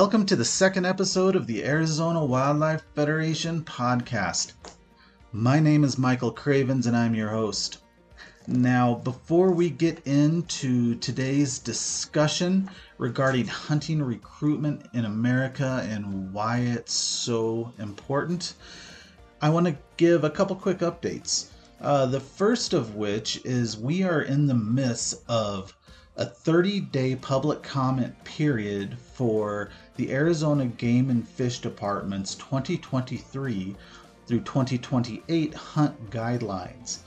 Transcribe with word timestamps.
Welcome 0.00 0.26
to 0.26 0.36
the 0.36 0.44
second 0.44 0.86
episode 0.86 1.34
of 1.34 1.48
the 1.48 1.64
Arizona 1.64 2.24
Wildlife 2.24 2.84
Federation 2.94 3.64
podcast. 3.64 4.52
My 5.32 5.58
name 5.58 5.82
is 5.82 5.98
Michael 5.98 6.30
Cravens 6.30 6.86
and 6.86 6.96
I'm 6.96 7.16
your 7.16 7.30
host. 7.30 7.78
Now, 8.46 8.94
before 8.94 9.50
we 9.50 9.70
get 9.70 10.06
into 10.06 10.94
today's 10.94 11.58
discussion 11.58 12.70
regarding 12.98 13.48
hunting 13.48 14.00
recruitment 14.00 14.86
in 14.94 15.04
America 15.04 15.84
and 15.90 16.32
why 16.32 16.58
it's 16.58 16.94
so 16.94 17.72
important, 17.80 18.54
I 19.42 19.48
want 19.48 19.66
to 19.66 19.76
give 19.96 20.22
a 20.22 20.30
couple 20.30 20.54
quick 20.54 20.78
updates. 20.78 21.48
Uh, 21.80 22.06
the 22.06 22.20
first 22.20 22.72
of 22.72 22.94
which 22.94 23.44
is 23.44 23.76
we 23.76 24.04
are 24.04 24.22
in 24.22 24.46
the 24.46 24.54
midst 24.54 25.24
of 25.28 25.76
a 26.18 26.26
30 26.26 26.80
day 26.80 27.14
public 27.14 27.62
comment 27.62 28.12
period 28.24 28.98
for 29.14 29.70
the 29.96 30.10
Arizona 30.12 30.66
Game 30.66 31.10
and 31.10 31.26
Fish 31.26 31.60
Department's 31.60 32.34
2023 32.34 33.76
through 34.26 34.40
2028 34.40 35.54
hunt 35.54 36.10
guidelines. 36.10 36.98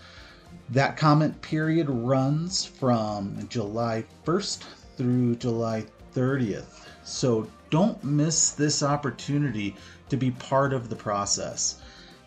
That 0.69 0.95
comment 0.95 1.41
period 1.41 1.89
runs 1.89 2.65
from 2.65 3.45
July 3.49 4.05
1st 4.25 4.63
through 4.95 5.35
July 5.35 5.85
30th. 6.15 6.87
So 7.03 7.49
don't 7.69 8.01
miss 8.05 8.51
this 8.51 8.81
opportunity 8.81 9.75
to 10.07 10.15
be 10.15 10.31
part 10.31 10.71
of 10.71 10.89
the 10.89 10.95
process. 10.95 11.81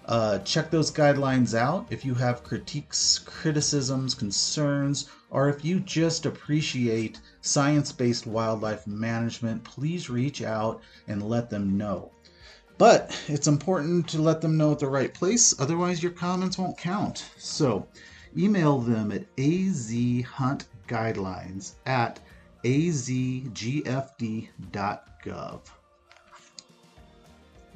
Uh, 0.07 0.39
check 0.41 0.71
those 0.71 0.91
guidelines 0.91 1.55
out 1.55 1.87
if 1.89 2.05
you 2.05 2.13
have 2.13 2.45
critiques, 2.45 3.21
criticisms, 3.21 4.15
concerns, 4.15 5.09
or 5.35 5.49
if 5.49 5.65
you 5.65 5.81
just 5.81 6.27
appreciate 6.27 7.19
science 7.41 7.91
based 7.91 8.25
wildlife 8.25 8.87
management, 8.87 9.65
please 9.65 10.09
reach 10.09 10.43
out 10.43 10.81
and 11.09 11.29
let 11.29 11.51
them 11.51 11.77
know. 11.77 12.13
But 12.79 13.21
it's 13.27 13.49
important 13.49 14.07
to 14.11 14.23
let 14.23 14.41
them 14.41 14.57
know 14.57 14.71
at 14.71 14.79
the 14.79 14.87
right 14.87 15.13
place, 15.13 15.53
otherwise, 15.61 16.05
your 16.05 16.13
comments 16.13 16.57
won't 16.57 16.79
count. 16.79 17.33
So 17.37 17.89
email 18.39 18.79
them 18.79 19.11
at 19.11 19.25
azhuntguidelines 19.37 21.73
at 21.85 22.21
azgfd.gov. 22.65 23.31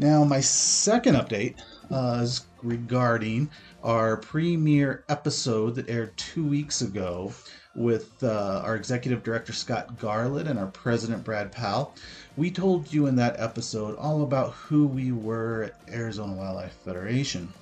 Now, 0.00 0.22
my 0.22 0.40
second 0.40 1.16
update 1.16 1.56
uh, 1.90 2.20
is 2.22 2.42
regarding 2.62 3.50
our 3.82 4.16
premiere 4.16 5.04
episode 5.08 5.74
that 5.76 5.88
aired 5.88 6.16
two 6.16 6.44
weeks 6.44 6.82
ago 6.82 7.32
with 7.74 8.22
uh, 8.24 8.60
our 8.64 8.74
executive 8.74 9.22
director 9.22 9.52
Scott 9.52 9.98
Garland 9.98 10.48
and 10.48 10.58
our 10.58 10.66
president 10.66 11.22
Brad 11.22 11.52
Powell. 11.52 11.94
We 12.36 12.50
told 12.50 12.92
you 12.92 13.06
in 13.06 13.16
that 13.16 13.38
episode 13.38 13.96
all 13.96 14.22
about 14.22 14.52
who 14.52 14.86
we 14.86 15.12
were 15.12 15.64
at 15.64 15.94
Arizona 15.94 16.32
Wildlife 16.32 16.72
Federation. 16.84 17.52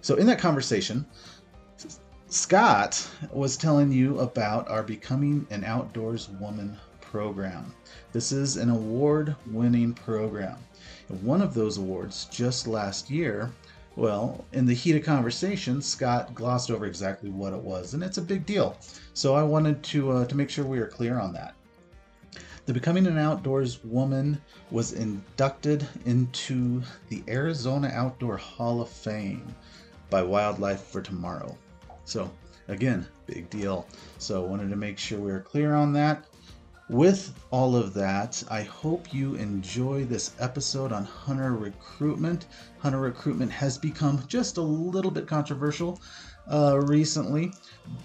So, 0.00 0.16
in 0.16 0.26
that 0.26 0.38
conversation, 0.38 1.06
Scott 2.28 3.08
was 3.32 3.56
telling 3.56 3.92
you 3.92 4.18
about 4.18 4.68
our 4.68 4.82
Becoming 4.82 5.46
an 5.50 5.62
Outdoors 5.64 6.28
Woman 6.40 6.76
program. 7.00 7.72
This 8.12 8.32
is 8.32 8.56
an 8.56 8.70
award 8.70 9.36
winning 9.46 9.94
program. 9.94 10.56
One 11.22 11.40
of 11.40 11.54
those 11.54 11.78
awards 11.78 12.26
just 12.32 12.66
last 12.66 13.08
year, 13.08 13.52
well, 13.96 14.44
in 14.52 14.66
the 14.66 14.74
heat 14.74 14.96
of 14.96 15.04
conversation, 15.04 15.80
Scott 15.80 16.34
glossed 16.34 16.70
over 16.70 16.86
exactly 16.86 17.30
what 17.30 17.52
it 17.52 17.62
was, 17.62 17.94
and 17.94 18.02
it's 18.02 18.18
a 18.18 18.22
big 18.22 18.44
deal. 18.44 18.76
So 19.12 19.34
I 19.34 19.42
wanted 19.42 19.82
to 19.84 20.10
uh, 20.10 20.24
to 20.26 20.36
make 20.36 20.50
sure 20.50 20.64
we 20.64 20.78
are 20.78 20.88
clear 20.88 21.18
on 21.18 21.32
that. 21.34 21.54
The 22.66 22.72
Becoming 22.72 23.06
an 23.06 23.18
Outdoors 23.18 23.84
Woman 23.84 24.40
was 24.70 24.92
inducted 24.92 25.86
into 26.06 26.82
the 27.08 27.22
Arizona 27.28 27.90
Outdoor 27.92 28.38
Hall 28.38 28.80
of 28.80 28.88
Fame 28.88 29.54
by 30.08 30.22
Wildlife 30.22 30.82
for 30.82 31.02
Tomorrow. 31.02 31.56
So, 32.06 32.30
again, 32.68 33.06
big 33.26 33.50
deal. 33.50 33.86
So, 34.18 34.42
wanted 34.42 34.70
to 34.70 34.76
make 34.76 34.98
sure 34.98 35.20
we 35.20 35.30
are 35.30 35.40
clear 35.40 35.74
on 35.74 35.92
that. 35.92 36.24
With 36.90 37.32
all 37.50 37.76
of 37.76 37.94
that, 37.94 38.44
I 38.50 38.62
hope 38.62 39.14
you 39.14 39.36
enjoy 39.36 40.04
this 40.04 40.32
episode 40.38 40.92
on 40.92 41.06
hunter 41.06 41.54
recruitment. 41.54 42.44
Hunter 42.80 43.00
recruitment 43.00 43.50
has 43.52 43.78
become 43.78 44.22
just 44.28 44.58
a 44.58 44.62
little 44.62 45.10
bit 45.10 45.26
controversial 45.26 45.98
uh, 46.52 46.78
recently, 46.80 47.54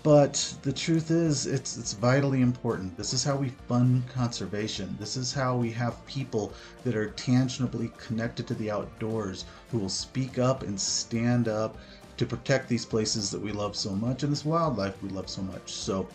but 0.01 0.55
the 0.61 0.71
truth 0.71 1.11
is, 1.11 1.45
it's 1.45 1.75
it's 1.75 1.91
vitally 1.91 2.39
important. 2.39 2.95
This 2.95 3.11
is 3.11 3.21
how 3.21 3.35
we 3.35 3.49
fund 3.67 4.07
conservation. 4.07 4.95
This 4.97 5.17
is 5.17 5.33
how 5.33 5.57
we 5.57 5.71
have 5.71 6.05
people 6.05 6.53
that 6.85 6.95
are 6.95 7.09
tangibly 7.09 7.91
connected 7.97 8.47
to 8.47 8.53
the 8.53 8.71
outdoors 8.71 9.43
who 9.71 9.79
will 9.79 9.89
speak 9.89 10.39
up 10.39 10.63
and 10.63 10.79
stand 10.79 11.49
up 11.49 11.77
to 12.15 12.25
protect 12.25 12.67
these 12.67 12.85
places 12.85 13.31
that 13.31 13.41
we 13.41 13.53
love 13.53 13.75
so 13.77 13.91
much 13.91 14.23
and 14.23 14.31
this 14.31 14.43
wildlife 14.43 15.01
we 15.01 15.09
love 15.09 15.29
so 15.29 15.41
much. 15.41 15.71
So 15.71 16.07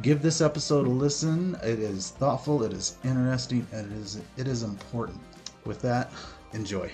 give 0.00 0.22
this 0.22 0.40
episode 0.40 0.86
a 0.86 0.90
listen. 0.90 1.56
It 1.62 1.78
is 1.78 2.10
thoughtful, 2.10 2.62
it 2.62 2.72
is 2.72 2.96
interesting, 3.04 3.66
and 3.72 3.92
it 3.92 3.98
is 3.98 4.20
it 4.36 4.48
is 4.48 4.62
important. 4.62 5.20
With 5.64 5.82
that, 5.82 6.10
enjoy. 6.52 6.90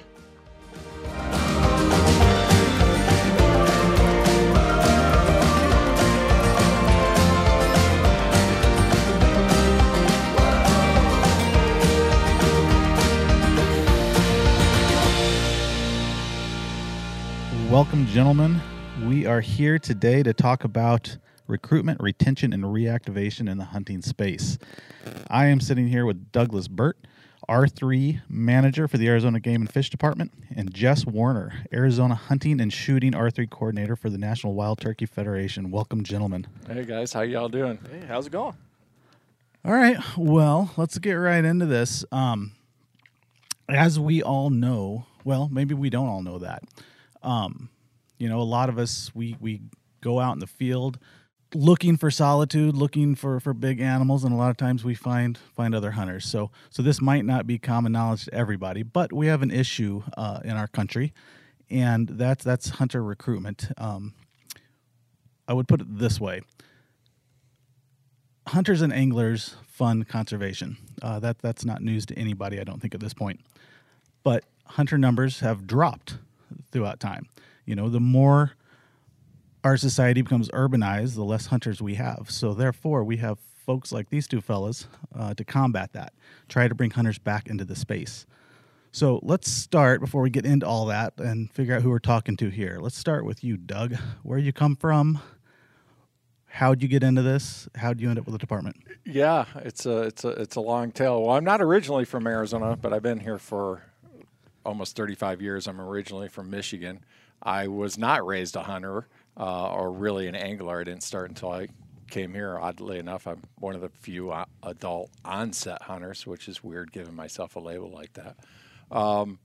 Welcome, 17.70 18.06
gentlemen. 18.06 18.60
We 19.06 19.26
are 19.26 19.40
here 19.40 19.78
today 19.78 20.22
to 20.22 20.32
talk 20.32 20.64
about 20.64 21.16
recruitment, 21.48 22.00
retention, 22.00 22.52
and 22.52 22.62
reactivation 22.62 23.50
in 23.50 23.58
the 23.58 23.64
hunting 23.64 24.02
space. 24.02 24.58
I 25.28 25.46
am 25.46 25.60
sitting 25.60 25.88
here 25.88 26.06
with 26.06 26.30
Douglas 26.30 26.68
Burt, 26.68 26.98
R3 27.48 28.20
manager 28.28 28.86
for 28.86 28.98
the 28.98 29.08
Arizona 29.08 29.40
Game 29.40 29.62
and 29.62 29.72
Fish 29.72 29.88
Department, 29.90 30.32
and 30.54 30.72
Jess 30.72 31.06
Warner, 31.06 31.64
Arizona 31.72 32.14
Hunting 32.14 32.60
and 32.60 32.72
Shooting 32.72 33.12
R3 33.12 33.48
coordinator 33.50 33.96
for 33.96 34.10
the 34.10 34.18
National 34.18 34.54
Wild 34.54 34.80
Turkey 34.80 35.06
Federation. 35.06 35.70
Welcome, 35.70 36.04
gentlemen. 36.04 36.46
Hey 36.66 36.84
guys, 36.84 37.12
how 37.12 37.22
y'all 37.22 37.48
doing? 37.48 37.78
Hey, 37.90 38.06
how's 38.06 38.26
it 38.26 38.30
going? 38.30 38.54
All 39.64 39.72
right, 39.72 39.98
well, 40.16 40.70
let's 40.76 40.98
get 40.98 41.14
right 41.14 41.44
into 41.44 41.66
this. 41.66 42.04
Um, 42.12 42.52
as 43.68 43.98
we 43.98 44.22
all 44.22 44.50
know, 44.50 45.06
well, 45.24 45.48
maybe 45.50 45.74
we 45.74 45.90
don't 45.90 46.08
all 46.08 46.22
know 46.22 46.38
that. 46.38 46.62
Um, 47.22 47.70
you 48.18 48.28
know, 48.28 48.40
a 48.40 48.42
lot 48.42 48.68
of 48.68 48.78
us 48.78 49.10
we 49.14 49.36
we 49.40 49.62
go 50.00 50.20
out 50.20 50.34
in 50.34 50.38
the 50.38 50.46
field 50.46 50.98
looking 51.54 51.96
for 51.96 52.10
solitude, 52.10 52.76
looking 52.76 53.14
for 53.14 53.40
for 53.40 53.54
big 53.54 53.80
animals, 53.80 54.24
and 54.24 54.32
a 54.32 54.36
lot 54.36 54.50
of 54.50 54.56
times 54.56 54.84
we 54.84 54.94
find 54.94 55.38
find 55.38 55.74
other 55.74 55.92
hunters. 55.92 56.24
So 56.24 56.50
so 56.70 56.82
this 56.82 57.00
might 57.00 57.24
not 57.24 57.46
be 57.46 57.58
common 57.58 57.92
knowledge 57.92 58.26
to 58.26 58.34
everybody, 58.34 58.82
but 58.82 59.12
we 59.12 59.26
have 59.26 59.42
an 59.42 59.50
issue 59.50 60.02
uh, 60.16 60.40
in 60.44 60.52
our 60.52 60.68
country, 60.68 61.12
and 61.70 62.08
that's 62.08 62.44
that's 62.44 62.70
hunter 62.70 63.02
recruitment. 63.02 63.68
Um, 63.76 64.14
I 65.46 65.54
would 65.54 65.68
put 65.68 65.80
it 65.80 65.98
this 65.98 66.20
way: 66.20 66.42
hunters 68.48 68.82
and 68.82 68.92
anglers 68.92 69.56
fund 69.66 70.08
conservation. 70.08 70.76
Uh, 71.00 71.20
that 71.20 71.38
that's 71.38 71.64
not 71.64 71.82
news 71.82 72.04
to 72.06 72.18
anybody, 72.18 72.60
I 72.60 72.64
don't 72.64 72.80
think, 72.80 72.94
at 72.94 73.00
this 73.00 73.14
point. 73.14 73.40
But 74.22 74.44
hunter 74.66 74.98
numbers 74.98 75.40
have 75.40 75.66
dropped 75.66 76.18
throughout 76.72 77.00
time. 77.00 77.28
You 77.64 77.76
know, 77.76 77.88
the 77.88 78.00
more 78.00 78.52
our 79.68 79.76
society 79.76 80.22
becomes 80.22 80.48
urbanized, 80.52 81.14
the 81.14 81.22
less 81.22 81.44
hunters 81.44 81.82
we 81.82 81.96
have. 81.96 82.30
So 82.30 82.54
therefore, 82.54 83.04
we 83.04 83.18
have 83.18 83.38
folks 83.66 83.92
like 83.92 84.08
these 84.08 84.26
two 84.26 84.40
fellas 84.40 84.88
uh, 85.14 85.34
to 85.34 85.44
combat 85.44 85.92
that, 85.92 86.14
try 86.48 86.68
to 86.68 86.74
bring 86.74 86.90
hunters 86.90 87.18
back 87.18 87.48
into 87.48 87.66
the 87.66 87.76
space. 87.76 88.24
So 88.92 89.20
let's 89.22 89.50
start 89.50 90.00
before 90.00 90.22
we 90.22 90.30
get 90.30 90.46
into 90.46 90.66
all 90.66 90.86
that 90.86 91.12
and 91.18 91.50
figure 91.50 91.76
out 91.76 91.82
who 91.82 91.90
we're 91.90 91.98
talking 91.98 92.34
to 92.38 92.48
here. 92.48 92.78
Let's 92.80 92.96
start 92.96 93.26
with 93.26 93.44
you, 93.44 93.58
Doug. 93.58 93.94
Where 94.22 94.38
you 94.38 94.54
come 94.54 94.74
from? 94.74 95.20
How'd 96.46 96.82
you 96.82 96.88
get 96.88 97.02
into 97.02 97.20
this? 97.20 97.68
How'd 97.74 98.00
you 98.00 98.08
end 98.08 98.18
up 98.18 98.24
with 98.24 98.32
the 98.32 98.38
department? 98.38 98.76
Yeah, 99.04 99.44
it's 99.56 99.84
a 99.84 100.04
it's 100.04 100.24
a 100.24 100.28
it's 100.30 100.56
a 100.56 100.62
long 100.62 100.92
tale. 100.92 101.22
Well, 101.22 101.36
I'm 101.36 101.44
not 101.44 101.60
originally 101.60 102.06
from 102.06 102.26
Arizona, 102.26 102.74
but 102.74 102.94
I've 102.94 103.02
been 103.02 103.20
here 103.20 103.38
for 103.38 103.82
almost 104.64 104.96
35 104.96 105.42
years. 105.42 105.68
I'm 105.68 105.78
originally 105.78 106.28
from 106.28 106.48
Michigan. 106.48 107.04
I 107.42 107.68
was 107.68 107.98
not 107.98 108.26
raised 108.26 108.56
a 108.56 108.62
hunter 108.62 109.06
uh, 109.38 109.72
or 109.72 109.92
really 109.92 110.26
an 110.26 110.34
angler. 110.34 110.80
I 110.80 110.84
didn't 110.84 111.02
start 111.02 111.28
until 111.28 111.50
I 111.50 111.68
came 112.10 112.34
here. 112.34 112.58
Oddly 112.58 112.98
enough, 112.98 113.26
I'm 113.26 113.42
one 113.58 113.74
of 113.74 113.80
the 113.80 113.88
few 113.88 114.30
uh, 114.30 114.44
adult 114.62 115.10
onset 115.24 115.82
hunters, 115.82 116.26
which 116.26 116.48
is 116.48 116.62
weird 116.62 116.92
giving 116.92 117.14
myself 117.14 117.56
a 117.56 117.60
label 117.60 117.90
like 117.90 118.12
that. 118.14 118.36
Um, 118.90 119.38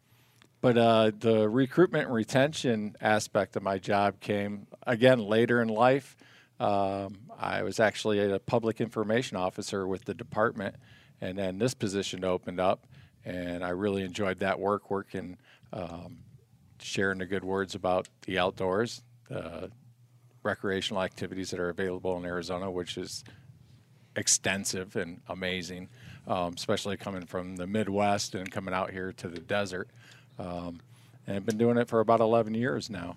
but 0.62 0.78
uh, 0.78 1.12
the 1.20 1.50
recruitment 1.50 2.06
and 2.06 2.14
retention 2.14 2.96
aspect 3.02 3.56
of 3.56 3.64
my 3.64 3.78
job 3.78 4.20
came 4.22 4.68
again 4.88 5.20
later 5.20 5.62
in 5.62 5.68
life. 5.68 6.16
Um, 6.60 7.18
I 7.38 7.64
was 7.64 7.80
actually 7.80 8.20
a 8.32 8.40
public 8.40 8.80
information 8.80 9.36
officer 9.36 9.86
with 9.86 10.06
the 10.06 10.14
department, 10.14 10.76
and 11.20 11.38
then 11.38 11.58
this 11.58 11.74
position 11.74 12.24
opened 12.24 12.62
up 12.62 12.88
and 13.26 13.64
I 13.64 13.70
really 13.70 14.04
enjoyed 14.04 14.40
that 14.40 14.60
work, 14.60 14.90
working, 14.90 15.38
um, 15.72 16.20
sharing 16.80 17.20
the 17.20 17.26
good 17.26 17.44
words 17.44 17.76
about 17.76 18.10
the 18.26 18.40
outdoors, 18.40 19.02
the 19.30 19.72
recreational 20.44 21.02
activities 21.02 21.52
that 21.52 21.60
are 21.60 21.70
available 21.70 22.18
in 22.18 22.26
Arizona, 22.26 22.70
which 22.70 22.98
is 22.98 23.24
extensive 24.16 24.96
and 24.96 25.22
amazing, 25.28 25.90
um, 26.28 26.54
especially 26.56 26.98
coming 26.98 27.26
from 27.26 27.56
the 27.56 27.66
Midwest 27.66 28.36
and 28.36 28.52
coming 28.52 28.74
out 28.74 28.92
here 28.92 29.12
to 29.14 29.28
the 29.28 29.40
desert. 29.40 29.90
Um, 30.38 30.80
and 31.26 31.38
I've 31.38 31.46
been 31.46 31.58
doing 31.58 31.78
it 31.78 31.88
for 31.88 32.00
about 32.00 32.20
11 32.20 32.54
years 32.54 32.90
now. 32.90 33.16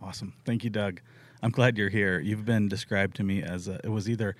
Awesome. 0.00 0.34
Thank 0.44 0.64
you, 0.64 0.70
Doug. 0.70 1.00
I'm 1.42 1.50
glad 1.50 1.78
you're 1.78 1.88
here. 1.88 2.20
You've 2.20 2.44
been 2.44 2.68
described 2.68 3.16
to 3.16 3.24
me 3.24 3.42
as 3.42 3.68
a, 3.68 3.80
it 3.82 3.88
was 3.88 4.08
either 4.08 4.36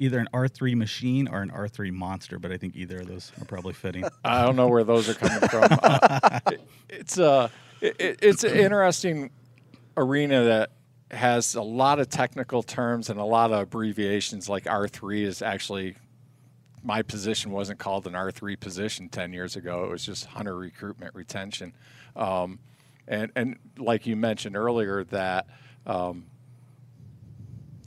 either 0.00 0.20
an 0.20 0.28
R3 0.32 0.76
machine 0.76 1.26
or 1.26 1.42
an 1.42 1.50
R3 1.50 1.90
monster, 1.90 2.38
but 2.38 2.52
I 2.52 2.56
think 2.56 2.76
either 2.76 2.98
of 2.98 3.08
those 3.08 3.32
are 3.40 3.44
probably 3.44 3.72
fitting. 3.72 4.04
I 4.24 4.42
don't 4.42 4.54
know 4.54 4.68
where 4.68 4.84
those 4.84 5.08
are 5.08 5.14
coming 5.14 5.48
from. 5.48 5.66
Uh, 5.82 6.40
it, 6.52 6.60
it's 6.88 7.18
uh, 7.18 7.48
it, 7.80 8.18
it's 8.22 8.44
an 8.44 8.56
interesting 8.56 9.30
arena 9.98 10.44
that 10.44 10.70
has 11.10 11.54
a 11.54 11.62
lot 11.62 11.98
of 11.98 12.08
technical 12.08 12.62
terms 12.62 13.10
and 13.10 13.18
a 13.18 13.24
lot 13.24 13.52
of 13.52 13.60
abbreviations. 13.60 14.48
Like 14.48 14.64
R3 14.64 15.22
is 15.22 15.42
actually 15.42 15.96
my 16.82 17.02
position 17.02 17.50
wasn't 17.50 17.78
called 17.78 18.06
an 18.06 18.12
R3 18.12 18.58
position 18.58 19.08
10 19.08 19.32
years 19.32 19.56
ago. 19.56 19.84
It 19.84 19.90
was 19.90 20.06
just 20.06 20.26
hunter 20.26 20.56
recruitment 20.56 21.14
retention. 21.14 21.74
Um, 22.14 22.60
and, 23.06 23.32
and 23.34 23.58
like 23.76 24.06
you 24.06 24.16
mentioned 24.16 24.56
earlier, 24.56 25.04
that 25.04 25.46
um, 25.86 26.26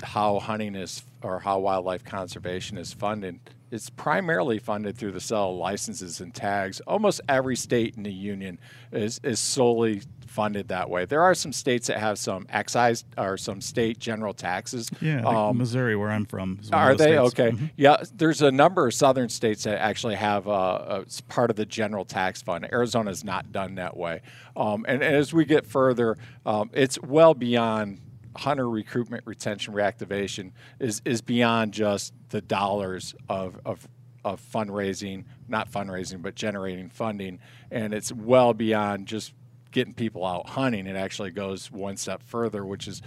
how 0.04 0.40
hunting 0.40 0.76
is 0.76 1.04
or 1.22 1.40
how 1.40 1.60
wildlife 1.60 2.04
conservation 2.04 2.78
is 2.78 2.92
funded, 2.92 3.40
it's 3.70 3.90
primarily 3.90 4.60
funded 4.60 4.98
through 4.98 5.12
the 5.12 5.22
sale 5.22 5.52
of 5.52 5.58
licenses 5.58 6.20
and 6.20 6.34
tags. 6.34 6.82
Almost 6.82 7.22
every 7.30 7.56
state 7.56 7.96
in 7.96 8.04
the 8.04 8.12
union 8.12 8.60
is, 8.92 9.22
is 9.24 9.40
solely 9.40 10.02
funded 10.32 10.70
that 10.70 10.90
way. 10.90 11.06
There 11.06 11.22
are 11.22 11.36
some 11.36 11.52
states 11.52 11.88
that 11.88 12.00
have 12.00 12.18
some 12.18 12.48
excise 12.50 13.04
or 13.18 13.38
some 13.38 13.62
state 13.62 14.00
general 14.00 14.34
taxes. 14.34 14.90
Yeah, 15.02 15.22
um, 15.26 15.58
Missouri, 15.58 15.96
where 15.96 16.10
I'm 16.10 16.26
from. 16.26 16.60
Are 16.72 16.96
they 16.96 17.16
states. 17.16 17.40
okay? 17.40 17.52
Mm-hmm. 17.52 17.66
Yeah, 17.76 17.98
there's 18.14 18.42
a 18.42 18.52
number 18.52 18.88
of 18.88 18.94
southern 18.94 19.30
states 19.30 19.64
that 19.64 19.80
actually 19.80 20.16
have 20.16 20.48
uh, 20.48 21.04
part 21.28 21.50
of 21.50 21.58
the 21.58 21.66
general 21.66 22.06
tax 22.06 22.42
fund. 22.42 22.68
Arizona 22.72 23.12
is 23.12 23.24
not 23.24 23.52
done 23.52 23.76
that 23.76 23.98
way. 23.98 24.22
Um, 24.56 24.86
and, 24.88 25.04
and, 25.04 25.16
as 25.16 25.34
we 25.34 25.46
get 25.46 25.68
further, 25.68 26.18
um, 26.46 26.70
it's 26.74 27.00
well 27.02 27.34
beyond 27.34 28.00
hunter 28.38 28.70
recruitment, 28.70 29.24
retention, 29.26 29.74
reactivation 29.74 30.52
is 30.80 31.02
is 31.04 31.22
beyond 31.22 31.74
just 31.74 32.14
the 32.30 32.42
dollars 32.42 33.14
of 33.28 33.60
of 33.66 33.88
of 34.24 34.42
fundraising, 34.42 35.26
not 35.48 35.72
fundraising, 35.72 36.22
but 36.22 36.36
generating 36.36 36.90
funding, 36.90 37.40
and 37.70 37.94
it's 37.94 38.12
well 38.12 38.54
beyond 38.54 39.08
just 39.08 39.34
getting 39.72 39.94
people 39.94 40.26
out 40.26 40.50
hunting. 40.50 40.88
It 40.88 40.96
actually 40.96 41.32
goes 41.32 41.72
one 41.72 41.98
step 41.98 42.22
further, 42.24 42.66
which 42.66 42.88
is 42.88 43.02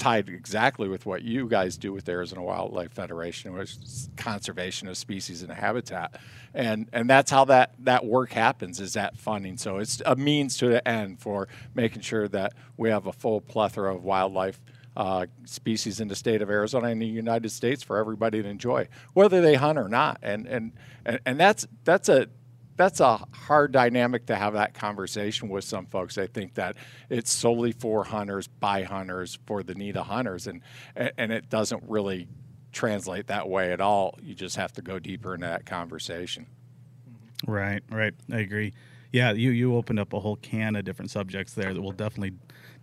tied 0.00 0.28
exactly 0.30 0.88
with 0.88 1.04
what 1.04 1.22
you 1.22 1.46
guys 1.46 1.76
do 1.76 1.92
with 1.92 2.06
the 2.06 2.12
Arizona 2.12 2.42
Wildlife 2.42 2.90
Federation, 2.90 3.52
which 3.52 3.76
is 3.76 4.08
conservation 4.16 4.88
of 4.88 4.96
species 4.96 5.42
and 5.42 5.52
habitat, 5.52 6.18
and 6.54 6.88
and 6.92 7.08
that's 7.08 7.30
how 7.30 7.44
that 7.44 7.74
that 7.80 8.04
work 8.04 8.32
happens 8.32 8.80
is 8.80 8.94
that 8.94 9.16
funding. 9.16 9.58
So 9.58 9.76
it's 9.76 10.02
a 10.04 10.16
means 10.16 10.56
to 10.56 10.68
the 10.68 10.86
end 10.88 11.20
for 11.20 11.46
making 11.74 12.00
sure 12.00 12.26
that 12.28 12.54
we 12.76 12.88
have 12.88 13.06
a 13.06 13.12
full 13.12 13.40
plethora 13.40 13.94
of 13.94 14.02
wildlife. 14.02 14.60
Uh, 14.96 15.24
species 15.44 16.00
in 16.00 16.08
the 16.08 16.16
state 16.16 16.42
of 16.42 16.50
Arizona 16.50 16.88
and 16.88 17.00
the 17.00 17.06
United 17.06 17.48
States 17.50 17.80
for 17.80 17.96
everybody 17.96 18.42
to 18.42 18.48
enjoy, 18.48 18.88
whether 19.14 19.40
they 19.40 19.54
hunt 19.54 19.78
or 19.78 19.88
not, 19.88 20.18
and 20.20 20.46
and 20.48 20.72
and, 21.04 21.20
and 21.24 21.38
that's 21.38 21.64
that's 21.84 22.08
a 22.08 22.26
that's 22.80 23.00
a 23.00 23.18
hard 23.32 23.72
dynamic 23.72 24.26
to 24.26 24.36
have 24.36 24.54
that 24.54 24.74
conversation 24.74 25.48
with 25.48 25.64
some 25.64 25.86
folks. 25.86 26.18
I 26.18 26.26
think 26.26 26.54
that 26.54 26.76
it's 27.08 27.32
solely 27.32 27.72
for 27.72 28.04
hunters, 28.04 28.48
by 28.48 28.82
hunters, 28.82 29.38
for 29.46 29.62
the 29.62 29.74
need 29.74 29.96
of 29.96 30.06
hunters, 30.06 30.46
and 30.46 30.62
and 30.96 31.32
it 31.32 31.48
doesn't 31.48 31.82
really 31.86 32.28
translate 32.72 33.26
that 33.26 33.48
way 33.48 33.72
at 33.72 33.80
all. 33.80 34.18
You 34.22 34.34
just 34.34 34.56
have 34.56 34.72
to 34.74 34.82
go 34.82 34.98
deeper 34.98 35.34
into 35.34 35.46
that 35.46 35.66
conversation. 35.66 36.46
Right, 37.46 37.82
right. 37.90 38.14
I 38.30 38.38
agree. 38.38 38.72
Yeah, 39.12 39.32
you 39.32 39.50
you 39.50 39.76
opened 39.76 39.98
up 39.98 40.12
a 40.12 40.20
whole 40.20 40.36
can 40.36 40.76
of 40.76 40.84
different 40.84 41.10
subjects 41.10 41.54
there 41.54 41.74
that 41.74 41.80
we'll 41.80 41.92
definitely 41.92 42.36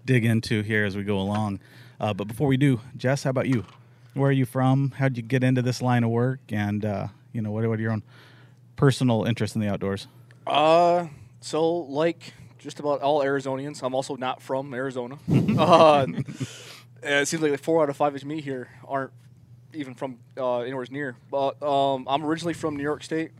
dig 0.05 0.25
into 0.25 0.61
here 0.61 0.85
as 0.85 0.95
we 0.95 1.03
go 1.03 1.19
along. 1.19 1.59
Uh, 1.99 2.13
but 2.13 2.27
before 2.27 2.47
we 2.47 2.57
do, 2.57 2.79
Jess, 2.95 3.23
how 3.23 3.29
about 3.29 3.47
you? 3.47 3.65
Where 4.13 4.29
are 4.29 4.33
you 4.33 4.45
from? 4.45 4.91
How 4.91 5.09
did 5.09 5.17
you 5.17 5.23
get 5.23 5.43
into 5.43 5.61
this 5.61 5.81
line 5.81 6.03
of 6.03 6.09
work? 6.09 6.39
And 6.49 6.83
uh, 6.83 7.07
you 7.33 7.41
know, 7.41 7.51
what, 7.51 7.65
what 7.67 7.79
are 7.79 7.81
your 7.81 7.91
own 7.91 8.03
personal 8.77 9.25
interest 9.25 9.55
in 9.55 9.61
the 9.61 9.67
outdoors? 9.67 10.07
Uh, 10.45 11.07
so 11.41 11.75
like 11.75 12.33
just 12.57 12.79
about 12.79 13.01
all 13.01 13.21
Arizonians, 13.21 13.83
I'm 13.83 13.93
also 13.93 14.15
not 14.15 14.41
from 14.41 14.73
Arizona. 14.73 15.17
uh, 15.57 16.05
it 17.03 17.27
seems 17.27 17.43
like 17.43 17.59
four 17.59 17.83
out 17.83 17.89
of 17.89 17.97
five 17.97 18.15
of 18.15 18.23
me 18.23 18.39
here 18.39 18.69
aren't 18.87 19.11
even 19.73 19.93
from 19.93 20.19
uh, 20.37 20.59
anywhere 20.59 20.85
near. 20.89 21.17
But 21.29 21.61
um, 21.61 22.05
I'm 22.07 22.23
originally 22.23 22.53
from 22.53 22.77
New 22.77 22.83
York 22.83 23.03
State. 23.03 23.31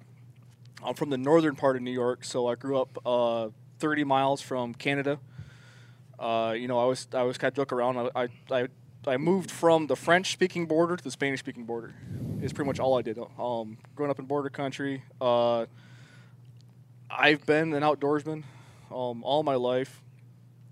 I'm 0.83 0.93
from 0.93 1.09
the 1.09 1.17
northern 1.17 1.55
part 1.55 1.75
of 1.75 1.81
New 1.81 1.91
York, 1.91 2.23
so 2.23 2.47
I 2.47 2.55
grew 2.55 2.79
up 2.79 2.97
uh, 3.05 3.49
30 3.79 4.03
miles 4.03 4.41
from 4.41 4.73
Canada. 4.73 5.19
Uh, 6.19 6.53
you 6.57 6.67
know, 6.67 6.79
I 6.79 6.85
was 6.85 7.07
I 7.13 7.23
was 7.23 7.37
kind 7.37 7.51
of 7.51 7.55
joke 7.55 7.71
around. 7.71 7.97
I, 7.97 8.23
I 8.23 8.27
I 8.51 8.67
moved 9.15 9.49
from 9.49 9.87
the 9.87 9.95
French 9.95 10.33
speaking 10.33 10.65
border 10.65 10.97
to 10.97 11.03
the 11.03 11.11
Spanish 11.11 11.39
speaking 11.39 11.63
border. 11.63 11.93
Is 12.41 12.51
pretty 12.51 12.67
much 12.67 12.79
all 12.81 12.99
I 12.99 13.01
did. 13.01 13.17
Um, 13.39 13.77
growing 13.95 14.11
up 14.11 14.19
in 14.19 14.25
border 14.25 14.49
country, 14.49 15.03
uh, 15.21 15.65
I've 17.09 17.45
been 17.45 17.73
an 17.73 17.83
outdoorsman 17.83 18.43
um, 18.91 19.23
all 19.23 19.43
my 19.43 19.55
life. 19.55 20.01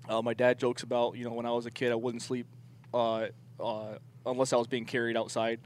Uh, 0.08 0.22
my 0.22 0.34
dad 0.34 0.60
jokes 0.60 0.84
about 0.84 1.16
you 1.16 1.24
know 1.24 1.32
when 1.32 1.46
I 1.46 1.52
was 1.52 1.66
a 1.66 1.72
kid 1.72 1.92
I 1.92 1.96
wouldn't 1.96 2.22
sleep 2.22 2.46
uh, 2.94 3.28
uh 3.60 3.98
unless 4.26 4.54
I 4.54 4.58
was 4.58 4.68
being 4.68 4.86
carried 4.86 5.18
outside. 5.18 5.60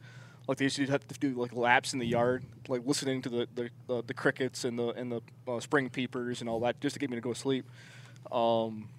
Like 0.47 0.57
they 0.57 0.65
used 0.65 0.77
to 0.77 0.85
have 0.87 1.07
to 1.07 1.19
do 1.19 1.33
like 1.33 1.53
laps 1.53 1.93
in 1.93 1.99
the 1.99 2.07
yard, 2.07 2.43
like 2.67 2.81
listening 2.85 3.21
to 3.23 3.29
the 3.29 3.47
the, 3.53 3.69
the, 3.87 4.03
the 4.03 4.13
crickets 4.13 4.63
and 4.63 4.77
the 4.77 4.89
and 4.89 5.11
the 5.11 5.21
uh, 5.47 5.59
spring 5.59 5.89
peepers 5.89 6.41
and 6.41 6.49
all 6.49 6.59
that, 6.61 6.79
just 6.81 6.93
to 6.93 6.99
get 6.99 7.09
me 7.09 7.17
to 7.17 7.21
go 7.21 7.33
to 7.33 7.39
sleep. 7.39 7.65
Um, 8.31 8.89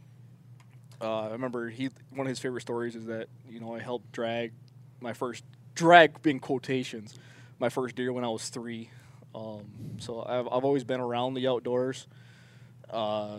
uh, 1.00 1.28
I 1.28 1.30
remember 1.30 1.68
he 1.68 1.90
one 2.10 2.26
of 2.26 2.28
his 2.28 2.38
favorite 2.38 2.62
stories 2.62 2.94
is 2.94 3.06
that 3.06 3.28
you 3.48 3.60
know 3.60 3.74
I 3.74 3.80
helped 3.80 4.12
drag 4.12 4.52
my 5.00 5.12
first 5.12 5.44
drag 5.74 6.20
being 6.22 6.40
quotations 6.40 7.14
my 7.60 7.68
first 7.68 7.94
deer 7.94 8.12
when 8.12 8.24
I 8.24 8.28
was 8.28 8.48
three. 8.48 8.90
Um, 9.34 9.70
so 9.98 10.24
I've 10.26 10.46
I've 10.46 10.64
always 10.64 10.82
been 10.82 11.00
around 11.00 11.34
the 11.34 11.46
outdoors. 11.46 12.08
Uh, 12.88 13.38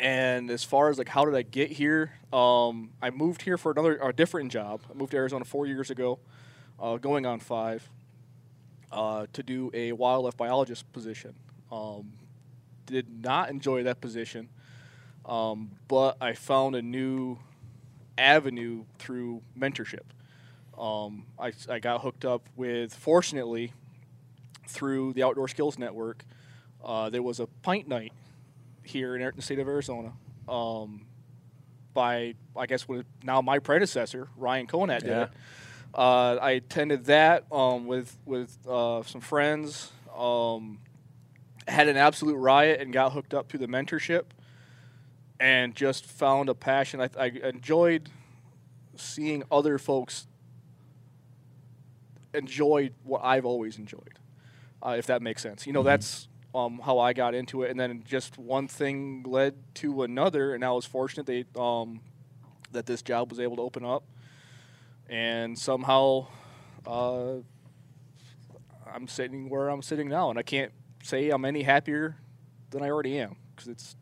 and 0.00 0.50
as 0.50 0.64
far 0.64 0.88
as 0.88 0.96
like 0.96 1.08
how 1.08 1.24
did 1.24 1.34
I 1.34 1.42
get 1.42 1.70
here, 1.70 2.12
um, 2.32 2.90
I 3.02 3.10
moved 3.10 3.42
here 3.42 3.58
for 3.58 3.72
another 3.72 3.98
a 3.98 4.12
different 4.12 4.50
job. 4.50 4.80
I 4.90 4.94
moved 4.94 5.10
to 5.10 5.18
Arizona 5.18 5.44
four 5.44 5.66
years 5.66 5.90
ago, 5.90 6.18
uh, 6.80 6.96
going 6.96 7.26
on 7.26 7.40
five, 7.40 7.88
uh, 8.90 9.26
to 9.32 9.42
do 9.42 9.70
a 9.74 9.92
wildlife 9.92 10.36
biologist 10.36 10.90
position. 10.92 11.34
Um, 11.70 12.12
did 12.86 13.22
not 13.22 13.50
enjoy 13.50 13.82
that 13.82 14.00
position. 14.00 14.48
Um, 15.26 15.70
but 15.88 16.16
I 16.20 16.34
found 16.34 16.76
a 16.76 16.82
new 16.82 17.38
avenue 18.18 18.84
through 18.98 19.42
mentorship. 19.58 20.04
Um, 20.78 21.26
I, 21.38 21.52
I 21.68 21.78
got 21.78 22.02
hooked 22.02 22.24
up 22.24 22.48
with, 22.56 22.94
fortunately, 22.94 23.72
through 24.68 25.12
the 25.12 25.22
Outdoor 25.22 25.48
Skills 25.48 25.78
Network. 25.78 26.24
Uh, 26.84 27.10
there 27.10 27.22
was 27.22 27.40
a 27.40 27.46
pint 27.62 27.88
night 27.88 28.12
here 28.82 29.16
in 29.16 29.32
the 29.34 29.42
state 29.42 29.58
of 29.58 29.68
Arizona 29.68 30.12
um, 30.48 31.06
by, 31.94 32.34
I 32.56 32.66
guess, 32.66 32.86
now 33.22 33.40
my 33.40 33.58
predecessor, 33.58 34.28
Ryan 34.36 34.66
Conat, 34.66 35.00
did 35.00 35.08
yeah. 35.08 35.22
it. 35.24 35.30
Uh, 35.94 36.38
I 36.42 36.50
attended 36.52 37.04
that 37.04 37.44
um, 37.52 37.86
with 37.86 38.18
with 38.24 38.58
uh, 38.68 39.04
some 39.04 39.20
friends. 39.20 39.92
Um, 40.16 40.80
had 41.68 41.88
an 41.88 41.96
absolute 41.96 42.36
riot 42.36 42.80
and 42.80 42.92
got 42.92 43.12
hooked 43.12 43.32
up 43.32 43.48
through 43.48 43.60
the 43.60 43.68
mentorship 43.68 44.24
and 45.40 45.74
just 45.74 46.06
found 46.06 46.48
a 46.48 46.54
passion. 46.54 47.00
I, 47.00 47.08
I 47.18 47.26
enjoyed 47.26 48.10
seeing 48.96 49.42
other 49.50 49.78
folks 49.78 50.26
enjoy 52.32 52.90
what 53.04 53.22
I've 53.24 53.44
always 53.44 53.78
enjoyed, 53.78 54.18
uh, 54.82 54.96
if 54.98 55.06
that 55.06 55.22
makes 55.22 55.42
sense. 55.42 55.66
You 55.66 55.72
know, 55.72 55.80
mm-hmm. 55.80 55.88
that's 55.88 56.28
um, 56.54 56.80
how 56.84 56.98
I 56.98 57.12
got 57.12 57.34
into 57.34 57.62
it, 57.62 57.70
and 57.70 57.78
then 57.78 58.02
just 58.06 58.38
one 58.38 58.68
thing 58.68 59.24
led 59.26 59.54
to 59.76 60.02
another, 60.02 60.54
and 60.54 60.64
I 60.64 60.70
was 60.72 60.84
fortunate 60.84 61.26
they 61.26 61.44
um, 61.60 62.00
that 62.72 62.86
this 62.86 63.02
job 63.02 63.30
was 63.30 63.40
able 63.40 63.56
to 63.56 63.62
open 63.62 63.84
up, 63.84 64.04
and 65.08 65.58
somehow 65.58 66.26
uh, 66.86 67.34
I'm 68.92 69.08
sitting 69.08 69.48
where 69.48 69.68
I'm 69.68 69.82
sitting 69.82 70.08
now, 70.08 70.30
and 70.30 70.38
I 70.38 70.42
can't 70.42 70.72
say 71.02 71.30
I'm 71.30 71.44
any 71.44 71.62
happier 71.62 72.16
than 72.70 72.82
I 72.82 72.90
already 72.90 73.18
am 73.18 73.36
because 73.54 73.68
it's 73.68 73.96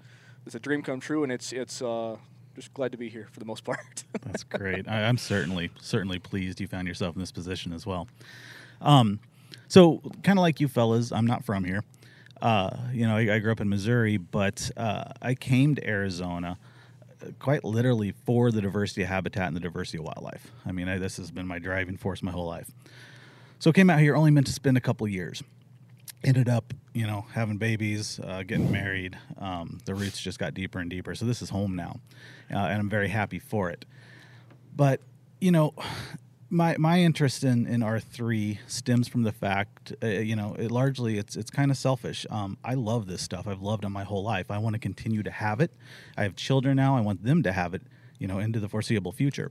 it's 0.46 0.54
a 0.54 0.60
dream 0.60 0.82
come 0.82 1.00
true, 1.00 1.22
and 1.22 1.32
it's 1.32 1.52
it's 1.52 1.82
uh, 1.82 2.16
just 2.54 2.72
glad 2.74 2.92
to 2.92 2.98
be 2.98 3.08
here 3.08 3.28
for 3.30 3.40
the 3.40 3.46
most 3.46 3.64
part. 3.64 4.04
That's 4.24 4.44
great. 4.44 4.88
I, 4.88 5.02
am 5.02 5.18
certainly 5.18 5.70
certainly 5.80 6.18
pleased 6.18 6.60
you 6.60 6.66
found 6.68 6.88
yourself 6.88 7.14
in 7.14 7.20
this 7.20 7.32
position 7.32 7.72
as 7.72 7.86
well. 7.86 8.08
Um, 8.80 9.20
So, 9.68 10.02
kind 10.22 10.38
of 10.38 10.42
like 10.42 10.60
you 10.60 10.68
fellas, 10.68 11.12
I'm 11.12 11.26
not 11.26 11.44
from 11.44 11.64
here. 11.64 11.82
Uh, 12.42 12.76
you 12.92 13.06
know, 13.06 13.16
I, 13.16 13.36
I, 13.36 13.38
grew 13.38 13.52
up 13.52 13.60
in 13.60 13.70
Missouri, 13.70 14.18
but 14.18 14.70
uh, 14.76 15.12
I 15.22 15.34
came 15.34 15.76
to 15.76 15.88
Arizona 15.88 16.58
uh, 17.22 17.28
quite 17.38 17.64
literally 17.64 18.12
for 18.26 18.50
the 18.50 18.60
diversity 18.60 19.02
of 19.02 19.08
habitat 19.08 19.46
and 19.46 19.56
the 19.56 19.60
diversity 19.60 19.96
of 19.96 20.04
wildlife. 20.04 20.50
I 20.66 20.72
mean, 20.72 20.88
I, 20.88 20.98
this 20.98 21.16
has 21.16 21.30
been 21.30 21.46
my 21.46 21.58
driving 21.58 21.96
force 21.96 22.22
my 22.22 22.32
whole 22.32 22.46
life. 22.46 22.70
So, 23.60 23.72
came 23.72 23.88
out 23.88 24.00
here 24.00 24.14
only 24.14 24.30
meant 24.30 24.46
to 24.48 24.52
spend 24.52 24.76
a 24.76 24.80
couple 24.82 25.08
years. 25.08 25.42
Ended 26.24 26.48
up, 26.48 26.72
you 26.94 27.06
know, 27.06 27.26
having 27.32 27.58
babies, 27.58 28.20
uh, 28.20 28.44
getting 28.44 28.70
married. 28.70 29.18
Um, 29.38 29.80
the 29.86 29.94
roots 29.94 30.20
just 30.20 30.38
got 30.38 30.54
deeper 30.54 30.78
and 30.78 30.88
deeper. 30.88 31.14
So, 31.16 31.24
this 31.24 31.42
is 31.42 31.50
home 31.50 31.74
now, 31.74 32.00
uh, 32.50 32.58
and 32.58 32.78
I'm 32.78 32.88
very 32.88 33.08
happy 33.08 33.40
for 33.40 33.70
it. 33.70 33.84
But, 34.76 35.00
you 35.40 35.50
know, 35.50 35.74
my 36.52 36.76
my 36.78 37.00
interest 37.00 37.44
in 37.44 37.66
in 37.66 37.82
R 37.82 37.98
three 37.98 38.60
stems 38.66 39.08
from 39.08 39.22
the 39.22 39.32
fact, 39.32 39.94
uh, 40.02 40.06
you 40.06 40.36
know, 40.36 40.54
it 40.58 40.70
largely 40.70 41.18
it's 41.18 41.34
it's 41.34 41.50
kind 41.50 41.70
of 41.70 41.76
selfish. 41.76 42.26
Um, 42.30 42.58
I 42.62 42.74
love 42.74 43.06
this 43.06 43.22
stuff. 43.22 43.48
I've 43.48 43.62
loved 43.62 43.84
it 43.84 43.88
my 43.88 44.04
whole 44.04 44.22
life. 44.22 44.50
I 44.50 44.58
want 44.58 44.74
to 44.74 44.78
continue 44.78 45.22
to 45.22 45.30
have 45.30 45.60
it. 45.60 45.72
I 46.16 46.22
have 46.24 46.36
children 46.36 46.76
now. 46.76 46.96
I 46.96 47.00
want 47.00 47.24
them 47.24 47.42
to 47.42 47.52
have 47.52 47.72
it, 47.74 47.82
you 48.18 48.28
know, 48.28 48.38
into 48.38 48.60
the 48.60 48.68
foreseeable 48.68 49.12
future. 49.12 49.50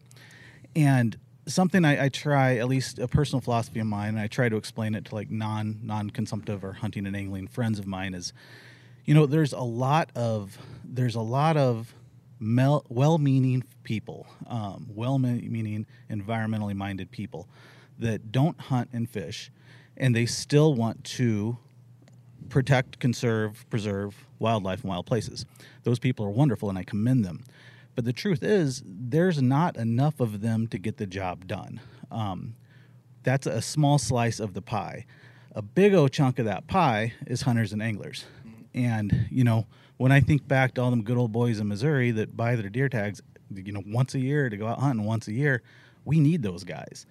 And 0.75 1.17
something 1.47 1.85
I, 1.85 2.05
I 2.05 2.09
try, 2.09 2.57
at 2.57 2.67
least 2.67 2.99
a 2.99 3.07
personal 3.07 3.41
philosophy 3.41 3.79
of 3.79 3.87
mine, 3.87 4.09
and 4.09 4.19
I 4.19 4.27
try 4.27 4.49
to 4.49 4.57
explain 4.57 4.95
it 4.95 5.05
to 5.05 5.15
like 5.15 5.29
non 5.29 5.79
non 5.83 6.09
consumptive 6.09 6.63
or 6.63 6.73
hunting 6.73 7.05
and 7.05 7.15
angling 7.15 7.47
friends 7.47 7.79
of 7.79 7.87
mine 7.87 8.13
is, 8.13 8.33
you 9.05 9.13
know, 9.13 9.25
there's 9.25 9.53
a 9.53 9.61
lot 9.61 10.11
of 10.15 10.57
there's 10.83 11.15
a 11.15 11.21
lot 11.21 11.57
of 11.57 11.93
mel- 12.39 12.85
well-meaning 12.89 13.63
people, 13.83 14.27
um, 14.47 14.87
well-meaning, 14.93 15.85
environmentally 16.09 16.75
minded 16.75 17.11
people 17.11 17.47
that 17.99 18.31
don't 18.31 18.59
hunt 18.59 18.89
and 18.93 19.09
fish, 19.09 19.51
and 19.97 20.15
they 20.15 20.25
still 20.25 20.73
want 20.73 21.03
to 21.03 21.57
protect, 22.49 22.99
conserve, 22.99 23.65
preserve 23.69 24.25
wildlife 24.39 24.81
and 24.81 24.89
wild 24.89 25.05
places. 25.05 25.45
Those 25.83 25.99
people 25.99 26.25
are 26.25 26.29
wonderful, 26.29 26.69
and 26.69 26.77
I 26.77 26.83
commend 26.83 27.23
them. 27.23 27.43
But 27.95 28.05
the 28.05 28.13
truth 28.13 28.43
is, 28.43 28.81
there's 28.85 29.41
not 29.41 29.77
enough 29.77 30.19
of 30.19 30.41
them 30.41 30.67
to 30.67 30.77
get 30.77 30.97
the 30.97 31.05
job 31.05 31.47
done. 31.47 31.81
Um, 32.09 32.55
that's 33.23 33.45
a 33.45 33.61
small 33.61 33.97
slice 33.97 34.39
of 34.39 34.53
the 34.53 34.61
pie. 34.61 35.05
A 35.53 35.61
big 35.61 35.93
old 35.93 36.11
chunk 36.11 36.39
of 36.39 36.45
that 36.45 36.67
pie 36.67 37.13
is 37.27 37.41
hunters 37.41 37.73
and 37.73 37.81
anglers. 37.83 38.25
And, 38.73 39.27
you 39.29 39.43
know, 39.43 39.67
when 39.97 40.11
I 40.11 40.21
think 40.21 40.47
back 40.47 40.75
to 40.75 40.81
all 40.81 40.89
them 40.89 41.03
good 41.03 41.17
old 41.17 41.31
boys 41.31 41.59
in 41.59 41.67
Missouri 41.67 42.11
that 42.11 42.35
buy 42.35 42.55
their 42.55 42.69
deer 42.69 42.89
tags, 42.89 43.21
you 43.53 43.73
know, 43.73 43.83
once 43.85 44.15
a 44.15 44.19
year 44.19 44.49
to 44.49 44.57
go 44.57 44.67
out 44.67 44.79
hunting 44.79 45.05
once 45.05 45.27
a 45.27 45.33
year, 45.33 45.61
we 46.05 46.19
need 46.19 46.41
those 46.41 46.63
guys. 46.63 47.05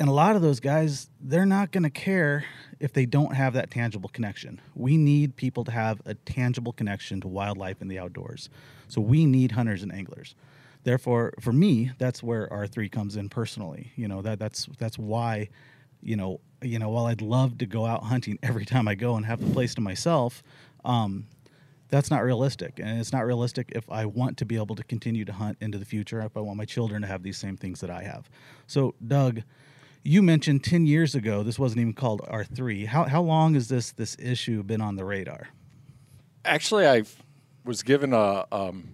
And 0.00 0.08
a 0.08 0.12
lot 0.12 0.36
of 0.36 0.42
those 0.42 0.60
guys, 0.60 1.08
they're 1.20 1.46
not 1.46 1.72
going 1.72 1.82
to 1.82 1.90
care 1.90 2.44
if 2.78 2.92
they 2.92 3.06
don't 3.06 3.34
have 3.34 3.54
that 3.54 3.70
tangible 3.70 4.08
connection. 4.08 4.60
We 4.74 4.96
need 4.96 5.36
people 5.36 5.64
to 5.64 5.70
have 5.72 6.00
a 6.04 6.14
tangible 6.14 6.72
connection 6.72 7.20
to 7.22 7.28
wildlife 7.28 7.80
and 7.80 7.90
the 7.90 7.98
outdoors. 7.98 8.48
So 8.88 9.00
we 9.00 9.26
need 9.26 9.52
hunters 9.52 9.82
and 9.82 9.92
anglers. 9.92 10.34
Therefore, 10.84 11.34
for 11.40 11.52
me, 11.52 11.92
that's 11.98 12.22
where 12.22 12.48
R3 12.48 12.90
comes 12.90 13.16
in 13.16 13.28
personally. 13.28 13.92
You 13.96 14.08
know, 14.08 14.22
that 14.22 14.38
that's 14.38 14.66
that's 14.78 14.98
why, 14.98 15.48
you 16.00 16.16
know, 16.16 16.40
you 16.62 16.78
know, 16.78 16.88
while 16.88 17.06
I'd 17.06 17.22
love 17.22 17.58
to 17.58 17.66
go 17.66 17.84
out 17.86 18.04
hunting 18.04 18.38
every 18.42 18.64
time 18.64 18.88
I 18.88 18.94
go 18.94 19.16
and 19.16 19.26
have 19.26 19.40
the 19.40 19.52
place 19.52 19.74
to 19.74 19.80
myself, 19.80 20.42
um, 20.84 21.26
that's 21.88 22.10
not 22.10 22.22
realistic 22.22 22.78
and 22.78 23.00
it's 23.00 23.12
not 23.12 23.24
realistic 23.24 23.72
if 23.74 23.88
i 23.90 24.04
want 24.04 24.36
to 24.36 24.44
be 24.44 24.56
able 24.56 24.76
to 24.76 24.84
continue 24.84 25.24
to 25.24 25.32
hunt 25.32 25.56
into 25.60 25.78
the 25.78 25.84
future 25.84 26.20
if 26.20 26.36
i 26.36 26.40
want 26.40 26.56
my 26.56 26.64
children 26.64 27.02
to 27.02 27.08
have 27.08 27.22
these 27.22 27.38
same 27.38 27.56
things 27.56 27.80
that 27.80 27.90
i 27.90 28.02
have 28.02 28.28
so 28.66 28.94
doug 29.06 29.42
you 30.02 30.22
mentioned 30.22 30.62
10 30.62 30.86
years 30.86 31.14
ago 31.14 31.42
this 31.42 31.58
wasn't 31.58 31.80
even 31.80 31.92
called 31.92 32.20
r3 32.22 32.86
how, 32.86 33.04
how 33.04 33.22
long 33.22 33.54
has 33.54 33.68
this 33.68 33.92
this 33.92 34.16
issue 34.18 34.62
been 34.62 34.80
on 34.80 34.96
the 34.96 35.04
radar 35.04 35.48
actually 36.44 36.86
i 36.86 37.02
was 37.68 37.82
given 37.82 38.14
a, 38.14 38.46
um, 38.50 38.88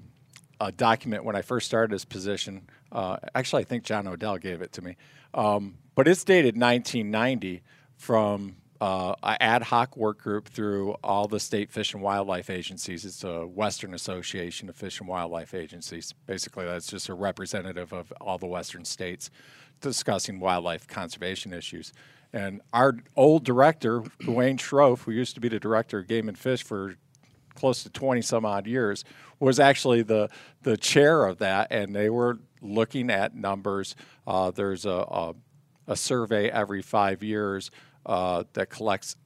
a 0.61 0.73
document 0.73 1.25
when 1.25 1.37
i 1.37 1.43
first 1.43 1.66
started 1.66 1.95
this 1.95 2.04
position 2.04 2.69
uh, 2.93 3.16
actually 3.35 3.62
i 3.62 3.64
think 3.64 3.85
john 3.85 4.07
odell 4.07 4.37
gave 4.37 4.61
it 4.61 4.73
to 4.73 4.83
me 4.83 4.97
um, 5.33 5.76
but 5.95 6.09
it's 6.09 6.25
dated 6.25 6.57
1990 6.57 7.62
from 7.97 8.57
uh, 8.81 9.14
an 9.23 9.37
ad 9.40 9.62
hoc 9.62 9.97
work 9.97 10.19
group 10.19 10.49
through 10.49 10.93
all 11.02 11.28
the 11.28 11.40
state 11.40 11.71
fish 11.71 11.95
and 11.95 12.02
wildlife 12.02 12.50
agencies. 12.50 13.04
It's 13.04 13.25
a 13.25 13.47
Western 13.47 13.95
Association 13.95 14.69
of 14.69 14.76
Fish 14.76 15.00
and 15.00 15.09
Wildlife 15.09 15.54
Agencies. 15.54 16.12
Basically, 16.26 16.64
that's 16.64 16.88
just 16.88 17.09
a 17.09 17.14
representative 17.14 17.93
of 17.93 18.12
all 18.21 18.37
the 18.37 18.47
Western 18.47 18.85
states 18.85 19.31
discussing 19.81 20.40
wildlife 20.40 20.87
conservation 20.87 21.52
issues. 21.52 21.93
And 22.33 22.61
our 22.73 22.97
old 23.16 23.45
director, 23.45 24.02
Duane 24.21 24.59
Shroufe, 24.59 25.02
who 25.04 25.12
used 25.12 25.35
to 25.37 25.40
be 25.40 25.49
the 25.49 25.61
director 25.61 25.99
of 26.00 26.09
Game 26.09 26.28
and 26.28 26.37
Fish 26.37 26.62
for 26.62 26.97
close 27.55 27.83
to 27.83 27.91
20 27.91 28.23
some 28.23 28.45
odd 28.45 28.67
years, 28.67 29.05
was 29.41 29.61
actually 29.61 30.03
the, 30.03 30.29
the 30.63 30.77
chair 30.77 31.27
of 31.27 31.39
that. 31.39 31.69
And 31.71 31.95
they 31.95 32.11
were 32.11 32.39
looking 32.61 33.11
at 33.11 33.35
numbers. 33.35 33.95
Uh, 34.27 34.51
there's 34.51 34.87
a, 34.87 34.91
a, 34.91 35.35
a 35.87 35.97
survey 35.97 36.51
every 36.51 36.83
five 36.83 37.23
years 37.23 37.71
uh, 38.07 38.45
that 38.55 38.71
collects 38.71 39.17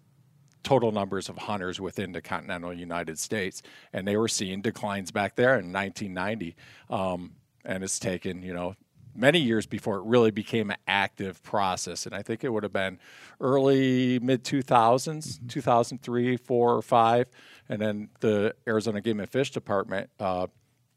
total 0.63 0.93
numbers 0.93 1.29
of 1.29 1.39
hunters 1.39 1.81
within 1.81 2.13
the 2.13 2.21
continental 2.21 2.75
United 2.75 3.19
States, 3.19 3.63
and 3.93 4.07
they 4.07 4.17
were 4.17 4.29
seeing 4.29 4.61
declines 4.61 5.11
back 5.11 5.35
there 5.35 5.59
in 5.59 5.73
1990. 5.73 6.57
Um, 6.91 7.33
and 7.65 7.83
it's 7.83 7.99
taken, 7.99 8.43
you 8.43 8.53
know, 8.53 8.75
many 9.19 9.41
years 9.41 9.67
before 9.67 9.97
it 9.97 10.05
really 10.05 10.31
became 10.31 10.71
an 10.71 10.77
active 10.87 11.43
process. 11.43 12.07
And 12.07 12.15
I 12.15 12.23
think 12.23 12.45
it 12.45 12.51
would 12.51 12.63
have 12.63 12.73
been 12.73 12.99
early 13.41 14.19
mid 14.21 14.45
2000s, 14.45 14.65
mm-hmm. 14.65 15.47
2003, 15.49 16.37
four 16.37 16.75
or 16.75 16.83
five. 16.83 17.29
And 17.69 17.83
then 17.83 18.09
the 18.21 18.55
Arizona 18.67 19.01
Game 19.01 19.21
and 19.21 19.29
Fish 19.29 19.51
Department 19.51 20.11
uh, 20.19 20.47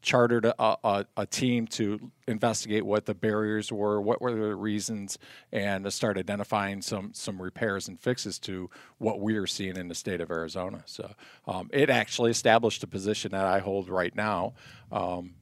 chartered 0.02 0.44
a, 0.44 0.54
a, 0.60 1.06
a, 1.16 1.26
team 1.26 1.66
to 1.68 2.10
investigate 2.26 2.84
what 2.84 3.06
the 3.06 3.14
barriers 3.14 3.70
were, 3.70 4.00
what 4.00 4.20
were 4.20 4.34
the 4.34 4.54
reasons, 4.54 5.16
and 5.52 5.84
to 5.84 5.90
start 5.90 6.18
identifying 6.18 6.82
some 6.82 7.12
some 7.14 7.40
repairs 7.40 7.88
and 7.88 8.00
fixes 8.00 8.38
to 8.40 8.68
what 8.98 9.20
we 9.20 9.36
are 9.36 9.46
seeing 9.46 9.76
in 9.76 9.88
the 9.88 9.94
state 9.94 10.20
of 10.20 10.30
Arizona. 10.30 10.82
So 10.86 11.12
um, 11.46 11.70
it 11.72 11.88
actually 11.88 12.32
established 12.32 12.82
a 12.82 12.88
position 12.88 13.30
that 13.30 13.46
I 13.46 13.60
hold 13.60 13.88
right 13.88 14.14
now. 14.14 14.54
Um, 14.90 15.34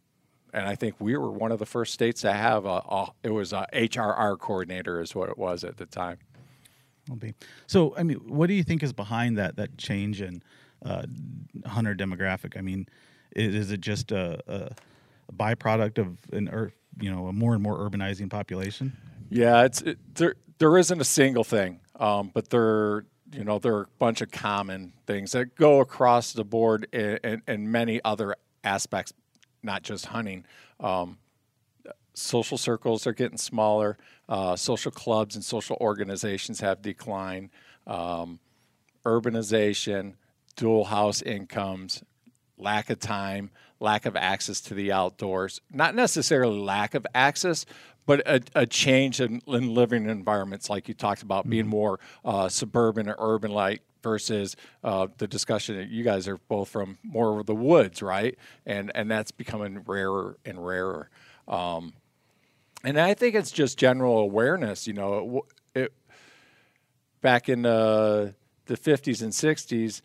and 0.52 0.66
I 0.66 0.75
think 0.75 0.97
we 0.99 1.16
were 1.16 1.30
one 1.30 1.52
of 1.52 1.59
the 1.59 1.66
first 1.66 1.95
states 1.95 2.23
to 2.23 2.33
have 2.33 2.64
a, 2.64 2.83
a 2.88 3.12
it 3.23 3.30
was 3.30 3.52
a 3.52 3.66
HRR 3.73 4.38
coordinator 4.38 5.00
is 5.00 5.14
what 5.14 5.28
it 5.28 5.38
was 5.38 5.64
at 5.64 5.76
the 5.76 5.87
time. 5.87 6.19
Will 7.09 7.16
be. 7.16 7.35
So 7.66 7.95
I 7.97 8.02
mean, 8.02 8.19
what 8.26 8.47
do 8.47 8.54
you 8.54 8.62
think 8.62 8.83
is 8.83 8.92
behind 8.92 9.38
that 9.38 9.57
that 9.57 9.76
change 9.78 10.21
in 10.21 10.42
uh, 10.85 11.04
hunter 11.66 11.95
demographic? 11.95 12.57
I 12.57 12.61
mean, 12.61 12.87
is 13.35 13.71
it 13.71 13.80
just 13.80 14.12
a, 14.12 14.40
a 14.47 15.33
byproduct 15.33 15.99
of 15.99 16.19
an 16.33 16.49
ur- 16.49 16.73
you 17.00 17.11
know 17.11 17.28
a 17.28 17.33
more 17.33 17.54
and 17.54 17.62
more 17.62 17.78
urbanizing 17.78 18.30
population? 18.30 18.97
Yeah, 19.30 19.64
it's 19.64 19.83
it, 19.83 19.99
there. 20.14 20.35
There 20.59 20.76
isn't 20.76 21.00
a 21.00 21.04
single 21.04 21.45
thing, 21.45 21.80
um, 21.99 22.30
but 22.35 22.50
there 22.50 23.07
you 23.33 23.45
know 23.45 23.59
there 23.59 23.75
are 23.76 23.83
a 23.83 23.88
bunch 23.99 24.21
of 24.21 24.30
common 24.30 24.92
things 25.07 25.33
that 25.33 25.54
go 25.54 25.80
across 25.80 26.33
the 26.33 26.45
board 26.45 26.87
and, 26.92 27.69
many 27.71 28.00
other 28.04 28.37
aspects, 28.64 29.12
not 29.62 29.83
just 29.83 30.07
hunting. 30.07 30.45
Um, 30.79 31.19
social 32.14 32.59
circles 32.59 33.07
are 33.07 33.12
getting 33.12 33.38
smaller. 33.38 33.97
Uh, 34.29 34.57
social 34.57 34.90
clubs 34.90 35.35
and 35.35 35.45
social 35.45 35.76
organizations 35.81 36.61
have 36.61 36.83
declined. 36.83 37.50
Um, 37.87 38.40
urbanization, 39.05 40.14
dual 40.57 40.85
house 40.85 41.23
incomes, 41.23 42.02
lack 42.59 42.90
of 42.90 43.00
time, 43.00 43.50
lack 43.81 44.07
of 44.07 44.17
access 44.17 44.61
to 44.61 44.75
the 44.75 44.93
outdoors. 44.93 45.61
Not 45.71 45.95
necessarily 45.95 46.59
lack 46.59 46.95
of 46.95 47.07
access, 47.14 47.64
but 48.11 48.26
a, 48.26 48.40
a 48.57 48.67
change 48.67 49.21
in, 49.21 49.40
in, 49.47 49.73
living 49.73 50.11
environments, 50.11 50.69
like 50.69 50.88
you 50.88 50.95
talked 50.95 51.23
about, 51.23 51.43
mm-hmm. 51.43 51.50
being 51.50 51.67
more 51.69 52.00
uh, 52.25 52.49
suburban 52.49 53.09
or 53.09 53.14
urban 53.21 53.52
like 53.52 53.83
versus 54.02 54.57
uh, 54.83 55.07
the 55.19 55.29
discussion 55.29 55.76
that 55.76 55.90
you 55.90 56.02
guys 56.02 56.26
are 56.26 56.38
both 56.49 56.69
from 56.69 56.99
more 57.05 57.38
of 57.38 57.47
the 57.47 57.55
woods, 57.55 58.02
right? 58.02 58.37
And 58.67 58.90
and 58.97 59.09
that's 59.09 59.31
becoming 59.31 59.85
rarer 59.87 60.37
and 60.45 60.67
rarer. 60.67 61.09
Um, 61.47 61.93
and 62.83 62.99
I 62.99 63.14
think 63.14 63.37
it's 63.37 63.52
just 63.52 63.79
general 63.79 64.19
awareness. 64.19 64.88
You 64.88 64.95
know, 64.95 65.45
it, 65.76 65.83
it 65.83 65.93
back 67.21 67.49
in 67.49 67.62
the 67.62 68.35
the 68.67 68.76
50s 68.76 69.23
and 69.23 69.31
60s 69.33 70.00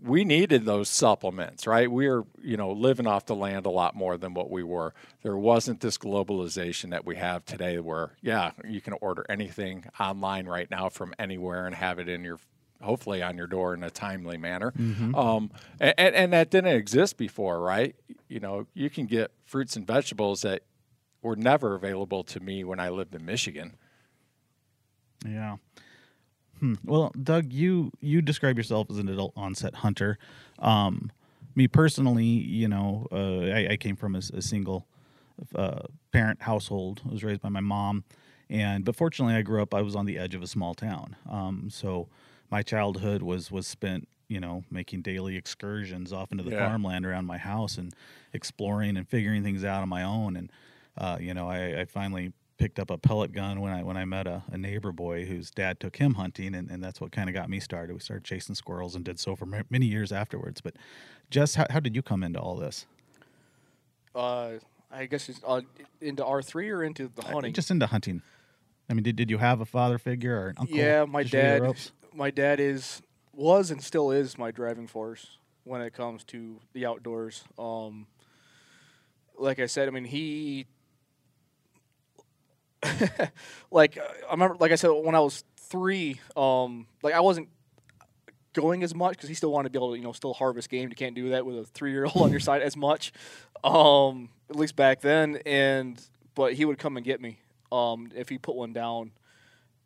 we 0.00 0.24
needed 0.24 0.64
those 0.64 0.88
supplements, 0.88 1.66
right? 1.66 1.90
We 1.90 2.08
were, 2.08 2.24
you 2.42 2.56
know, 2.56 2.72
living 2.72 3.06
off 3.06 3.26
the 3.26 3.36
land 3.36 3.66
a 3.66 3.70
lot 3.70 3.94
more 3.94 4.16
than 4.16 4.34
what 4.34 4.50
we 4.50 4.62
were. 4.62 4.94
There 5.22 5.36
wasn't 5.36 5.80
this 5.80 5.96
globalization 5.96 6.90
that 6.90 7.06
we 7.06 7.16
have 7.16 7.44
today 7.44 7.78
where, 7.78 8.12
yeah, 8.20 8.50
you 8.68 8.80
can 8.80 8.94
order 8.94 9.24
anything 9.28 9.84
online 10.00 10.46
right 10.46 10.70
now 10.70 10.88
from 10.88 11.14
anywhere 11.18 11.66
and 11.66 11.74
have 11.74 12.00
it 12.00 12.08
in 12.08 12.24
your, 12.24 12.38
hopefully 12.80 13.22
on 13.22 13.36
your 13.36 13.46
door 13.46 13.74
in 13.74 13.84
a 13.84 13.90
timely 13.90 14.36
manner. 14.36 14.72
Mm-hmm. 14.72 15.14
Um, 15.14 15.50
and, 15.78 16.14
and 16.16 16.32
that 16.32 16.50
didn't 16.50 16.74
exist 16.74 17.16
before, 17.16 17.60
right? 17.60 17.94
You 18.28 18.40
know, 18.40 18.66
you 18.74 18.90
can 18.90 19.06
get 19.06 19.30
fruits 19.44 19.76
and 19.76 19.86
vegetables 19.86 20.42
that 20.42 20.62
were 21.22 21.36
never 21.36 21.76
available 21.76 22.24
to 22.24 22.40
me 22.40 22.64
when 22.64 22.80
I 22.80 22.88
lived 22.88 23.14
in 23.14 23.24
Michigan. 23.24 23.76
Yeah. 25.24 25.58
Hmm. 26.62 26.74
Well, 26.84 27.12
Doug, 27.20 27.52
you 27.52 27.90
you 28.00 28.22
describe 28.22 28.56
yourself 28.56 28.88
as 28.88 28.98
an 28.98 29.08
adult 29.08 29.32
onset 29.36 29.74
hunter. 29.74 30.16
Um, 30.60 31.10
me 31.56 31.66
personally, 31.66 32.24
you 32.24 32.68
know, 32.68 33.08
uh, 33.10 33.52
I, 33.52 33.72
I 33.72 33.76
came 33.76 33.96
from 33.96 34.14
a 34.14 34.22
single 34.22 34.86
uh, 35.56 35.82
parent 36.12 36.42
household. 36.42 37.02
I 37.08 37.12
was 37.12 37.24
raised 37.24 37.40
by 37.40 37.48
my 37.48 37.60
mom, 37.60 38.04
and 38.48 38.84
but 38.84 38.94
fortunately, 38.94 39.34
I 39.34 39.42
grew 39.42 39.60
up. 39.60 39.74
I 39.74 39.82
was 39.82 39.96
on 39.96 40.06
the 40.06 40.18
edge 40.18 40.36
of 40.36 40.42
a 40.42 40.46
small 40.46 40.72
town, 40.72 41.16
um, 41.28 41.68
so 41.68 42.06
my 42.48 42.62
childhood 42.62 43.22
was 43.22 43.50
was 43.50 43.66
spent, 43.66 44.06
you 44.28 44.38
know, 44.38 44.62
making 44.70 45.02
daily 45.02 45.36
excursions 45.36 46.12
off 46.12 46.30
into 46.30 46.44
the 46.44 46.52
Yeah. 46.52 46.68
farmland 46.68 47.04
around 47.04 47.26
my 47.26 47.38
house 47.38 47.76
and 47.76 47.92
exploring 48.32 48.96
and 48.96 49.08
figuring 49.08 49.42
things 49.42 49.64
out 49.64 49.82
on 49.82 49.88
my 49.88 50.04
own. 50.04 50.36
And 50.36 50.52
uh, 50.96 51.18
you 51.20 51.34
know, 51.34 51.48
I, 51.48 51.80
I 51.80 51.84
finally 51.86 52.32
picked 52.62 52.78
up 52.78 52.90
a 52.90 52.96
pellet 52.96 53.32
gun 53.32 53.60
when 53.60 53.72
I 53.72 53.82
when 53.82 53.96
I 53.96 54.04
met 54.04 54.28
a, 54.28 54.44
a 54.52 54.56
neighbor 54.56 54.92
boy 54.92 55.24
whose 55.24 55.50
dad 55.50 55.80
took 55.80 55.96
him 55.96 56.14
hunting, 56.14 56.54
and, 56.54 56.70
and 56.70 56.82
that's 56.82 57.00
what 57.00 57.10
kind 57.10 57.28
of 57.28 57.34
got 57.34 57.50
me 57.50 57.58
started. 57.58 57.92
We 57.92 57.98
started 57.98 58.22
chasing 58.22 58.54
squirrels 58.54 58.94
and 58.94 59.04
did 59.04 59.18
so 59.18 59.34
for 59.34 59.46
ma- 59.46 59.62
many 59.68 59.86
years 59.86 60.12
afterwards. 60.12 60.60
But 60.60 60.74
Jess, 61.28 61.56
how, 61.56 61.66
how 61.70 61.80
did 61.80 61.96
you 61.96 62.02
come 62.02 62.22
into 62.22 62.38
all 62.38 62.54
this? 62.54 62.86
Uh, 64.14 64.52
I 64.92 65.06
guess 65.06 65.28
it's 65.28 65.40
uh, 65.44 65.62
into 66.00 66.24
R 66.24 66.40
three 66.40 66.70
or 66.70 66.84
into 66.84 67.10
the 67.12 67.22
Uh, 67.22 67.32
hunting. 67.32 67.52
Just 67.52 67.72
into 67.72 67.86
hunting. 67.86 68.22
I 68.88 68.94
mean, 68.94 69.02
did, 69.02 69.16
did 69.16 69.28
you 69.28 69.38
have 69.38 69.60
a 69.60 69.66
father 69.66 69.98
figure 69.98 70.40
or 70.40 70.48
an 70.50 70.56
uncle? 70.58 70.76
yeah, 70.76 71.04
my 71.04 71.24
to 71.24 71.28
show 71.28 71.36
you 71.38 71.60
the 71.60 71.66
dad. 71.72 71.90
My 72.14 72.30
dad 72.30 72.60
is 72.60 73.02
was 73.32 73.72
and 73.72 73.82
still 73.82 74.12
is 74.12 74.38
my 74.38 74.52
driving 74.52 74.86
force 74.86 75.36
when 75.64 75.80
it 75.80 75.94
comes 75.94 76.22
to 76.24 76.60
the 76.74 76.86
outdoors. 76.86 77.42
Um, 77.58 78.06
like 79.36 79.58
I 79.58 79.66
said, 79.66 79.88
I 79.88 79.90
mean 79.90 80.04
he. 80.04 80.66
like 83.70 83.98
uh, 83.98 84.02
I 84.28 84.32
remember, 84.32 84.56
like 84.58 84.72
I 84.72 84.76
said, 84.76 84.88
when 84.88 85.14
I 85.14 85.20
was 85.20 85.44
three, 85.56 86.20
um, 86.36 86.86
like 87.02 87.14
I 87.14 87.20
wasn't 87.20 87.48
going 88.52 88.82
as 88.82 88.94
much 88.94 89.12
because 89.12 89.28
he 89.28 89.34
still 89.34 89.50
wanted 89.50 89.68
to 89.68 89.78
be 89.78 89.78
able 89.78 89.92
to, 89.92 89.96
you 89.96 90.04
know, 90.04 90.12
still 90.12 90.34
harvest 90.34 90.68
game. 90.68 90.88
You 90.88 90.94
can't 90.94 91.14
do 91.14 91.30
that 91.30 91.46
with 91.46 91.58
a 91.58 91.64
three-year-old 91.64 92.16
on 92.16 92.30
your 92.30 92.40
side 92.48 92.62
as 92.62 92.76
much, 92.76 93.12
um, 93.64 94.28
at 94.50 94.56
least 94.56 94.76
back 94.76 95.00
then. 95.00 95.40
And 95.46 96.00
but 96.34 96.54
he 96.54 96.64
would 96.64 96.78
come 96.78 96.96
and 96.96 97.04
get 97.04 97.20
me 97.20 97.38
um, 97.70 98.10
if 98.14 98.28
he 98.28 98.38
put 98.38 98.56
one 98.56 98.72
down, 98.72 99.12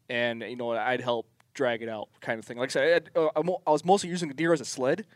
and 0.08 0.42
you 0.42 0.56
know 0.56 0.72
I'd 0.72 1.00
help 1.00 1.26
drag 1.54 1.82
it 1.82 1.88
out, 1.88 2.08
kind 2.20 2.38
of 2.38 2.44
thing. 2.44 2.58
Like 2.58 2.70
I 2.70 2.72
said, 2.72 3.10
I, 3.14 3.18
uh, 3.18 3.28
I'm 3.36 3.50
I 3.66 3.70
was 3.70 3.84
mostly 3.84 4.10
using 4.10 4.28
the 4.28 4.34
deer 4.34 4.52
as 4.52 4.60
a 4.60 4.64
sled, 4.64 5.06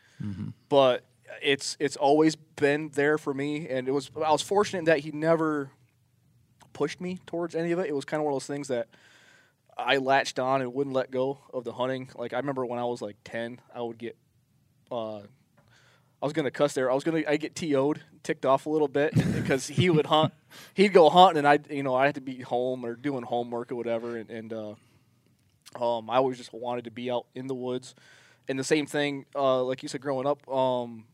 but 0.68 1.04
it's 1.42 1.76
it's 1.80 1.96
always 1.96 2.36
been 2.36 2.90
there 2.90 3.18
for 3.18 3.32
me, 3.34 3.68
and 3.68 3.88
it 3.88 3.92
was 3.92 4.10
I 4.16 4.30
was 4.30 4.42
fortunate 4.42 4.84
that 4.86 5.00
he 5.00 5.10
never 5.12 5.70
pushed 6.80 6.98
me 6.98 7.18
towards 7.26 7.54
any 7.54 7.72
of 7.72 7.78
it. 7.78 7.88
It 7.88 7.94
was 7.94 8.06
kind 8.06 8.22
of 8.22 8.24
one 8.24 8.32
of 8.32 8.36
those 8.36 8.46
things 8.46 8.68
that 8.68 8.88
I 9.76 9.98
latched 9.98 10.38
on 10.38 10.62
and 10.62 10.72
wouldn't 10.72 10.96
let 10.96 11.10
go 11.10 11.36
of 11.52 11.62
the 11.62 11.74
hunting. 11.74 12.08
Like 12.14 12.32
I 12.32 12.38
remember 12.38 12.64
when 12.64 12.78
I 12.78 12.86
was 12.86 13.02
like 13.02 13.16
ten, 13.22 13.60
I 13.74 13.82
would 13.82 13.98
get, 13.98 14.16
uh, 14.90 15.18
I 15.18 16.22
was 16.22 16.32
gonna 16.32 16.50
cuss 16.50 16.72
there. 16.72 16.90
I 16.90 16.94
was 16.94 17.04
gonna 17.04 17.22
I 17.28 17.36
get 17.36 17.54
to'd, 17.54 18.00
ticked 18.22 18.46
off 18.46 18.64
a 18.64 18.70
little 18.70 18.88
bit 18.88 19.12
because 19.34 19.66
he 19.66 19.90
would 19.90 20.06
hunt. 20.06 20.32
He'd 20.72 20.94
go 20.94 21.10
hunting, 21.10 21.44
and 21.44 21.46
I 21.46 21.58
you 21.68 21.82
know 21.82 21.94
I 21.94 22.06
had 22.06 22.14
to 22.14 22.22
be 22.22 22.40
home 22.40 22.82
or 22.86 22.94
doing 22.94 23.24
homework 23.24 23.70
or 23.70 23.74
whatever, 23.74 24.16
and, 24.16 24.30
and 24.30 24.50
uh, 24.50 24.74
um, 25.78 26.08
I 26.08 26.16
always 26.16 26.38
just 26.38 26.54
wanted 26.54 26.84
to 26.84 26.90
be 26.90 27.10
out 27.10 27.26
in 27.34 27.46
the 27.46 27.54
woods. 27.54 27.94
And 28.48 28.58
the 28.58 28.64
same 28.64 28.86
thing, 28.86 29.26
uh, 29.36 29.62
like 29.64 29.82
you 29.82 29.90
said, 29.90 30.00
growing 30.00 30.26
up, 30.26 30.48
um, 30.50 31.04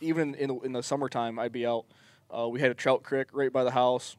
even 0.00 0.34
in 0.34 0.48
the, 0.48 0.54
in 0.60 0.72
the 0.72 0.82
summertime, 0.82 1.38
I'd 1.38 1.52
be 1.52 1.66
out. 1.66 1.84
Uh, 2.34 2.48
we 2.48 2.60
had 2.60 2.70
a 2.70 2.74
trout 2.74 3.02
creek 3.02 3.28
right 3.34 3.52
by 3.52 3.64
the 3.64 3.70
house. 3.70 4.16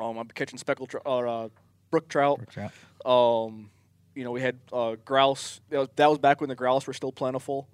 Um, 0.00 0.18
I'm 0.18 0.28
catching 0.28 0.58
speckled 0.58 0.90
tr- 0.90 0.98
or 1.04 1.26
uh, 1.28 1.48
brook 1.90 2.08
trout. 2.08 2.38
Brook 2.38 2.50
trout. 2.50 2.72
Um, 3.04 3.70
you 4.14 4.24
know, 4.24 4.30
we 4.30 4.40
had 4.40 4.58
uh, 4.72 4.96
grouse. 5.04 5.60
That 5.70 5.78
was, 5.78 5.88
that 5.96 6.08
was 6.10 6.18
back 6.18 6.40
when 6.40 6.48
the 6.48 6.54
grouse 6.56 6.86
were 6.86 6.92
still 6.92 7.12
plentiful. 7.12 7.68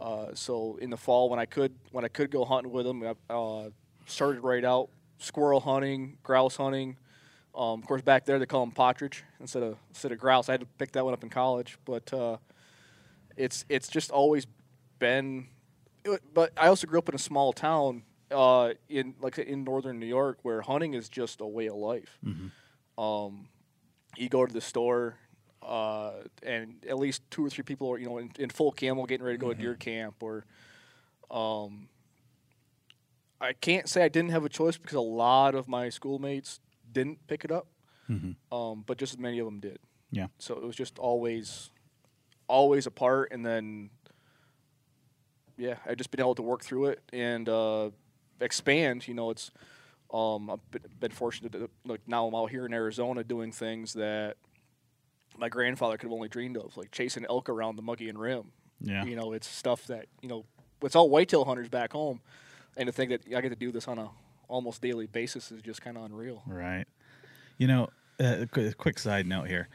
Uh, 0.00 0.34
so 0.34 0.76
in 0.80 0.90
the 0.90 0.96
fall, 0.96 1.30
when 1.30 1.38
I 1.38 1.46
could 1.46 1.74
when 1.92 2.04
I 2.04 2.08
could 2.08 2.30
go 2.30 2.44
hunting 2.44 2.72
with 2.72 2.84
them, 2.84 3.02
I 3.02 3.32
uh, 3.32 3.70
started 4.06 4.40
right 4.42 4.64
out 4.64 4.90
squirrel 5.18 5.60
hunting, 5.60 6.18
grouse 6.22 6.56
hunting. 6.56 6.96
Um, 7.54 7.80
of 7.80 7.86
course, 7.86 8.02
back 8.02 8.26
there 8.26 8.38
they 8.38 8.44
call 8.46 8.60
them 8.66 8.72
partridge 8.74 9.24
instead 9.40 9.62
of 9.62 9.76
instead 9.88 10.12
of 10.12 10.18
grouse. 10.18 10.48
I 10.50 10.52
had 10.52 10.60
to 10.60 10.66
pick 10.78 10.92
that 10.92 11.04
one 11.04 11.14
up 11.14 11.22
in 11.22 11.30
college, 11.30 11.78
but 11.86 12.12
uh, 12.12 12.36
it's 13.36 13.64
it's 13.70 13.88
just 13.88 14.10
always 14.10 14.46
been. 14.98 15.46
it- 16.04 16.22
But 16.34 16.52
I 16.58 16.66
also 16.68 16.86
grew 16.86 16.98
up 16.98 17.08
in 17.08 17.14
a 17.14 17.18
small 17.18 17.52
town 17.54 18.02
uh, 18.30 18.74
in 18.88 19.14
like 19.20 19.38
in 19.38 19.64
northern 19.64 19.98
New 19.98 20.06
York 20.06 20.38
where 20.42 20.60
hunting 20.62 20.94
is 20.94 21.08
just 21.08 21.40
a 21.40 21.46
way 21.46 21.66
of 21.68 21.76
life. 21.76 22.18
Um, 22.98 23.48
you 24.16 24.28
go 24.28 24.46
to 24.46 24.52
the 24.52 24.60
store, 24.60 25.16
uh, 25.62 26.12
and 26.42 26.84
at 26.88 26.98
least 26.98 27.22
two 27.30 27.44
or 27.44 27.50
three 27.50 27.64
people 27.64 27.90
are 27.92 27.98
you 27.98 28.06
know 28.06 28.18
in, 28.18 28.30
in 28.38 28.50
full 28.50 28.72
camo 28.72 29.06
getting 29.06 29.24
ready 29.24 29.38
to 29.38 29.40
go 29.40 29.52
to 29.52 29.58
deer 29.58 29.74
camp 29.74 30.22
or. 30.22 30.44
Um, 31.30 31.88
I 33.38 33.52
can't 33.52 33.86
say 33.88 34.02
I 34.02 34.08
didn't 34.08 34.30
have 34.30 34.44
a 34.46 34.48
choice 34.48 34.78
because 34.78 34.94
a 34.94 35.00
lot 35.00 35.54
of 35.54 35.68
my 35.68 35.90
schoolmates 35.90 36.60
didn't 36.90 37.26
pick 37.26 37.44
it 37.44 37.50
up, 37.50 37.66
um, 38.50 38.84
but 38.86 38.96
just 38.96 39.12
as 39.14 39.18
many 39.18 39.38
of 39.40 39.44
them 39.44 39.60
did. 39.60 39.78
Yeah. 40.10 40.28
So 40.38 40.54
it 40.56 40.62
was 40.62 40.74
just 40.74 40.98
always, 40.98 41.70
always 42.48 42.86
a 42.86 42.90
part, 42.90 43.32
and 43.32 43.44
then, 43.44 43.90
yeah, 45.58 45.74
I've 45.84 45.98
just 45.98 46.10
been 46.10 46.20
able 46.20 46.34
to 46.36 46.42
work 46.42 46.62
through 46.64 46.86
it 46.86 47.02
and 47.12 47.46
uh, 47.48 47.90
expand. 48.40 49.06
You 49.08 49.14
know, 49.14 49.30
it's 49.30 49.50
um, 50.12 50.50
I've 50.50 51.00
been, 51.00 51.10
fortunate 51.10 51.52
to 51.52 51.70
like 51.84 52.00
now 52.06 52.26
I'm 52.26 52.34
out 52.34 52.50
here 52.50 52.66
in 52.66 52.72
Arizona 52.72 53.24
doing 53.24 53.52
things 53.52 53.94
that 53.94 54.36
my 55.36 55.48
grandfather 55.48 55.96
could 55.96 56.06
have 56.06 56.12
only 56.12 56.28
dreamed 56.28 56.56
of, 56.56 56.76
like 56.76 56.90
chasing 56.90 57.26
elk 57.28 57.48
around 57.48 57.76
the 57.76 57.82
Mogollon 57.82 58.18
Rim. 58.18 58.52
Yeah. 58.80 59.04
You 59.04 59.16
know, 59.16 59.32
it's 59.32 59.48
stuff 59.48 59.86
that 59.86 60.06
you 60.20 60.28
know, 60.28 60.44
it's 60.82 60.96
all 60.96 61.10
whitetail 61.10 61.44
hunters 61.44 61.68
back 61.68 61.92
home, 61.92 62.20
and 62.76 62.86
to 62.86 62.92
think 62.92 63.10
that 63.10 63.22
I 63.36 63.40
get 63.40 63.50
to 63.50 63.56
do 63.56 63.72
this 63.72 63.88
on 63.88 63.98
a 63.98 64.10
almost 64.48 64.80
daily 64.80 65.06
basis 65.06 65.50
is 65.50 65.62
just 65.62 65.82
kind 65.82 65.96
of 65.96 66.04
unreal. 66.04 66.42
Right. 66.46 66.84
You 67.58 67.66
know, 67.66 67.88
uh, 68.20 68.36
a 68.42 68.46
qu- 68.46 68.72
quick 68.74 68.98
side 68.98 69.26
note 69.26 69.48
here. 69.48 69.68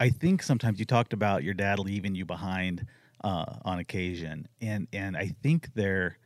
I 0.00 0.10
think 0.10 0.42
sometimes 0.42 0.78
you 0.78 0.84
talked 0.84 1.12
about 1.12 1.44
your 1.44 1.54
dad 1.54 1.78
leaving 1.78 2.14
you 2.14 2.24
behind 2.24 2.86
uh, 3.22 3.44
on 3.64 3.78
occasion, 3.78 4.48
and 4.60 4.88
and 4.92 5.16
I 5.16 5.34
think 5.42 5.74
there, 5.74 6.18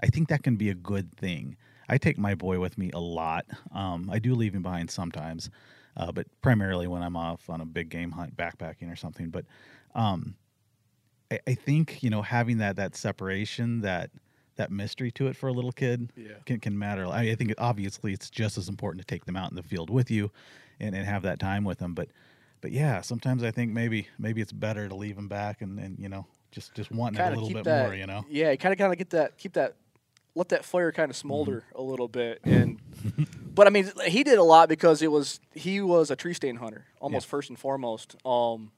I 0.00 0.06
think 0.06 0.28
that 0.28 0.42
can 0.42 0.56
be 0.56 0.70
a 0.70 0.74
good 0.74 1.12
thing. 1.16 1.56
I 1.88 1.98
take 1.98 2.18
my 2.18 2.34
boy 2.34 2.58
with 2.60 2.78
me 2.78 2.90
a 2.92 3.00
lot. 3.00 3.46
Um, 3.72 4.08
I 4.10 4.18
do 4.18 4.34
leave 4.34 4.54
him 4.54 4.62
behind 4.62 4.90
sometimes, 4.90 5.50
uh, 5.96 6.12
but 6.12 6.26
primarily 6.40 6.86
when 6.86 7.02
I'm 7.02 7.16
off 7.16 7.48
on 7.50 7.60
a 7.60 7.66
big 7.66 7.90
game 7.90 8.10
hunt, 8.10 8.36
backpacking 8.36 8.90
or 8.90 8.96
something. 8.96 9.30
But 9.30 9.44
um, 9.94 10.34
I, 11.30 11.40
I 11.46 11.54
think 11.54 12.02
you 12.02 12.10
know 12.10 12.22
having 12.22 12.58
that 12.58 12.76
that 12.76 12.96
separation 12.96 13.80
that 13.82 14.10
that 14.56 14.70
mystery 14.70 15.10
to 15.10 15.26
it 15.26 15.36
for 15.36 15.48
a 15.48 15.52
little 15.52 15.72
kid 15.72 16.12
Yeah. 16.16 16.34
can, 16.46 16.60
can 16.60 16.78
matter. 16.78 17.06
I, 17.06 17.30
I 17.30 17.34
think 17.34 17.52
obviously 17.58 18.12
it's 18.12 18.30
just 18.30 18.56
as 18.56 18.68
important 18.68 19.00
to 19.00 19.06
take 19.12 19.24
them 19.24 19.36
out 19.36 19.50
in 19.50 19.56
the 19.56 19.64
field 19.64 19.90
with 19.90 20.12
you 20.12 20.30
and, 20.78 20.94
and 20.94 21.04
have 21.04 21.22
that 21.22 21.40
time 21.40 21.64
with 21.64 21.78
them. 21.78 21.94
But 21.94 22.08
but 22.60 22.72
yeah, 22.72 23.02
sometimes 23.02 23.42
I 23.42 23.50
think 23.50 23.72
maybe 23.72 24.08
maybe 24.18 24.40
it's 24.40 24.52
better 24.52 24.88
to 24.88 24.94
leave 24.94 25.16
them 25.16 25.28
back 25.28 25.60
and, 25.60 25.78
and 25.78 25.98
you 25.98 26.08
know 26.08 26.26
just 26.50 26.72
just 26.74 26.90
wanting 26.90 27.20
it 27.20 27.26
a 27.26 27.30
little 27.30 27.50
bit 27.50 27.64
that, 27.64 27.84
more. 27.84 27.94
You 27.94 28.06
know. 28.06 28.24
Yeah, 28.28 28.54
kind 28.56 28.72
of 28.72 28.78
kind 28.78 28.92
of 28.92 28.98
get 28.98 29.10
that, 29.10 29.36
keep 29.36 29.52
that, 29.54 29.76
let 30.34 30.48
that 30.50 30.64
fire 30.64 30.90
kind 30.92 31.10
of 31.10 31.16
smolder 31.16 31.64
Mm-hmm. 31.68 31.78
a 31.78 31.82
little 31.82 32.08
bit, 32.08 32.40
and 32.44 32.78
but 33.54 33.66
I 33.66 33.70
mean 33.70 33.90
he 34.06 34.24
did 34.24 34.38
a 34.38 34.42
lot 34.42 34.68
because 34.68 35.02
it 35.02 35.10
was 35.10 35.40
he 35.54 35.80
was 35.80 36.10
a 36.10 36.16
tree 36.16 36.34
stand 36.34 36.58
hunter 36.58 36.86
almost 37.00 37.26
first 37.26 37.50
and 37.50 37.58
foremost. 37.58 38.16
Um, 38.26 38.72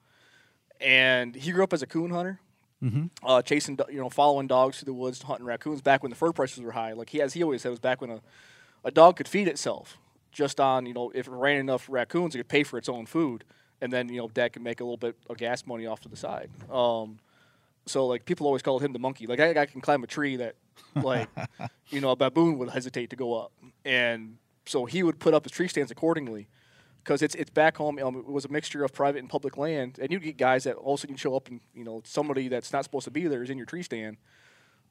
and 0.80 1.34
he 1.34 1.52
grew 1.52 1.64
up 1.64 1.72
as 1.72 1.82
a 1.82 1.86
coon 1.86 2.10
hunter. 2.10 2.40
Mm-hmm. 2.84 3.06
uh, 3.26 3.40
chasing, 3.40 3.78
you 3.88 3.98
know, 3.98 4.10
following 4.10 4.46
dogs 4.46 4.78
through 4.78 4.86
the 4.86 4.92
woods, 4.92 5.22
hunting 5.22 5.46
raccoons. 5.46 5.80
Back 5.80 6.02
when 6.02 6.10
the 6.10 6.16
fur 6.16 6.30
prices 6.32 6.62
were 6.62 6.72
high, 6.72 6.92
like 6.92 7.08
he 7.08 7.22
as 7.22 7.32
he 7.32 7.42
always 7.42 7.62
said, 7.62 7.68
it 7.68 7.70
was 7.70 7.80
back 7.80 8.02
when 8.02 8.10
a, 8.10 8.20
a 8.84 8.90
dog 8.90 9.16
could 9.16 9.26
feed 9.26 9.48
itself 9.48 9.96
just 10.30 10.60
on 10.60 10.84
you 10.84 10.92
know 10.92 11.10
if 11.14 11.26
it 11.26 11.30
ran 11.30 11.56
enough 11.56 11.86
raccoons, 11.88 12.34
it 12.34 12.38
could 12.38 12.48
pay 12.48 12.62
for 12.64 12.76
its 12.76 12.90
own 12.90 13.06
food, 13.06 13.44
and 13.80 13.90
then 13.90 14.10
you 14.10 14.18
know 14.18 14.28
dad 14.28 14.52
could 14.52 14.60
make 14.62 14.80
a 14.80 14.84
little 14.84 14.98
bit 14.98 15.16
of 15.30 15.38
gas 15.38 15.66
money 15.66 15.86
off 15.86 16.00
to 16.00 16.10
the 16.10 16.16
side. 16.18 16.50
Um, 16.70 17.18
so 17.86 18.06
like 18.06 18.24
people 18.24 18.46
always 18.46 18.62
called 18.62 18.82
him 18.82 18.92
the 18.92 18.98
monkey. 18.98 19.26
Like 19.26 19.40
I, 19.40 19.52
guy 19.52 19.66
can 19.66 19.80
climb 19.80 20.02
a 20.02 20.06
tree 20.06 20.36
that 20.36 20.56
like 20.94 21.28
you 21.88 22.00
know 22.00 22.10
a 22.10 22.16
baboon 22.16 22.58
would 22.58 22.70
hesitate 22.70 23.10
to 23.10 23.16
go 23.16 23.34
up, 23.34 23.52
and 23.84 24.36
so 24.66 24.84
he 24.84 25.02
would 25.02 25.18
put 25.18 25.34
up 25.34 25.44
his 25.44 25.52
tree 25.52 25.68
stands 25.68 25.90
accordingly. 25.90 26.48
Because 27.02 27.22
it's 27.22 27.36
it's 27.36 27.50
back 27.50 27.76
home. 27.76 28.00
Um, 28.00 28.16
it 28.16 28.26
was 28.26 28.44
a 28.44 28.48
mixture 28.48 28.82
of 28.82 28.92
private 28.92 29.20
and 29.20 29.30
public 29.30 29.56
land, 29.56 30.00
and 30.02 30.10
you 30.10 30.18
get 30.18 30.36
guys 30.36 30.64
that 30.64 30.74
all 30.74 30.94
of 30.94 30.98
a 30.98 31.00
sudden 31.02 31.14
show 31.16 31.36
up 31.36 31.46
and 31.46 31.60
you 31.72 31.84
know 31.84 32.02
somebody 32.04 32.48
that's 32.48 32.72
not 32.72 32.82
supposed 32.82 33.04
to 33.04 33.12
be 33.12 33.28
there 33.28 33.44
is 33.44 33.50
in 33.50 33.56
your 33.56 33.66
tree 33.66 33.84
stand. 33.84 34.16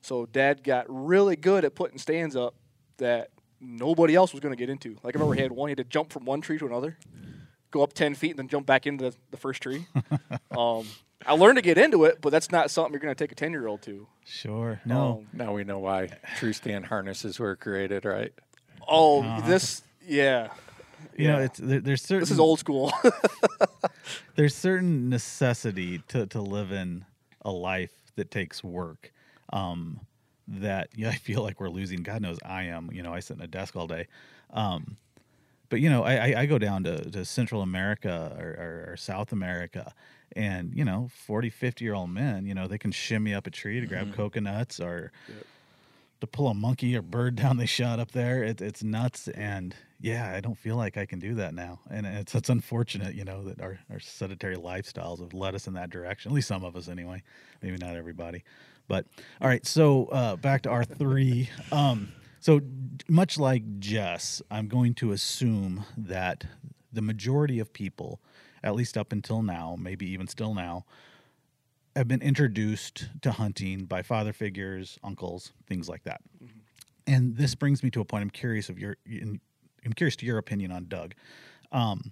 So 0.01 0.25
dad 0.25 0.63
got 0.63 0.85
really 0.87 1.35
good 1.35 1.65
at 1.65 1.75
putting 1.75 1.97
stands 1.97 2.35
up 2.35 2.55
that 2.97 3.31
nobody 3.59 4.15
else 4.15 4.31
was 4.31 4.39
going 4.39 4.53
to 4.53 4.57
get 4.57 4.69
into. 4.69 4.97
Like 5.03 5.15
I 5.15 5.19
remember 5.19 5.33
he 5.33 5.41
had 5.41 5.51
one, 5.51 5.67
he 5.67 5.71
had 5.71 5.77
to 5.77 5.83
jump 5.83 6.13
from 6.13 6.23
one 6.25 6.41
tree 6.41 6.57
to 6.59 6.65
another, 6.65 6.97
go 7.71 7.83
up 7.83 7.93
ten 7.93 8.15
feet, 8.15 8.31
and 8.31 8.39
then 8.39 8.47
jump 8.47 8.65
back 8.65 8.87
into 8.87 9.11
the, 9.11 9.15
the 9.31 9.37
first 9.37 9.61
tree. 9.61 9.85
um, 10.57 10.85
I 11.25 11.33
learned 11.33 11.57
to 11.57 11.61
get 11.61 11.77
into 11.77 12.05
it, 12.05 12.19
but 12.21 12.29
that's 12.29 12.51
not 12.51 12.69
something 12.69 12.93
you're 12.93 12.99
going 12.99 13.13
to 13.13 13.23
take 13.23 13.31
a 13.31 13.35
ten 13.35 13.51
year 13.51 13.67
old 13.67 13.81
to. 13.83 14.07
Sure. 14.25 14.81
No. 14.85 15.19
Um, 15.19 15.27
Now 15.33 15.53
we 15.53 15.63
know 15.63 15.79
why 15.79 16.09
tree 16.37 16.53
stand 16.53 16.85
harnesses 16.85 17.39
were 17.39 17.55
created, 17.55 18.05
right? 18.05 18.33
oh, 18.87 19.41
this 19.41 19.81
yeah. 20.05 20.49
you 21.15 21.27
know, 21.27 21.39
it's 21.39 21.59
there, 21.59 21.79
there's 21.79 22.01
certain. 22.01 22.21
This 22.21 22.31
is 22.31 22.39
old 22.39 22.59
school. 22.59 22.93
there's 24.35 24.55
certain 24.55 25.09
necessity 25.09 25.99
to 26.09 26.25
to 26.27 26.41
live 26.41 26.71
in 26.71 27.05
a 27.41 27.51
life 27.51 27.93
that 28.15 28.31
takes 28.31 28.63
work. 28.63 29.11
Um, 29.51 30.01
that 30.47 30.89
yeah, 30.95 31.09
I 31.11 31.15
feel 31.15 31.41
like 31.41 31.59
we're 31.59 31.69
losing. 31.69 32.03
God 32.03 32.21
knows 32.21 32.37
I 32.45 32.63
am. 32.63 32.89
You 32.91 33.03
know, 33.03 33.13
I 33.13 33.19
sit 33.19 33.37
in 33.37 33.43
a 33.43 33.47
desk 33.47 33.75
all 33.75 33.87
day. 33.87 34.07
Um, 34.51 34.97
but 35.69 35.79
you 35.79 35.89
know, 35.89 36.03
I, 36.03 36.15
I, 36.15 36.41
I 36.41 36.45
go 36.45 36.57
down 36.57 36.83
to, 36.83 37.09
to 37.11 37.25
Central 37.25 37.61
America 37.61 38.35
or, 38.39 38.47
or, 38.47 38.91
or 38.91 38.97
South 38.97 39.31
America, 39.31 39.93
and 40.35 40.73
you 40.75 40.83
know 40.83 41.09
40 41.13 41.49
50 41.49 41.85
year 41.85 41.93
old 41.93 42.09
men 42.09 42.45
you 42.45 42.53
know 42.53 42.67
they 42.67 42.77
can 42.77 42.91
shimmy 42.91 43.33
up 43.33 43.47
a 43.47 43.51
tree 43.51 43.79
to 43.79 43.85
grab 43.85 44.13
coconuts 44.13 44.79
or 44.79 45.11
to 46.21 46.27
pull 46.27 46.47
a 46.47 46.53
monkey 46.53 46.95
or 46.95 47.01
bird 47.01 47.35
down 47.41 47.57
they 47.57 47.65
shot 47.65 47.99
up 47.99 48.11
there. 48.11 48.43
It, 48.43 48.61
it's 48.61 48.83
nuts 48.83 49.27
and 49.29 49.75
yeah 50.01 50.33
i 50.35 50.41
don't 50.41 50.57
feel 50.57 50.75
like 50.75 50.97
i 50.97 51.05
can 51.05 51.19
do 51.19 51.35
that 51.35 51.53
now. 51.53 51.79
And 51.89 52.05
it's 52.05 52.35
it's 52.35 52.49
unfortunate 52.49 53.15
you 53.15 53.23
know 53.23 53.43
that 53.43 53.61
our, 53.61 53.79
our 53.89 53.99
sedentary 53.99 54.57
lifestyles 54.57 55.19
have 55.21 55.33
led 55.33 55.55
us 55.55 55.67
in 55.67 55.73
that 55.73 55.89
direction 55.89 56.31
at 56.31 56.35
least 56.35 56.47
some 56.47 56.63
of 56.63 56.75
us 56.75 56.87
anyway 56.87 57.23
maybe 57.61 57.77
not 57.77 57.95
everybody. 57.95 58.43
But 58.87 59.05
all 59.41 59.47
right 59.47 59.65
so 59.65 60.05
uh, 60.07 60.35
back 60.35 60.63
to 60.63 60.69
r3 60.69 61.71
um, 61.71 62.11
so 62.45 62.61
much 63.07 63.37
like 63.37 63.79
jess 63.79 64.41
i'm 64.51 64.67
going 64.67 64.93
to 64.93 65.11
assume 65.11 65.83
that 65.97 66.45
the 66.93 67.01
majority 67.01 67.59
of 67.59 67.73
people 67.73 68.19
at 68.63 68.75
least 68.75 68.97
up 68.97 69.11
until 69.11 69.41
now 69.41 69.75
maybe 69.79 70.05
even 70.09 70.27
still 70.27 70.53
now 70.53 70.85
have 71.95 72.07
been 72.07 72.21
introduced 72.21 73.07
to 73.21 73.31
hunting 73.31 73.85
by 73.85 74.01
father 74.01 74.33
figures, 74.33 74.99
uncles, 75.03 75.53
things 75.67 75.87
like 75.87 76.03
that. 76.03 76.21
And 77.07 77.37
this 77.37 77.55
brings 77.55 77.83
me 77.83 77.89
to 77.91 78.01
a 78.01 78.05
point. 78.05 78.23
I'm 78.23 78.29
curious 78.29 78.69
of 78.69 78.79
your. 78.79 78.97
I'm 79.07 79.93
curious 79.95 80.15
to 80.17 80.25
your 80.25 80.37
opinion 80.39 80.71
on 80.71 80.87
Doug. 80.87 81.13
Um, 81.71 82.11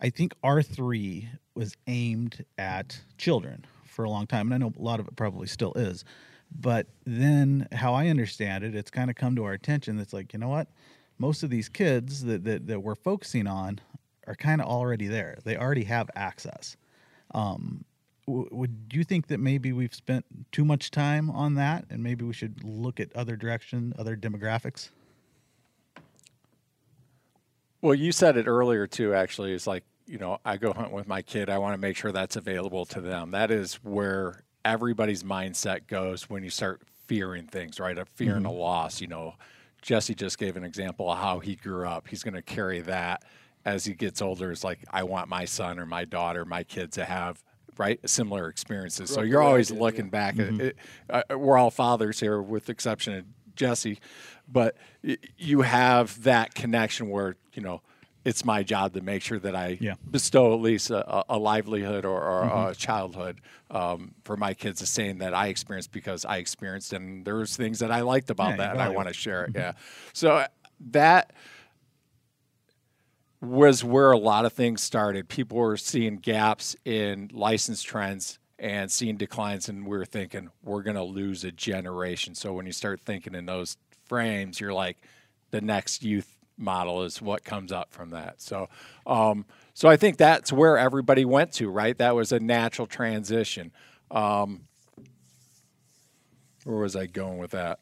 I 0.00 0.10
think 0.10 0.34
R 0.42 0.62
three 0.62 1.28
was 1.54 1.74
aimed 1.86 2.44
at 2.56 3.00
children 3.18 3.66
for 3.84 4.04
a 4.04 4.10
long 4.10 4.26
time, 4.26 4.50
and 4.50 4.54
I 4.54 4.58
know 4.58 4.72
a 4.76 4.82
lot 4.82 4.98
of 4.98 5.06
it 5.06 5.16
probably 5.16 5.46
still 5.46 5.74
is. 5.74 6.04
But 6.50 6.86
then, 7.04 7.68
how 7.72 7.94
I 7.94 8.08
understand 8.08 8.64
it, 8.64 8.74
it's 8.74 8.90
kind 8.90 9.10
of 9.10 9.16
come 9.16 9.36
to 9.36 9.44
our 9.44 9.52
attention. 9.52 9.96
That's 9.96 10.12
like, 10.12 10.32
you 10.32 10.38
know 10.38 10.48
what? 10.48 10.68
Most 11.18 11.42
of 11.42 11.50
these 11.50 11.68
kids 11.68 12.24
that 12.24 12.44
that, 12.44 12.66
that 12.66 12.80
we're 12.80 12.94
focusing 12.94 13.46
on 13.46 13.80
are 14.26 14.34
kind 14.34 14.60
of 14.60 14.68
already 14.68 15.06
there. 15.06 15.38
They 15.44 15.56
already 15.56 15.84
have 15.84 16.10
access 16.14 16.76
um, 17.34 17.84
w- 18.26 18.48
would 18.50 18.76
you 18.92 19.04
think 19.04 19.28
that 19.28 19.38
maybe 19.38 19.72
we've 19.72 19.94
spent 19.94 20.24
too 20.52 20.64
much 20.64 20.90
time 20.90 21.30
on 21.30 21.54
that 21.54 21.84
and 21.90 22.02
maybe 22.02 22.24
we 22.24 22.32
should 22.32 22.64
look 22.64 23.00
at 23.00 23.14
other 23.14 23.36
direction 23.36 23.92
other 23.98 24.16
demographics 24.16 24.90
Well, 27.80 27.94
you 27.94 28.10
said 28.10 28.36
it 28.36 28.48
earlier 28.48 28.88
too. 28.88 29.14
Actually, 29.14 29.52
it's 29.52 29.66
like 29.66 29.84
you 30.06 30.18
know, 30.18 30.38
I 30.44 30.56
go 30.56 30.72
hunt 30.72 30.90
with 30.90 31.06
my 31.06 31.20
kid. 31.20 31.50
I 31.50 31.58
want 31.58 31.74
to 31.74 31.78
make 31.78 31.96
sure 31.96 32.10
that's 32.10 32.34
available 32.34 32.86
to 32.86 33.00
them. 33.00 33.32
That 33.32 33.50
is 33.50 33.74
where 33.84 34.42
everybody's 34.68 35.22
mindset 35.22 35.86
goes 35.86 36.28
when 36.28 36.44
you 36.44 36.50
start 36.50 36.82
fearing 37.06 37.46
things, 37.46 37.80
right? 37.80 37.96
A 37.96 38.04
fearing 38.04 38.44
a 38.44 38.52
loss. 38.52 39.00
You 39.00 39.06
know, 39.06 39.34
Jesse 39.80 40.14
just 40.14 40.38
gave 40.38 40.56
an 40.56 40.64
example 40.64 41.10
of 41.10 41.18
how 41.18 41.38
he 41.38 41.56
grew 41.56 41.86
up. 41.86 42.06
He's 42.06 42.22
going 42.22 42.34
to 42.34 42.42
carry 42.42 42.80
that 42.82 43.24
as 43.64 43.86
he 43.86 43.94
gets 43.94 44.20
older. 44.20 44.52
It's 44.52 44.62
like 44.62 44.80
I 44.90 45.04
want 45.04 45.28
my 45.28 45.46
son 45.46 45.78
or 45.78 45.86
my 45.86 46.04
daughter, 46.04 46.44
my 46.44 46.64
kid 46.64 46.92
to 46.92 47.06
have 47.06 47.42
right 47.78 47.98
similar 48.08 48.48
experiences. 48.48 49.10
So 49.10 49.22
you're 49.22 49.42
always 49.42 49.70
yeah, 49.70 49.80
looking 49.80 50.10
back 50.10 50.38
at 50.38 50.60
it. 50.60 50.76
Uh, 51.08 51.22
we're 51.30 51.56
all 51.56 51.70
fathers 51.70 52.20
here, 52.20 52.42
with 52.42 52.66
the 52.66 52.72
exception 52.72 53.14
of 53.14 53.24
Jesse, 53.56 54.00
but 54.46 54.76
you 55.38 55.62
have 55.62 56.22
that 56.24 56.54
connection 56.54 57.08
where 57.08 57.36
you 57.54 57.62
know 57.62 57.80
it's 58.24 58.44
my 58.44 58.62
job 58.62 58.92
to 58.94 59.00
make 59.00 59.22
sure 59.22 59.38
that 59.38 59.54
I 59.56 59.78
Yeah. 59.80 59.94
bestow 60.10 60.52
at 60.54 60.60
least 60.60 60.90
a, 60.90 61.24
a- 61.32 61.38
livelihood 61.38 62.04
or, 62.04 62.20
or 62.20 62.44
Mm-hmm. 62.44 62.70
a 62.70 62.74
childhood 62.74 63.40
um, 63.70 64.14
for 64.24 64.36
my 64.36 64.54
kids. 64.54 64.80
The 64.80 64.86
same 64.86 65.18
that 65.18 65.34
I 65.34 65.46
experienced 65.48 65.92
because 65.92 66.24
I 66.24 66.38
experienced, 66.38 66.92
and 66.92 67.24
there's 67.24 67.56
things 67.56 67.78
that 67.78 67.90
I 67.90 68.00
liked 68.02 68.30
about 68.30 68.50
Yeah, 68.50 68.56
that, 68.58 68.72
and 68.72 68.82
I 68.82 68.88
want 68.90 69.08
to 69.08 69.14
share 69.14 69.44
it. 69.44 69.52
Yeah, 69.54 69.72
so 70.12 70.36
uh, 70.38 70.46
that 70.90 71.32
was 73.40 73.84
where 73.84 74.10
a 74.10 74.18
lot 74.18 74.44
of 74.44 74.52
things 74.52 74.82
started. 74.82 75.28
People 75.28 75.58
were 75.58 75.76
seeing 75.76 76.16
gaps 76.16 76.74
in 76.84 77.30
license 77.32 77.82
trends 77.82 78.38
and 78.58 78.90
seeing 78.90 79.16
declines, 79.16 79.68
and 79.68 79.86
we 79.86 79.96
were 79.96 80.04
thinking 80.04 80.50
we're 80.64 80.82
going 80.82 80.96
to 80.96 81.04
lose 81.04 81.44
a 81.44 81.52
generation. 81.52 82.34
So 82.34 82.52
when 82.52 82.66
you 82.66 82.72
start 82.72 83.00
thinking 83.00 83.34
in 83.36 83.46
those 83.46 83.76
frames, 84.06 84.60
you're 84.60 84.74
like, 84.74 84.96
the 85.50 85.60
next 85.60 86.02
youth 86.02 86.36
model 86.58 87.04
is 87.04 87.22
what 87.22 87.44
comes 87.44 87.72
up 87.72 87.92
from 87.92 88.10
that. 88.10 88.40
So, 88.42 88.68
um, 89.06 89.46
so 89.74 89.88
I 89.88 89.96
think 89.96 90.16
that's 90.16 90.52
where 90.52 90.76
everybody 90.76 91.24
went 91.24 91.52
to, 91.54 91.70
right? 91.70 91.96
That 91.98 92.14
was 92.14 92.32
a 92.32 92.40
natural 92.40 92.86
transition. 92.86 93.72
Um, 94.10 94.62
where 96.64 96.78
was 96.78 96.96
I 96.96 97.06
going 97.06 97.38
with 97.38 97.52
that? 97.52 97.78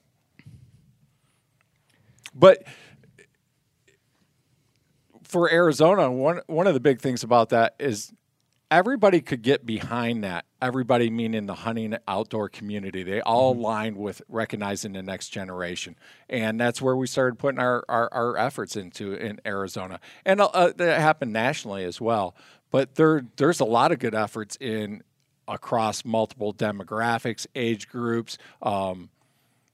But 2.34 2.64
for 5.24 5.50
Arizona, 5.50 6.10
one 6.10 6.40
one 6.46 6.66
of 6.66 6.74
the 6.74 6.80
big 6.80 7.00
things 7.00 7.24
about 7.24 7.48
that 7.48 7.74
is 7.78 8.12
everybody 8.70 9.20
could 9.20 9.42
get 9.42 9.64
behind 9.64 10.24
that. 10.24 10.44
Everybody 10.60 11.10
meaning 11.10 11.46
the 11.46 11.54
hunting 11.54 11.96
outdoor 12.08 12.48
community. 12.48 13.02
They 13.02 13.20
all 13.20 13.52
aligned 13.52 13.96
with 13.96 14.22
recognizing 14.28 14.92
the 14.92 15.02
next 15.02 15.28
generation. 15.28 15.96
And 16.28 16.58
that's 16.58 16.82
where 16.82 16.96
we 16.96 17.06
started 17.06 17.38
putting 17.38 17.60
our, 17.60 17.84
our, 17.88 18.12
our 18.12 18.36
efforts 18.36 18.76
into 18.76 19.14
in 19.14 19.40
Arizona. 19.46 20.00
And 20.24 20.40
uh, 20.40 20.72
that 20.76 21.00
happened 21.00 21.32
nationally 21.32 21.84
as 21.84 22.00
well. 22.00 22.34
But 22.70 22.96
there 22.96 23.24
there's 23.36 23.60
a 23.60 23.64
lot 23.64 23.92
of 23.92 23.98
good 23.98 24.14
efforts 24.14 24.56
in 24.60 25.02
across 25.46 26.04
multiple 26.04 26.52
demographics, 26.52 27.46
age 27.54 27.88
groups, 27.88 28.38
um, 28.62 29.10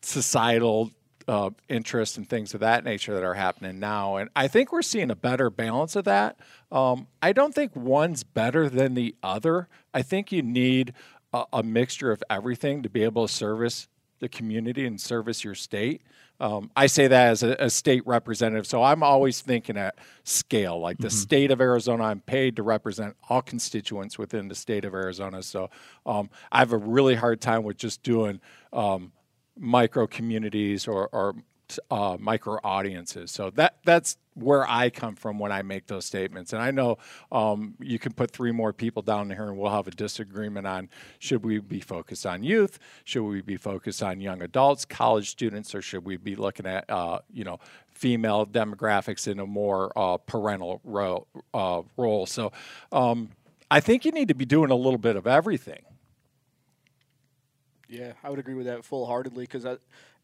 societal 0.02 0.90
uh, 1.28 1.50
interests 1.68 2.16
and 2.16 2.28
things 2.28 2.54
of 2.54 2.60
that 2.60 2.84
nature 2.84 3.14
that 3.14 3.22
are 3.22 3.34
happening 3.34 3.78
now. 3.78 4.16
And 4.16 4.30
I 4.34 4.48
think 4.48 4.72
we're 4.72 4.82
seeing 4.82 5.10
a 5.10 5.16
better 5.16 5.50
balance 5.50 5.96
of 5.96 6.04
that. 6.04 6.38
Um, 6.70 7.06
I 7.20 7.32
don't 7.32 7.54
think 7.54 7.74
one's 7.76 8.24
better 8.24 8.68
than 8.68 8.94
the 8.94 9.14
other. 9.22 9.68
I 9.94 10.02
think 10.02 10.32
you 10.32 10.42
need 10.42 10.94
a, 11.32 11.44
a 11.52 11.62
mixture 11.62 12.10
of 12.10 12.22
everything 12.28 12.82
to 12.82 12.88
be 12.88 13.04
able 13.04 13.26
to 13.26 13.32
service 13.32 13.88
the 14.20 14.28
community 14.28 14.86
and 14.86 15.00
service 15.00 15.42
your 15.42 15.54
state. 15.54 16.02
Um, 16.40 16.70
I 16.74 16.86
say 16.86 17.06
that 17.06 17.28
as 17.28 17.42
a, 17.42 17.56
a 17.58 17.70
state 17.70 18.04
representative, 18.04 18.66
so 18.66 18.82
I'm 18.82 19.02
always 19.02 19.40
thinking 19.40 19.76
at 19.76 19.96
scale. 20.24 20.80
Like 20.80 20.98
the 20.98 21.10
state 21.10 21.52
of 21.52 21.60
Arizona, 21.60 22.04
I'm 22.04 22.20
paid 22.20 22.56
to 22.56 22.64
represent 22.64 23.16
all 23.28 23.42
constituents 23.42 24.18
within 24.18 24.48
the 24.48 24.54
state 24.54 24.84
of 24.84 24.92
Arizona. 24.92 25.42
So 25.42 25.70
um, 26.04 26.30
I 26.50 26.58
have 26.58 26.72
a 26.72 26.78
really 26.78 27.14
hard 27.14 27.40
time 27.40 27.62
with 27.62 27.76
just 27.76 28.02
doing 28.02 28.40
um, 28.72 29.12
micro 29.58 30.06
communities 30.06 30.86
or, 30.86 31.08
or 31.12 31.34
uh, 31.90 32.16
micro 32.18 32.58
audiences. 32.64 33.30
So 33.30 33.50
that 33.50 33.78
that's 33.84 34.16
where 34.34 34.68
I 34.68 34.90
come 34.90 35.14
from 35.14 35.38
when 35.38 35.52
I 35.52 35.62
make 35.62 35.86
those 35.86 36.06
statements. 36.06 36.52
And 36.52 36.62
I 36.62 36.70
know 36.70 36.98
um, 37.30 37.74
you 37.80 37.98
can 37.98 38.12
put 38.12 38.30
three 38.30 38.52
more 38.52 38.72
people 38.72 39.02
down 39.02 39.28
here, 39.30 39.48
and 39.48 39.58
we'll 39.58 39.70
have 39.70 39.86
a 39.86 39.90
disagreement 39.90 40.66
on 40.66 40.88
should 41.18 41.44
we 41.44 41.58
be 41.58 41.80
focused 41.80 42.26
on 42.26 42.42
youth, 42.42 42.78
should 43.04 43.24
we 43.24 43.40
be 43.42 43.56
focused 43.56 44.02
on 44.02 44.20
young 44.20 44.42
adults, 44.42 44.84
college 44.84 45.30
students, 45.30 45.74
or 45.74 45.82
should 45.82 46.04
we 46.04 46.16
be 46.16 46.34
looking 46.36 46.66
at 46.66 46.88
uh, 46.90 47.20
you 47.32 47.44
know 47.44 47.58
female 47.92 48.46
demographics 48.46 49.28
in 49.28 49.38
a 49.38 49.46
more 49.46 49.92
uh, 49.96 50.16
parental 50.16 50.80
ro- 50.82 51.26
uh, 51.54 51.82
role. 51.96 52.26
So 52.26 52.52
um, 52.90 53.30
I 53.70 53.80
think 53.80 54.04
you 54.04 54.12
need 54.12 54.28
to 54.28 54.34
be 54.34 54.44
doing 54.44 54.70
a 54.70 54.74
little 54.74 54.98
bit 54.98 55.16
of 55.16 55.26
everything. 55.26 55.82
Yeah, 57.92 58.12
I 58.24 58.30
would 58.30 58.38
agree 58.38 58.54
with 58.54 58.66
that 58.66 58.84
full 58.84 59.06
heartedly 59.06 59.44
because 59.44 59.66
I, 59.66 59.76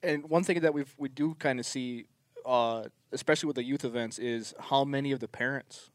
and 0.02 0.28
one 0.28 0.42
thing 0.44 0.61
that 0.61 0.72
we 0.74 0.85
we 0.96 1.09
do 1.09 1.35
kind 1.35 1.61
of 1.61 1.66
see, 1.66 2.07
uh, 2.46 2.85
especially 3.12 3.46
with 3.48 3.57
the 3.57 3.62
youth 3.64 3.85
events, 3.85 4.18
is 4.18 4.54
how 4.59 4.85
many 4.85 5.12
of 5.12 5.20
the 5.20 5.28
parents 5.28 5.90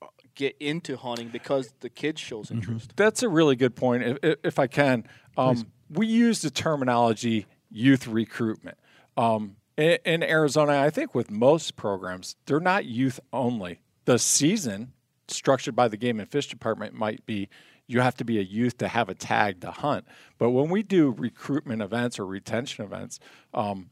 uh, 0.00 0.06
get 0.34 0.56
into 0.60 0.96
hunting 0.96 1.28
because 1.28 1.72
the 1.80 1.90
kid 1.90 2.18
shows 2.18 2.50
interest. 2.50 2.92
That's 2.96 3.22
a 3.24 3.28
really 3.28 3.56
good 3.56 3.74
point. 3.74 4.02
If, 4.04 4.18
if- 4.22 4.38
if 4.44 4.58
I 4.58 4.66
can, 4.68 5.04
um, 5.36 5.66
we 5.90 6.06
use 6.06 6.42
the 6.42 6.50
terminology 6.50 7.46
youth 7.70 8.06
recruitment. 8.06 8.78
Um, 9.16 9.56
in, 9.76 9.98
in 10.04 10.22
Arizona, 10.22 10.78
I 10.80 10.90
think 10.90 11.14
with 11.14 11.30
most 11.30 11.74
programs, 11.76 12.36
they're 12.46 12.60
not 12.60 12.84
youth 12.84 13.18
only. 13.32 13.80
The 14.04 14.18
season 14.18 14.92
structured 15.28 15.74
by 15.76 15.88
the 15.88 15.96
Game 15.96 16.20
and 16.20 16.28
Fish 16.28 16.48
Department 16.48 16.94
might 16.94 17.24
be 17.26 17.48
you 17.90 18.00
have 18.00 18.16
to 18.16 18.24
be 18.24 18.38
a 18.38 18.42
youth 18.42 18.78
to 18.78 18.88
have 18.88 19.08
a 19.08 19.14
tag 19.14 19.60
to 19.62 19.70
hunt. 19.70 20.06
But 20.38 20.50
when 20.50 20.70
we 20.70 20.82
do 20.82 21.10
recruitment 21.10 21.82
events 21.82 22.18
or 22.18 22.26
retention 22.26 22.84
events, 22.84 23.18
um, 23.52 23.90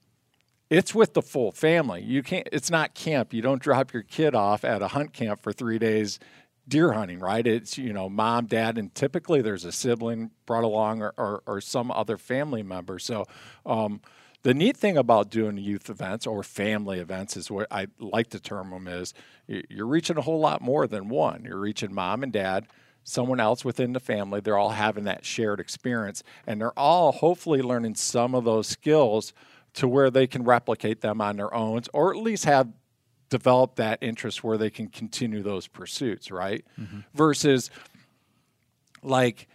it's 0.70 0.94
with 0.94 1.14
the 1.14 1.22
full 1.22 1.50
family. 1.50 2.02
You 2.02 2.22
can't. 2.22 2.48
It's 2.52 2.70
not 2.70 2.94
camp. 2.94 3.32
You 3.32 3.42
don't 3.42 3.60
drop 3.60 3.92
your 3.92 4.02
kid 4.02 4.34
off 4.34 4.64
at 4.64 4.82
a 4.82 4.88
hunt 4.88 5.12
camp 5.12 5.40
for 5.40 5.52
three 5.52 5.78
days 5.78 6.18
deer 6.68 6.92
hunting, 6.92 7.18
right? 7.18 7.46
It's 7.46 7.78
you 7.78 7.92
know 7.92 8.08
mom, 8.08 8.46
dad, 8.46 8.78
and 8.78 8.94
typically 8.94 9.42
there's 9.42 9.64
a 9.64 9.72
sibling 9.72 10.30
brought 10.46 10.64
along 10.64 11.02
or 11.02 11.14
or, 11.16 11.42
or 11.46 11.60
some 11.60 11.90
other 11.90 12.16
family 12.16 12.62
member. 12.62 12.98
So. 12.98 13.24
Um, 13.66 14.00
the 14.44 14.54
neat 14.54 14.76
thing 14.76 14.96
about 14.96 15.30
doing 15.30 15.58
youth 15.58 15.90
events 15.90 16.24
or 16.24 16.44
family 16.44 17.00
events 17.00 17.36
is 17.36 17.50
what 17.50 17.66
I 17.72 17.88
like 17.98 18.30
to 18.30 18.40
term 18.40 18.70
them 18.70 18.86
is 18.86 19.12
you're 19.48 19.84
reaching 19.84 20.16
a 20.16 20.22
whole 20.22 20.38
lot 20.38 20.62
more 20.62 20.86
than 20.86 21.08
one. 21.08 21.44
You're 21.44 21.58
reaching 21.58 21.92
mom 21.92 22.22
and 22.22 22.32
dad, 22.32 22.68
someone 23.08 23.40
else 23.40 23.64
within 23.64 23.94
the 23.94 24.00
family. 24.00 24.40
They're 24.40 24.58
all 24.58 24.70
having 24.70 25.04
that 25.04 25.24
shared 25.24 25.60
experience, 25.60 26.22
and 26.46 26.60
they're 26.60 26.78
all 26.78 27.12
hopefully 27.12 27.62
learning 27.62 27.94
some 27.94 28.34
of 28.34 28.44
those 28.44 28.66
skills 28.66 29.32
to 29.74 29.88
where 29.88 30.10
they 30.10 30.26
can 30.26 30.44
replicate 30.44 31.00
them 31.00 31.20
on 31.20 31.36
their 31.36 31.52
own, 31.54 31.82
or 31.92 32.14
at 32.14 32.20
least 32.20 32.44
have 32.44 32.68
developed 33.30 33.76
that 33.76 33.98
interest 34.02 34.42
where 34.42 34.58
they 34.58 34.70
can 34.70 34.88
continue 34.88 35.42
those 35.42 35.66
pursuits, 35.66 36.30
right? 36.30 36.64
Versus 37.14 37.70
like 39.02 39.48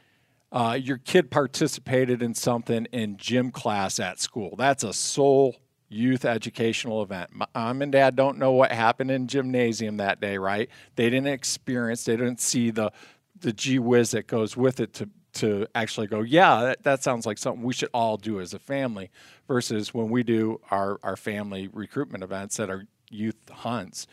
uh, 0.51 0.77
your 0.79 0.97
kid 0.97 1.29
participated 1.31 2.21
in 2.21 2.33
something 2.33 2.85
in 2.91 3.17
gym 3.17 3.51
class 3.51 3.99
at 3.99 4.19
school. 4.19 4.55
That's 4.57 4.83
a 4.83 4.93
sole 4.93 5.55
youth 5.89 6.25
educational 6.25 7.03
event. 7.03 7.29
Mom 7.55 7.81
and 7.81 7.91
dad 7.91 8.15
don't 8.15 8.37
know 8.37 8.51
what 8.51 8.71
happened 8.71 9.11
in 9.11 9.27
gymnasium 9.27 9.97
that 9.97 10.19
day, 10.19 10.37
right? 10.37 10.69
They 10.95 11.09
didn't 11.09 11.27
experience, 11.27 12.03
they 12.03 12.15
didn't 12.15 12.39
see 12.39 12.71
the 12.71 12.91
the 13.43 13.53
gee 13.53 13.79
whiz 13.79 14.11
that 14.11 14.25
goes 14.27 14.57
with 14.57 14.79
it 14.79 14.93
to 14.93 15.09
to 15.33 15.65
actually 15.73 16.05
go, 16.05 16.21
yeah, 16.21 16.61
that, 16.61 16.83
that 16.83 17.01
sounds 17.01 17.25
like 17.25 17.39
something 17.39 17.63
we 17.63 17.73
should 17.73 17.89
all 17.91 18.17
do 18.17 18.39
as 18.39 18.53
a 18.53 18.59
family. 18.59 19.09
Versus 19.47 19.93
when 19.93 20.09
we 20.09 20.23
do 20.23 20.59
our 20.71 20.99
our 21.03 21.15
family 21.15 21.69
recruitment 21.71 22.23
events 22.23 22.57
that 22.57 22.69
are 22.69 22.87
youth 23.09 23.37
hunts, 23.49 24.07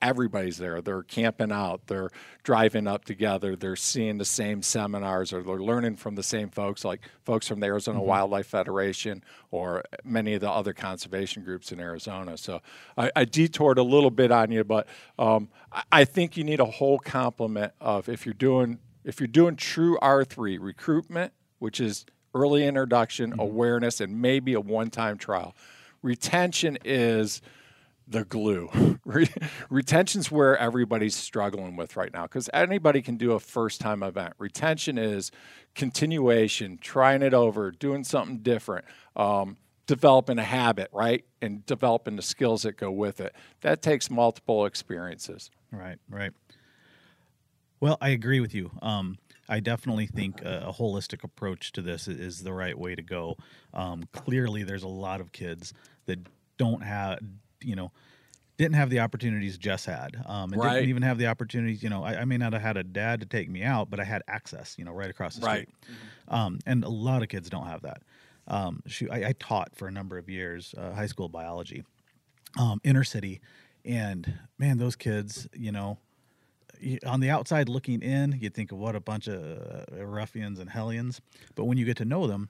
everybody's 0.00 0.58
there. 0.58 0.80
They're 0.80 1.02
camping 1.02 1.50
out, 1.52 1.86
they're 1.86 2.10
driving 2.42 2.86
up 2.86 3.04
together, 3.04 3.56
they're 3.56 3.76
seeing 3.76 4.18
the 4.18 4.24
same 4.24 4.62
seminars, 4.62 5.32
or 5.32 5.42
they're 5.42 5.56
learning 5.58 5.96
from 5.96 6.14
the 6.14 6.22
same 6.22 6.48
folks, 6.50 6.84
like 6.84 7.00
folks 7.24 7.48
from 7.48 7.60
the 7.60 7.66
Arizona 7.66 8.00
Wildlife 8.00 8.46
Federation 8.46 9.22
or 9.50 9.82
many 10.04 10.34
of 10.34 10.40
the 10.40 10.50
other 10.50 10.72
conservation 10.72 11.42
groups 11.44 11.72
in 11.72 11.80
Arizona. 11.80 12.36
So 12.36 12.60
I, 12.96 13.10
I 13.16 13.24
detoured 13.24 13.78
a 13.78 13.82
little 13.82 14.10
bit 14.10 14.30
on 14.30 14.50
you, 14.50 14.64
but 14.64 14.86
um, 15.18 15.48
I- 15.72 15.82
I 15.92 16.04
think 16.04 16.36
you 16.36 16.44
need 16.44 16.60
a 16.60 16.64
whole 16.66 16.98
complement 16.98 17.72
of 17.80 18.08
if 18.08 18.24
you're 18.24 18.34
doing 18.34 18.78
if 19.04 19.20
you're 19.20 19.26
doing 19.26 19.56
true 19.56 19.98
R3 20.02 20.58
recruitment, 20.60 21.32
which 21.60 21.80
is 21.80 22.04
early 22.34 22.66
introduction, 22.66 23.34
awareness, 23.38 24.00
and 24.02 24.20
maybe 24.20 24.52
a 24.52 24.60
one-time 24.60 25.16
trial. 25.16 25.56
Retention 26.02 26.76
is 26.84 27.40
the 28.08 28.24
glue. 28.24 28.98
Re- 29.04 29.30
Retention's 29.70 30.30
where 30.30 30.56
everybody's 30.56 31.16
struggling 31.16 31.76
with 31.76 31.96
right 31.96 32.12
now 32.12 32.22
because 32.22 32.48
anybody 32.52 33.02
can 33.02 33.16
do 33.16 33.32
a 33.32 33.40
first 33.40 33.80
time 33.80 34.02
event. 34.02 34.34
Retention 34.38 34.98
is 34.98 35.30
continuation, 35.74 36.78
trying 36.80 37.22
it 37.22 37.34
over, 37.34 37.70
doing 37.70 38.04
something 38.04 38.38
different, 38.38 38.84
um, 39.16 39.56
developing 39.86 40.38
a 40.38 40.44
habit, 40.44 40.88
right? 40.92 41.24
And 41.40 41.64
developing 41.66 42.16
the 42.16 42.22
skills 42.22 42.62
that 42.62 42.76
go 42.76 42.90
with 42.90 43.20
it. 43.20 43.34
That 43.60 43.82
takes 43.82 44.10
multiple 44.10 44.66
experiences. 44.66 45.50
Right, 45.70 45.98
right. 46.08 46.32
Well, 47.80 47.96
I 48.00 48.10
agree 48.10 48.40
with 48.40 48.54
you. 48.54 48.70
Um, 48.82 49.18
I 49.48 49.60
definitely 49.60 50.06
think 50.06 50.42
a, 50.42 50.74
holistic 50.76 51.24
approach 51.24 51.72
to 51.72 51.82
this 51.82 52.06
is 52.06 52.42
the 52.42 52.52
right 52.52 52.78
way 52.78 52.94
to 52.94 53.02
go. 53.02 53.36
Um, 53.72 54.04
clearly, 54.12 54.62
there's 54.62 54.82
a 54.82 54.88
lot 54.88 55.20
of 55.20 55.32
kids 55.32 55.72
that 56.06 56.18
don't 56.58 56.82
have, 56.82 57.20
you 57.62 57.76
know, 57.76 57.90
didn't 58.56 58.74
have 58.74 58.90
the 58.90 59.00
opportunities 59.00 59.56
Jess 59.56 59.84
had, 59.84 60.16
um, 60.26 60.52
and 60.52 60.60
Right. 60.60 60.74
didn't 60.74 60.88
even 60.88 61.02
have 61.02 61.18
the 61.18 61.28
opportunities. 61.28 61.82
You 61.82 61.90
know, 61.90 62.02
I, 62.02 62.22
I 62.22 62.24
may 62.24 62.36
not 62.36 62.52
have 62.52 62.62
had 62.62 62.76
a 62.76 62.82
dad 62.84 63.20
to 63.20 63.26
take 63.26 63.48
me 63.48 63.62
out, 63.62 63.88
but 63.88 64.00
I 64.00 64.04
had 64.04 64.22
access. 64.28 64.76
You 64.78 64.84
know, 64.84 64.92
right 64.92 65.10
across 65.10 65.36
the 65.36 65.46
Right. 65.46 65.68
street. 65.68 65.90
Um, 66.28 66.58
and 66.66 66.84
a 66.84 66.88
lot 66.88 67.22
of 67.22 67.28
kids 67.28 67.48
don't 67.48 67.66
have 67.66 67.82
that. 67.82 68.02
Um, 68.48 68.82
shoot, 68.86 69.10
I, 69.10 69.28
I 69.28 69.34
taught 69.38 69.76
for 69.76 69.86
a 69.88 69.90
number 69.90 70.18
of 70.18 70.28
years 70.28 70.74
uh, 70.76 70.92
high 70.92 71.06
school 71.06 71.28
biology, 71.28 71.84
um, 72.58 72.80
inner 72.82 73.04
city, 73.04 73.40
and 73.84 74.40
man, 74.58 74.78
those 74.78 74.96
kids, 74.96 75.48
you 75.54 75.70
know, 75.70 75.98
on 77.06 77.20
the 77.20 77.30
outside 77.30 77.68
looking 77.68 78.02
in, 78.02 78.38
you'd 78.40 78.54
think 78.54 78.72
of 78.72 78.78
what 78.78 78.94
a 78.96 79.00
bunch 79.00 79.26
of 79.28 79.42
uh, 79.92 80.04
ruffians 80.04 80.58
and 80.58 80.70
hellions. 80.70 81.20
But 81.54 81.64
when 81.64 81.78
you 81.78 81.84
get 81.84 81.96
to 81.98 82.04
know 82.04 82.26
them, 82.26 82.48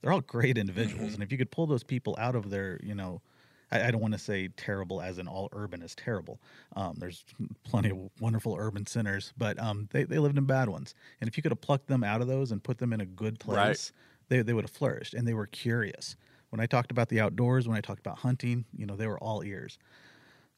they're 0.00 0.12
all 0.12 0.20
great 0.20 0.58
individuals. 0.58 1.14
And 1.14 1.22
if 1.22 1.30
you 1.32 1.38
could 1.38 1.50
pull 1.50 1.66
those 1.66 1.82
people 1.84 2.14
out 2.18 2.34
of 2.34 2.50
their, 2.50 2.78
you 2.82 2.94
know, 2.94 3.22
I, 3.72 3.88
I 3.88 3.90
don't 3.90 4.00
want 4.00 4.12
to 4.12 4.18
say 4.18 4.48
terrible 4.56 5.00
as 5.00 5.18
in 5.18 5.26
all 5.26 5.48
urban 5.52 5.82
is 5.82 5.94
terrible. 5.94 6.38
Um, 6.76 6.94
there's 6.98 7.24
plenty 7.64 7.90
of 7.90 7.98
wonderful 8.20 8.54
urban 8.58 8.86
centers, 8.86 9.32
but 9.36 9.58
um, 9.58 9.88
they, 9.92 10.04
they 10.04 10.18
lived 10.18 10.38
in 10.38 10.44
bad 10.44 10.68
ones. 10.68 10.94
And 11.20 11.28
if 11.28 11.36
you 11.36 11.42
could 11.42 11.52
have 11.52 11.60
plucked 11.60 11.88
them 11.88 12.04
out 12.04 12.20
of 12.20 12.28
those 12.28 12.52
and 12.52 12.62
put 12.62 12.78
them 12.78 12.92
in 12.92 13.00
a 13.00 13.06
good 13.06 13.38
Right. 13.46 13.66
place, 13.66 13.92
they, 14.28 14.42
they 14.42 14.52
would 14.52 14.64
have 14.64 14.70
flourished. 14.70 15.14
And 15.14 15.26
they 15.26 15.34
were 15.34 15.46
curious. 15.46 16.16
When 16.50 16.60
I 16.60 16.66
talked 16.66 16.90
about 16.90 17.08
the 17.08 17.20
outdoors, 17.20 17.66
when 17.66 17.76
I 17.76 17.80
talked 17.80 18.00
about 18.00 18.18
hunting, 18.18 18.66
you 18.76 18.84
know, 18.86 18.94
they 18.94 19.06
were 19.06 19.18
all 19.18 19.42
ears. 19.42 19.78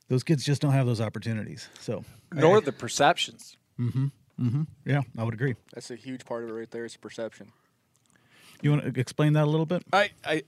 Those 0.09 0.25
kids 0.25 0.45
just 0.45 0.61
don't 0.61 0.73
have 0.73 0.87
those 0.87 1.01
opportunities. 1.01 1.69
So, 1.81 2.05
Nor 2.33 2.61
the 2.61 2.73
perceptions. 2.73 3.57
Mm-hmm. 3.81 4.07
Mm-hmm. 4.41 4.63
Yeah, 4.85 5.03
I 5.17 5.23
would 5.23 5.35
agree. 5.35 5.55
That's 5.73 5.91
a 5.93 5.97
huge 5.97 6.25
part 6.25 6.43
of 6.43 6.51
it 6.51 6.53
right 6.53 6.71
there. 6.71 6.85
Is 6.85 6.97
perception. 6.97 7.53
You 8.61 8.71
want 8.71 8.95
to 8.95 9.01
explain 9.01 9.35
that 9.35 9.45
a 9.45 9.51
little 9.51 9.67
bit? 9.67 9.83
I, 9.93 10.11
I 10.25 10.43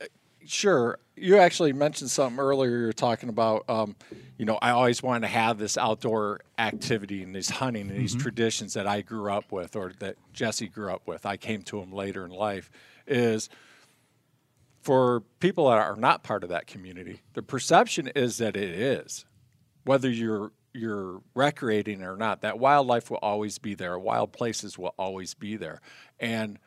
sure. 0.46 0.98
You 1.16 1.38
actually 1.38 1.72
mentioned 1.72 2.10
something 2.10 2.38
earlier. 2.38 2.78
You 2.78 2.86
were 2.86 2.92
talking 2.92 3.28
about, 3.28 3.64
um, 3.68 3.96
you 4.36 4.44
know, 4.44 4.58
I 4.60 4.70
always 4.70 5.02
wanted 5.02 5.20
to 5.20 5.28
have 5.28 5.58
this 5.58 5.78
outdoor 5.78 6.40
activity 6.58 7.22
and 7.22 7.34
this 7.34 7.48
hunting 7.48 7.90
and 7.90 7.98
these 7.98 8.14
traditions 8.14 8.74
that 8.74 8.86
I 8.86 9.00
grew 9.00 9.32
up 9.32 9.50
with, 9.50 9.76
or 9.76 9.92
that 10.00 10.16
Jesse 10.32 10.68
grew 10.68 10.92
up 10.92 11.06
with. 11.06 11.24
I 11.24 11.36
came 11.36 11.62
to 11.62 11.80
him 11.80 11.92
later 11.92 12.24
in 12.24 12.30
life. 12.30 12.70
Is 13.06 13.48
for 14.82 15.20
people 15.40 15.68
that 15.68 15.78
are 15.78 15.96
not 15.96 16.22
part 16.22 16.42
of 16.42 16.50
that 16.50 16.66
community, 16.66 17.22
the 17.34 17.42
perception 17.42 18.08
is 18.14 18.38
that 18.38 18.56
it 18.56 18.70
is, 18.70 19.24
whether 19.84 20.10
you're 20.10 20.52
you're 20.72 21.22
recreating 21.34 22.02
or 22.02 22.16
not. 22.16 22.42
That 22.42 22.58
wildlife 22.58 23.10
will 23.10 23.18
always 23.18 23.58
be 23.58 23.74
there. 23.74 23.98
Wild 23.98 24.32
places 24.32 24.78
will 24.78 24.94
always 24.98 25.34
be 25.34 25.56
there, 25.56 25.80
and 26.20 26.58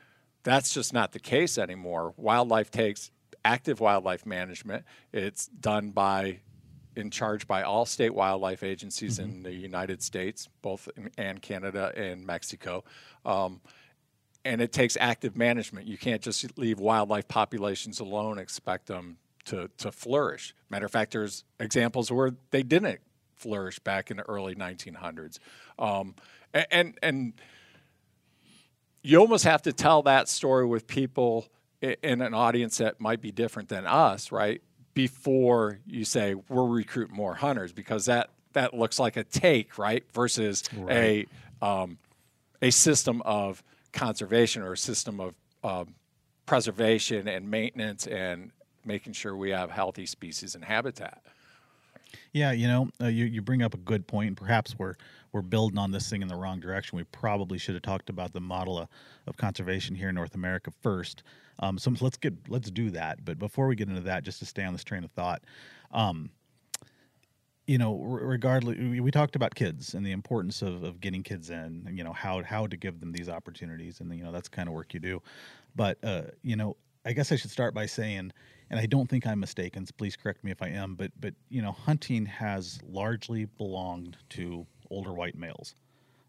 that's 0.43 0.73
just 0.73 0.93
not 0.93 1.11
the 1.11 1.19
case 1.19 1.57
anymore. 1.57 2.13
Wildlife 2.17 2.71
takes 2.71 3.11
active 3.49 3.79
wildlife 3.79 4.27
management. 4.27 4.85
It's 5.11 5.47
done 5.47 5.89
by 5.89 6.39
in 6.95 7.09
charge 7.09 7.47
by 7.47 7.63
all 7.63 7.85
state 7.85 8.13
wildlife 8.13 8.61
agencies 8.61 9.17
in 9.19 9.41
the 9.43 9.53
United 9.53 10.03
States, 10.03 10.49
both 10.61 10.87
in, 10.95 11.09
and 11.17 11.41
Canada 11.41 11.91
and 11.95 12.25
Mexico. 12.25 12.83
Um, 13.25 13.61
and 14.45 14.61
it 14.61 14.71
takes 14.71 14.97
active 14.99 15.35
management. 15.35 15.87
You 15.87 15.97
can't 15.97 16.21
just 16.21 16.57
leave 16.57 16.79
wildlife 16.79 17.27
populations 17.27 17.99
alone, 17.99 18.37
expect 18.37 18.87
them 18.87 19.17
to, 19.45 19.69
to 19.77 19.91
flourish. 19.91 20.53
Matter 20.69 20.85
of 20.85 20.91
fact, 20.91 21.13
there's 21.13 21.43
examples 21.59 22.11
where 22.11 22.31
they 22.51 22.63
didn't 22.63 22.99
flourish 23.35 23.79
back 23.79 24.11
in 24.11 24.17
the 24.17 24.23
early 24.23 24.55
1900s. 24.55 25.39
Um, 25.79 26.15
a- 26.53 26.71
and, 26.73 26.97
and 27.01 27.33
you 29.01 29.17
almost 29.19 29.45
have 29.45 29.61
to 29.63 29.73
tell 29.73 30.03
that 30.03 30.27
story 30.29 30.65
with 30.65 30.85
people 30.85 31.47
in 31.81 32.21
an 32.21 32.33
audience 32.33 32.77
that 32.77 32.99
might 32.99 33.21
be 33.21 33.31
different 33.31 33.69
than 33.69 33.85
us, 33.85 34.31
right? 34.31 34.61
Before 34.93 35.79
you 35.85 36.03
say 36.03 36.33
we're 36.33 36.65
recruiting 36.65 37.15
more 37.15 37.35
hunters, 37.35 37.71
because 37.71 38.05
that 38.05 38.29
that 38.53 38.73
looks 38.73 38.99
like 38.99 39.15
a 39.17 39.23
take, 39.23 39.77
right? 39.77 40.03
Versus 40.13 40.63
a 40.89 41.25
um, 41.61 41.97
a 42.61 42.71
system 42.71 43.21
of 43.23 43.63
conservation 43.93 44.61
or 44.61 44.73
a 44.73 44.77
system 44.77 45.19
of 45.19 45.35
um, 45.63 45.95
preservation 46.45 47.27
and 47.27 47.49
maintenance 47.49 48.07
and 48.07 48.51
making 48.85 49.13
sure 49.13 49.35
we 49.35 49.51
have 49.51 49.71
healthy 49.71 50.05
species 50.05 50.55
and 50.55 50.65
habitat. 50.65 51.21
Yeah, 52.33 52.51
you 52.51 52.67
know, 52.67 52.89
uh, 53.01 53.07
you 53.07 53.25
you 53.25 53.41
bring 53.41 53.61
up 53.61 53.73
a 53.73 53.77
good 53.77 54.07
point. 54.07 54.35
Perhaps 54.35 54.75
we're 54.77 54.95
we're 55.31 55.41
building 55.41 55.77
on 55.77 55.91
this 55.91 56.09
thing 56.09 56.21
in 56.21 56.27
the 56.27 56.35
wrong 56.35 56.59
direction. 56.59 56.97
We 56.97 57.03
probably 57.05 57.57
should 57.57 57.75
have 57.75 57.83
talked 57.83 58.09
about 58.09 58.33
the 58.33 58.41
model 58.41 58.79
of, 58.79 58.87
of 59.27 59.37
conservation 59.37 59.95
here 59.95 60.09
in 60.09 60.15
North 60.15 60.35
America 60.35 60.71
first. 60.81 61.23
Um, 61.59 61.77
so 61.77 61.93
let's 62.01 62.17
get 62.17 62.33
let's 62.47 62.71
do 62.71 62.89
that. 62.91 63.23
But 63.25 63.37
before 63.37 63.67
we 63.67 63.75
get 63.75 63.89
into 63.89 64.01
that, 64.01 64.23
just 64.23 64.39
to 64.39 64.45
stay 64.45 64.63
on 64.63 64.73
this 64.73 64.83
train 64.83 65.03
of 65.03 65.11
thought, 65.11 65.43
um, 65.91 66.29
you 67.67 67.77
know, 67.77 67.99
regardless, 68.01 68.77
we, 68.79 68.99
we 68.99 69.11
talked 69.11 69.35
about 69.35 69.53
kids 69.53 69.93
and 69.93 70.03
the 70.03 70.11
importance 70.11 70.63
of, 70.63 70.81
of 70.83 70.99
getting 70.99 71.21
kids 71.21 71.51
in, 71.51 71.83
and 71.85 71.97
you 71.97 72.03
know 72.03 72.13
how 72.13 72.41
how 72.43 72.65
to 72.65 72.75
give 72.75 72.99
them 72.99 73.11
these 73.11 73.29
opportunities, 73.29 73.99
and 73.99 74.11
you 74.15 74.23
know 74.23 74.31
that's 74.31 74.49
kind 74.49 74.67
of 74.67 74.73
work 74.73 74.93
you 74.93 74.99
do. 74.99 75.21
But 75.75 75.97
uh, 76.03 76.23
you 76.41 76.55
know, 76.55 76.77
I 77.05 77.13
guess 77.13 77.31
I 77.31 77.35
should 77.35 77.51
start 77.51 77.75
by 77.75 77.85
saying, 77.85 78.31
and 78.71 78.79
I 78.79 78.87
don't 78.87 79.07
think 79.07 79.27
I'm 79.27 79.39
mistaken. 79.39 79.85
So 79.85 79.91
please 79.97 80.15
correct 80.15 80.43
me 80.43 80.49
if 80.49 80.63
I 80.63 80.69
am. 80.69 80.95
But 80.95 81.11
but 81.19 81.35
you 81.49 81.61
know, 81.61 81.71
hunting 81.71 82.25
has 82.25 82.79
largely 82.87 83.45
belonged 83.45 84.17
to 84.29 84.65
older 84.89 85.13
white 85.13 85.37
males, 85.37 85.75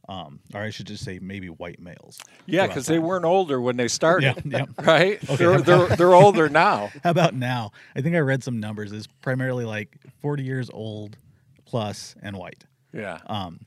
um, 0.09 0.41
or 0.55 0.61
I 0.61 0.71
should 0.71 0.87
just 0.87 1.05
say 1.05 1.19
maybe 1.21 1.49
white 1.49 1.81
males. 1.81 2.19
Yeah, 2.47 2.67
because 2.67 2.87
they 2.87 2.99
weren't 2.99 3.25
older 3.25 3.61
when 3.61 3.77
they 3.77 3.89
started, 3.89 4.43
Yeah, 4.45 4.59
yeah. 4.59 4.67
right? 4.85 5.21
They're, 5.21 5.61
they're, 5.61 5.87
they're 5.89 6.15
older 6.15 6.49
now. 6.49 6.91
How 7.05 7.11
about 7.11 7.35
now? 7.35 7.73
I 7.95 8.01
think 8.01 8.17
I 8.17 8.21
read 8.21 8.43
some 8.43 8.59
numbers. 8.61 8.93
It's 8.93 9.07
primarily 9.23 9.65
like 9.65 9.97
40 10.21 10.43
years 10.43 10.71
old 10.73 11.17
plus 11.65 12.15
and 12.23 12.37
white. 12.37 12.65
Yeah, 12.93 13.19
Um, 13.27 13.61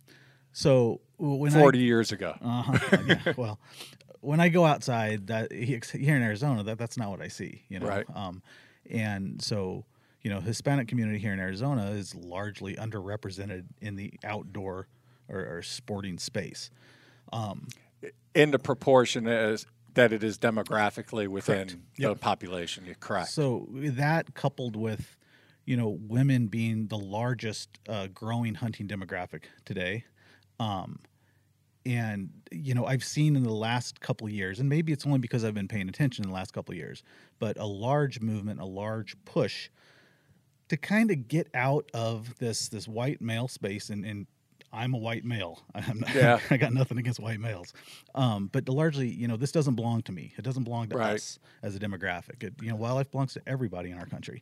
so 0.52 1.00
when 1.18 1.56
I 1.56 1.60
40 1.60 1.80
years 1.80 2.12
ago. 2.12 2.36
Uh-huh. 2.44 2.98
yeah, 3.08 3.34
well, 3.38 3.60
when 4.20 4.40
I 4.42 4.50
go 4.50 4.66
outside, 4.66 5.28
that 5.28 5.52
here 5.52 5.80
in 6.16 6.22
Arizona, 6.22 6.64
that 6.64 6.78
that's 6.78 6.98
not 6.98 7.10
what 7.10 7.22
I 7.22 7.30
see. 7.30 7.62
You 7.70 7.80
know, 7.80 7.88
Right. 7.88 8.06
um, 8.14 8.42
and 8.90 9.42
so 9.42 9.86
you 10.24 10.30
know 10.30 10.40
Hispanic 10.40 10.88
community 10.88 11.20
here 11.20 11.34
in 11.34 11.40
Arizona 11.40 11.92
is 11.92 12.16
largely 12.16 12.76
underrepresented 12.76 13.66
in 13.82 13.96
the 13.96 14.14
outdoor 14.24 14.88
or, 15.30 15.40
or 15.58 15.62
sporting 15.62 16.18
space. 16.18 16.70
in 18.36 18.52
the 18.52 18.60
proportion 18.60 19.28
as 19.28 19.66
that 19.94 20.12
it 20.12 20.24
is 20.24 20.38
demographically 20.40 21.28
within 21.28 21.68
the 21.98 22.10
Yep. 22.10 22.20
population. 22.20 22.86
You're 22.86 22.96
correct. 22.96 23.30
So 23.30 23.68
that 23.72 24.34
coupled 24.34 24.76
with, 24.76 25.16
you 25.66 25.78
know, 25.78 25.90
women 25.90 26.48
being 26.48 26.88
the 26.88 26.98
largest 26.98 27.70
uh, 27.88 28.08
growing 28.08 28.56
hunting 28.56 28.88
demographic 28.88 29.44
today, 29.66 30.06
um, 30.60 31.00
and 31.86 32.30
you 32.52 32.74
know, 32.74 32.86
I've 32.86 33.04
seen 33.04 33.36
in 33.36 33.44
the 33.44 33.52
last 33.54 34.00
couple 34.00 34.26
of 34.28 34.34
years, 34.34 34.60
and 34.60 34.70
maybe 34.70 34.94
it's 34.94 35.06
only 35.06 35.20
because 35.20 35.44
I've 35.44 35.54
been 35.54 35.68
paying 35.68 35.90
attention 35.90 36.24
in 36.24 36.30
the 36.30 36.36
last 36.36 36.54
couple 36.54 36.72
of 36.72 36.78
years, 36.78 37.04
but 37.40 37.58
a 37.58 37.66
large 37.66 38.20
movement, 38.22 38.60
a 38.62 38.66
large 38.66 39.16
push 39.26 39.70
to 40.70 40.78
kind 40.78 41.12
of 41.12 41.28
get 41.28 41.48
out 41.54 41.90
of 41.94 42.38
this 42.40 42.70
this 42.70 42.88
white 42.88 43.22
male 43.22 43.48
space 43.48 43.90
and, 43.90 44.06
and 44.06 44.28
I'm 44.72 44.96
a 44.96 44.98
white 44.98 45.24
male. 45.24 45.62
I'm 45.76 46.00
not, 46.00 46.16
Yeah. 46.16 46.40
I 46.50 46.58
got 46.58 46.74
nothing 46.74 46.98
against 46.98 47.20
white 47.20 47.40
males, 47.40 47.74
um, 48.16 48.50
but 48.52 48.68
largely, 48.68 49.08
you 49.08 49.28
know, 49.28 49.38
this 49.38 49.52
doesn't 49.52 49.76
belong 49.76 50.02
to 50.04 50.12
me. 50.12 50.34
It 50.38 50.42
doesn't 50.44 50.64
belong 50.64 50.90
to 50.90 50.98
Right. 50.98 51.14
us 51.16 51.38
as 51.62 51.76
a 51.76 51.80
demographic. 51.80 52.42
It, 52.44 52.54
you 52.62 52.70
know, 52.70 52.76
wildlife 52.76 53.12
belongs 53.12 53.34
to 53.34 53.42
everybody 53.46 53.92
in 53.92 54.00
our 54.00 54.08
country. 54.08 54.42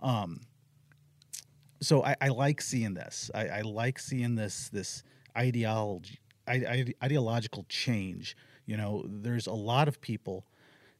Um, 0.00 0.40
so 1.80 2.02
I, 2.02 2.16
I 2.22 2.28
like 2.28 2.60
seeing 2.62 2.94
this. 2.94 3.30
I, 3.34 3.48
I 3.48 3.60
like 3.62 3.98
seeing 3.98 4.34
this 4.34 4.70
this 4.70 5.02
ideology, 5.36 6.18
ide- 6.48 6.94
ideological 7.02 7.66
change. 7.68 8.34
You 8.64 8.76
know, 8.78 9.04
there's 9.06 9.46
a 9.46 9.52
lot 9.52 9.88
of 9.88 10.00
people 10.00 10.46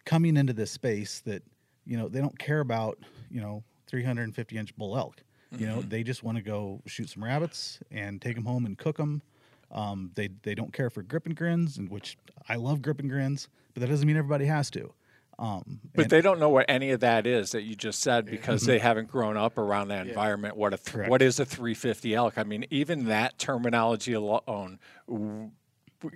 coming 0.04 0.36
into 0.36 0.52
this 0.52 0.70
space 0.70 1.20
that 1.24 1.42
you 1.86 1.96
know 1.96 2.08
they 2.08 2.20
don't 2.20 2.38
care 2.38 2.60
about 2.60 2.98
you 3.30 3.40
know 3.40 3.64
350 3.86 4.56
inch 4.58 4.76
bull 4.76 4.96
elk. 4.96 5.22
You 5.56 5.66
know, 5.66 5.80
they 5.80 6.02
just 6.02 6.22
want 6.22 6.36
to 6.38 6.42
go 6.42 6.82
shoot 6.86 7.08
some 7.08 7.22
rabbits 7.24 7.78
and 7.90 8.20
take 8.20 8.34
them 8.34 8.44
home 8.44 8.66
and 8.66 8.76
cook 8.76 8.96
them. 8.96 9.22
Um, 9.70 10.10
they 10.14 10.28
they 10.42 10.54
don't 10.54 10.72
care 10.72 10.90
for 10.90 11.02
grip 11.02 11.24
and 11.26 11.36
grins, 11.36 11.78
and 11.78 11.88
which 11.88 12.18
I 12.48 12.56
love 12.56 12.82
grip 12.82 13.00
and 13.00 13.08
grins, 13.10 13.48
but 13.74 13.80
that 13.80 13.88
doesn't 13.88 14.06
mean 14.06 14.16
everybody 14.16 14.46
has 14.46 14.70
to. 14.72 14.92
Um, 15.38 15.80
but 15.94 16.08
they 16.08 16.20
don't 16.22 16.40
know 16.40 16.48
what 16.48 16.64
any 16.68 16.90
of 16.92 17.00
that 17.00 17.26
is 17.26 17.52
that 17.52 17.62
you 17.62 17.74
just 17.76 18.00
said 18.00 18.24
because 18.26 18.62
they 18.66 18.78
haven't 18.78 19.08
grown 19.08 19.36
up 19.36 19.58
around 19.58 19.88
that 19.88 20.06
environment. 20.06 20.56
What 20.56 20.72
a 20.72 20.78
th- 20.78 21.08
what 21.10 21.20
is 21.22 21.38
a 21.40 21.44
350 21.44 22.14
elk? 22.14 22.38
I 22.38 22.42
mean, 22.44 22.64
even 22.70 23.04
that 23.06 23.38
terminology 23.38 24.14
alone 24.14 24.78
w- 25.08 25.50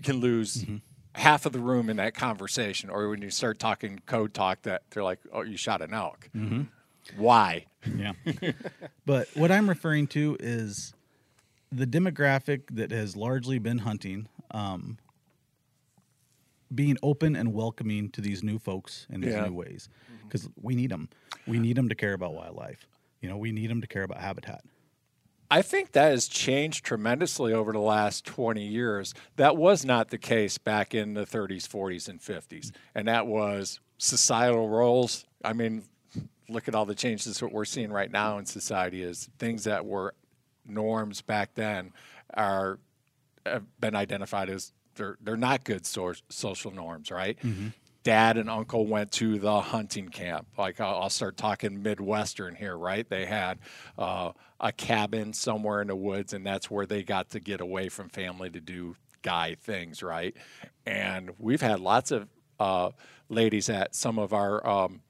can 0.03 0.17
lose 0.21 0.65
half 1.15 1.45
of 1.45 1.53
the 1.53 1.59
room 1.59 1.91
in 1.91 1.97
that 1.99 2.15
conversation. 2.15 2.89
Or 2.89 3.09
when 3.11 3.21
you 3.21 3.31
start 3.31 3.59
talking 3.59 4.01
code 4.07 4.33
talk, 4.33 4.63
that 4.63 4.83
they're 4.91 5.05
like, 5.05 5.19
"Oh, 5.33 5.43
you 5.43 5.57
shot 5.57 5.83
an 5.83 5.93
elk." 5.93 6.31
Why? 7.17 7.67
Yeah. 7.97 8.13
but 9.07 9.29
what 9.35 9.51
I'm 9.51 9.69
referring 9.69 10.07
to 10.09 10.37
is 10.41 10.93
the 11.73 11.87
demographic 11.87 12.63
that 12.73 12.91
has 12.91 13.17
largely 13.17 13.59
been 13.59 13.79
hunting, 13.79 14.29
um, 14.51 14.99
being 16.75 16.97
open 17.03 17.35
and 17.35 17.53
welcoming 17.53 18.11
to 18.11 18.21
these 18.21 18.43
new 18.43 18.59
folks 18.59 19.07
in 19.11 19.21
these 19.21 19.33
Yeah. 19.35 19.47
new 19.47 19.55
ways, 19.55 19.89
because 20.23 20.49
we 20.61 20.75
need 20.75 20.91
them. 20.91 21.09
We 21.47 21.59
need 21.59 21.77
them 21.77 21.89
to 21.89 21.95
care 21.95 22.13
about 22.13 22.35
wildlife. 22.35 22.87
You 23.21 23.29
know, 23.29 23.37
we 23.37 23.53
need 23.53 23.71
them 23.71 23.81
to 23.81 23.87
care 23.87 24.03
about 24.03 24.19
habitat. 24.21 24.63
I 25.53 25.63
think 25.63 25.93
that 25.93 26.11
has 26.13 26.29
changed 26.29 26.85
tremendously 26.85 27.53
over 27.53 27.73
the 27.73 27.81
last 27.81 28.25
20 28.25 28.65
years. 28.65 29.15
That 29.35 29.57
was 29.57 29.85
not 29.85 30.11
the 30.11 30.19
case 30.19 30.59
back 30.59 30.95
in 30.95 31.15
the 31.15 31.27
30s, 31.27 31.67
40s, 31.67 32.09
and 32.09 32.21
50s. 32.21 32.71
And 32.95 33.09
that 33.09 33.27
was 33.27 33.81
societal 33.99 34.69
roles. 34.69 35.25
I 35.45 35.53
mean, 35.53 35.83
look 36.51 36.69
at 36.69 36.75
all 36.75 36.87
the 36.87 36.95
changes 36.95 37.39
that 37.39 37.53
we're 37.53 37.65
seeing 37.65 37.91
right 37.93 38.11
now 38.11 38.39
in 38.39 38.47
society 38.47 39.03
is 39.03 39.29
things 39.39 39.65
that 39.65 39.87
were 39.87 40.15
norms 40.67 41.23
back 41.23 41.55
then 41.55 41.93
are 42.35 42.79
have 43.47 43.65
been 43.81 43.95
identified 43.97 44.49
as 44.51 44.73
they're 44.95 45.17
they're 45.23 45.37
not 45.37 45.65
good 45.65 45.87
so- 45.87 46.13
social 46.29 46.71
norms, 46.71 47.11
right? 47.11 47.39
Dad 48.03 48.39
and 48.39 48.49
uncle 48.49 48.87
went 48.87 49.13
to 49.13 49.39
the 49.39 49.61
hunting 49.61 50.09
camp. 50.09 50.47
Like 50.57 50.81
I'll, 50.81 51.03
I'll 51.03 51.11
start 51.11 51.37
talking 51.37 51.83
Midwestern 51.83 52.55
here, 52.55 52.77
right? 52.77 53.07
They 53.09 53.27
had 53.27 53.59
uh, 53.99 54.33
a 54.59 54.73
cabin 54.73 55.33
somewhere 55.35 55.83
in 55.83 55.89
the 55.89 55.97
woods, 55.97 56.33
and 56.33 56.45
that's 56.47 56.71
where 56.71 56.87
they 56.87 57.03
got 57.03 57.31
to 57.31 57.41
get 57.41 57.61
away 57.61 57.89
from 57.91 58.09
family 58.09 58.49
to 58.51 58.61
do 58.61 58.97
guy 59.23 59.55
things, 59.55 60.03
right? 60.03 60.35
And 60.87 61.33
we've 61.39 61.61
had 61.61 61.81
lots 61.81 62.11
of 62.11 62.29
uh, 62.59 62.91
ladies 63.29 63.69
at 63.69 63.95
some 63.95 64.19
of 64.19 64.33
our 64.33 64.67
um, 64.67 65.01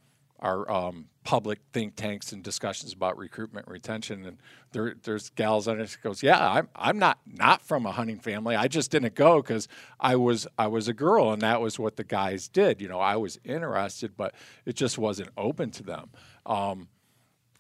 our 0.41 0.71
um, 0.71 1.07
public 1.25 1.61
think 1.73 1.97
tanks 1.97 2.33
and 2.33 2.43
discussions 2.43 2.93
about 2.93 3.17
recruitment 3.17 3.67
and 3.67 3.73
retention. 3.73 4.25
And 4.25 4.39
there, 4.73 4.95
there's 5.03 5.31
gals 5.31 5.69
on 5.69 5.81
it 5.81 5.97
goes, 6.03 6.23
yeah, 6.23 6.51
I'm, 6.51 6.69
I'm 6.75 6.99
not 6.99 7.19
not 7.27 7.63
from 7.63 7.87
a 7.87 7.93
hunting 7.93 8.19
family. 8.19 8.57
I 8.57 8.69
just 8.69 8.91
didn't 8.91 9.15
go 9.15 9.43
because 9.43 9.69
I 9.99 10.17
was 10.17 10.47
I 10.59 10.67
was 10.67 10.89
a 10.89 10.95
girl 10.95 11.33
and 11.33 11.43
that 11.43 11.61
was 11.61 11.79
what 11.79 11.97
the 11.97 12.05
guys 12.05 12.49
did. 12.49 12.81
You 12.81 12.89
know, 12.89 13.01
I 13.01 13.17
was 13.17 13.39
interested, 13.45 14.17
but 14.17 14.35
it 14.65 14.77
just 14.77 14.99
wasn't 14.99 15.31
open 15.37 15.71
to 15.73 15.83
them. 15.83 16.11
Um, 16.47 16.89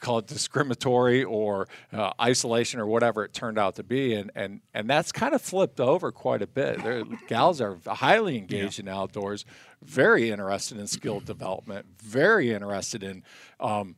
call 0.00 0.18
it 0.18 0.26
discriminatory 0.26 1.22
or 1.22 1.68
uh, 1.92 2.10
isolation 2.20 2.80
or 2.80 2.86
whatever 2.86 3.24
it 3.24 3.32
turned 3.32 3.58
out 3.58 3.76
to 3.76 3.82
be, 3.82 4.14
and 4.14 4.30
and 4.34 4.60
and 4.74 4.88
that's 4.88 5.12
kind 5.12 5.34
of 5.34 5.42
flipped 5.42 5.78
over 5.78 6.10
quite 6.10 6.42
a 6.42 6.46
bit. 6.46 6.82
There, 6.82 7.04
gals 7.28 7.60
are 7.60 7.78
highly 7.86 8.36
engaged 8.36 8.80
in 8.80 8.88
outdoors, 8.88 9.44
very 9.82 10.30
interested 10.30 10.78
in 10.78 10.86
skill 10.86 11.20
development, 11.20 11.86
very 12.02 12.52
interested 12.52 13.02
in 13.02 13.24
um, 13.58 13.96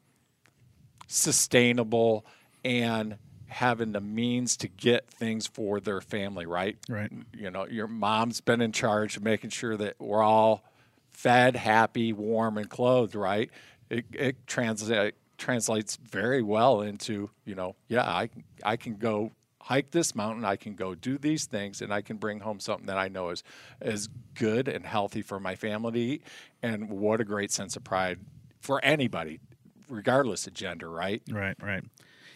sustainable 1.07 2.25
and 2.65 3.19
having 3.49 3.93
the 3.93 4.01
means 4.01 4.57
to 4.57 4.69
get 4.69 5.09
things 5.11 5.47
for 5.47 5.81
their 5.81 6.01
family. 6.01 6.47
Right. 6.47 6.79
Right. 6.89 7.13
You 7.35 7.51
know, 7.51 7.67
your 7.67 7.87
mom's 7.87 8.41
been 8.41 8.61
in 8.63 8.73
charge 8.73 9.17
of 9.17 9.23
making 9.23 9.51
sure 9.51 9.77
that 9.77 9.97
we're 9.99 10.23
all 10.23 10.65
fed, 11.11 11.57
happy, 11.57 12.13
warm, 12.13 12.57
and 12.57 12.71
clothed, 12.71 13.15
right? 13.15 13.51
It, 13.91 14.07
it 14.13 14.47
translate, 14.47 15.15
translates 15.37 15.97
very 15.97 16.43
well 16.43 16.81
into, 16.81 17.29
you 17.45 17.55
know, 17.55 17.77
yeah, 17.89 18.05
I, 18.05 18.31
I 18.65 18.77
can 18.77 18.97
go 18.97 19.33
hike 19.63 19.93
this 19.93 20.15
mountain, 20.15 20.45
I 20.45 20.57
can 20.57 20.75
go 20.75 20.95
do 20.95 21.19
these 21.19 21.47
things, 21.47 21.81
and 21.81 21.93
I 21.93 22.03
can 22.03 22.17
bring 22.17 22.41
home 22.41 22.61
something 22.61 22.87
that 22.87 22.99
I 22.99 23.09
know 23.09 23.31
is, 23.31 23.43
is 23.81 24.09
good 24.35 24.69
and 24.69 24.85
healthy 24.85 25.23
for 25.23 25.39
my 25.39 25.55
family. 25.55 26.23
And 26.63 26.91
what 26.91 27.21
a 27.21 27.25
great 27.25 27.53
sense 27.53 27.77
of 27.77 27.85
pride 27.85 28.19
for 28.61 28.85
anybody, 28.85 29.41
regardless 29.89 30.47
of 30.47 30.55
gender, 30.55 30.91
right? 30.91 31.23
Right, 31.31 31.57
right. 31.63 31.85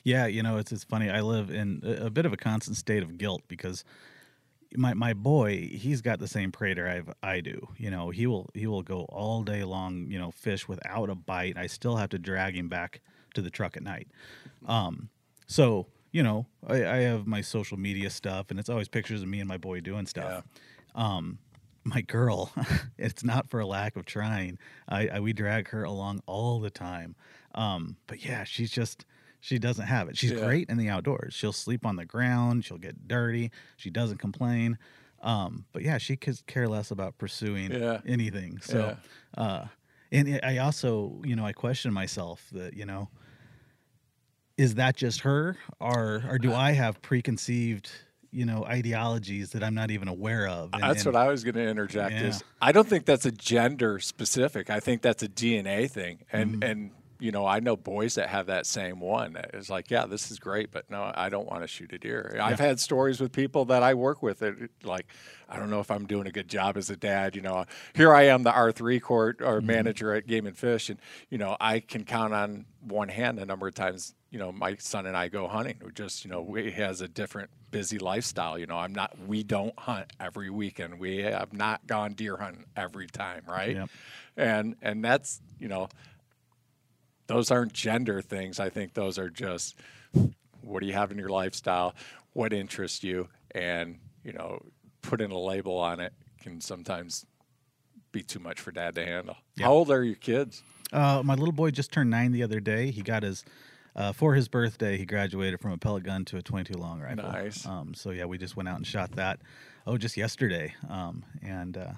Yeah, 0.04 0.26
you 0.26 0.42
know, 0.42 0.58
it's 0.58 0.70
it's 0.70 0.84
funny. 0.84 1.10
I 1.10 1.20
live 1.20 1.50
in 1.50 1.82
a, 1.84 2.06
a 2.06 2.10
bit 2.10 2.26
of 2.26 2.32
a 2.32 2.36
constant 2.36 2.76
state 2.76 3.02
of 3.02 3.18
guilt 3.18 3.42
because 3.48 3.82
my 4.76 4.94
my 4.94 5.12
boy, 5.14 5.68
he's 5.72 6.00
got 6.00 6.20
the 6.20 6.28
same 6.28 6.52
prater 6.52 6.88
I've 6.88 7.12
I 7.24 7.40
do. 7.40 7.68
You 7.76 7.90
know, 7.90 8.10
he 8.10 8.28
will 8.28 8.48
he 8.54 8.68
will 8.68 8.82
go 8.82 9.00
all 9.08 9.42
day 9.42 9.64
long, 9.64 10.06
you 10.08 10.18
know, 10.18 10.30
fish 10.30 10.68
without 10.68 11.10
a 11.10 11.16
bite. 11.16 11.56
I 11.56 11.66
still 11.66 11.96
have 11.96 12.10
to 12.10 12.20
drag 12.20 12.56
him 12.56 12.68
back 12.68 13.00
to 13.34 13.42
the 13.42 13.50
truck 13.50 13.76
at 13.76 13.82
night. 13.82 14.06
Um, 14.64 15.08
so 15.48 15.88
you 16.12 16.22
know, 16.22 16.46
I, 16.66 16.74
I 16.86 16.96
have 16.98 17.26
my 17.26 17.40
social 17.40 17.78
media 17.78 18.10
stuff, 18.10 18.50
and 18.50 18.58
it's 18.58 18.68
always 18.68 18.88
pictures 18.88 19.22
of 19.22 19.28
me 19.28 19.40
and 19.40 19.48
my 19.48 19.58
boy 19.58 19.80
doing 19.80 20.06
stuff. 20.06 20.42
Um, 20.94 21.38
my 21.84 22.00
girl, 22.00 22.52
it's 22.98 23.22
not 23.24 23.48
for 23.48 23.60
a 23.60 23.66
lack 23.66 23.96
of 23.96 24.06
trying. 24.06 24.58
I, 24.88 25.08
I 25.08 25.20
we 25.20 25.32
drag 25.32 25.68
her 25.68 25.84
along 25.84 26.20
all 26.26 26.60
the 26.60 26.70
time. 26.70 27.16
Um, 27.54 27.96
but 28.06 28.24
yeah, 28.24 28.44
she's 28.44 28.70
just 28.70 29.04
she 29.40 29.58
doesn't 29.58 29.86
have 29.86 30.08
it. 30.08 30.16
She's 30.16 30.32
Yeah. 30.32 30.38
great 30.38 30.68
in 30.68 30.78
the 30.78 30.88
outdoors. 30.88 31.34
She'll 31.34 31.52
sleep 31.52 31.86
on 31.86 31.96
the 31.96 32.04
ground. 32.04 32.64
She'll 32.64 32.78
get 32.78 33.06
dirty. 33.06 33.52
She 33.76 33.90
doesn't 33.90 34.18
complain. 34.18 34.78
Um, 35.22 35.66
but 35.72 35.82
yeah, 35.82 35.98
she 35.98 36.16
could 36.16 36.44
care 36.46 36.68
less 36.68 36.90
about 36.90 37.18
pursuing 37.18 37.76
Yeah. 37.78 38.00
anything. 38.04 38.58
So, 38.60 38.98
uh, 39.36 39.66
and 40.12 40.40
I 40.42 40.58
also, 40.58 41.20
you 41.24 41.34
know, 41.36 41.44
I 41.44 41.52
question 41.52 41.92
myself 41.92 42.48
that 42.52 42.74
you 42.74 42.84
know, 42.86 43.10
is 44.56 44.76
that 44.76 44.96
just 44.96 45.20
her, 45.20 45.56
or 45.80 46.22
or 46.28 46.38
do 46.38 46.52
I 46.52 46.72
have 46.72 47.00
preconceived, 47.02 47.90
you 48.30 48.44
know, 48.46 48.64
ideologies 48.64 49.50
that 49.50 49.62
I'm 49.62 49.74
not 49.74 49.90
even 49.90 50.08
aware 50.08 50.48
of? 50.48 50.70
And- 50.72 50.82
That's 50.82 51.04
and- 51.04 51.14
what 51.14 51.20
I 51.22 51.28
was 51.28 51.44
going 51.44 51.54
to 51.56 51.66
interject. 51.68 52.14
Is 52.14 52.42
I 52.60 52.72
don't 52.72 52.88
think 52.88 53.04
that's 53.04 53.26
a 53.26 53.32
gender 53.32 53.98
specific. 53.98 54.70
I 54.70 54.80
think 54.80 55.02
that's 55.02 55.22
a 55.22 55.28
DNA 55.28 55.90
thing, 55.90 56.20
and 56.32 56.54
Mm-hmm. 56.54 56.62
and 56.62 56.90
you 57.18 57.32
know 57.32 57.46
I 57.46 57.60
know 57.60 57.76
boys 57.76 58.14
that 58.16 58.28
have 58.28 58.46
that 58.46 58.66
same 58.66 59.00
one. 59.00 59.36
It's 59.54 59.70
like, 59.70 59.90
yeah, 59.90 60.04
this 60.06 60.30
is 60.30 60.38
great, 60.38 60.70
but 60.70 60.90
no, 60.90 61.12
I 61.14 61.28
don't 61.30 61.46
want 61.46 61.62
to 61.62 61.66
shoot 61.66 61.92
a 61.94 61.98
deer. 61.98 62.38
I've 62.40 62.60
had 62.60 62.78
stories 62.78 63.20
with 63.20 63.32
people 63.32 63.64
that 63.66 63.82
I 63.82 63.94
work 63.94 64.22
with 64.22 64.40
that 64.40 64.54
like, 64.84 65.06
I 65.48 65.58
don't 65.58 65.70
know 65.70 65.80
if 65.80 65.90
I'm 65.90 66.06
doing 66.06 66.26
a 66.26 66.30
good 66.30 66.48
job 66.48 66.76
as 66.76 66.90
a 66.90 66.96
dad. 66.96 67.34
You 67.34 67.40
know, 67.40 67.64
here 67.94 68.14
I 68.14 68.24
am, 68.24 68.42
the 68.42 68.52
R 68.52 68.70
three 68.72 69.00
court 69.00 69.40
or 69.40 69.58
Mm-hmm. 69.58 69.66
manager 69.66 70.12
at 70.14 70.26
Game 70.26 70.46
and 70.46 70.56
Fish, 70.56 70.90
and 70.90 70.98
you 71.30 71.38
know 71.38 71.56
I 71.60 71.80
can 71.80 72.04
count 72.04 72.34
on 72.34 72.66
one 72.82 73.08
hand 73.08 73.38
the 73.38 73.46
number 73.46 73.66
of 73.66 73.74
times 73.74 74.14
you 74.36 74.42
know 74.42 74.52
my 74.52 74.76
son 74.76 75.06
and 75.06 75.16
I 75.16 75.28
go 75.28 75.48
hunting. 75.48 75.78
We're 75.82 75.92
just 75.92 76.22
you 76.22 76.30
know 76.30 76.52
he 76.52 76.70
has 76.72 77.00
a 77.00 77.08
different 77.08 77.48
busy 77.70 77.98
lifestyle. 77.98 78.58
You 78.58 78.66
know, 78.66 78.76
I'm 78.76 78.94
not. 78.94 79.16
We 79.26 79.42
don't 79.42 79.76
hunt 79.78 80.12
every 80.20 80.50
weekend. 80.50 80.98
We 80.98 81.22
have 81.22 81.54
not 81.54 81.86
gone 81.86 82.12
deer 82.12 82.36
hunting 82.36 82.66
every 82.76 83.06
time, 83.06 83.44
right? 83.48 83.74
Yep. 83.76 83.90
And 84.36 84.76
and 84.82 85.02
that's 85.02 85.40
you 85.58 85.68
know 85.68 85.88
those 87.28 87.50
aren't 87.50 87.72
gender 87.72 88.20
things. 88.20 88.60
I 88.60 88.68
think 88.68 88.92
those 88.92 89.18
are 89.18 89.30
just 89.30 89.74
what 90.60 90.80
do 90.80 90.86
you 90.86 90.92
have 90.92 91.10
in 91.10 91.16
your 91.16 91.30
lifestyle, 91.30 91.94
what 92.34 92.52
interests 92.52 93.02
you, 93.02 93.28
and 93.52 93.98
you 94.22 94.34
know, 94.34 94.60
putting 95.00 95.30
a 95.30 95.38
label 95.38 95.78
on 95.78 95.98
it 95.98 96.12
can 96.42 96.60
sometimes 96.60 97.24
be 98.12 98.22
too 98.22 98.38
much 98.38 98.60
for 98.60 98.70
dad 98.70 98.96
to 98.96 99.06
handle. 99.06 99.38
How 99.58 99.72
old 99.72 99.90
are 99.90 100.04
your 100.04 100.16
kids? 100.16 100.62
Uh, 100.92 101.22
my 101.24 101.34
little 101.34 101.52
boy 101.52 101.70
just 101.70 101.90
turned 101.90 102.10
nine 102.10 102.32
the 102.32 102.42
other 102.42 102.60
day. 102.60 102.90
He 102.90 103.00
got 103.00 103.22
his 103.22 103.42
uh, 103.96 104.12
for 104.12 104.34
his 104.34 104.46
birthday. 104.48 104.96
He 104.96 105.04
graduated 105.06 105.60
from 105.60 105.72
a 105.72 105.78
pellet 105.78 106.04
gun 106.04 106.24
to 106.26 106.36
a 106.36 106.42
22 106.42 106.78
long 106.78 107.00
rifle. 107.00 107.24
Nice. 107.32 107.66
Um, 107.66 107.94
so 107.94 108.10
yeah, 108.10 108.26
we 108.26 108.38
just 108.38 108.56
went 108.56 108.68
out 108.68 108.76
and 108.76 108.86
shot 108.86 109.12
that. 109.12 109.40
Oh, 109.86 109.96
just 109.96 110.16
yesterday. 110.16 110.74
Um, 110.88 111.24
and 111.42 111.76
uh, 111.76 111.92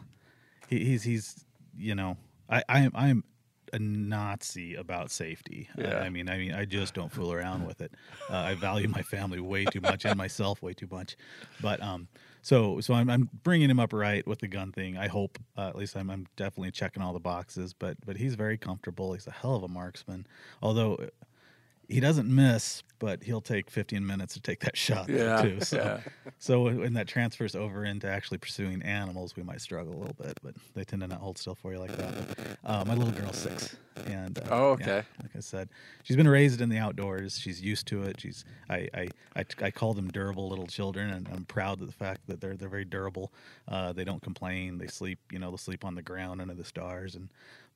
he, 0.69 0.85
he's 0.85 1.03
he's 1.03 1.45
you 1.77 1.95
know 1.95 2.17
I 2.49 2.63
I 2.69 2.81
am 2.81 2.93
I 2.95 3.09
am 3.09 3.25
a 3.73 3.79
Nazi 3.79 4.75
about 4.77 5.11
safety. 5.11 5.69
Uh, 5.79 5.83
Yeah. 5.83 5.99
I 5.99 6.09
mean 6.09 6.29
I 6.31 6.39
mean 6.39 6.53
I 6.55 6.65
just 6.65 6.95
don't 6.95 7.13
fool 7.13 7.33
around 7.33 7.67
with 7.67 7.81
it. 7.83 7.93
Uh, 8.31 8.37
I 8.37 8.55
value 8.55 8.89
my 8.89 9.03
family 9.03 9.41
way 9.41 9.65
too 9.67 9.81
much 9.81 10.05
and 10.07 10.17
myself 10.17 10.63
way 10.63 10.73
too 10.73 10.89
much. 10.91 11.17
But 11.61 11.83
um, 11.83 12.09
so 12.43 12.81
so 12.81 12.95
I'm, 12.95 13.11
I'm 13.11 13.29
bringing 13.43 13.69
him 13.69 13.79
up 13.81 13.93
right 13.93 14.27
with 14.27 14.39
the 14.39 14.49
gun 14.49 14.73
thing. 14.73 14.97
I 14.97 15.09
hope 15.09 15.39
uh, 15.57 15.69
at 15.69 15.77
least 15.77 15.97
I'm, 15.97 16.09
I'm 16.11 16.27
definitely 16.37 16.71
checking 16.71 17.03
all 17.03 17.13
the 17.13 17.21
boxes. 17.21 17.75
But 17.75 17.97
but 18.07 18.17
he's 18.17 18.35
very 18.37 18.57
comfortable. 18.57 19.13
He's 19.13 19.27
a 19.27 19.31
hell 19.33 19.55
of 19.57 19.63
a 19.63 19.69
marksman. 19.69 20.27
Although 20.63 20.99
he 21.89 22.01
doesn't 22.01 22.29
miss, 22.33 22.83
but 22.99 23.23
he'll 23.23 23.41
take 23.41 23.71
15 23.71 24.07
minutes 24.07 24.35
to 24.35 24.41
take 24.41 24.61
that 24.61 24.77
shot 24.87 25.09
Yeah, 25.09 25.41
too. 25.43 25.61
So 25.61 25.77
yeah. 25.77 26.01
so 26.39 26.65
when 26.65 26.93
that 26.95 27.09
transfers 27.09 27.57
over 27.57 27.85
into 27.85 28.07
actually 28.09 28.39
pursuing 28.39 28.83
animals, 28.83 29.35
we 29.37 29.43
might 29.43 29.61
struggle 29.61 29.95
a 29.95 29.99
little 29.99 30.15
bit. 30.15 30.39
But 30.43 30.55
they 30.75 30.85
tend 30.85 31.03
to 31.03 31.09
not 31.09 31.21
hold 31.21 31.39
still 31.39 31.55
for 31.55 31.73
you 31.73 31.79
like 31.79 31.97
that. 31.97 32.15
But, 32.63 32.71
uh, 32.71 32.85
my 32.85 32.95
little 32.95 33.13
girl's 33.13 33.39
six, 33.39 33.75
and 34.07 34.39
uh, 34.39 34.43
Oh, 34.51 34.77
yeah, 34.79 34.85
okay. 34.99 35.03
like 35.23 35.35
I 35.37 35.41
said, 35.41 35.69
she's 36.03 36.17
been 36.17 36.29
raised 36.29 36.61
in 36.61 36.69
the 36.69 36.79
outdoors. 36.79 37.39
She's 37.39 37.61
used 37.63 37.87
to 37.89 38.03
it. 38.05 38.21
She's 38.21 38.45
I 38.69 38.89
I, 38.95 39.09
I, 39.37 39.45
I 39.63 39.71
call 39.71 39.95
them 39.95 40.09
durable 40.09 40.49
little 40.49 40.67
children, 40.67 41.11
and 41.11 41.27
I'm 41.33 41.45
proud 41.47 41.81
of 41.81 41.87
the 41.87 41.93
fact 41.95 42.21
that 42.27 42.41
they're 42.41 42.57
they're 42.57 42.69
very 42.69 42.85
durable. 42.85 43.33
Uh, 43.67 43.93
they 43.95 44.05
don't 44.05 44.23
complain. 44.23 44.77
They 44.79 44.89
sleep, 44.89 45.19
you 45.33 45.39
know, 45.39 45.49
they'll 45.51 45.57
sleep 45.59 45.85
on 45.85 45.95
the 45.95 46.03
ground 46.03 46.41
under 46.43 46.55
the 46.55 46.65
stars, 46.65 47.15
and 47.15 47.29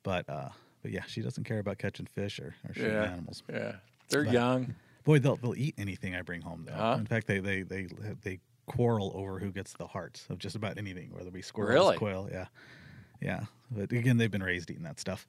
but 0.02 0.28
uh, 0.28 0.50
but 0.82 0.90
yeah, 0.90 1.04
she 1.06 1.22
doesn't 1.22 1.44
care 1.44 1.60
about 1.60 1.78
catching 1.78 2.06
fish 2.06 2.38
or, 2.40 2.54
or 2.68 2.74
shooting 2.74 2.90
Yeah, 2.92 3.04
animals. 3.12 3.42
yeah. 3.48 3.76
They're 4.12 4.24
But- 4.24 4.32
young. 4.32 4.74
Boy, 5.04 5.18
they'll 5.18 5.34
they'll 5.36 5.56
eat 5.56 5.74
anything 5.78 6.14
I 6.14 6.22
bring 6.22 6.42
home. 6.42 6.64
Though. 6.66 6.74
Huh? 6.74 6.96
In 7.00 7.06
fact, 7.06 7.26
they 7.26 7.40
they 7.40 7.62
they 7.62 7.88
they 8.22 8.38
quarrel 8.66 9.10
over 9.16 9.40
who 9.40 9.50
gets 9.50 9.72
the 9.72 9.86
hearts 9.88 10.26
of 10.30 10.38
just 10.38 10.54
about 10.54 10.78
anything, 10.78 11.10
whether 11.12 11.26
it 11.26 11.32
be 11.34 11.42
squirrels, 11.42 11.74
Really? 11.74 11.96
quail. 11.98 12.28
Yeah, 12.30 12.46
yeah. 13.20 13.44
But 13.72 13.90
again, 13.90 14.16
they've 14.18 14.30
been 14.30 14.42
raised 14.44 14.70
eating 14.70 14.84
that 14.84 15.00
stuff. 15.00 15.26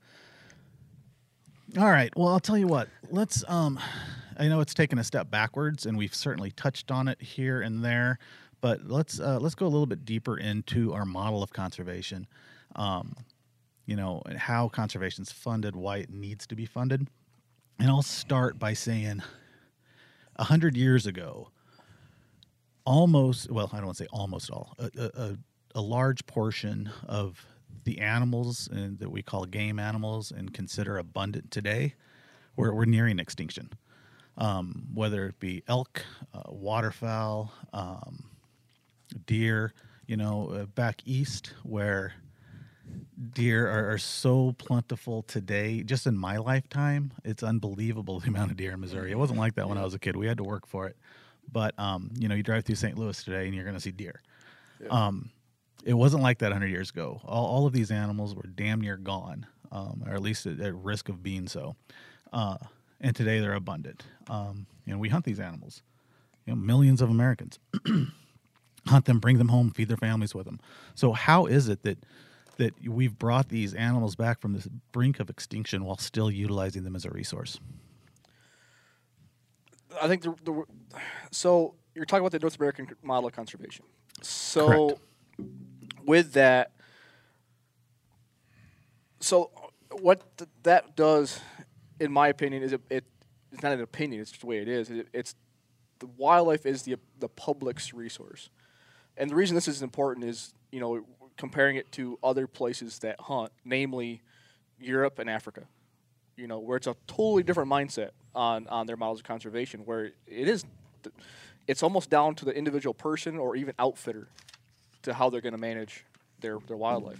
All 1.77 1.89
right. 1.89 2.15
Well, 2.15 2.27
I'll 2.27 2.39
tell 2.39 2.57
you 2.57 2.67
what. 2.67 2.87
Let's. 3.09 3.43
Um, 3.49 3.79
I 4.37 4.47
know 4.47 4.59
it's 4.59 4.73
taken 4.75 4.99
a 4.99 5.03
step 5.03 5.31
backwards, 5.31 5.85
and 5.87 5.97
we've 5.97 6.13
certainly 6.13 6.51
touched 6.51 6.91
on 6.91 7.07
it 7.07 7.19
here 7.21 7.61
and 7.61 7.83
there, 7.83 8.19
but 8.61 8.85
let's 8.87 9.19
uh, 9.19 9.39
let's 9.39 9.55
go 9.55 9.65
a 9.65 9.69
little 9.69 9.87
bit 9.87 10.05
deeper 10.05 10.37
into 10.37 10.93
our 10.93 11.05
model 11.05 11.41
of 11.41 11.51
conservation. 11.51 12.27
Um, 12.75 13.15
you 13.85 13.95
know, 13.95 14.21
and 14.27 14.37
how 14.37 14.69
conservation's 14.69 15.31
funded, 15.31 15.75
why 15.75 15.97
it 15.97 16.09
needs 16.11 16.45
to 16.47 16.55
be 16.55 16.65
funded. 16.65 17.07
And 17.83 17.91
I'll 17.91 18.01
start 18.01 18.57
by 18.57 18.71
saying 18.71 19.21
a 20.37 20.45
hundred 20.45 20.77
years 20.77 21.05
ago, 21.05 21.49
almost 22.85 23.51
well, 23.51 23.69
I 23.73 23.75
don't 23.75 23.87
want 23.87 23.97
to 23.97 24.03
say 24.05 24.09
almost 24.09 24.49
all, 24.49 24.73
a, 24.79 24.89
a, 24.97 25.37
a, 25.75 25.81
large 25.81 26.25
portion 26.25 26.89
of 27.05 27.45
the 27.83 27.99
animals 27.99 28.69
that 28.71 29.11
we 29.11 29.21
call 29.21 29.43
game 29.43 29.79
animals 29.79 30.31
and 30.31 30.53
consider 30.53 30.97
abundant 30.97 31.51
today, 31.51 31.95
were, 32.55 32.73
were 32.73 32.85
nearing 32.85 33.19
extinction. 33.19 33.69
Um, 34.37 34.85
whether 34.93 35.25
it 35.25 35.41
be 35.41 35.61
elk, 35.67 36.05
uh, 36.33 36.43
waterfowl, 36.53 37.51
um, 37.73 38.29
deer, 39.25 39.73
you 40.07 40.15
know, 40.15 40.51
uh, 40.51 40.65
back 40.67 41.01
east 41.03 41.51
where 41.63 42.13
deer 43.33 43.69
are, 43.69 43.93
are 43.93 43.97
so 43.97 44.53
plentiful 44.57 45.23
today. 45.23 45.83
Just 45.83 46.07
in 46.07 46.17
my 46.17 46.37
lifetime, 46.37 47.13
it's 47.23 47.43
unbelievable 47.43 48.19
the 48.21 48.27
amount 48.27 48.51
of 48.51 48.57
deer 48.57 48.73
in 48.73 48.79
Missouri. 48.79 49.11
It 49.11 49.17
wasn't 49.17 49.39
like 49.39 49.55
that 49.55 49.67
when 49.67 49.77
I 49.77 49.83
was 49.83 49.93
a 49.93 49.99
kid. 49.99 50.15
We 50.15 50.27
had 50.27 50.37
to 50.37 50.43
work 50.43 50.67
for 50.67 50.87
it. 50.87 50.97
But 51.51 51.77
um, 51.77 52.11
you 52.17 52.27
know, 52.27 52.35
you 52.35 52.43
drive 52.43 52.65
through 52.65 52.75
St. 52.75 52.97
Louis 52.97 53.21
today, 53.23 53.45
and 53.45 53.53
you're 53.55 53.65
going 53.65 53.75
to 53.75 53.81
see 53.81 53.91
deer. 53.91 54.21
Um, 54.89 55.29
it 55.85 55.93
wasn't 55.93 56.23
like 56.23 56.39
that 56.39 56.47
100 56.47 56.67
years 56.67 56.89
ago. 56.89 57.21
All, 57.25 57.45
all 57.45 57.67
of 57.67 57.73
these 57.73 57.91
animals 57.91 58.33
were 58.35 58.47
damn 58.55 58.79
near 58.81 58.97
gone, 58.97 59.45
um, 59.71 60.03
or 60.07 60.13
at 60.13 60.21
least 60.21 60.45
at, 60.45 60.59
at 60.59 60.73
risk 60.75 61.09
of 61.09 61.21
being 61.21 61.47
so. 61.47 61.75
Uh, 62.31 62.57
and 63.01 63.15
today 63.15 63.39
they're 63.39 63.53
abundant. 63.53 64.03
Um, 64.29 64.65
and 64.87 64.99
we 64.99 65.09
hunt 65.09 65.25
these 65.25 65.39
animals. 65.39 65.83
You 66.45 66.53
know, 66.53 66.61
millions 66.61 67.01
of 67.01 67.09
Americans 67.09 67.59
hunt 68.87 69.05
them, 69.05 69.19
bring 69.19 69.37
them 69.37 69.49
home, 69.49 69.71
feed 69.71 69.89
their 69.89 69.97
families 69.97 70.33
with 70.33 70.45
them. 70.45 70.59
So 70.95 71.11
how 71.11 71.45
is 71.45 71.69
it 71.69 71.83
that 71.83 71.99
that 72.57 72.73
we've 72.87 73.17
brought 73.17 73.49
these 73.49 73.73
animals 73.73 74.15
back 74.15 74.39
from 74.39 74.53
this 74.53 74.67
brink 74.91 75.19
of 75.19 75.29
extinction 75.29 75.85
while 75.85 75.97
still 75.97 76.29
utilizing 76.29 76.83
them 76.83 76.95
as 76.95 77.05
a 77.05 77.09
resource? 77.09 77.59
I 80.01 80.07
think 80.07 80.23
the, 80.23 80.35
the 80.43 80.63
so 81.31 81.75
you're 81.95 82.05
talking 82.05 82.21
about 82.21 82.31
the 82.31 82.39
North 82.39 82.57
American 82.57 82.87
model 83.03 83.27
of 83.27 83.33
conservation. 83.33 83.85
So 84.21 84.67
Correct. 84.67 84.99
with 86.05 86.33
that, 86.33 86.71
so 89.19 89.51
what 89.91 90.37
th- 90.37 90.49
that 90.63 90.95
does, 90.95 91.39
in 91.99 92.11
my 92.11 92.27
opinion, 92.27 92.63
is 92.63 92.73
it, 92.73 92.81
it 92.89 93.05
it's 93.51 93.61
not 93.61 93.71
an 93.71 93.81
opinion. 93.81 94.21
It's 94.21 94.31
just 94.31 94.41
the 94.41 94.47
way 94.47 94.57
it 94.57 94.67
is. 94.67 94.89
It, 94.89 95.07
it's 95.13 95.35
the 95.99 96.07
wildlife 96.07 96.65
is 96.65 96.83
the 96.83 96.97
the 97.19 97.29
public's 97.29 97.93
resource, 97.93 98.49
and 99.17 99.29
the 99.29 99.35
reason 99.35 99.55
this 99.55 99.67
is 99.67 99.81
important 99.81 100.25
is 100.25 100.53
you 100.71 100.79
know 100.79 101.05
comparing 101.37 101.75
it 101.75 101.91
to 101.93 102.17
other 102.23 102.47
places 102.47 102.99
that 102.99 103.19
hunt, 103.19 103.51
namely 103.65 104.21
Europe 104.79 105.19
and 105.19 105.29
Africa 105.29 105.67
you 106.35 106.47
know, 106.47 106.59
where 106.59 106.77
it's 106.77 106.87
a 106.87 106.95
totally 107.07 107.43
different 107.43 107.69
mindset 107.69 108.09
on 108.35 108.67
on 108.67 108.87
their 108.87 108.97
models 108.97 109.19
of 109.19 109.25
conservation, 109.25 109.81
where 109.81 110.05
it 110.27 110.47
is, 110.47 110.65
it's 111.67 111.83
almost 111.83 112.09
down 112.09 112.35
to 112.35 112.45
the 112.45 112.55
individual 112.55 112.93
person 112.93 113.37
or 113.37 113.55
even 113.55 113.73
outfitter 113.79 114.27
to 115.03 115.13
how 115.13 115.29
they're 115.29 115.41
going 115.41 115.53
to 115.53 115.59
manage 115.59 116.05
their 116.39 116.59
their 116.67 116.77
wildlife. 116.77 117.19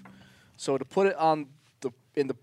So 0.58 0.78
to 0.78 0.86
put 0.86 1.08
it 1.08 1.16
on 1.16 1.48
the 1.82 1.92
in 2.16 2.28
the 2.28 2.36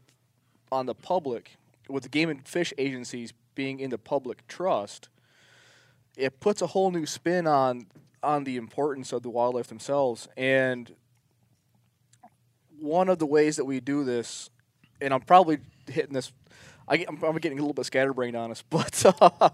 on 0.70 0.86
the 0.86 0.94
public, 0.94 1.56
with 1.88 2.04
the 2.04 2.08
game 2.08 2.30
and 2.30 2.46
fish 2.46 2.72
agencies 2.78 3.32
being 3.54 3.80
in 3.80 3.90
the 3.90 3.98
public 3.98 4.46
trust, 4.46 5.08
it 6.16 6.38
puts 6.40 6.62
a 6.62 6.68
whole 6.68 6.90
new 6.90 7.06
spin 7.06 7.46
on 7.46 7.86
on 8.22 8.44
the 8.44 8.56
importance 8.56 9.12
of 9.12 9.22
the 9.22 9.30
wildlife 9.30 9.68
themselves 9.68 10.28
and 10.36 10.94
one 12.80 13.08
of 13.08 13.18
the 13.18 13.26
ways 13.26 13.56
that 13.56 13.64
we 13.64 13.80
do 13.80 14.04
this, 14.04 14.50
and 15.00 15.12
I'm 15.12 15.20
probably 15.20 15.58
hitting 15.86 16.12
this, 16.12 16.32
I, 16.88 17.04
I'm 17.08 17.22
I'm 17.22 17.36
getting 17.36 17.58
a 17.58 17.62
little 17.62 17.74
bit 17.74 17.86
scatterbrained 17.86 18.36
on 18.36 18.50
us, 18.50 18.62
but 18.70 19.04
uh, 19.20 19.50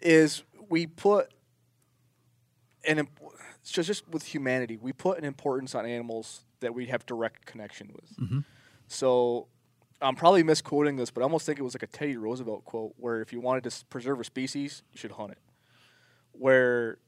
is 0.00 0.42
we 0.68 0.86
put 0.86 1.32
an 2.86 3.06
it's 3.60 3.70
just 3.70 3.86
just 3.86 4.08
with 4.08 4.24
humanity, 4.24 4.76
we 4.76 4.92
put 4.92 5.18
an 5.18 5.24
importance 5.24 5.74
on 5.74 5.86
animals 5.86 6.40
that 6.60 6.74
we 6.74 6.86
have 6.86 7.06
direct 7.06 7.46
connection 7.46 7.92
with. 7.94 8.18
So 8.88 9.46
I'm 10.00 10.16
probably 10.16 10.42
misquoting 10.42 10.96
this, 10.96 11.10
but 11.10 11.20
I 11.20 11.24
almost 11.24 11.46
think 11.46 11.58
it 11.58 11.62
was 11.62 11.74
like 11.74 11.82
a 11.82 11.86
Teddy 11.86 12.16
Roosevelt 12.16 12.64
quote, 12.64 12.94
where 12.96 13.20
if 13.20 13.32
you 13.32 13.40
wanted 13.40 13.64
to 13.70 13.84
preserve 13.86 14.20
a 14.20 14.24
species, 14.24 14.82
you 14.92 14.98
should 14.98 15.12
hunt 15.12 15.32
it. 15.32 15.38
Where, 16.32 16.98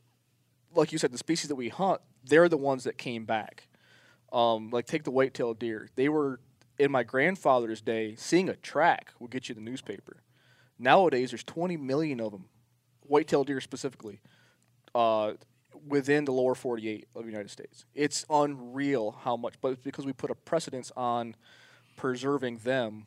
like 0.74 0.92
you 0.92 0.98
said, 0.98 1.12
the 1.12 1.18
species 1.18 1.48
that 1.48 1.56
we 1.56 1.68
hunt, 1.68 2.00
they're 2.24 2.48
the 2.48 2.56
ones 2.56 2.84
that 2.84 2.98
came 2.98 3.24
back. 3.24 3.68
Um, 4.35 4.70
like 4.70 4.87
take 4.87 5.05
the 5.05 5.11
white-tailed 5.12 5.59
deer. 5.61 5.89
They 5.95 6.09
were 6.09 6.41
in 6.78 6.91
my 6.91 7.05
grandfather's 7.05 7.80
day. 7.80 8.16
Seeing 8.16 8.49
a 8.49 8.57
track 8.57 9.12
would 9.20 9.30
get 9.30 9.49
you 9.49 9.55
the 9.55 9.61
newspaper. 9.61 10.16
Nowadays, 10.78 11.30
there's 11.30 11.45
20 11.45 11.76
million 11.76 12.20
of 12.20 12.32
them, 12.32 12.47
white-tailed 13.03 13.47
deer 13.47 13.61
specifically, 13.61 14.20
uh, 14.93 15.35
within 15.87 16.24
the 16.24 16.32
lower 16.32 16.57
48 16.57 17.07
of 17.14 17.22
the 17.22 17.30
United 17.30 17.51
States. 17.51 17.85
It's 17.95 18.26
unreal 18.28 19.12
how 19.22 19.37
much, 19.37 19.55
but 19.61 19.72
it's 19.72 19.82
because 19.82 20.05
we 20.05 20.12
put 20.12 20.30
a 20.30 20.35
precedence 20.35 20.91
on 20.97 21.37
preserving 21.97 22.59
them, 22.59 23.07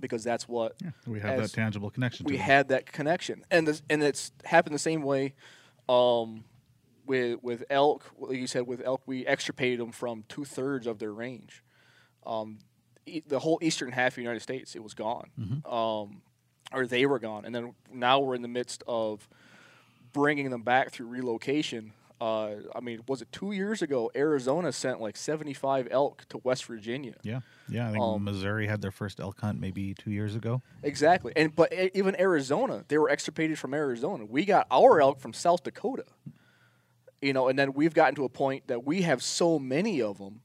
because 0.00 0.22
that's 0.22 0.48
what 0.48 0.76
We 1.04 1.18
have 1.18 1.40
that 1.40 1.52
tangible 1.52 1.90
connection. 1.90 2.26
we 2.26 2.36
had 2.36 2.68
that 2.68 2.86
connection, 2.86 3.44
and 3.50 3.66
this, 3.66 3.82
and 3.90 4.02
it's 4.04 4.30
happened 4.44 4.74
the 4.74 4.78
same 4.78 5.02
way. 5.02 5.34
Um, 5.88 6.44
with 7.10 7.42
with 7.42 7.64
elk, 7.70 8.04
like 8.18 8.38
you 8.38 8.46
said, 8.46 8.66
with 8.66 8.80
elk, 8.84 9.02
we 9.06 9.26
extirpated 9.26 9.80
them 9.80 9.90
from 9.92 10.24
two 10.28 10.44
thirds 10.44 10.86
of 10.86 10.98
their 11.00 11.12
range. 11.12 11.62
Um, 12.24 12.58
e- 13.04 13.22
the 13.26 13.40
whole 13.40 13.58
eastern 13.60 13.90
half 13.92 14.12
of 14.12 14.16
the 14.16 14.22
United 14.22 14.40
States, 14.40 14.76
it 14.76 14.82
was 14.82 14.94
gone, 14.94 15.28
um, 15.64 16.22
or 16.72 16.86
they 16.86 17.04
were 17.06 17.18
gone, 17.18 17.44
and 17.44 17.52
then 17.54 17.74
now 17.92 18.20
we're 18.20 18.36
in 18.36 18.42
the 18.42 18.48
midst 18.60 18.82
of 18.86 19.28
bringing 20.12 20.50
them 20.50 20.62
back 20.62 20.90
through 20.92 21.06
relocation. 21.08 21.92
Uh, 22.20 22.56
I 22.76 22.80
mean, 22.80 23.00
was 23.08 23.22
it 23.22 23.32
two 23.32 23.52
years 23.52 23.80
ago? 23.82 24.10
Arizona 24.14 24.72
sent 24.72 25.00
like 25.00 25.16
75 25.16 25.88
elk 25.90 26.26
to 26.28 26.38
West 26.44 26.66
Virginia. 26.66 27.14
Yeah, 27.22 27.40
yeah. 27.68 27.88
I 27.88 27.92
think 27.92 28.04
Um, 28.04 28.22
Missouri 28.24 28.66
had 28.66 28.82
their 28.82 28.90
first 28.92 29.20
elk 29.20 29.40
hunt 29.40 29.58
maybe 29.58 29.94
two 29.94 30.10
years 30.10 30.34
ago. 30.36 30.60
Exactly. 30.82 31.32
And 31.34 31.56
but 31.56 31.72
even 31.94 32.14
Arizona, 32.20 32.84
they 32.88 32.98
were 32.98 33.08
extirpated 33.08 33.58
from 33.58 33.72
Arizona. 33.72 34.26
We 34.26 34.44
got 34.44 34.66
our 34.70 35.00
elk 35.00 35.18
from 35.18 35.32
South 35.32 35.62
Dakota. 35.64 36.04
You 37.22 37.32
know, 37.32 37.48
and 37.48 37.58
then 37.58 37.72
we've 37.74 37.92
gotten 37.94 38.14
to 38.16 38.24
a 38.24 38.28
point 38.28 38.66
that 38.68 38.84
we 38.84 39.02
have 39.02 39.22
so 39.22 39.58
many 39.58 40.00
of 40.02 40.18
them 40.18 40.40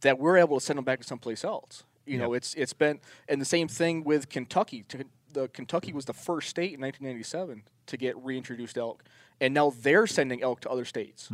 that 0.00 0.18
we're 0.18 0.38
able 0.38 0.58
to 0.58 0.64
send 0.64 0.76
them 0.78 0.84
back 0.84 1.00
to 1.00 1.06
someplace 1.06 1.44
else. 1.44 1.84
You 2.06 2.18
know, 2.18 2.32
it's 2.34 2.54
it's 2.54 2.72
been 2.74 3.00
and 3.28 3.40
the 3.40 3.46
same 3.46 3.68
thing 3.68 4.04
with 4.04 4.28
Kentucky. 4.28 4.84
The 5.32 5.48
Kentucky 5.48 5.92
was 5.92 6.04
the 6.04 6.12
first 6.12 6.48
state 6.48 6.74
in 6.74 6.80
1997 6.80 7.62
to 7.86 7.96
get 7.96 8.16
reintroduced 8.18 8.78
elk, 8.78 9.02
and 9.40 9.52
now 9.52 9.72
they're 9.80 10.06
sending 10.06 10.42
elk 10.42 10.60
to 10.60 10.70
other 10.70 10.84
states 10.84 11.28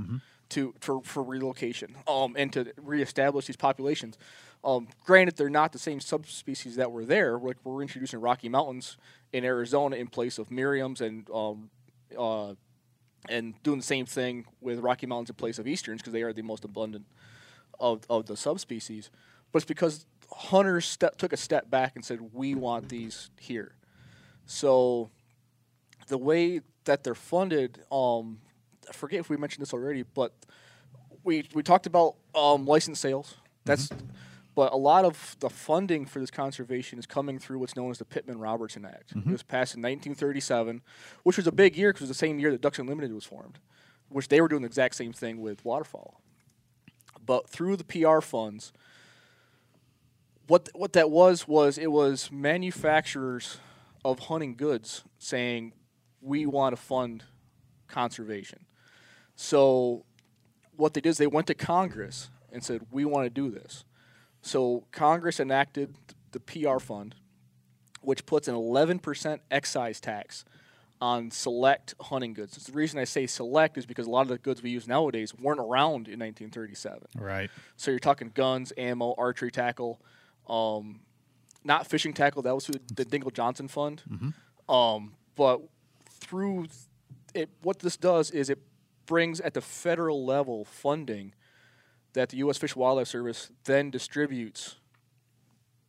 to 0.51 0.75
for, 0.81 1.01
for 1.03 1.23
relocation 1.23 1.97
um, 2.09 2.35
and 2.37 2.53
to 2.53 2.73
reestablish 2.81 3.47
these 3.47 3.57
populations. 3.57 4.17
Um, 4.65 4.89
granted, 5.05 5.37
they're 5.37 5.49
not 5.51 5.73
the 5.73 5.79
same 5.79 6.01
subspecies 6.01 6.77
that 6.77 6.91
were 6.93 7.05
there. 7.05 7.39
Like 7.39 7.57
we're 7.65 7.83
introducing 7.83 8.21
Rocky 8.21 8.49
Mountains 8.49 8.97
in 9.33 9.45
Arizona 9.45 9.97
in 9.97 10.07
place 10.09 10.39
of 10.39 10.51
Merriam's 10.51 11.01
and 11.01 11.29
um, 11.33 11.71
uh, 12.19 12.55
and 13.29 13.61
doing 13.63 13.79
the 13.79 13.85
same 13.85 14.07
thing 14.07 14.47
with 14.61 14.79
Rocky 14.79 15.07
Mountains 15.07 15.31
in 15.31 15.37
place 15.37 15.59
of 15.59 15.67
Easterns 15.67 16.01
because 16.01 16.13
they 16.13 16.23
are 16.23 16.33
the 16.33 16.43
most 16.43 16.65
abundant 16.65 17.07
of, 17.79 18.03
of 18.09 18.27
the 18.27 18.37
subspecies. 18.37 19.11
But 19.53 19.59
it's 19.59 19.69
because 19.69 20.07
hunters 20.33 20.97
took 20.97 21.33
a 21.33 21.37
step 21.37 21.71
back 21.71 21.93
and 21.97 22.05
said, 22.05 22.33
we 22.33 22.55
want 22.55 22.89
these 22.89 23.31
here. 23.39 23.75
So 24.47 25.11
the 26.09 26.19
way 26.19 26.61
that 26.85 27.05
they're 27.05 27.15
funded, 27.15 27.83
um, 27.91 28.39
I 28.89 28.93
forget 28.93 29.21
if 29.21 29.29
we 29.29 29.37
mentioned 29.37 29.63
this 29.63 29.73
already, 29.73 30.03
but 30.03 30.33
we, 31.23 31.47
we 31.55 31.63
talked 31.63 31.87
about 31.87 32.17
um, 32.35 32.65
license 32.65 33.01
sales. 33.01 33.37
That's 33.65 33.91
but 34.55 34.73
a 34.73 34.77
lot 34.77 35.05
of 35.05 35.37
the 35.41 35.51
funding 35.51 36.07
for 36.07 36.19
this 36.19 36.31
conservation 36.31 36.99
is 36.99 37.07
coming 37.07 37.39
through 37.39 37.59
what's 37.59 37.77
known 37.77 37.91
as 37.91 37.99
the 37.99 38.05
Pittman 38.05 38.39
Robertson 38.39 38.85
Act. 38.85 39.13
It 39.13 39.19
mm-hmm. 39.19 39.33
was 39.33 39.43
passed 39.43 39.75
in 39.75 39.81
1937, 39.81 40.83
which 41.23 41.37
was 41.37 41.47
a 41.47 41.53
big 41.53 41.77
year 41.77 41.91
because 41.91 42.03
it 42.03 42.09
was 42.09 42.17
the 42.17 42.27
same 42.27 42.39
year 42.39 42.51
that 42.51 42.61
Ducks 42.61 42.79
Unlimited 42.79 43.13
was 43.13 43.25
formed, 43.25 43.59
which 44.09 44.29
they 44.29 44.41
were 44.41 44.49
doing 44.49 44.63
the 44.63 44.67
exact 44.67 44.97
same 44.97 45.13
thing 45.13 45.41
with 45.41 45.65
waterfowl. 45.65 46.21
But 47.25 47.49
through 47.49 47.77
the 47.77 47.85
PR 47.85 48.21
funds, 48.21 48.73
what 50.47 50.69
what 50.75 50.95
that 50.95 51.11
was 51.11 51.47
was 51.47 51.79
it 51.79 51.93
was 51.93 52.33
manufacturers 52.33 53.59
of 54.05 54.19
hunting 54.19 54.57
goods 54.57 55.05
saying 55.19 55.73
we 56.21 56.45
want 56.45 56.75
to 56.75 56.83
fund 56.83 57.25
conservation. 57.87 58.67
So 59.37 60.05
what 60.77 60.95
they 60.95 61.01
did 61.01 61.11
is 61.11 61.19
they 61.19 61.27
went 61.27 61.47
to 61.47 61.55
Congress 61.55 62.31
and 62.53 62.65
said 62.65 62.87
we 62.91 63.05
want 63.05 63.27
to 63.27 63.31
do 63.31 63.51
this. 63.51 63.85
So 64.43 64.85
Congress 64.93 65.41
enacted 65.41 65.95
the 66.33 66.41
PR 66.41 66.79
fund, 66.79 67.15
which 68.01 68.27
puts 68.27 68.49
an 68.49 68.55
11% 68.55 69.41
excise 69.51 70.01
tax 70.01 70.45
on 71.01 71.31
select 71.31 71.95
hunting 72.01 72.35
goods. 72.35 72.57
The 72.57 72.73
reason 72.73 72.99
I 72.99 73.05
say 73.05 73.27
select 73.27 73.79
is 73.79 73.87
because 73.87 74.07
a 74.07 74.11
lot 74.11 74.23
of 74.23 74.29
the 74.29 74.39
goods 74.39 74.63
we 74.63 74.71
use 74.71 74.87
nowadays 74.87 75.35
weren't 75.35 75.61
around 75.61 76.09
in 76.09 76.19
1937. 76.21 77.01
Right. 77.17 77.51
So 77.77 77.91
you're 77.91 78.01
talking 78.01 78.31
guns, 78.35 78.73
ammo, 78.77 79.15
archery 79.17 79.51
tackle, 79.51 80.01
um, 80.49 81.01
not 81.65 81.87
fishing 81.87 82.13
tackle. 82.13 82.43
That 82.43 82.55
was 82.55 82.67
through 82.67 82.81
the 82.95 83.05
Dingell 83.05 83.33
Johnson 83.33 83.69
Fund. 83.69 84.03
Um, 84.69 85.15
but 85.37 85.63
through 86.05 86.67
it, 87.35 87.49
what 87.63 87.79
this 87.79 87.97
does 87.97 88.31
is 88.31 88.51
it 88.51 88.59
brings 89.07 89.41
at 89.41 89.55
the 89.55 89.61
federal 89.61 90.25
level 90.25 90.65
funding 90.65 91.35
that 92.13 92.31
the 92.31 92.39
U.S. 92.39 92.59
Fish 92.59 92.73
and 92.75 92.81
Wildlife 92.81 93.09
Service 93.09 93.51
then 93.65 93.91
distributes 93.91 94.77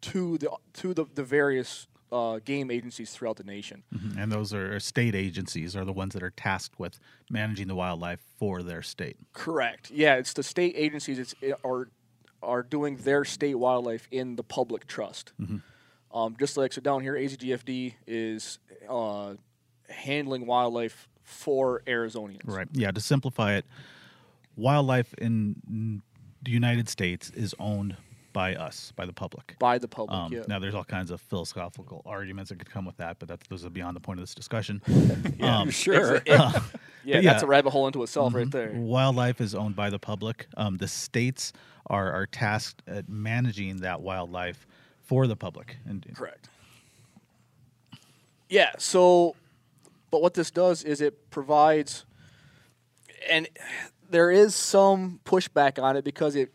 to 0.01 0.38
the 0.38 0.49
to 0.74 0.93
the, 0.93 1.05
the 1.13 1.24
various 1.24 1.88
uh, 2.11 2.39
game 2.43 2.69
agencies 2.69 3.11
throughout 3.11 3.38
the 3.38 3.43
nation. 3.43 3.84
Mhm. 3.95 4.17
And 4.17 4.32
those 4.32 4.53
are 4.53 4.80
state 4.80 5.15
agencies 5.15 5.76
are 5.76 5.86
the 5.86 5.93
ones 5.93 6.13
that 6.13 6.24
are 6.24 6.32
tasked 6.32 6.78
with 6.80 6.99
managing 7.30 7.67
the 7.67 7.76
wildlife 7.76 8.19
for 8.38 8.61
their 8.63 8.82
state. 8.82 9.17
Correct. 9.34 9.91
Yeah, 9.91 10.15
it's 10.15 10.34
the 10.34 10.43
state 10.43 10.74
agencies 10.76 11.19
it's, 11.19 11.36
it 11.41 11.55
are 11.63 11.88
are 12.43 12.63
doing 12.63 12.97
their 12.97 13.24
state 13.24 13.55
wildlife 13.55 14.07
in 14.11 14.36
the 14.36 14.43
public 14.43 14.88
trust. 14.88 15.32
Um, 16.13 16.36
just 16.39 16.57
like 16.57 16.74
so 16.74 16.82
down 16.82 17.01
here, 17.01 17.13
AZGFD 17.13 17.93
is 18.07 18.59
uh, 18.89 19.36
handling 19.88 20.45
wildlife 20.47 21.07
for 21.24 21.82
Arizonians. 21.88 22.41
Right. 22.43 22.67
Yeah. 22.74 22.91
To 22.91 22.99
simplify 22.99 23.53
it, 23.53 23.65
wildlife 24.57 25.13
in 25.13 26.01
the 26.41 26.51
United 26.51 26.89
States 26.89 27.29
is 27.31 27.53
owned 27.59 27.95
by 28.33 28.55
us, 28.55 28.93
by 28.95 29.05
the 29.05 29.11
public. 29.13 29.57
By 29.59 29.77
the 29.77 29.89
public. 29.89 30.15
Um, 30.17 30.31
yeah. 30.31 30.43
Now, 30.47 30.57
there's 30.59 30.73
all 30.73 30.85
kinds 30.85 31.11
of 31.11 31.19
philosophical 31.19 32.01
arguments 32.05 32.49
that 32.49 32.59
could 32.59 32.69
come 32.69 32.85
with 32.85 32.95
that, 32.97 33.19
but 33.19 33.27
that's 33.27 33.45
those 33.49 33.65
are 33.65 33.69
beyond 33.69 33.95
the 33.95 33.99
point 33.99 34.19
of 34.19 34.23
this 34.23 34.33
discussion. 34.33 34.81
Yeah, 35.37 35.59
Um, 35.59 35.69
sure. 35.85 36.21
yeah, 36.25 36.51
but 37.03 37.23
that's 37.23 37.43
a 37.43 37.47
rabbit 37.47 37.71
hole 37.71 37.87
into 37.87 38.01
itself 38.03 38.33
right 38.33 38.47
Mhm. 38.47 38.51
there. 38.51 38.71
Wildlife 38.73 39.41
is 39.41 39.53
owned 39.53 39.75
by 39.75 39.89
the 39.89 39.99
public. 39.99 40.47
Um, 40.55 40.77
the 40.77 40.87
states 40.87 41.51
are, 41.87 42.11
are 42.11 42.25
tasked 42.25 42.83
at 42.87 43.09
managing 43.09 43.77
that 43.77 44.01
wildlife 44.01 44.65
for 45.03 45.27
the 45.27 45.35
public. 45.35 45.77
And 45.85 46.05
Correct. 46.15 46.47
Yeah. 48.49 48.71
So, 48.77 49.35
but 50.09 50.21
what 50.21 50.33
this 50.35 50.51
does 50.51 50.83
is 50.83 51.01
it 51.01 51.29
provides, 51.31 52.05
and 53.29 53.47
there 54.12 54.30
is 54.30 54.53
some 54.55 55.20
pushback 55.26 55.82
on 55.82 55.95
it 55.95 56.03
because 56.03 56.36
it, 56.36 56.53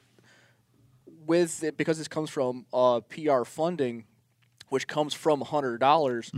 with 1.27 1.65
it 1.65 1.77
because 1.77 1.99
this 1.99 2.09
comes 2.09 2.31
from 2.31 2.67
uh, 2.73 3.01
PR 3.01 3.45
funding, 3.45 4.05
which 4.69 4.87
comes 4.87 5.15
from 5.15 5.41
hundred 5.41 5.79
dollars. 5.79 6.31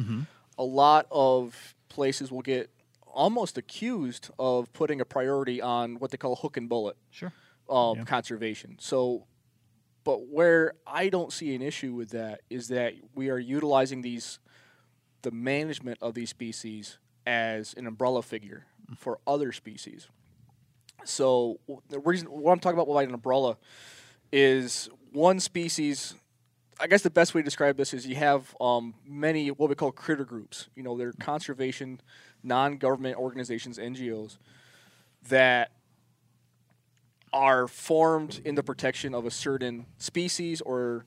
A 0.57 0.65
lot 0.65 1.07
of 1.11 1.75
places 1.89 2.33
will 2.33 2.43
get 2.43 2.71
almost 3.07 3.59
accused 3.59 4.31
of 4.39 4.73
putting 4.73 5.01
a 5.01 5.05
priority 5.05 5.61
on 5.61 5.99
what 5.99 6.11
they 6.11 6.17
call 6.17 6.37
hook 6.37 6.57
and 6.57 6.69
bullet 6.69 6.97
sure. 7.11 7.33
um, 7.69 7.99
Yeah. 7.99 8.05
conservation. 8.05 8.77
So, 8.81 9.27
but 10.05 10.29
where 10.29 10.75
I 10.87 11.09
don't 11.09 11.33
see 11.33 11.55
an 11.55 11.63
issue 11.63 11.95
with 11.95 12.11
that 12.11 12.43
is 12.49 12.69
that 12.69 12.95
we 13.15 13.31
are 13.31 13.39
utilizing 13.39 14.03
these, 14.03 14.39
the 15.23 15.31
management 15.31 15.99
of 16.01 16.15
these 16.15 16.31
species 16.31 16.99
as 17.27 17.75
an 17.75 17.87
umbrella 17.87 18.23
figure 18.23 18.67
for 18.97 19.19
other 19.27 19.53
species. 19.53 20.09
So 21.05 21.59
the 21.89 21.99
reason 22.01 22.29
what 22.29 22.53
I'm 22.53 22.59
talking 22.59 22.79
about 22.79 22.89
with 22.89 23.09
an 23.09 23.15
umbrella 23.15 23.57
is 24.33 24.89
one 25.13 25.41
species. 25.41 26.15
I 26.81 26.87
guess 26.87 27.03
the 27.03 27.11
best 27.11 27.35
way 27.35 27.41
to 27.41 27.45
describe 27.45 27.77
this 27.77 27.93
is 27.93 28.07
you 28.07 28.17
have 28.17 28.55
um, 28.61 28.95
many 29.07 29.51
what 29.51 29.69
we 29.69 29.75
call 29.75 29.91
critter 29.91 30.25
groups. 30.25 30.69
You 30.77 30.83
know, 30.83 30.97
they're 30.97 31.13
conservation, 31.13 32.01
non-government 32.43 33.17
organizations, 33.17 33.79
NGOs, 33.79 34.39
that 35.29 35.73
are 37.33 37.69
formed 37.69 38.41
in 38.45 38.55
the 38.55 38.63
protection 38.63 39.15
of 39.15 39.27
a 39.27 39.31
certain 39.31 39.87
species 39.99 40.61
or 40.61 41.05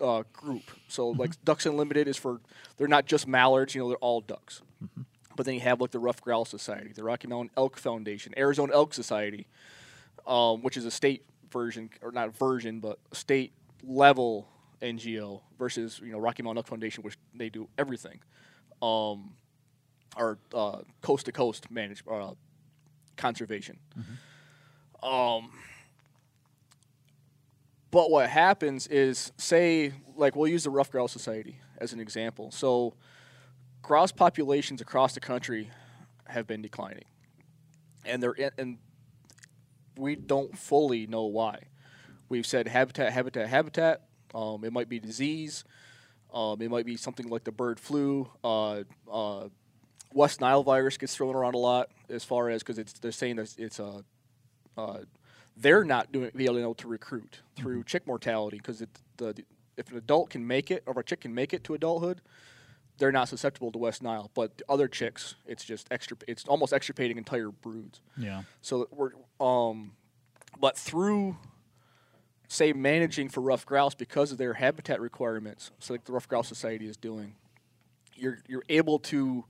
uh, 0.00 0.24
group. 0.32 0.62
So, 0.88 1.08
like 1.08 1.42
Ducks 1.44 1.66
Unlimited 1.66 2.08
is 2.08 2.16
for 2.16 2.40
they're 2.76 2.88
not 2.88 3.06
just 3.06 3.26
mallards. 3.26 3.74
You 3.74 3.82
know, 3.82 3.88
they're 3.88 3.96
all 3.98 4.20
ducks. 4.20 4.62
But 5.36 5.46
then 5.46 5.54
you 5.54 5.60
have 5.60 5.80
like 5.80 5.90
the 5.90 5.98
Ruffed 5.98 6.22
Grouse 6.22 6.48
Society, 6.48 6.92
the 6.92 7.04
Rocky 7.04 7.28
Mountain 7.28 7.50
Elk 7.56 7.76
Foundation, 7.78 8.32
Arizona 8.36 8.72
Elk 8.74 8.94
Society, 8.94 9.46
um, 10.26 10.62
which 10.62 10.76
is 10.76 10.84
a 10.84 10.90
state 10.90 11.24
version 11.52 11.90
or 12.02 12.10
not 12.10 12.36
version, 12.36 12.80
but 12.80 12.98
a 13.12 13.14
state 13.14 13.52
level 13.84 14.48
NGO 14.82 15.40
versus 15.58 16.00
you 16.02 16.12
know 16.12 16.18
Rocky 16.18 16.42
Mountain 16.42 16.58
Elk 16.58 16.66
Foundation, 16.66 17.02
which 17.04 17.16
they 17.34 17.48
do 17.48 17.68
everything, 17.78 18.20
um, 18.82 19.34
or 20.16 20.38
uh, 20.54 20.78
coast 21.02 21.26
to 21.26 21.32
coast 21.32 21.70
manage 21.70 22.02
uh, 22.10 22.32
conservation. 23.16 23.78
Um, 25.02 25.50
but 27.90 28.10
what 28.10 28.28
happens 28.28 28.86
is, 28.88 29.32
say, 29.36 29.92
like 30.16 30.36
we'll 30.36 30.48
use 30.48 30.64
the 30.64 30.70
Ruffed 30.70 30.92
Grouse 30.92 31.12
Society 31.12 31.58
as 31.78 31.92
an 31.92 32.00
example. 32.00 32.50
So, 32.50 32.94
grouse 33.86 34.10
populations 34.10 34.80
across 34.80 35.14
the 35.14 35.20
country 35.20 35.70
have 36.26 36.44
been 36.44 36.60
declining, 36.60 37.04
and 38.04 38.20
they're 38.20 38.32
in, 38.32 38.50
and 38.58 38.78
we 39.96 40.16
don't 40.16 40.58
fully 40.58 41.06
know 41.06 41.24
why. 41.24 41.60
We've 42.28 42.44
said 42.44 42.66
habitat, 42.66 43.12
habitat, 43.12 43.46
habitat. 43.48 44.02
Um, 44.34 44.64
it 44.64 44.72
might 44.72 44.88
be 44.88 44.98
disease. 44.98 45.62
Um, 46.34 46.60
it 46.60 46.68
might 46.68 46.84
be 46.84 46.96
something 46.96 47.28
like 47.28 47.44
the 47.44 47.52
bird 47.52 47.78
flu. 47.78 48.28
Uh, 48.42 48.82
uh, 49.10 49.48
West 50.12 50.40
Nile 50.40 50.64
virus 50.64 50.96
gets 50.96 51.14
thrown 51.14 51.36
around 51.36 51.54
a 51.54 51.58
lot 51.58 51.88
as 52.08 52.24
far 52.24 52.50
as 52.50 52.62
because 52.62 52.78
it's 52.78 52.94
they're 52.94 53.12
saying 53.12 53.36
that 53.36 53.54
it's 53.56 53.78
a 53.78 54.04
uh, 54.76 54.98
they're 55.56 55.84
not 55.84 56.10
doing 56.10 56.32
being 56.34 56.58
able 56.58 56.74
to 56.74 56.88
recruit 56.88 57.40
through 57.54 57.84
chick 57.84 58.04
mortality 58.04 58.56
because 58.56 58.82
if 58.82 59.90
an 59.92 59.96
adult 59.96 60.30
can 60.30 60.44
make 60.44 60.72
it 60.72 60.82
or 60.86 60.98
a 60.98 61.04
chick 61.04 61.20
can 61.20 61.32
make 61.32 61.54
it 61.54 61.62
to 61.62 61.74
adulthood, 61.74 62.20
they're 62.98 63.12
not 63.12 63.28
susceptible 63.28 63.70
to 63.72 63.78
West 63.78 64.02
Nile, 64.02 64.30
but 64.34 64.56
the 64.58 64.64
other 64.68 64.88
chicks, 64.88 65.34
it's 65.46 65.64
just 65.64 65.86
extra. 65.90 66.16
It's 66.26 66.44
almost 66.46 66.72
extirpating 66.72 67.18
entire 67.18 67.50
broods. 67.50 68.00
Yeah. 68.16 68.42
So 68.62 68.88
we're 68.90 69.12
um, 69.40 69.92
but 70.58 70.76
through 70.76 71.36
say 72.48 72.72
managing 72.72 73.28
for 73.28 73.40
ruffed 73.40 73.66
grouse 73.66 73.94
because 73.94 74.32
of 74.32 74.38
their 74.38 74.54
habitat 74.54 75.00
requirements, 75.00 75.72
so 75.78 75.94
like 75.94 76.04
the 76.04 76.12
Ruffed 76.12 76.28
Grouse 76.28 76.48
Society 76.48 76.86
is 76.86 76.96
doing, 76.96 77.34
you're 78.14 78.38
you're 78.46 78.64
able 78.68 78.98
to 79.00 79.44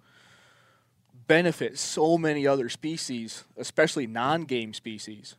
benefit 1.26 1.78
so 1.78 2.16
many 2.16 2.46
other 2.46 2.68
species, 2.68 3.44
especially 3.56 4.06
non-game 4.06 4.72
species, 4.74 5.36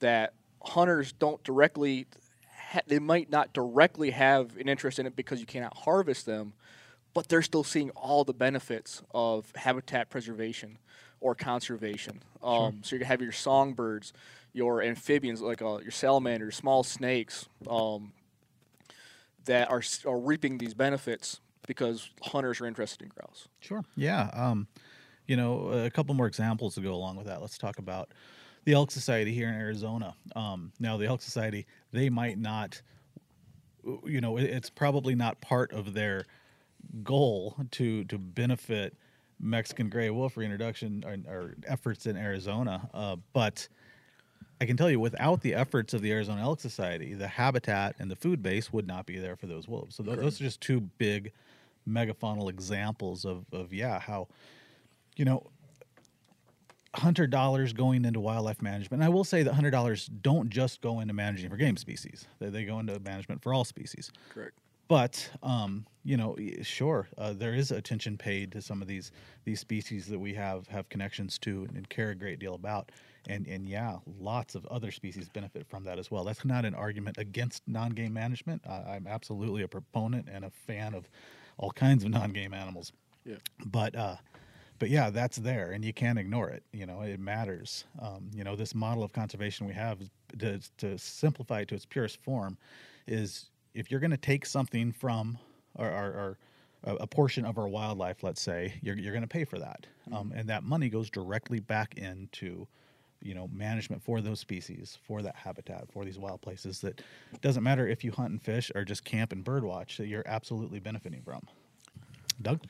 that 0.00 0.32
hunters 0.62 1.12
don't 1.12 1.42
directly. 1.44 2.06
Ha- 2.70 2.80
they 2.86 2.98
might 2.98 3.30
not 3.30 3.52
directly 3.52 4.10
have 4.10 4.56
an 4.56 4.68
interest 4.68 4.98
in 4.98 5.06
it 5.06 5.14
because 5.14 5.38
you 5.40 5.46
cannot 5.46 5.76
harvest 5.76 6.26
them, 6.26 6.52
but 7.16 7.30
they're 7.30 7.40
still 7.40 7.64
seeing 7.64 7.88
all 7.92 8.24
the 8.24 8.34
benefits 8.34 9.02
of 9.14 9.50
habitat 9.56 10.10
preservation 10.10 10.76
or 11.18 11.34
conservation. 11.34 12.22
Um, 12.42 12.80
So 12.82 12.94
you 12.94 13.06
have 13.06 13.22
your 13.22 13.32
songbirds, 13.32 14.12
your 14.52 14.82
amphibians 14.82 15.40
like 15.40 15.62
uh, 15.62 15.78
your 15.78 15.92
salamanders, 15.92 16.56
small 16.56 16.82
snakes 16.82 17.48
um, 17.70 18.12
that 19.46 19.70
are 19.70 19.80
are 20.04 20.18
reaping 20.18 20.58
these 20.58 20.74
benefits 20.74 21.40
because 21.66 22.10
hunters 22.20 22.60
are 22.60 22.66
interested 22.66 23.04
in 23.04 23.08
grouse. 23.08 23.48
Sure. 23.60 23.82
Yeah. 23.96 24.28
Um, 24.34 24.68
you 25.26 25.38
know, 25.38 25.70
a 25.70 25.90
couple 25.90 26.14
more 26.14 26.26
examples 26.26 26.74
to 26.74 26.82
go 26.82 26.92
along 26.92 27.16
with 27.16 27.28
that. 27.28 27.40
Let's 27.40 27.56
talk 27.56 27.78
about 27.78 28.12
the 28.66 28.74
Elk 28.74 28.90
Society 28.90 29.32
here 29.32 29.48
in 29.48 29.54
Arizona. 29.54 30.14
Um, 30.36 30.70
now, 30.78 30.98
the 30.98 31.06
Elk 31.06 31.22
Society, 31.22 31.64
they 31.92 32.10
might 32.10 32.36
not, 32.36 32.82
you 34.04 34.20
know, 34.20 34.36
it's 34.36 34.68
probably 34.68 35.14
not 35.14 35.40
part 35.40 35.72
of 35.72 35.94
their 35.94 36.26
goal 37.02 37.56
to 37.72 38.04
to 38.04 38.18
benefit 38.18 38.96
Mexican 39.40 39.88
gray 39.88 40.10
wolf 40.10 40.36
reintroduction 40.36 41.04
or, 41.06 41.32
or 41.32 41.54
efforts 41.66 42.06
in 42.06 42.16
Arizona, 42.16 42.88
uh, 42.94 43.16
but 43.32 43.68
I 44.60 44.64
can 44.64 44.76
tell 44.76 44.90
you, 44.90 44.98
without 44.98 45.42
the 45.42 45.54
efforts 45.54 45.92
of 45.92 46.00
the 46.00 46.10
Arizona 46.12 46.40
Elk 46.40 46.60
Society, 46.60 47.12
the 47.12 47.28
habitat 47.28 47.96
and 47.98 48.10
the 48.10 48.16
food 48.16 48.42
base 48.42 48.72
would 48.72 48.86
not 48.86 49.04
be 49.04 49.18
there 49.18 49.36
for 49.36 49.46
those 49.46 49.68
wolves. 49.68 49.96
So 49.96 50.02
tho- 50.02 50.16
those 50.16 50.40
are 50.40 50.44
just 50.44 50.60
two 50.60 50.80
big 50.80 51.32
megafaunal 51.88 52.48
examples 52.48 53.24
of, 53.24 53.44
of 53.52 53.72
yeah, 53.72 54.00
how, 54.00 54.28
you 55.16 55.26
know, 55.26 55.46
hunter 56.94 57.26
dollars 57.26 57.74
going 57.74 58.06
into 58.06 58.18
wildlife 58.18 58.62
management. 58.62 59.02
And 59.02 59.04
I 59.04 59.10
will 59.10 59.24
say 59.24 59.42
that 59.42 59.52
hunter 59.52 59.70
dollars 59.70 60.06
don't 60.06 60.48
just 60.48 60.80
go 60.80 61.00
into 61.00 61.12
managing 61.12 61.50
for 61.50 61.56
game 61.56 61.76
species; 61.76 62.26
they, 62.38 62.48
they 62.48 62.64
go 62.64 62.78
into 62.78 62.98
management 63.00 63.42
for 63.42 63.52
all 63.52 63.64
species. 63.64 64.10
Correct. 64.30 64.58
But 64.88 65.28
um, 65.42 65.86
you 66.04 66.16
know, 66.16 66.36
sure, 66.62 67.08
uh, 67.18 67.32
there 67.32 67.54
is 67.54 67.72
attention 67.72 68.16
paid 68.16 68.52
to 68.52 68.62
some 68.62 68.80
of 68.80 68.88
these 68.88 69.10
these 69.44 69.60
species 69.60 70.06
that 70.06 70.18
we 70.18 70.34
have 70.34 70.68
have 70.68 70.88
connections 70.88 71.38
to 71.40 71.64
and, 71.64 71.76
and 71.76 71.88
care 71.88 72.10
a 72.10 72.14
great 72.14 72.38
deal 72.38 72.54
about, 72.54 72.92
and 73.28 73.46
and 73.48 73.68
yeah, 73.68 73.96
lots 74.20 74.54
of 74.54 74.64
other 74.66 74.92
species 74.92 75.28
benefit 75.28 75.66
from 75.68 75.82
that 75.84 75.98
as 75.98 76.10
well. 76.10 76.24
That's 76.24 76.44
not 76.44 76.64
an 76.64 76.74
argument 76.74 77.18
against 77.18 77.62
non-game 77.66 78.12
management. 78.12 78.62
Uh, 78.66 78.82
I'm 78.88 79.06
absolutely 79.06 79.62
a 79.62 79.68
proponent 79.68 80.28
and 80.32 80.44
a 80.44 80.50
fan 80.50 80.94
of 80.94 81.08
all 81.58 81.72
kinds 81.72 82.04
of 82.04 82.10
non-game 82.10 82.54
animals. 82.54 82.92
Yeah. 83.24 83.36
But 83.64 83.96
uh, 83.96 84.16
but 84.78 84.90
yeah, 84.90 85.10
that's 85.10 85.38
there, 85.38 85.72
and 85.72 85.84
you 85.84 85.92
can't 85.92 86.18
ignore 86.18 86.50
it. 86.50 86.62
You 86.72 86.86
know, 86.86 87.00
it 87.00 87.18
matters. 87.18 87.84
Um, 88.00 88.30
you 88.34 88.44
know, 88.44 88.56
this 88.56 88.74
model 88.74 89.02
of 89.02 89.12
conservation 89.12 89.66
we 89.66 89.72
have, 89.74 89.98
to, 90.38 90.60
to 90.78 90.98
simplify 90.98 91.60
it 91.60 91.68
to 91.68 91.74
its 91.74 91.86
purest 91.86 92.22
form, 92.22 92.56
is 93.06 93.50
if 93.76 93.90
you're 93.90 94.00
going 94.00 94.10
to 94.10 94.16
take 94.16 94.46
something 94.46 94.90
from 94.92 95.38
or, 95.74 95.86
or, 95.86 96.04
or 96.04 96.38
a, 96.84 96.94
a 96.96 97.06
portion 97.06 97.44
of 97.44 97.58
our 97.58 97.68
wildlife, 97.68 98.22
let's 98.22 98.40
say, 98.40 98.74
you're, 98.82 98.96
you're 98.96 99.12
going 99.12 99.22
to 99.22 99.28
pay 99.28 99.44
for 99.44 99.58
that, 99.58 99.86
um, 100.12 100.32
and 100.34 100.48
that 100.48 100.64
money 100.64 100.88
goes 100.88 101.10
directly 101.10 101.60
back 101.60 101.94
into 101.96 102.66
you 103.22 103.34
know 103.34 103.48
management 103.50 104.02
for 104.02 104.20
those 104.20 104.38
species 104.38 104.98
for 105.06 105.22
that 105.22 105.34
habitat 105.34 105.90
for 105.90 106.04
these 106.04 106.18
wild 106.18 106.38
places 106.42 106.82
that 106.82 107.00
doesn't 107.40 107.62
matter 107.62 107.88
if 107.88 108.04
you 108.04 108.12
hunt 108.12 108.30
and 108.30 108.42
fish 108.42 108.70
or 108.74 108.84
just 108.84 109.06
camp 109.06 109.32
and 109.32 109.42
bird 109.42 109.64
watch 109.64 109.96
that 109.96 110.06
you're 110.06 110.22
absolutely 110.26 110.78
benefiting 110.78 111.22
from 111.22 111.40
doug 112.42 112.60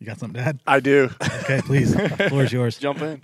you 0.00 0.06
got 0.06 0.18
something 0.18 0.42
to 0.42 0.48
add 0.48 0.60
I 0.66 0.80
do. 0.80 1.10
Okay, 1.40 1.60
please. 1.60 1.94
the 1.94 2.08
Floor 2.30 2.44
is 2.44 2.52
yours. 2.52 2.78
Jump 2.78 3.02
in. 3.02 3.20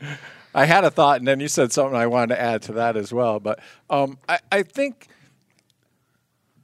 I 0.55 0.67
had 0.67 0.85
a 0.85 0.91
thought, 0.91 1.19
and 1.19 1.27
then 1.27 1.41
you 1.41 1.49
said 1.49 1.73
something 1.73 1.97
I 1.97 2.07
wanted 2.07 2.35
to 2.35 2.41
add 2.41 2.63
to 2.63 2.73
that 2.75 2.99
as 2.99 3.15
well. 3.15 3.41
But 3.41 3.61
um, 3.89 4.19
I, 4.29 4.41
I 4.53 4.63
think 4.63 5.09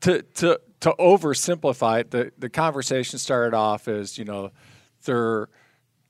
to 0.02 0.22
to 0.22 0.60
to 0.80 0.94
oversimplify 0.98 2.00
it, 2.00 2.10
the 2.10 2.32
the 2.38 2.48
conversation 2.48 3.18
started 3.18 3.56
off 3.56 3.88
as 3.88 4.18
you 4.18 4.24
know 4.24 4.52
there. 5.04 5.48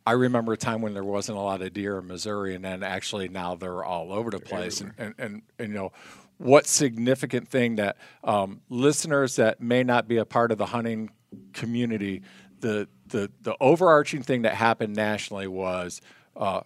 I 0.04 0.12
remember 0.12 0.54
a 0.54 0.56
time 0.56 0.82
when 0.82 0.94
there 0.94 1.04
wasn't 1.04 1.38
a 1.38 1.40
lot 1.40 1.62
of 1.62 1.72
deer 1.72 1.98
in 1.98 2.08
Missouri, 2.08 2.56
and 2.56 2.64
then 2.64 2.82
actually 2.82 3.28
now 3.28 3.54
they're 3.54 3.84
all 3.84 4.12
over 4.12 4.30
the 4.30 4.40
place. 4.40 4.80
And, 4.80 4.92
and, 4.98 5.14
and, 5.16 5.42
and 5.60 5.68
you 5.68 5.74
know, 5.74 5.92
what 6.38 6.66
significant 6.66 7.46
thing 7.46 7.76
that 7.76 7.96
um, 8.24 8.62
listeners 8.68 9.36
that 9.36 9.60
may 9.60 9.84
not 9.84 10.08
be 10.08 10.16
a 10.16 10.24
part 10.24 10.50
of 10.50 10.58
the 10.58 10.66
hunting 10.66 11.10
community, 11.52 12.22
the 12.58 12.88
the 13.06 13.30
the 13.42 13.54
overarching 13.60 14.22
thing 14.22 14.42
that 14.42 14.54
happened 14.54 14.96
nationally 14.96 15.46
was 15.46 16.00
uh, 16.36 16.62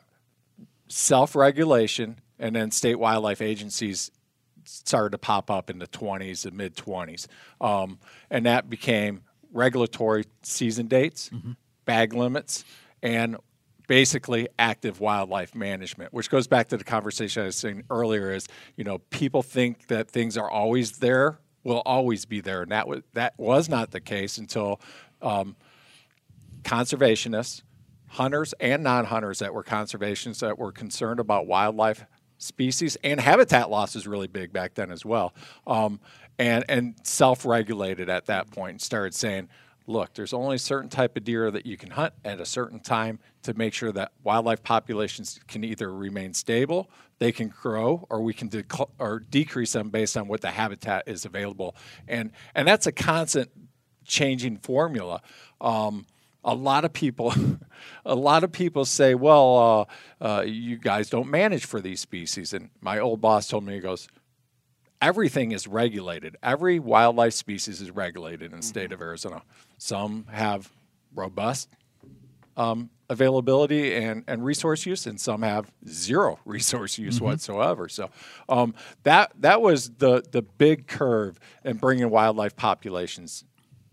self-regulation, 0.89 2.18
and 2.39 2.57
then 2.57 2.70
state 2.70 2.99
wildlife 2.99 3.43
agencies 3.43 4.11
started 4.66 5.10
to 5.10 5.18
pop 5.18 5.50
up 5.50 5.70
in 5.70 5.78
the 5.78 5.86
20s 5.86 6.44
and 6.44 6.56
mid 6.56 6.76
20s, 6.76 7.26
um, 7.60 7.98
and 8.30 8.46
that 8.46 8.68
became 8.68 9.22
regulatory 9.52 10.24
season 10.42 10.86
dates, 10.86 11.30
bag 11.84 12.12
limits, 12.12 12.64
and 13.02 13.36
basically 13.86 14.48
active 14.58 15.00
wildlife 15.00 15.54
management, 15.54 16.12
which 16.12 16.28
goes 16.30 16.46
back 16.46 16.68
to 16.68 16.76
the 16.76 16.84
conversation 16.84 17.42
I 17.42 17.46
was 17.46 17.56
saying 17.56 17.84
earlier. 17.90 18.32
Is 18.32 18.46
you 18.76 18.84
know 18.84 18.98
people 19.10 19.42
think 19.42 19.86
that 19.88 20.10
things 20.10 20.36
are 20.36 20.50
always 20.50 20.98
there, 20.98 21.38
will 21.64 21.82
always 21.86 22.24
be 22.24 22.40
there, 22.40 22.62
and 22.62 22.72
that 22.72 22.88
was 22.88 23.02
that 23.14 23.34
was 23.38 23.68
not 23.68 23.90
the 23.90 24.00
case 24.00 24.38
until 24.38 24.80
um, 25.22 25.56
conservationists, 26.62 27.62
hunters 28.08 28.54
and 28.60 28.82
non-hunters 28.82 29.38
that 29.38 29.54
were 29.54 29.64
conservationists 29.64 30.40
that 30.40 30.58
were 30.58 30.72
concerned 30.72 31.20
about 31.20 31.46
wildlife 31.46 32.04
species 32.39 32.97
and 33.03 33.20
habitat 33.20 33.70
loss 33.70 33.97
is 33.97 34.07
really 34.07 34.26
big 34.26 34.53
back 34.53 34.74
then 34.74 34.91
as 34.91 35.05
well, 35.05 35.34
um, 35.66 36.01
and 36.39 36.64
and 36.68 36.95
self-regulated 37.03 38.09
at 38.09 38.26
that 38.26 38.51
point 38.51 38.72
and 38.72 38.80
started 38.80 39.14
saying, 39.14 39.49
look, 39.87 40.14
there's 40.14 40.32
only 40.32 40.57
a 40.57 40.59
certain 40.59 40.91
type 40.91 41.16
of 41.16 41.24
deer 41.24 41.51
that 41.51 41.64
you 41.64 41.76
can 41.76 41.91
hunt 41.91 42.12
at 42.24 42.41
a 42.41 42.47
certain 42.47 42.80
time 42.80 43.18
to 43.43 43.55
make 43.55 43.72
sure 43.72 43.93
that 43.93 44.12
wildlife 44.24 44.62
populations 44.62 45.39
can 45.47 45.62
either 45.64 45.93
remain 45.93 46.34
stable, 46.34 46.91
they 47.18 47.32
can 47.32 47.49
grow, 47.49 48.07
or 48.11 48.20
we 48.20 48.34
can 48.34 48.51
or 48.99 49.20
decrease 49.20 49.72
them 49.72 49.91
based 49.91 50.16
on 50.16 50.28
what 50.28 50.41
the 50.41 50.51
habitat 50.51 51.05
is 51.07 51.24
available, 51.24 51.74
and 52.09 52.32
and 52.55 52.66
that's 52.66 52.87
a 52.87 52.93
constant 52.93 53.51
changing 54.05 54.59
formula. 54.59 55.22
Um, 55.61 56.07
a 56.47 56.55
lot 56.55 56.84
of 56.84 56.92
people, 56.92 57.34
a 58.07 58.14
lot 58.14 58.44
of 58.44 58.53
people 58.53 58.84
say, 58.86 59.14
"Well, 59.14 59.88
uh, 60.20 60.24
uh, 60.24 60.42
you 60.42 60.78
guys 60.78 61.11
don't 61.11 61.28
manage 61.28 61.66
for 61.66 61.80
these 61.80 62.01
species." 62.01 62.55
And 62.55 62.70
my 62.80 62.99
old 62.99 63.20
boss 63.20 63.49
told 63.49 63.64
me, 63.64 63.74
he 63.74 63.80
goes, 63.80 64.09
"Everything 65.03 65.53
is 65.53 65.66
regulated. 65.66 66.36
Every 66.42 66.78
wildlife 66.78 67.34
species 67.34 67.82
is 67.82 67.90
regulated 67.90 68.53
in 68.53 68.61
the 68.61 68.66
state 68.66 68.92
of 68.92 69.03
Arizona. 69.03 69.42
Some 69.76 70.26
have 70.30 70.70
robust 71.14 71.68
um, 72.57 72.90
availability 73.11 73.94
and, 73.94 74.24
and 74.26 74.44
resource 74.44 74.86
use, 74.86 75.07
and 75.07 75.20
some 75.20 75.42
have 75.42 75.70
zero 75.88 76.38
resource 76.44 76.97
use 76.97 77.20
whatsoever. 77.20 77.88
So 77.88 78.11
um, 78.49 78.74
that 79.03 79.32
that 79.40 79.61
was 79.61 79.90
the 79.90 80.22
the 80.30 80.42
big 80.42 80.86
curve 80.86 81.40
in 81.64 81.76
bringing 81.76 82.09
wildlife 82.09 82.55
populations 82.55 83.44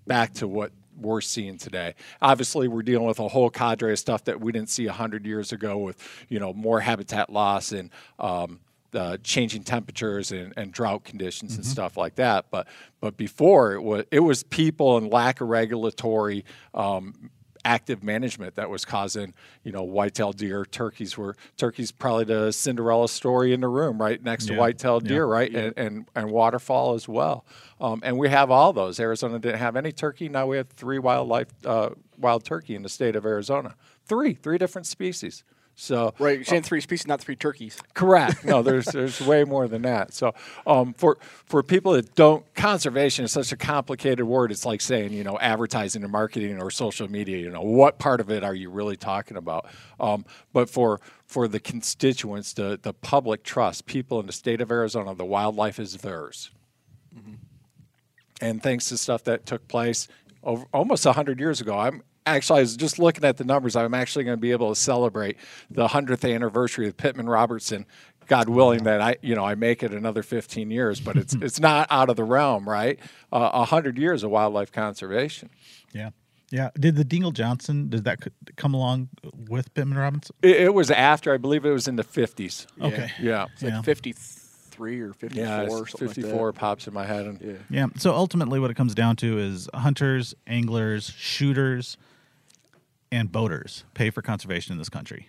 back 0.06 0.34
to 0.34 0.48
what 0.48 0.72
we're 0.98 1.22
seeing 1.22 1.58
today. 1.58 1.96
Obviously, 2.22 2.68
we're 2.68 2.84
dealing 2.84 3.08
with 3.08 3.20
a 3.20 3.28
whole 3.28 3.50
cadre 3.50 3.92
of 3.92 4.00
stuff 4.00 4.24
that 4.26 4.40
we 4.40 4.52
didn't 4.52 4.70
see 4.70 4.88
hundred 4.88 5.26
years 5.26 5.52
ago, 5.52 5.78
with 5.78 5.98
you 6.30 6.40
know 6.40 6.54
more 6.54 6.80
habitat 6.80 7.32
loss 7.32 7.72
and 7.72 7.90
um, 8.20 8.60
uh, 8.94 9.18
changing 9.24 9.64
temperatures 9.64 10.32
and, 10.32 10.54
and 10.56 10.72
drought 10.72 11.04
conditions 11.04 11.56
and 11.56 11.66
stuff 11.66 11.98
like 11.98 12.16
that. 12.16 12.46
But 12.52 12.68
but 13.00 13.18
before 13.18 13.74
it 13.74 13.82
was 13.82 14.06
it 14.12 14.20
was 14.20 14.44
people 14.44 14.98
and 14.98 15.12
lack 15.12 15.42
of 15.42 15.50
regulatory. 15.50 16.46
Um, 16.74 17.30
active 17.66 18.04
management 18.04 18.56
that 18.56 18.70
was 18.70 18.84
causing, 18.86 19.34
you 19.64 19.72
know, 19.72 19.84
white-tailed 19.84 20.38
deer. 20.38 20.66
Turkeys 20.66 21.18
were 21.18 21.36
turkeys 21.58 21.92
probably 21.92 22.26
the 22.26 22.52
Cinderella 22.52 23.08
story 23.08 23.54
in 23.54 23.62
the 23.62 23.68
room, 23.68 24.02
right 24.02 24.22
next 24.22 24.48
to 24.48 24.54
Yeah. 24.54 24.60
white-tailed 24.60 25.04
Yeah. 25.04 25.10
deer, 25.16 25.26
right, 25.26 25.54
and, 25.54 25.74
and 25.78 26.06
and 26.16 26.30
waterfowl 26.32 26.94
as 26.94 27.08
well. 27.08 27.46
Um, 27.80 28.02
and 28.04 28.18
we 28.18 28.30
have 28.30 28.52
all 28.52 28.74
those. 28.74 29.00
Arizona 29.00 29.40
didn't 29.40 29.60
have 29.60 29.76
any 29.76 29.92
turkey. 29.92 30.30
Now 30.30 30.48
we 30.48 30.58
have 30.58 30.68
three 30.70 31.00
wildlife 31.00 31.48
uh, 31.66 31.92
wild 32.18 32.44
turkey 32.44 32.76
in 32.76 32.84
the 32.84 32.90
state 32.90 33.16
of 33.16 33.26
Arizona. 33.26 33.76
Three, 34.06 34.34
three 34.34 34.58
different 34.58 34.86
species. 34.86 35.44
So 35.76 36.14
Right, 36.20 36.38
you're 36.38 36.46
saying 36.46 36.64
three 36.64 36.82
species, 36.82 37.08
not 37.08 37.20
three 37.20 37.36
turkeys. 37.36 37.82
Correct. 37.94 38.46
No, 38.46 38.62
there's 38.62 38.86
there's 38.86 39.20
way 39.22 39.44
more 39.44 39.68
than 39.68 39.82
that. 39.84 40.14
So 40.14 40.34
um, 40.68 40.94
for 40.94 41.18
for 41.46 41.64
people 41.64 41.94
that 41.94 42.14
don't, 42.16 42.46
conservation 42.54 43.26
is 43.26 43.32
such 43.32 43.52
a 43.52 43.58
complicated 43.58 44.26
word. 44.26 44.52
It's 44.52 44.66
like 44.66 44.82
saying 44.82 45.14
you 45.14 45.24
know 45.24 45.40
advertising 45.40 46.04
and 46.04 46.12
marketing 46.12 46.62
or 46.62 46.70
social 46.70 47.10
media. 47.10 47.38
You 47.38 47.50
know 47.50 47.62
what 47.62 47.98
part 47.98 48.22
of 48.22 48.30
it 48.30 48.44
are 48.44 48.54
you 48.54 48.70
really 48.70 48.98
talking 48.98 49.36
about? 49.38 49.68
Um, 50.00 50.26
but 50.52 50.70
for 50.70 51.00
for 51.26 51.48
the 51.48 51.60
constituents, 51.60 52.54
the 52.54 52.80
the 52.82 52.94
public 52.94 53.44
trust, 53.44 53.86
people 53.88 54.20
in 54.20 54.28
the 54.28 54.34
state 54.34 54.62
of 54.62 54.72
Arizona, 54.72 55.16
the 55.16 55.26
wildlife 55.26 55.80
is 55.80 55.98
theirs. 55.98 56.52
And 58.42 58.62
thanks 58.62 58.90
to 58.90 58.98
stuff 58.98 59.24
that 59.24 59.46
took 59.46 59.68
place 59.68 60.08
over 60.44 60.66
almost 60.74 61.06
hundred 61.06 61.40
years 61.40 61.62
ago, 61.62 61.78
I'm 61.80 62.04
actually 62.26 62.60
I 62.60 62.62
was 62.62 62.76
just 62.78 63.00
looking 63.00 63.24
at 63.24 63.38
the 63.38 63.44
numbers. 63.44 63.76
I'm 63.76 63.94
actually 63.94 64.24
going 64.26 64.38
to 64.38 64.42
be 64.42 64.52
able 64.52 64.70
to 64.70 64.80
celebrate 64.80 65.38
the 65.70 65.88
hundredth 65.88 66.26
anniversary 66.26 66.88
of 66.88 66.98
Pittman 66.98 67.28
Robertson. 67.28 67.86
God 68.28 68.48
willing 68.48 68.84
that 68.86 69.02
I, 69.02 69.18
you 69.22 69.36
know, 69.36 69.44
I 69.44 69.56
make 69.56 69.84
it 69.84 69.94
another 69.94 70.24
15 70.24 70.72
years, 70.72 71.00
but 71.00 71.18
it's 71.18 71.34
it's 71.42 71.60
not 71.60 71.88
out 71.90 72.10
of 72.10 72.16
the 72.16 72.24
realm, 72.24 72.68
right? 72.68 73.00
A 73.32 73.36
uh, 73.36 73.66
hundred 73.66 73.98
years 73.98 74.24
of 74.24 74.32
wildlife 74.32 74.72
conservation. 74.72 75.50
Yeah. 75.94 76.12
Yeah. 76.54 76.70
Did 76.80 76.96
the 76.96 77.04
Dingell 77.04 77.34
Johnson, 77.34 77.90
did 77.90 78.04
that 78.04 78.20
come 78.58 78.76
along 78.76 79.10
with 79.50 79.74
Pittman 79.74 79.98
Robinson? 79.98 80.36
It, 80.44 80.58
it 80.58 80.74
was 80.74 80.92
after, 80.92 81.34
I 81.34 81.38
believe, 81.38 81.66
it 81.66 81.72
was 81.72 81.88
in 81.88 81.96
the 81.96 82.04
50s. 82.04 82.68
Okay. 82.80 83.12
Yeah, 83.20 83.48
It's 83.54 83.64
like 83.64 83.74
Yeah. 83.74 83.82
53 83.82 85.02
or 85.02 85.14
54 85.14 85.44
yeah, 85.44 85.62
or 85.62 85.82
it's 85.82 85.92
something 85.92 86.08
54 86.10 86.46
like 86.46 86.56
pops 86.56 86.88
in 86.88 86.94
my 86.94 87.06
head, 87.06 87.26
and. 87.26 87.42
Yeah. 87.42 87.54
Yeah. 87.72 87.88
So 87.98 88.14
ultimately, 88.14 88.60
what 88.60 88.70
it 88.70 88.76
comes 88.76 88.94
down 88.94 89.16
to 89.18 89.40
is 89.40 89.68
hunters, 89.74 90.36
anglers, 90.46 91.10
shooters, 91.18 91.98
and 93.14 93.32
boaters 93.32 93.84
pay 93.94 94.10
for 94.10 94.24
conservation 94.24 94.72
in 94.72 94.80
this 94.80 94.90
country. 94.90 95.28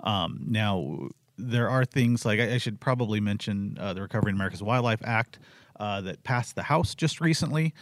Um, 0.00 0.44
now, 0.46 1.08
there 1.38 1.70
are 1.70 1.86
things 1.86 2.26
like 2.26 2.38
I, 2.38 2.54
I 2.54 2.58
should 2.58 2.78
probably 2.78 3.20
mention 3.20 3.78
uh, 3.80 3.94
the 3.94 4.02
Recovering 4.02 4.34
America's 4.34 4.62
Wildlife 4.62 5.00
Act 5.02 5.38
uh, 5.80 6.02
that 6.02 6.22
passed 6.24 6.56
the 6.56 6.64
House 6.64 6.94
just 6.94 7.20
recently. 7.20 7.72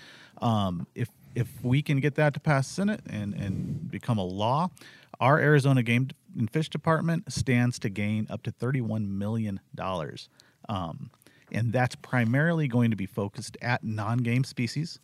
Um, 0.41 0.87
if 0.95 1.09
if 1.35 1.49
we 1.63 1.83
can 1.83 1.99
get 1.99 2.15
that 2.15 2.33
to 2.35 2.41
pass 2.41 2.69
Senate 2.69 3.01
and 3.11 3.35
and 3.35 3.91
become 3.91 4.19
a 4.19 4.25
law, 4.25 4.71
our 5.19 5.41
Arizona 5.41 5.83
Game 5.83 6.09
and 6.39 6.49
Fish 6.49 6.69
Department 6.69 7.33
stands 7.33 7.81
to 7.81 7.89
gain 7.89 8.29
up 8.31 8.45
to 8.45 8.53
thirty 8.53 8.81
one 8.81 9.19
million 9.19 9.59
dollars. 9.75 10.29
Um, 10.69 11.11
and 11.51 11.73
that's 11.73 11.97
primarily 11.97 12.69
going 12.69 12.91
to 12.91 12.97
be 12.97 13.07
focused 13.07 13.57
at 13.63 13.83
non-game 13.83 14.45
species 14.45 15.01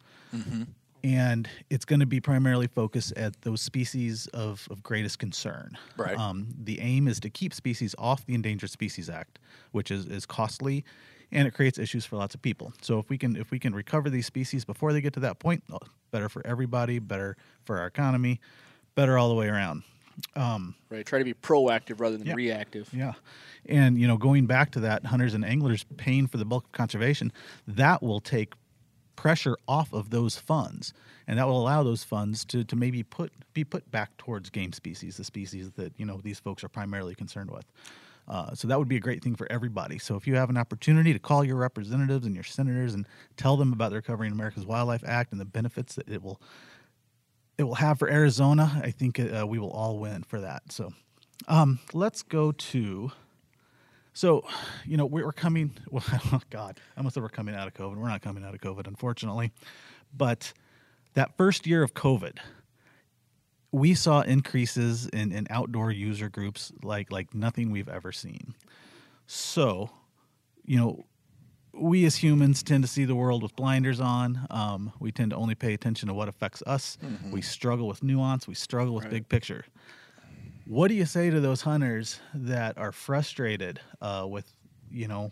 and 1.05 1.49
it's 1.69 1.85
going 1.85 2.01
to 2.01 2.07
be 2.07 2.19
primarily 2.19 2.67
focused 2.67 3.13
at 3.17 3.41
those 3.43 3.61
species 3.61 4.27
of, 4.29 4.67
of 4.71 4.83
greatest 4.83 5.19
concern. 5.19 5.77
Right. 5.99 6.17
Um, 6.17 6.49
the 6.59 6.81
aim 6.81 7.07
is 7.07 7.21
to 7.21 7.31
keep 7.31 7.53
species 7.53 7.95
off 7.99 8.25
the 8.25 8.35
Endangered 8.35 8.71
Species 8.71 9.11
Act, 9.11 9.39
which 9.73 9.91
is, 9.91 10.07
is 10.07 10.25
costly, 10.25 10.83
and 11.31 11.47
it 11.47 11.53
creates 11.53 11.79
issues 11.79 12.07
for 12.07 12.17
lots 12.17 12.35
of 12.35 12.41
people. 12.41 12.73
So 12.81 12.99
if 12.99 13.11
we 13.11 13.19
can 13.19 13.37
if 13.37 13.51
we 13.51 13.59
can 13.59 13.75
recover 13.75 14.09
these 14.09 14.25
species 14.25 14.65
before 14.65 14.95
they 14.95 15.03
get 15.03 15.13
to 15.13 15.21
that 15.21 15.39
point, 15.39 15.63
oh, 15.71 15.79
better 16.11 16.31
for 16.31 16.45
everybody, 16.47 16.99
better 16.99 17.37
for 17.65 17.79
our 17.79 17.87
economy, 17.87 18.41
better 18.95 19.19
all 19.19 19.29
the 19.29 19.35
way 19.35 19.49
around. 19.49 19.83
Right. 20.35 21.05
Try 21.05 21.19
to 21.19 21.25
be 21.25 21.35
proactive 21.35 22.01
rather 22.01 22.17
than 22.17 22.29
Yeah. 22.29 22.35
reactive. 22.35 22.89
Yeah. 22.95 23.13
And, 23.67 23.99
you 23.99 24.07
know, 24.07 24.17
going 24.17 24.47
back 24.47 24.71
to 24.73 24.81
that, 24.81 25.05
hunters 25.05 25.35
and 25.35 25.45
anglers 25.45 25.85
paying 25.97 26.29
for 26.29 26.39
the 26.39 26.45
bulk 26.45 26.65
of 26.67 26.73
conservation, 26.73 27.33
that 27.67 28.03
will 28.03 28.21
take 28.21 28.55
pressure 29.17 29.57
off 29.67 29.93
of 29.93 30.11
those 30.11 30.37
funds. 30.37 30.93
And 31.27 31.39
that 31.39 31.47
will 31.47 31.61
allow 31.61 31.83
those 31.83 32.05
funds 32.05 32.45
to, 32.47 32.65
to 32.65 32.77
maybe 32.77 33.03
put 33.03 33.33
be 33.55 33.65
put 33.65 33.91
back 33.91 34.17
towards 34.17 34.51
game 34.51 34.73
species, 34.73 35.17
the 35.17 35.25
species 35.25 35.71
that, 35.73 35.93
you 35.97 36.05
know, 36.05 36.21
these 36.23 36.39
folks 36.39 36.63
are 36.65 36.69
primarily 36.69 37.15
concerned 37.15 37.51
with. 37.51 37.65
Uh, 38.27 38.55
so 38.55 38.67
that 38.69 38.79
would 38.79 38.89
be 38.89 38.97
a 38.97 39.01
great 39.01 39.23
thing 39.23 39.35
for 39.35 39.47
everybody. 39.51 39.99
So 39.99 40.17
if 40.17 40.27
you 40.27 40.35
have 40.35 40.49
an 40.51 40.57
opportunity 40.57 41.13
to 41.13 41.19
call 41.19 41.45
your 41.45 41.57
representatives 41.57 42.27
and 42.27 42.35
your 42.35 42.45
senators 42.45 42.95
and 42.95 43.07
tell 43.37 43.57
them 43.57 43.73
about 43.73 43.91
the 43.91 43.97
Recovering 43.97 44.33
America's 44.33 44.65
Wildlife 44.65 45.05
Act 45.07 45.33
and 45.33 45.41
the 45.41 45.45
benefits 45.45 45.95
that 45.95 46.09
it 46.09 46.23
will 46.23 46.41
it 47.57 47.63
will 47.63 47.77
have 47.77 48.01
for 48.01 48.11
Arizona, 48.11 48.81
I 48.83 48.91
think 48.91 49.21
uh, 49.21 49.47
we 49.47 49.61
will 49.61 49.71
all 49.71 49.99
win 49.99 50.25
for 50.25 50.41
that. 50.41 50.73
So 50.73 50.93
um, 51.47 51.79
let's 51.93 52.23
go 52.23 52.53
to. 52.53 53.13
So, 54.15 54.47
you 54.87 54.97
know, 54.97 55.07
we're 55.07 55.33
coming. 55.33 55.77
Well, 55.91 56.05
oh 56.33 56.41
God, 56.51 56.81
I 56.97 57.01
almost 57.01 57.15
said 57.15 57.23
we're 57.23 57.29
coming 57.29 57.55
out 57.55 57.69
of 57.69 57.75
COVID. 57.75 57.97
We're 57.97 58.09
not 58.09 58.23
coming 58.23 58.45
out 58.45 58.55
of 58.55 58.61
COVID, 58.61 58.87
unfortunately. 58.87 59.53
But 60.17 60.53
that 61.15 61.37
first 61.37 61.67
year 61.67 61.83
of 61.83 61.95
COVID, 61.95 62.39
we 63.71 63.95
saw 63.95 64.23
increases 64.23 65.07
in, 65.07 65.31
in 65.33 65.47
outdoor 65.51 65.91
user 65.91 66.29
groups 66.29 66.73
like 66.83 67.11
like 67.13 67.35
nothing 67.35 67.71
we've 67.71 67.89
ever 67.89 68.13
seen. 68.13 68.55
So, 69.27 69.91
you 70.65 70.77
know, 70.79 71.05
we 71.73 72.05
as 72.05 72.17
humans 72.17 72.63
tend 72.63 72.85
to 72.85 72.89
see 72.89 73.05
the 73.05 73.17
world 73.17 73.43
with 73.43 73.57
blinders 73.57 74.01
on. 74.01 74.47
Um, 74.51 74.93
we 75.01 75.11
tend 75.11 75.31
to 75.31 75.37
only 75.37 75.55
pay 75.57 75.75
attention 75.75 76.09
to 76.09 76.15
what 76.15 76.29
affects 76.29 76.63
us. 76.67 76.99
We 77.33 77.43
struggle 77.43 77.89
with 77.89 78.03
nuance. 78.03 78.47
We 78.47 78.55
struggle 78.55 78.95
with 78.95 79.11
big 79.11 79.29
picture. 79.29 79.65
What 80.67 80.89
do 80.89 80.95
you 80.95 81.05
say 81.05 81.29
to 81.29 81.41
those 81.41 81.61
hunters 81.61 82.21
that 82.33 82.79
are 82.79 82.93
frustrated 82.93 83.81
uh, 84.01 84.27
with, 84.29 84.51
you 84.91 85.09
know, 85.09 85.31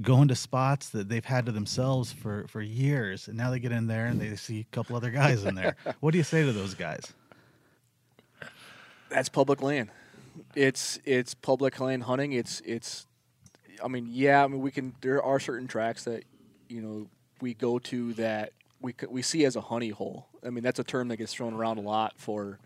going 0.00 0.28
to 0.28 0.34
spots 0.34 0.88
that 0.90 1.10
they've 1.10 1.24
had 1.24 1.44
to 1.46 1.52
themselves 1.52 2.10
for, 2.10 2.46
for 2.48 2.62
years, 2.62 3.28
and 3.28 3.36
now 3.36 3.50
they 3.50 3.58
get 3.58 3.72
in 3.72 3.86
there 3.86 4.06
and 4.06 4.18
they 4.18 4.34
see 4.36 4.60
a 4.60 4.74
couple 4.74 4.96
other 4.96 5.10
guys 5.10 5.44
in 5.44 5.54
there? 5.54 5.76
what 6.00 6.12
do 6.12 6.18
you 6.18 6.24
say 6.24 6.42
to 6.42 6.52
those 6.52 6.72
guys? 6.72 7.12
That's 9.10 9.28
public 9.28 9.60
land. 9.60 9.90
It's 10.54 10.98
it's 11.04 11.34
public 11.34 11.78
land 11.78 12.04
hunting. 12.04 12.32
It's 12.32 12.62
it's. 12.64 13.06
I 13.84 13.88
mean, 13.88 14.08
yeah. 14.10 14.42
I 14.42 14.46
mean, 14.46 14.62
we 14.62 14.70
can. 14.70 14.94
There 15.02 15.22
are 15.22 15.38
certain 15.38 15.68
tracks 15.68 16.04
that 16.04 16.24
you 16.68 16.80
know 16.80 17.08
we 17.42 17.52
go 17.52 17.78
to 17.78 18.14
that 18.14 18.52
we 18.80 18.94
we 19.10 19.20
see 19.20 19.44
as 19.44 19.54
a 19.54 19.60
honey 19.60 19.90
hole. 19.90 20.28
I 20.44 20.48
mean, 20.48 20.64
that's 20.64 20.78
a 20.78 20.84
term 20.84 21.08
that 21.08 21.18
gets 21.18 21.34
thrown 21.34 21.52
around 21.52 21.76
a 21.76 21.82
lot 21.82 22.14
for. 22.16 22.58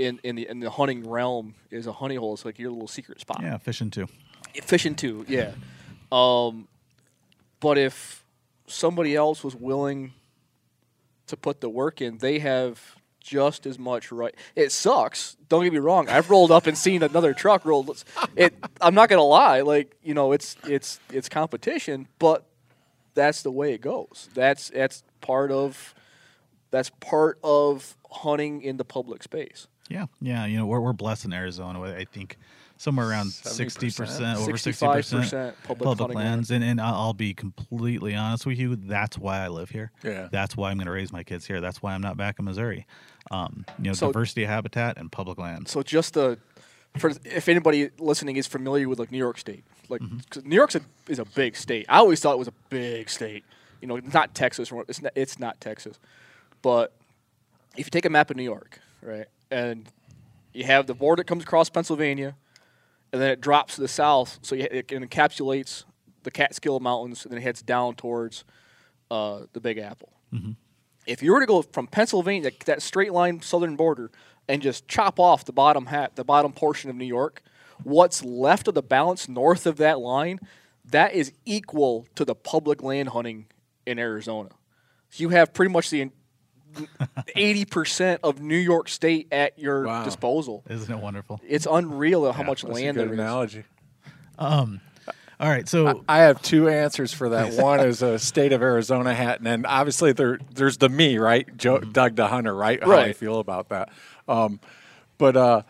In, 0.00 0.18
in 0.22 0.36
the 0.36 0.48
in 0.48 0.60
the 0.60 0.70
hunting 0.70 1.08
realm 1.08 1.54
is 1.70 1.86
a 1.86 1.92
honey 1.92 2.16
hole. 2.16 2.32
It's 2.34 2.44
like 2.44 2.58
your 2.58 2.70
little 2.70 2.88
secret 2.88 3.20
spot. 3.20 3.40
Yeah, 3.42 3.58
fishing 3.58 3.90
too. 3.90 4.06
fishing 4.62 4.96
too 4.96 5.24
yeah 5.28 5.52
um 6.10 6.66
but 7.60 7.78
if 7.78 8.24
somebody 8.66 9.14
else 9.14 9.44
was 9.44 9.54
willing 9.54 10.12
to 11.28 11.36
put 11.36 11.60
the 11.60 11.68
work 11.68 12.00
in 12.00 12.18
they 12.18 12.40
have 12.40 12.96
just 13.20 13.64
as 13.66 13.78
much 13.78 14.10
right 14.10 14.34
it 14.56 14.72
sucks 14.72 15.36
don't 15.48 15.62
get 15.62 15.72
me 15.72 15.78
wrong 15.78 16.08
i've 16.08 16.30
rolled 16.30 16.50
up 16.50 16.66
and 16.66 16.76
seen 16.76 17.02
another 17.04 17.32
truck 17.32 17.64
roll 17.64 17.94
it 18.34 18.52
i'm 18.80 18.94
not 18.94 19.08
gonna 19.08 19.22
lie 19.22 19.60
like 19.60 19.94
you 20.02 20.14
know 20.14 20.32
it's 20.32 20.56
it's 20.66 20.98
it's 21.12 21.28
competition 21.28 22.08
but 22.18 22.44
that's 23.14 23.42
the 23.42 23.52
way 23.52 23.72
it 23.72 23.80
goes 23.80 24.28
that's 24.34 24.70
that's 24.70 25.04
part 25.20 25.52
of 25.52 25.94
that's 26.72 26.90
part 26.98 27.38
of 27.44 27.96
hunting 28.10 28.62
in 28.62 28.78
the 28.78 28.84
public 28.84 29.22
space 29.22 29.68
Yeah, 29.90 30.06
yeah. 30.22 30.46
You 30.46 30.56
know, 30.58 30.66
we're 30.66 30.80
we're 30.80 30.92
blessed 30.94 31.24
in 31.26 31.32
Arizona. 31.32 31.80
with, 31.80 31.94
I 31.94 32.04
think 32.04 32.38
somewhere 32.76 33.08
around 33.10 33.32
sixty 33.32 33.90
percent, 33.90 34.38
over 34.38 34.56
sixty 34.56 34.86
percent 34.86 35.56
public 35.64 35.84
public 35.84 35.98
hunting 35.98 36.16
lands. 36.16 36.50
And 36.50 36.64
and 36.64 36.80
I'll 36.80 36.94
I'll 36.94 37.12
be 37.12 37.34
completely 37.34 38.14
honest 38.14 38.46
with 38.46 38.58
you. 38.58 38.76
That's 38.76 39.18
why 39.18 39.40
I 39.44 39.48
live 39.48 39.70
here. 39.70 39.90
Yeah. 40.02 40.28
That's 40.30 40.56
why 40.56 40.70
I'm 40.70 40.76
going 40.78 40.86
to 40.86 40.92
raise 40.92 41.12
my 41.12 41.22
kids 41.24 41.44
here. 41.46 41.60
That's 41.60 41.82
why 41.82 41.92
I'm 41.92 42.00
not 42.00 42.16
back 42.16 42.38
in 42.38 42.44
Missouri. 42.46 42.86
Um, 43.30 43.66
you 43.78 43.84
know, 43.90 43.92
So- 43.92 44.06
diversity 44.06 44.44
of 44.44 44.48
habitat 44.50 44.96
and 44.96 45.10
public 45.12 45.36
lands. 45.38 45.70
So 45.70 45.82
just 45.82 46.14
the 46.14 46.38
for 46.96 47.10
if 47.24 47.48
anybody 47.48 47.90
listening 47.98 48.36
is 48.36 48.46
familiar 48.46 48.88
with 48.88 48.98
like 48.98 49.12
New 49.12 49.18
York 49.18 49.38
State, 49.38 49.64
like 49.88 50.00
'cause 50.30 50.44
New 50.44 50.56
York's 50.56 50.74
a, 50.76 50.80
is 51.08 51.18
a 51.18 51.24
big 51.24 51.56
state. 51.56 51.86
I 51.88 51.98
always 51.98 52.20
thought 52.20 52.34
it 52.34 52.38
was 52.38 52.48
a 52.48 52.54
big 52.68 53.10
state. 53.10 53.44
You 53.80 53.88
know, 53.88 53.96
it's 53.96 54.12
not 54.14 54.34
Texas. 54.34 54.70
It's 54.88 55.00
not, 55.02 55.12
it's 55.14 55.38
not 55.38 55.60
Texas, 55.60 55.98
but 56.62 56.92
if 57.76 57.86
you 57.86 57.90
take 57.90 58.04
a 58.04 58.10
map 58.10 58.30
of 58.30 58.36
New 58.36 58.42
York, 58.42 58.80
right, 59.02 59.26
and 59.50 59.88
you 60.52 60.64
have 60.64 60.86
the 60.86 60.94
border 60.94 61.20
that 61.20 61.26
comes 61.26 61.42
across 61.42 61.68
Pennsylvania, 61.70 62.36
and 63.12 63.20
then 63.20 63.30
it 63.30 63.40
drops 63.40 63.74
to 63.76 63.80
the 63.80 63.88
south, 63.88 64.38
so 64.42 64.54
you, 64.54 64.66
it 64.70 64.88
encapsulates 64.88 65.84
the 66.22 66.30
Catskill 66.30 66.80
Mountains, 66.80 67.24
and 67.24 67.32
then 67.32 67.38
it 67.38 67.42
heads 67.42 67.62
down 67.62 67.94
towards 67.94 68.44
uh, 69.10 69.40
the 69.52 69.60
Big 69.60 69.78
Apple. 69.78 70.12
If 71.06 71.22
you 71.22 71.32
were 71.32 71.40
to 71.40 71.46
go 71.46 71.62
from 71.62 71.86
Pennsylvania, 71.86 72.50
that- 72.50 72.60
that 72.66 72.82
straight 72.82 73.12
line 73.12 73.42
southern 73.42 73.76
border, 73.76 74.10
and 74.48 74.60
just 74.62 74.86
chop 74.88 75.18
off 75.18 75.44
the 75.44 75.52
bottom 75.52 75.86
hat, 75.86 76.16
the 76.16 76.24
bottom 76.24 76.52
portion 76.52 76.90
of 76.90 76.96
New 76.96 77.04
York, 77.06 77.42
what's 77.82 78.22
left 78.24 78.68
of 78.68 78.74
the 78.74 78.82
balance 78.82 79.28
north 79.28 79.66
of 79.66 79.76
that 79.78 79.98
line, 80.00 80.38
that 80.84 81.14
is 81.14 81.32
equal 81.44 82.06
to 82.16 82.24
the 82.24 82.34
public 82.34 82.82
land 82.82 83.10
hunting 83.10 83.46
in 83.86 83.98
Arizona. 83.98 84.50
You 85.14 85.30
have 85.30 85.52
pretty 85.52 85.72
much 85.72 85.90
the 85.90 86.10
eighty 87.36 87.64
percent 87.64 88.20
of 88.22 88.40
New 88.40 88.56
York 88.56 88.88
State 88.88 89.28
at 89.32 89.58
your 89.58 89.84
Wow. 89.86 90.04
disposal. 90.04 90.62
Isn't 90.68 90.92
it 90.92 90.98
wonderful? 91.00 91.40
It's 91.46 91.66
unreal 91.70 92.30
how 92.32 92.42
much 92.42 92.62
That's 92.62 92.70
a 92.70 92.74
land 92.74 92.96
good 92.96 93.08
there 93.08 93.14
is. 93.14 93.20
analogy. 93.20 93.64
All 94.38 95.48
right, 95.48 95.66
so 95.66 96.04
I 96.06 96.18
have 96.18 96.42
two 96.42 96.68
answers 96.68 97.14
for 97.14 97.30
that. 97.30 97.52
One 97.62 97.80
is 97.80 98.02
a 98.02 98.18
state 98.18 98.52
of 98.52 98.60
Arizona 98.62 99.14
hat, 99.14 99.38
and 99.38 99.46
then 99.46 99.64
obviously 99.64 100.12
there 100.12 100.38
there's 100.52 100.76
the 100.76 100.90
me, 100.90 101.16
right? 101.16 101.46
Joe, 101.56 101.78
Doug 101.78 102.16
the 102.16 102.28
Hunter, 102.28 102.54
right? 102.54 102.82
How 102.82 102.90
I 102.90 102.94
Right. 102.94 103.16
feel 103.16 103.38
about 103.38 103.70
that. 103.70 103.88
Um, 104.28 104.60
but 105.18 105.36
uh, 105.36 105.62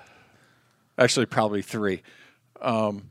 Actually, 0.98 1.26
probably 1.26 1.62
three. 1.62 2.02
Um, 2.60 3.09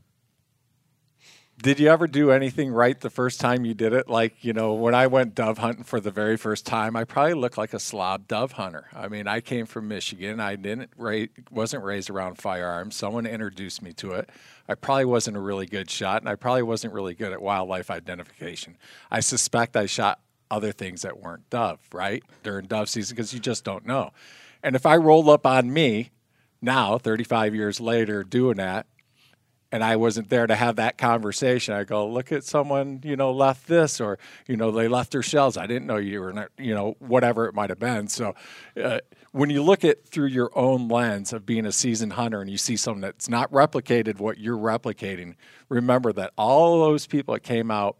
did 1.62 1.78
you 1.78 1.88
ever 1.88 2.06
do 2.06 2.30
anything 2.30 2.70
right 2.72 2.98
the 2.98 3.10
first 3.10 3.38
time 3.38 3.66
you 3.66 3.74
did 3.74 3.92
it? 3.92 4.08
Like, 4.08 4.42
you 4.44 4.52
know, 4.52 4.72
when 4.72 4.94
I 4.94 5.06
went 5.08 5.34
dove 5.34 5.58
hunting 5.58 5.84
for 5.84 6.00
the 6.00 6.10
very 6.10 6.36
first 6.38 6.64
time, 6.64 6.96
I 6.96 7.04
probably 7.04 7.34
looked 7.34 7.58
like 7.58 7.74
a 7.74 7.78
slob 7.78 8.26
dove 8.26 8.52
hunter. 8.52 8.86
I 8.94 9.08
mean, 9.08 9.26
I 9.26 9.40
came 9.40 9.66
from 9.66 9.86
Michigan. 9.88 10.40
I 10.40 10.56
didn't 10.56 10.90
ra- 10.96 11.26
wasn't 11.50 11.84
raised 11.84 12.08
around 12.08 12.38
firearms. 12.38 12.96
Someone 12.96 13.26
introduced 13.26 13.82
me 13.82 13.92
to 13.94 14.12
it. 14.12 14.30
I 14.68 14.74
probably 14.74 15.04
wasn't 15.04 15.36
a 15.36 15.40
really 15.40 15.66
good 15.66 15.90
shot, 15.90 16.22
and 16.22 16.28
I 16.28 16.34
probably 16.34 16.62
wasn't 16.62 16.94
really 16.94 17.14
good 17.14 17.32
at 17.32 17.42
wildlife 17.42 17.90
identification. 17.90 18.78
I 19.10 19.20
suspect 19.20 19.76
I 19.76 19.86
shot 19.86 20.20
other 20.50 20.72
things 20.72 21.02
that 21.02 21.20
weren't 21.20 21.48
dove, 21.50 21.80
right? 21.92 22.22
During 22.42 22.66
dove 22.66 22.88
season 22.88 23.16
because 23.16 23.34
you 23.34 23.40
just 23.40 23.64
don't 23.64 23.86
know. 23.86 24.12
And 24.62 24.74
if 24.74 24.86
I 24.86 24.96
roll 24.96 25.28
up 25.28 25.44
on 25.46 25.72
me 25.72 26.10
now, 26.62 26.96
35 26.96 27.54
years 27.54 27.80
later, 27.80 28.24
doing 28.24 28.56
that, 28.56 28.86
and 29.72 29.84
I 29.84 29.96
wasn't 29.96 30.28
there 30.28 30.46
to 30.46 30.54
have 30.54 30.76
that 30.76 30.98
conversation. 30.98 31.74
I 31.74 31.84
go, 31.84 32.08
look 32.08 32.32
at 32.32 32.44
someone, 32.44 33.00
you 33.04 33.16
know, 33.16 33.32
left 33.32 33.68
this, 33.68 34.00
or 34.00 34.18
you 34.46 34.56
know, 34.56 34.70
they 34.70 34.88
left 34.88 35.12
their 35.12 35.22
shells. 35.22 35.56
I 35.56 35.66
didn't 35.66 35.86
know 35.86 35.96
you 35.96 36.20
were, 36.20 36.32
not, 36.32 36.50
you 36.58 36.74
know, 36.74 36.96
whatever 36.98 37.46
it 37.46 37.54
might 37.54 37.70
have 37.70 37.78
been. 37.78 38.08
So, 38.08 38.34
uh, 38.82 38.98
when 39.32 39.48
you 39.48 39.62
look 39.62 39.84
at 39.84 40.04
through 40.06 40.26
your 40.26 40.50
own 40.58 40.88
lens 40.88 41.32
of 41.32 41.46
being 41.46 41.64
a 41.64 41.72
seasoned 41.72 42.14
hunter, 42.14 42.40
and 42.40 42.50
you 42.50 42.58
see 42.58 42.76
something 42.76 43.00
that's 43.00 43.28
not 43.28 43.50
replicated 43.52 44.18
what 44.18 44.38
you're 44.38 44.58
replicating, 44.58 45.36
remember 45.68 46.12
that 46.12 46.32
all 46.36 46.80
those 46.80 47.06
people 47.06 47.34
that 47.34 47.40
came 47.40 47.70
out 47.70 47.96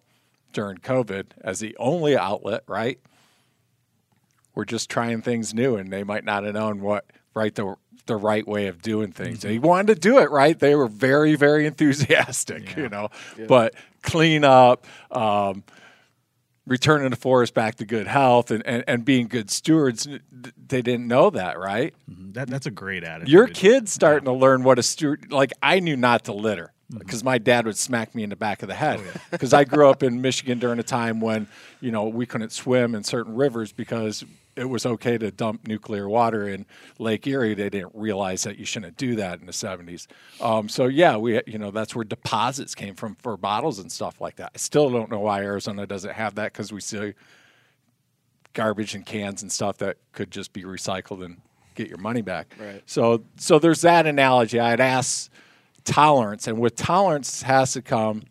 during 0.52 0.78
COVID 0.78 1.26
as 1.40 1.60
the 1.60 1.76
only 1.78 2.16
outlet, 2.16 2.64
right? 2.66 2.98
We're 4.56 4.64
just 4.64 4.90
trying 4.90 5.22
things 5.22 5.54
new, 5.54 5.76
and 5.76 5.92
they 5.92 6.02
might 6.02 6.24
not 6.24 6.42
have 6.42 6.54
known 6.54 6.80
what 6.80 7.06
right 7.34 7.54
the 7.54 7.74
the 8.06 8.16
right 8.16 8.46
way 8.48 8.66
of 8.66 8.82
doing 8.82 9.12
things. 9.12 9.38
Mm-hmm. 9.40 9.48
They 9.48 9.58
wanted 9.58 9.94
to 9.94 10.00
do 10.00 10.18
it 10.18 10.30
right. 10.30 10.58
They 10.58 10.74
were 10.74 10.88
very, 10.88 11.36
very 11.36 11.66
enthusiastic, 11.66 12.76
you 12.76 12.88
know. 12.88 13.08
But 13.46 13.74
clean 14.02 14.42
up, 14.42 14.86
um, 15.12 15.62
returning 16.66 17.10
the 17.10 17.16
forest 17.16 17.54
back 17.54 17.76
to 17.76 17.84
good 17.84 18.06
health, 18.06 18.50
and, 18.50 18.66
and, 18.66 18.84
and 18.88 19.04
being 19.04 19.28
good 19.28 19.50
stewards. 19.50 20.08
They 20.68 20.82
didn't 20.82 21.08
know 21.08 21.30
that, 21.30 21.58
right? 21.58 21.94
Mhm. 22.10 22.34
That 22.34 22.48
that's 22.48 22.66
a 22.66 22.70
great 22.70 23.04
attitude. 23.04 23.28
Your 23.28 23.46
kid's 23.46 23.92
starting 23.92 24.24
to 24.26 24.32
learn 24.32 24.62
what 24.64 24.78
a 24.78 24.82
steward. 24.82 25.30
Like 25.30 25.52
I 25.62 25.80
knew 25.80 25.96
not 25.96 26.24
to 26.24 26.32
litter 26.32 26.72
Mm-hmm. 26.90 26.98
because 26.98 27.22
my 27.22 27.38
dad 27.38 27.66
would 27.66 27.76
smack 27.76 28.16
me 28.16 28.24
in 28.24 28.30
the 28.30 28.36
back 28.36 28.62
of 28.62 28.68
the 28.68 28.74
Oh, 28.74 28.78
head. 28.78 29.00
Because 29.30 29.52
I 29.60 29.62
grew 29.62 29.88
up 29.88 30.02
in 30.02 30.20
Michigan 30.20 30.58
during 30.58 30.80
a 30.80 30.82
time 30.82 31.20
when 31.20 31.46
you 31.80 31.92
know 31.92 32.08
we 32.08 32.26
couldn't 32.26 32.50
swim 32.50 32.96
in 32.96 33.04
certain 33.04 33.36
rivers 33.36 33.70
because 33.70 34.24
it 34.60 34.68
was 34.68 34.84
okay 34.84 35.16
to 35.16 35.30
dump 35.30 35.66
nuclear 35.66 36.08
water 36.08 36.46
in 36.46 36.66
Lake 36.98 37.26
Erie. 37.26 37.54
They 37.54 37.70
didn't 37.70 37.92
realize 37.94 38.42
that 38.42 38.58
you 38.58 38.64
shouldn't 38.64 38.96
do 38.96 39.16
that 39.16 39.40
in 39.40 39.46
the 39.46 39.52
seventies. 39.52 40.06
Um, 40.40 40.68
so 40.68 40.86
yeah, 40.86 41.16
we 41.16 41.40
you 41.46 41.58
know 41.58 41.70
that's 41.70 41.94
where 41.94 42.04
deposits 42.04 42.74
came 42.74 42.94
from 42.94 43.16
for 43.16 43.36
bottles 43.36 43.78
and 43.78 43.90
stuff 43.90 44.20
like 44.20 44.36
that. 44.36 44.52
I 44.54 44.58
still 44.58 44.90
don't 44.90 45.10
know 45.10 45.20
why 45.20 45.42
Arizona 45.42 45.86
doesn't 45.86 46.12
have 46.12 46.34
that 46.34 46.52
because 46.52 46.72
we 46.72 46.80
see 46.80 47.14
garbage 48.52 48.94
and 48.94 49.06
cans 49.06 49.42
and 49.42 49.50
stuff 49.50 49.78
that 49.78 49.96
could 50.12 50.30
just 50.30 50.52
be 50.52 50.64
recycled 50.64 51.24
and 51.24 51.40
get 51.74 51.88
your 51.88 51.98
money 51.98 52.20
back. 52.22 52.54
Right. 52.58 52.82
So 52.86 53.24
so 53.36 53.58
there's 53.58 53.80
that 53.82 54.06
analogy. 54.06 54.60
I'd 54.60 54.80
ask 54.80 55.30
tolerance, 55.84 56.46
and 56.46 56.58
with 56.58 56.76
tolerance 56.76 57.42
has 57.42 57.72
to 57.72 57.82
come 57.82 58.24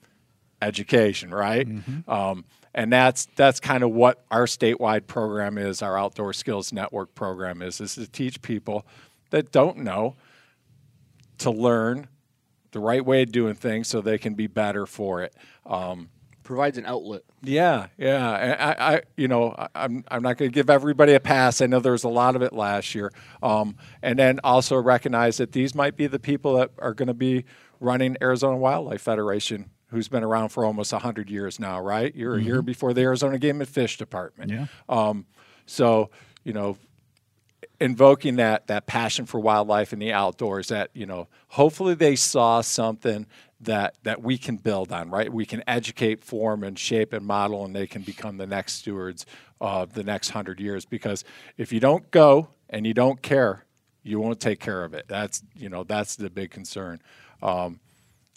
education, 0.62 1.32
right? 1.34 1.68
Um, 2.08 2.46
and 2.80 2.94
that's 2.94 3.28
that's 3.36 3.60
kind 3.60 3.84
of 3.84 3.92
what 3.92 4.24
our 4.32 4.46
statewide 4.46 5.06
program 5.06 5.58
is. 5.58 5.82
Our 5.82 5.98
Outdoor 6.00 6.32
Skills 6.32 6.72
Network 6.72 7.14
program 7.14 7.62
is 7.62 7.82
is 7.82 7.96
to 7.96 8.08
teach 8.08 8.42
people 8.42 8.86
that 9.32 9.52
don't 9.52 9.80
know 9.80 10.16
to 11.40 11.52
learn 11.52 12.08
the 12.72 12.80
right 12.80 13.04
way 13.06 13.24
of 13.24 13.32
doing 13.34 13.54
things 13.56 13.90
so 13.90 14.00
they 14.00 14.18
can 14.18 14.34
be 14.34 14.48
better 14.48 14.86
for 14.86 15.24
it. 15.24 15.36
Um, 15.66 16.10
Provides 16.44 16.78
an 16.78 16.86
outlet. 16.86 17.22
yeah, 17.44 17.88
yeah. 17.98 18.34
And 18.36 18.54
I, 18.62 18.96
I 18.96 19.02
you 19.18 19.28
know, 19.28 19.54
I- 19.58 19.68
I'm, 19.76 20.04
I'm 20.10 20.24
not 20.24 20.38
going 20.38 20.50
to 20.50 20.56
give 20.56 20.70
everybody 20.70 21.14
a 21.14 21.20
pass. 21.20 21.62
I 21.62 21.66
know 21.68 21.80
there 21.80 21.92
was 21.92 22.06
a 22.06 22.10
lot 22.10 22.36
of 22.36 22.42
it 22.42 22.54
last 22.54 22.96
year. 22.96 23.12
Um, 23.44 23.76
and 24.02 24.18
then 24.18 24.40
also 24.44 24.78
recognize 24.78 25.38
that 25.38 25.52
these 25.52 25.76
might 25.76 25.96
be 25.98 26.08
the 26.08 26.18
people 26.18 26.56
that 26.56 26.72
are 26.80 26.94
going 26.94 27.08
to 27.10 27.14
be 27.14 27.46
running 27.80 28.16
Arizona 28.22 28.58
Wildlife 28.58 29.02
Federation, 29.02 29.70
who's 29.90 30.08
been 30.08 30.24
around 30.24 30.50
for 30.50 30.66
almost 30.66 30.94
100 30.94 31.30
years 31.30 31.60
now, 31.60 31.80
right? 31.80 32.14
You're 32.16 32.36
a 32.36 32.42
year 32.42 32.62
before 32.62 32.94
the 32.94 33.02
Arizona 33.02 33.40
Game 33.40 33.60
and 33.60 33.70
Fish 33.70 33.98
Department. 33.98 34.52
Yeah. 34.52 34.68
Um, 34.88 35.26
so, 35.66 36.10
you 36.44 36.54
know, 36.54 36.78
invoking 37.80 38.36
that 38.36 38.68
that 38.68 38.86
passion 38.88 39.26
for 39.26 39.40
wildlife 39.40 39.94
and 39.94 40.02
the 40.02 40.12
outdoors 40.12 40.68
that 40.68 40.90
you 40.94 41.06
know 41.06 41.28
hopefully 41.50 41.94
they 41.94 42.16
saw 42.16 42.62
something 42.62 43.26
that 43.62 43.96
that 44.04 44.22
we 44.22 44.38
can 44.38 44.58
build 44.58 44.92
on 44.92 45.10
right 45.10 45.32
we 45.32 45.46
can 45.46 45.64
educate 45.66 46.24
form 46.24 46.64
and 46.64 46.78
shape 46.78 47.14
and 47.14 47.26
model 47.26 47.64
and 47.64 47.76
they 47.76 47.88
can 47.88 48.02
become 48.02 48.38
the 48.38 48.48
next 48.48 48.74
stewards 48.74 49.26
of 49.62 49.94
the 49.94 50.04
next 50.04 50.30
hundred 50.30 50.60
years 50.60 50.86
because 50.86 51.24
if 51.58 51.72
you 51.72 51.80
don't 51.80 52.12
go 52.12 52.50
and 52.70 52.86
you 52.86 52.94
don't 52.94 53.22
care 53.22 53.66
you 54.04 54.20
won't 54.20 54.40
take 54.40 54.60
care 54.60 54.84
of 54.84 54.94
it 54.94 55.06
that's 55.08 55.44
you 55.56 55.70
know 55.70 55.84
that's 55.84 56.16
the 56.18 56.30
big 56.30 56.52
concern 56.52 57.02
um, 57.42 57.80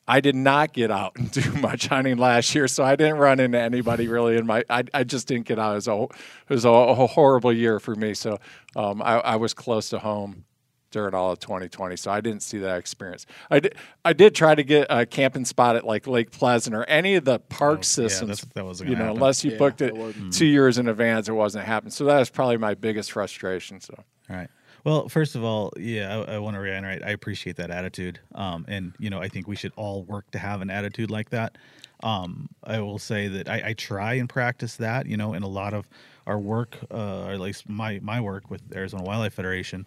I 0.09 0.21
did 0.21 0.35
not 0.35 0.73
get 0.73 0.91
out 0.91 1.13
and 1.17 1.31
do 1.33 1.53
much 1.53 1.87
hunting 1.87 2.17
last 2.19 2.55
year, 2.55 2.67
so 2.69 2.83
I 2.85 2.97
didn't 2.97 3.19
run 3.19 3.39
into 3.41 3.59
anybody 3.59 4.09
really 4.09 4.37
in 4.37 4.47
my. 4.47 4.65
I, 4.69 4.85
I 4.93 5.05
just 5.05 5.29
didn't 5.29 5.47
get 5.47 5.59
out. 5.59 5.73
It 5.73 5.75
was 5.77 5.89
a, 5.89 6.03
it 6.03 6.11
was 6.55 6.65
a, 6.65 6.71
a 6.71 7.07
horrible 7.07 7.53
year 7.53 7.79
for 7.81 7.95
me. 7.95 8.15
So 8.15 8.39
um, 8.77 9.01
I, 9.03 9.19
I 9.21 9.37
was 9.37 9.55
close 9.55 9.91
to 9.91 9.99
home 10.01 10.45
during 10.91 11.15
all 11.15 11.33
of 11.33 11.39
2020, 11.39 11.97
so 11.97 12.11
I 12.11 12.21
didn't 12.21 12.43
see 12.43 12.59
that 12.59 12.77
experience. 12.79 13.25
I 13.51 13.61
did. 13.61 13.77
I 14.05 14.13
did 14.13 14.35
try 14.35 14.55
to 14.55 14.63
get 14.63 14.89
a 14.91 15.07
camping 15.07 15.45
spot 15.45 15.77
at 15.77 15.87
like 15.87 16.07
Lake 16.07 16.31
Pleasant 16.33 16.75
or 16.77 16.85
any 16.85 17.15
of 17.15 17.25
the 17.25 17.39
park 17.39 17.79
Oh, 17.79 17.83
systems. 17.83 18.41
that's- 18.41 18.53
that 18.55 18.65
wasn't 18.65 18.91
you 18.91 18.97
know, 18.97 19.05
happen. 19.05 19.17
unless 19.19 19.45
you 19.45 19.53
Yeah, 19.53 19.59
booked 19.59 19.81
it 19.83 19.97
it 19.97 20.15
two 20.33 20.47
years 20.47 20.77
in 20.79 20.89
advance, 20.89 21.29
it 21.29 21.33
wasn't 21.33 21.65
happening. 21.65 21.93
So 21.93 22.05
that 22.07 22.19
was 22.19 22.29
probably 22.29 22.57
my 22.59 22.75
biggest 22.75 23.13
frustration. 23.13 23.81
So. 23.81 23.95
All 24.29 24.37
right. 24.37 24.49
Well, 24.85 25.09
first 25.09 25.37
of 25.37 25.45
all, 25.45 25.73
yeah, 25.77 26.25
I, 26.29 26.35
I 26.35 26.39
want 26.39 26.57
to 26.57 26.61
reiterate. 26.61 27.03
I 27.05 27.11
appreciate 27.11 27.57
that 27.57 27.71
attitude, 27.71 28.19
um, 28.35 28.65
and 28.69 28.93
you 28.99 29.11
know, 29.11 29.21
I 29.21 29.29
think 29.29 29.47
we 29.47 29.55
should 29.57 29.73
all 29.77 30.03
work 30.05 30.31
to 30.33 30.39
have 30.39 30.61
an 30.61 30.71
attitude 30.71 31.11
like 31.11 31.31
that. 31.31 31.57
Um, 32.03 32.49
I 32.65 32.81
will 32.81 32.99
say 32.99 33.29
that 33.29 33.49
I, 33.49 33.69
I 33.69 33.73
try 33.75 34.15
and 34.15 34.29
practice 34.29 34.77
that. 34.77 35.07
You 35.07 35.17
know, 35.17 35.35
in 35.35 35.45
a 35.45 35.49
lot 35.49 35.73
of 35.73 35.87
our 36.27 36.39
work, 36.39 36.79
uh, 36.91 37.27
or 37.27 37.33
at 37.33 37.41
least 37.41 37.69
my 37.69 38.01
my 38.03 38.21
work 38.21 38.51
with 38.51 38.61
Arizona 38.75 39.05
Wildlife 39.05 39.35
Federation, 39.35 39.87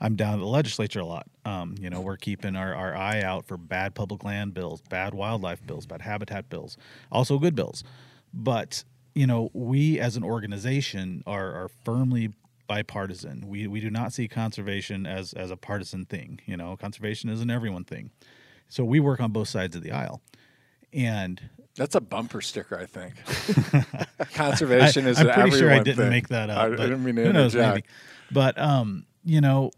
I'm 0.00 0.16
down 0.16 0.34
at 0.34 0.40
the 0.40 0.46
legislature 0.46 1.00
a 1.00 1.06
lot. 1.06 1.28
Um, 1.44 1.76
you 1.80 1.88
know, 1.88 2.00
we're 2.00 2.16
keeping 2.16 2.56
our, 2.56 2.74
our 2.74 2.96
eye 2.96 3.22
out 3.22 3.46
for 3.46 3.56
bad 3.56 3.94
public 3.94 4.24
land 4.24 4.54
bills, 4.54 4.82
bad 4.90 5.14
wildlife 5.14 5.64
bills, 5.64 5.86
bad 5.86 6.02
habitat 6.02 6.48
bills, 6.48 6.76
also 7.12 7.38
good 7.38 7.54
bills. 7.54 7.84
But 8.34 8.82
you 9.14 9.26
know, 9.26 9.50
we 9.52 10.00
as 10.00 10.16
an 10.16 10.24
organization 10.24 11.22
are, 11.26 11.52
are 11.52 11.70
firmly 11.84 12.30
bipartisan. 12.72 13.46
We 13.46 13.66
we 13.66 13.80
do 13.80 13.90
not 13.90 14.14
see 14.14 14.28
conservation 14.28 15.06
as 15.06 15.34
as 15.34 15.50
a 15.50 15.56
partisan 15.56 16.06
thing. 16.06 16.40
You 16.46 16.56
know, 16.56 16.74
conservation 16.76 17.28
is 17.28 17.42
an 17.42 17.50
everyone 17.50 17.84
thing. 17.84 18.10
So 18.68 18.82
we 18.82 18.98
work 18.98 19.20
on 19.20 19.32
both 19.32 19.48
sides 19.48 19.76
of 19.76 19.82
the 19.82 19.92
aisle. 19.92 20.22
And 20.94 21.40
That's 21.76 21.94
a 21.94 22.00
bumper 22.00 22.40
sticker, 22.40 22.78
I 22.78 22.86
think. 22.86 23.14
Conservation 24.34 25.06
I, 25.06 25.10
is 25.10 25.18
I'm 25.18 25.28
pretty 25.28 25.58
sure 25.58 25.70
I 25.70 25.78
didn't 25.78 25.96
thing. 25.96 26.10
make 26.10 26.28
that 26.28 26.48
up. 26.48 26.58
I, 26.58 26.68
but 26.70 26.76
didn't 26.76 27.04
mean 27.04 27.16
to 27.16 27.24
who 27.24 27.32
knows, 27.32 27.54
maybe. 27.54 27.84
But 28.30 28.58
um, 28.58 29.04
you 29.24 29.40
know, 29.42 29.70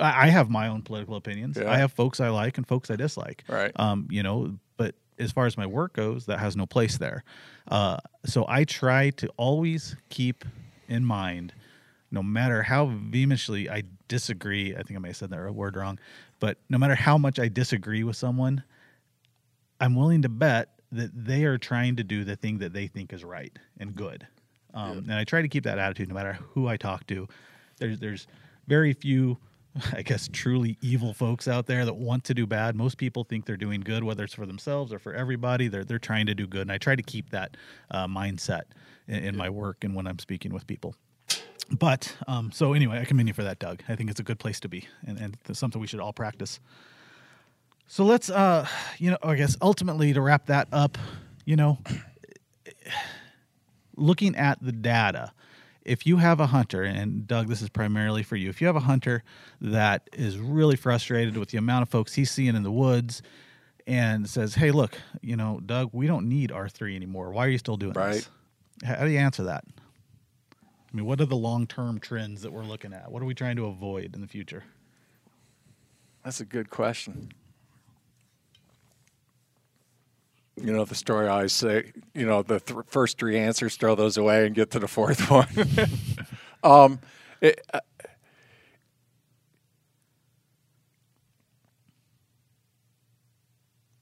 I, 0.00 0.26
I 0.26 0.28
have 0.28 0.48
my 0.48 0.68
own 0.68 0.82
political 0.82 1.16
opinions. 1.16 1.58
Yeah. 1.60 1.70
I 1.70 1.76
have 1.76 1.92
folks 1.92 2.20
I 2.20 2.30
like 2.30 2.56
and 2.56 2.66
folks 2.66 2.90
I 2.90 2.96
dislike. 2.96 3.44
Right. 3.48 3.72
Um, 3.76 4.08
you 4.10 4.22
know, 4.22 4.58
but 4.78 4.94
as 5.18 5.32
far 5.32 5.44
as 5.46 5.56
my 5.58 5.66
work 5.66 5.92
goes, 5.92 6.26
that 6.26 6.38
has 6.38 6.56
no 6.56 6.64
place 6.64 6.96
there. 6.96 7.24
Uh, 7.70 7.98
so 8.24 8.46
I 8.48 8.64
try 8.64 9.10
to 9.10 9.28
always 9.36 9.96
keep 10.08 10.44
in 10.88 11.04
mind, 11.04 11.52
no 12.10 12.22
matter 12.22 12.62
how 12.62 12.86
vehemently 12.86 13.68
I 13.68 13.82
disagree. 14.08 14.74
I 14.74 14.82
think 14.82 14.96
I 14.96 15.00
may 15.00 15.08
have 15.08 15.16
said 15.16 15.30
that 15.30 15.54
word 15.54 15.76
wrong, 15.76 15.98
but 16.40 16.58
no 16.68 16.78
matter 16.78 16.94
how 16.94 17.18
much 17.18 17.38
I 17.38 17.48
disagree 17.48 18.04
with 18.04 18.16
someone, 18.16 18.62
I'm 19.80 19.94
willing 19.94 20.22
to 20.22 20.28
bet 20.28 20.70
that 20.92 21.10
they 21.14 21.44
are 21.44 21.58
trying 21.58 21.96
to 21.96 22.04
do 22.04 22.24
the 22.24 22.36
thing 22.36 22.58
that 22.58 22.72
they 22.72 22.86
think 22.86 23.12
is 23.12 23.24
right 23.24 23.52
and 23.78 23.94
good. 23.94 24.26
Um, 24.74 24.98
And 24.98 25.14
I 25.14 25.24
try 25.24 25.42
to 25.42 25.48
keep 25.48 25.64
that 25.64 25.78
attitude 25.78 26.08
no 26.08 26.14
matter 26.14 26.38
who 26.54 26.66
I 26.66 26.76
talk 26.76 27.06
to. 27.08 27.28
There's 27.78 27.98
there's 27.98 28.26
very 28.66 28.92
few, 28.92 29.38
I 29.92 30.02
guess, 30.02 30.28
truly 30.32 30.78
evil 30.80 31.12
folks 31.14 31.48
out 31.48 31.66
there 31.66 31.84
that 31.84 31.96
want 31.96 32.24
to 32.24 32.34
do 32.34 32.46
bad. 32.46 32.74
Most 32.74 32.98
people 32.98 33.24
think 33.24 33.46
they're 33.46 33.56
doing 33.56 33.80
good, 33.80 34.04
whether 34.04 34.24
it's 34.24 34.34
for 34.34 34.46
themselves 34.46 34.92
or 34.92 34.98
for 34.98 35.14
everybody. 35.14 35.68
They're 35.68 35.84
they're 35.84 35.98
trying 35.98 36.26
to 36.26 36.34
do 36.34 36.46
good, 36.46 36.62
and 36.62 36.72
I 36.72 36.78
try 36.78 36.96
to 36.96 37.02
keep 37.02 37.30
that 37.30 37.56
uh, 37.90 38.06
mindset 38.06 38.62
in, 39.06 39.24
in 39.24 39.36
my 39.36 39.50
work 39.50 39.84
and 39.84 39.94
when 39.94 40.06
I'm 40.06 40.18
speaking 40.18 40.52
with 40.52 40.66
people. 40.66 40.94
But 41.70 42.16
um, 42.26 42.50
so 42.52 42.72
anyway, 42.72 42.98
I 43.00 43.04
commend 43.04 43.28
you 43.28 43.34
for 43.34 43.42
that, 43.44 43.58
Doug. 43.58 43.82
I 43.88 43.94
think 43.96 44.10
it's 44.10 44.20
a 44.20 44.22
good 44.24 44.38
place 44.38 44.58
to 44.60 44.68
be, 44.68 44.88
and, 45.06 45.18
and 45.18 45.36
it's 45.48 45.58
something 45.58 45.80
we 45.80 45.86
should 45.86 46.00
all 46.00 46.12
practice. 46.14 46.60
So 47.86 48.04
let's, 48.04 48.30
uh, 48.30 48.66
you 48.98 49.10
know, 49.10 49.18
I 49.22 49.34
guess 49.34 49.56
ultimately 49.62 50.12
to 50.12 50.20
wrap 50.20 50.46
that 50.46 50.68
up, 50.72 50.98
you 51.44 51.56
know, 51.56 51.78
looking 53.96 54.36
at 54.36 54.62
the 54.62 54.72
data, 54.72 55.32
if 55.84 56.06
you 56.06 56.18
have 56.18 56.38
a 56.40 56.46
hunter, 56.48 56.82
and 56.82 57.26
Doug, 57.26 57.48
this 57.48 57.62
is 57.62 57.68
primarily 57.70 58.22
for 58.22 58.36
you, 58.36 58.50
if 58.50 58.60
you 58.60 58.66
have 58.66 58.76
a 58.76 58.80
hunter 58.80 59.22
that 59.60 60.08
is 60.12 60.38
really 60.38 60.76
frustrated 60.76 61.36
with 61.36 61.48
the 61.50 61.58
amount 61.58 61.82
of 61.82 61.88
folks 61.88 62.14
he's 62.14 62.30
seeing 62.30 62.54
in 62.54 62.62
the 62.62 62.70
woods 62.70 63.22
and 63.86 64.28
says, 64.28 64.54
hey, 64.54 64.70
look, 64.70 64.98
you 65.22 65.34
know, 65.36 65.60
Doug, 65.64 65.90
we 65.92 66.06
don't 66.06 66.28
need 66.28 66.50
R3 66.50 66.94
anymore. 66.94 67.32
Why 67.32 67.46
are 67.46 67.48
you 67.48 67.58
still 67.58 67.78
doing 67.78 67.94
Right. 67.94 68.14
this? 68.14 68.28
How 68.84 69.04
do 69.04 69.10
you 69.10 69.18
answer 69.18 69.44
that? 69.44 69.64
I 70.90 70.96
mean, 70.96 71.04
what 71.04 71.20
are 71.20 71.26
the 71.26 71.36
long 71.36 71.66
term 71.66 72.00
trends 72.00 72.42
that 72.42 72.52
we're 72.52 72.64
looking 72.64 72.92
at? 72.92 73.10
What 73.10 73.22
are 73.22 73.26
we 73.26 73.34
trying 73.34 73.56
to 73.56 73.66
avoid 73.66 74.14
in 74.14 74.20
the 74.20 74.26
future? 74.26 74.64
That's 76.24 76.40
a 76.40 76.44
good 76.44 76.70
question. 76.70 77.32
You 80.56 80.72
know 80.72 80.84
the 80.84 80.94
story 80.94 81.28
I 81.28 81.30
always 81.30 81.52
say. 81.52 81.92
You 82.14 82.26
know 82.26 82.42
the 82.42 82.58
th- 82.58 82.80
first 82.86 83.18
three 83.18 83.38
answers, 83.38 83.76
throw 83.76 83.94
those 83.94 84.16
away 84.16 84.46
and 84.46 84.54
get 84.54 84.70
to 84.72 84.78
the 84.78 84.88
fourth 84.88 85.30
one. 85.30 85.46
um, 86.64 87.00
it, 87.40 87.60
uh, 87.72 87.80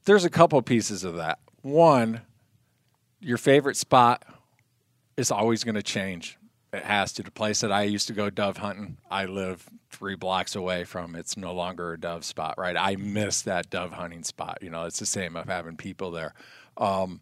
there's 0.04 0.24
a 0.24 0.30
couple 0.30 0.60
pieces 0.62 1.04
of 1.04 1.16
that. 1.16 1.40
One, 1.62 2.22
your 3.20 3.38
favorite 3.38 3.76
spot 3.76 4.24
is 5.16 5.30
always 5.30 5.64
going 5.64 5.74
to 5.74 5.82
change. 5.82 6.38
It 6.76 6.84
has 6.84 7.12
to. 7.14 7.22
The 7.22 7.30
place 7.30 7.60
that 7.60 7.72
I 7.72 7.82
used 7.82 8.06
to 8.08 8.12
go 8.12 8.30
dove 8.30 8.58
hunting, 8.58 8.98
I 9.10 9.24
live 9.24 9.68
three 9.90 10.14
blocks 10.14 10.54
away 10.54 10.84
from. 10.84 11.16
It's 11.16 11.36
no 11.36 11.52
longer 11.52 11.92
a 11.92 12.00
dove 12.00 12.24
spot, 12.24 12.56
right? 12.58 12.76
I 12.76 12.96
miss 12.96 13.42
that 13.42 13.70
dove 13.70 13.92
hunting 13.92 14.24
spot. 14.24 14.58
You 14.60 14.70
know, 14.70 14.84
it's 14.84 14.98
the 14.98 15.06
same 15.06 15.36
of 15.36 15.46
having 15.46 15.76
people 15.76 16.10
there. 16.10 16.34
Um, 16.76 17.20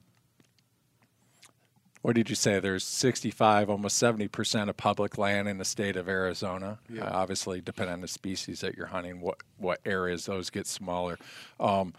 what 2.03 2.15
did 2.15 2.29
you 2.29 2.37
say? 2.37 2.61
There's 2.61 2.85
65, 2.85 3.71
almost 3.71 3.97
70 3.97 4.29
percent 4.29 4.69
of 4.69 4.77
public 4.77 5.17
land 5.17 5.49
in 5.49 5.57
the 5.57 5.65
state 5.65 5.97
of 5.97 6.09
Arizona. 6.09 6.79
Uh, 7.07 7.11
obviously, 7.13 7.63
depending 7.63 7.95
on 7.95 8.01
the 8.03 8.09
species 8.09 8.61
that 8.61 8.77
you're 8.77 8.89
hunting, 8.89 9.21
what 9.21 9.39
what 9.57 9.81
areas 9.87 10.27
those 10.27 10.51
get 10.51 10.67
smaller. 10.67 11.17
Um, 11.59 11.95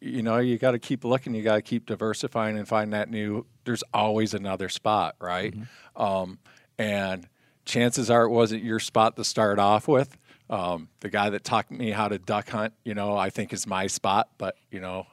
you 0.00 0.22
know, 0.22 0.38
you 0.38 0.56
got 0.56 0.70
to 0.70 0.78
keep 0.78 1.04
looking. 1.04 1.34
You 1.34 1.42
got 1.42 1.56
to 1.56 1.62
keep 1.62 1.86
diversifying 1.86 2.58
and 2.58 2.68
find 2.68 2.92
that 2.92 3.10
new. 3.10 3.44
There's 3.64 3.82
always 3.92 4.34
another 4.34 4.68
spot, 4.68 5.16
right? 5.20 5.52
Um, 5.96 6.38
and 6.80 7.28
chances 7.66 8.10
are 8.10 8.24
it 8.24 8.30
wasn't 8.30 8.64
your 8.64 8.80
spot 8.80 9.14
to 9.16 9.22
start 9.22 9.58
off 9.58 9.86
with. 9.86 10.16
Um, 10.48 10.88
the 11.00 11.10
guy 11.10 11.28
that 11.28 11.44
taught 11.44 11.70
me 11.70 11.90
how 11.90 12.08
to 12.08 12.18
duck 12.18 12.48
hunt, 12.48 12.72
you 12.84 12.94
know, 12.94 13.16
I 13.16 13.28
think 13.28 13.52
is 13.52 13.66
my 13.66 13.86
spot, 13.86 14.30
but 14.38 14.56
you 14.70 14.80
know, 14.80 15.06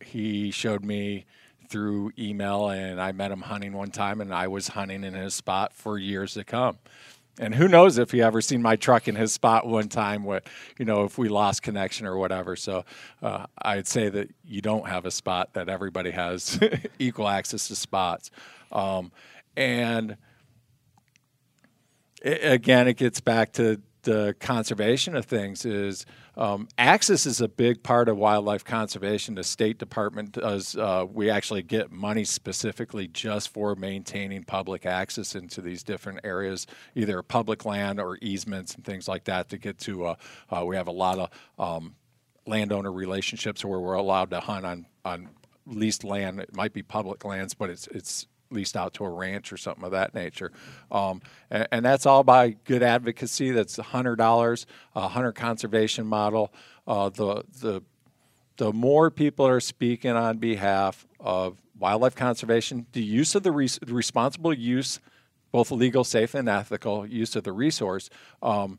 he 0.00 0.50
showed 0.50 0.82
me 0.82 1.26
through 1.68 2.12
email 2.18 2.70
and 2.70 3.00
I 3.00 3.12
met 3.12 3.30
him 3.30 3.42
hunting 3.42 3.74
one 3.74 3.90
time 3.90 4.22
and 4.22 4.32
I 4.34 4.48
was 4.48 4.68
hunting 4.68 5.04
in 5.04 5.12
his 5.12 5.34
spot 5.34 5.74
for 5.74 5.98
years 5.98 6.32
to 6.34 6.44
come. 6.44 6.78
And 7.38 7.54
who 7.54 7.68
knows 7.68 7.98
if 7.98 8.10
he 8.10 8.22
ever 8.22 8.40
seen 8.40 8.62
my 8.62 8.76
truck 8.76 9.06
in 9.06 9.14
his 9.14 9.34
spot 9.34 9.66
one 9.66 9.88
time 9.88 10.24
what 10.24 10.46
you 10.78 10.86
know 10.86 11.04
if 11.04 11.18
we 11.18 11.28
lost 11.28 11.62
connection 11.62 12.06
or 12.06 12.16
whatever. 12.16 12.56
So 12.56 12.84
uh, 13.22 13.46
I'd 13.60 13.86
say 13.86 14.08
that 14.08 14.30
you 14.44 14.62
don't 14.62 14.88
have 14.88 15.04
a 15.04 15.10
spot 15.10 15.52
that 15.52 15.68
everybody 15.68 16.10
has 16.10 16.58
equal 16.98 17.28
access 17.28 17.68
to 17.68 17.76
spots. 17.76 18.30
Um, 18.70 19.12
and 19.56 20.16
i- 22.24 22.28
again, 22.28 22.88
it 22.88 22.96
gets 22.96 23.20
back 23.20 23.52
to 23.54 23.80
the 24.02 24.34
conservation 24.40 25.14
of 25.14 25.24
things. 25.26 25.64
Is 25.64 26.04
um, 26.36 26.66
access 26.76 27.24
is 27.26 27.40
a 27.40 27.48
big 27.48 27.82
part 27.82 28.08
of 28.08 28.16
wildlife 28.16 28.64
conservation. 28.64 29.34
The 29.36 29.44
State 29.44 29.78
Department 29.78 30.32
does. 30.32 30.76
Uh, 30.76 31.06
we 31.10 31.30
actually 31.30 31.62
get 31.62 31.92
money 31.92 32.24
specifically 32.24 33.06
just 33.06 33.50
for 33.50 33.74
maintaining 33.76 34.44
public 34.44 34.86
access 34.86 35.34
into 35.34 35.60
these 35.60 35.82
different 35.82 36.20
areas, 36.24 36.66
either 36.94 37.22
public 37.22 37.64
land 37.64 38.00
or 38.00 38.18
easements 38.20 38.74
and 38.74 38.84
things 38.84 39.06
like 39.06 39.24
that. 39.24 39.48
To 39.50 39.58
get 39.58 39.78
to, 39.80 40.06
uh, 40.06 40.14
uh, 40.50 40.64
we 40.64 40.74
have 40.76 40.88
a 40.88 40.92
lot 40.92 41.18
of 41.18 41.30
um, 41.58 41.94
landowner 42.46 42.90
relationships 42.92 43.64
where 43.64 43.78
we're 43.78 43.94
allowed 43.94 44.30
to 44.30 44.40
hunt 44.40 44.66
on 44.66 44.86
on 45.04 45.28
leased 45.66 46.02
land. 46.02 46.40
It 46.40 46.56
might 46.56 46.72
be 46.72 46.82
public 46.82 47.24
lands, 47.24 47.54
but 47.54 47.70
it's 47.70 47.86
it's 47.88 48.26
leased 48.52 48.76
out 48.76 48.94
to 48.94 49.04
a 49.04 49.10
ranch 49.10 49.52
or 49.52 49.56
something 49.56 49.84
of 49.84 49.90
that 49.92 50.14
nature. 50.14 50.52
Um, 50.90 51.22
and, 51.50 51.66
and 51.72 51.84
that's 51.84 52.06
all 52.06 52.22
by 52.24 52.56
good 52.64 52.82
advocacy. 52.82 53.50
That's 53.50 53.76
hundred 53.76 54.16
dollars, 54.16 54.66
a 54.94 55.08
hunter 55.08 55.32
conservation 55.32 56.06
model. 56.06 56.52
Uh, 56.86 57.08
the 57.08 57.44
the 57.60 57.82
the 58.56 58.72
more 58.72 59.10
people 59.10 59.46
are 59.46 59.60
speaking 59.60 60.12
on 60.12 60.38
behalf 60.38 61.06
of 61.18 61.58
wildlife 61.78 62.14
conservation, 62.14 62.86
the 62.92 63.02
use 63.02 63.34
of 63.34 63.42
the, 63.42 63.50
res- 63.50 63.78
responsible 63.88 64.54
use, 64.54 65.00
both 65.50 65.70
legal, 65.70 66.04
safe, 66.04 66.34
and 66.34 66.48
ethical 66.48 67.06
use 67.06 67.34
of 67.34 67.44
the 67.44 67.52
resource, 67.52 68.08
um, 68.42 68.78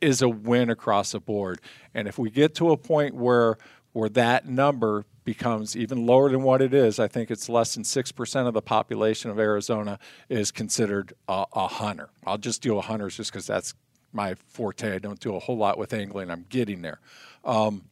is 0.00 0.22
a 0.22 0.28
win 0.28 0.70
across 0.70 1.12
the 1.12 1.20
board. 1.20 1.60
And 1.94 2.06
if 2.06 2.18
we 2.18 2.30
get 2.30 2.54
to 2.56 2.70
a 2.70 2.76
point 2.76 3.14
where 3.14 3.56
where 3.92 4.08
that 4.10 4.46
number 4.46 5.06
becomes 5.26 5.76
even 5.76 6.06
lower 6.06 6.30
than 6.30 6.42
what 6.42 6.62
it 6.62 6.72
is, 6.72 6.98
I 6.98 7.08
think 7.08 7.30
it's 7.30 7.50
less 7.50 7.74
than 7.74 7.84
six 7.84 8.10
percent 8.12 8.48
of 8.48 8.54
the 8.54 8.62
population 8.62 9.30
of 9.30 9.38
Arizona 9.38 9.98
is 10.30 10.50
considered 10.50 11.12
a, 11.28 11.44
a 11.52 11.68
hunter. 11.68 12.08
I'll 12.26 12.38
just 12.38 12.62
deal 12.62 12.76
with 12.76 12.86
hunters 12.86 13.16
just 13.18 13.30
because 13.30 13.46
that's 13.46 13.74
my 14.12 14.36
forte. 14.48 14.94
I 14.94 14.98
don't 14.98 15.20
do 15.20 15.36
a 15.36 15.38
whole 15.38 15.58
lot 15.58 15.76
with 15.76 15.92
angling. 15.92 16.30
I'm 16.30 16.46
getting 16.48 16.80
there. 16.80 17.00
Um, 17.44 17.84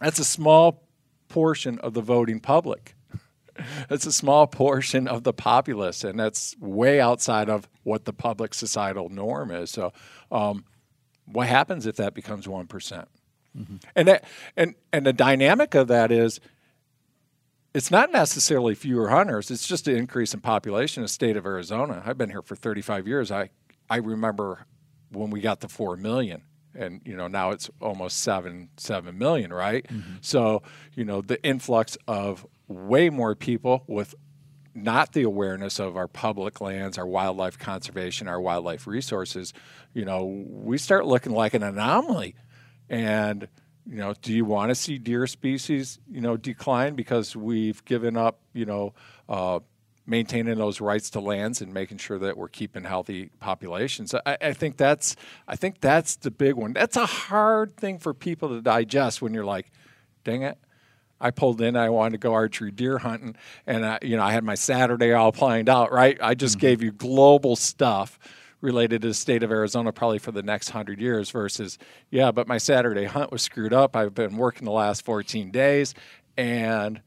that's 0.00 0.20
a 0.20 0.24
small 0.24 0.84
portion 1.28 1.80
of 1.80 1.94
the 1.94 2.02
voting 2.02 2.38
public. 2.38 2.94
That's 3.88 4.04
a 4.04 4.12
small 4.12 4.48
portion 4.48 5.06
of 5.06 5.22
the 5.22 5.32
populace, 5.32 6.02
and 6.02 6.18
that's 6.18 6.56
way 6.58 7.00
outside 7.00 7.48
of 7.48 7.68
what 7.84 8.04
the 8.04 8.12
public 8.12 8.52
societal 8.52 9.08
norm 9.10 9.52
is. 9.52 9.70
So, 9.70 9.92
um, 10.32 10.64
what 11.26 11.46
happens 11.46 11.86
if 11.86 11.94
that 11.96 12.14
becomes 12.14 12.48
one 13.54 13.80
And 13.94 14.08
that, 14.08 14.24
and 14.56 14.74
and 14.92 15.06
the 15.06 15.12
dynamic 15.12 15.74
of 15.74 15.88
that 15.88 16.10
is, 16.10 16.40
it's 17.74 17.90
not 17.90 18.12
necessarily 18.12 18.74
fewer 18.74 19.08
hunters. 19.08 19.50
It's 19.50 19.66
just 19.66 19.88
an 19.88 19.96
increase 19.96 20.34
in 20.34 20.40
population 20.40 21.02
in 21.02 21.04
the 21.04 21.08
state 21.08 21.36
of 21.36 21.44
Arizona. 21.46 22.02
I've 22.04 22.18
been 22.18 22.30
here 22.30 22.42
for 22.42 22.56
35 22.56 23.06
years. 23.08 23.30
I 23.30 23.50
I 23.90 23.96
remember 23.96 24.66
when 25.10 25.30
we 25.30 25.40
got 25.40 25.60
the 25.60 25.68
four 25.68 25.96
million, 25.96 26.42
and 26.74 27.00
you 27.04 27.16
know 27.16 27.28
now 27.28 27.50
it's 27.50 27.70
almost 27.80 28.18
seven 28.18 28.70
seven 28.76 29.18
million, 29.18 29.52
right? 29.52 29.86
Mm-hmm. 29.86 30.16
So 30.20 30.62
you 30.94 31.04
know 31.04 31.20
the 31.20 31.42
influx 31.44 31.96
of 32.06 32.46
way 32.68 33.10
more 33.10 33.34
people 33.34 33.84
with 33.86 34.14
not 34.74 35.12
the 35.12 35.22
awareness 35.22 35.78
of 35.78 35.96
our 35.96 36.08
public 36.08 36.60
lands, 36.60 36.98
our 36.98 37.06
wildlife 37.06 37.58
conservation, 37.58 38.26
our 38.26 38.40
wildlife 38.40 38.86
resources, 38.86 39.52
you 39.92 40.04
know, 40.04 40.24
we 40.24 40.78
start 40.78 41.06
looking 41.06 41.32
like 41.32 41.54
an 41.54 41.62
anomaly. 41.62 42.34
And, 42.88 43.48
you 43.86 43.96
know, 43.96 44.14
do 44.20 44.32
you 44.32 44.44
want 44.44 44.70
to 44.70 44.74
see 44.74 44.98
deer 44.98 45.26
species, 45.26 45.98
you 46.10 46.20
know, 46.20 46.36
decline 46.36 46.94
because 46.94 47.34
we've 47.34 47.84
given 47.84 48.16
up, 48.16 48.38
you 48.52 48.64
know, 48.64 48.94
uh, 49.28 49.60
maintaining 50.06 50.58
those 50.58 50.80
rights 50.80 51.10
to 51.10 51.20
lands 51.20 51.60
and 51.62 51.72
making 51.72 51.98
sure 51.98 52.18
that 52.18 52.36
we're 52.36 52.48
keeping 52.48 52.84
healthy 52.84 53.30
populations. 53.40 54.14
I, 54.26 54.36
I 54.40 54.52
think 54.52 54.76
that's 54.76 55.16
I 55.48 55.56
think 55.56 55.80
that's 55.80 56.16
the 56.16 56.30
big 56.30 56.54
one. 56.54 56.72
That's 56.72 56.96
a 56.96 57.06
hard 57.06 57.76
thing 57.76 57.98
for 57.98 58.12
people 58.12 58.50
to 58.50 58.60
digest 58.60 59.22
when 59.22 59.32
you're 59.32 59.44
like, 59.44 59.70
dang 60.24 60.42
it, 60.42 60.58
I 61.20 61.30
pulled 61.30 61.60
in. 61.60 61.76
I 61.76 61.88
wanted 61.88 62.12
to 62.12 62.18
go 62.18 62.34
archery 62.34 62.70
deer 62.70 62.98
hunting, 62.98 63.36
and 63.66 63.84
I, 63.84 63.98
you 64.02 64.16
know 64.16 64.22
I 64.22 64.32
had 64.32 64.44
my 64.44 64.54
Saturday 64.56 65.12
all 65.12 65.32
planned 65.32 65.68
out. 65.68 65.92
Right, 65.92 66.18
I 66.20 66.34
just 66.34 66.58
gave 66.58 66.82
you 66.82 66.92
global 66.92 67.56
stuff 67.56 68.18
related 68.64 69.02
to 69.02 69.08
the 69.08 69.14
state 69.14 69.42
of 69.42 69.52
Arizona, 69.52 69.92
probably 69.92 70.18
for 70.18 70.32
the 70.32 70.42
next 70.42 70.70
hundred 70.70 71.00
years. 71.00 71.30
Versus, 71.30 71.78
yeah, 72.10 72.32
but 72.32 72.48
my 72.48 72.58
Saturday 72.58 73.04
hunt 73.04 73.30
was 73.30 73.42
screwed 73.42 73.72
up. 73.72 73.94
I've 73.94 74.14
been 74.14 74.36
working 74.36 74.64
the 74.64 74.72
last 74.72 75.04
14 75.04 75.50
days, 75.50 75.94
and 76.36 77.00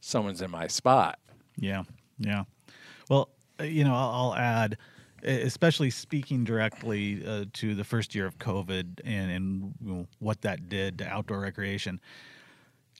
someone's 0.00 0.42
in 0.42 0.50
my 0.50 0.66
spot. 0.66 1.18
Yeah, 1.56 1.84
yeah. 2.18 2.44
Well, 3.08 3.30
uh, 3.58 3.64
you 3.64 3.84
know, 3.84 3.94
I'll, 3.94 4.34
add, 4.34 4.76
especially 5.22 5.90
speaking 5.90 6.44
directly 6.44 7.24
uh, 7.26 7.44
to 7.54 7.74
the 7.74 7.84
first 7.84 8.14
year 8.14 8.26
of 8.26 8.38
COVID 8.38 9.00
and 9.04 9.30
and 9.30 10.06
what 10.18 10.42
that 10.42 10.68
did 10.68 10.98
to 10.98 11.06
outdoor 11.06 11.40
recreation. 11.40 12.00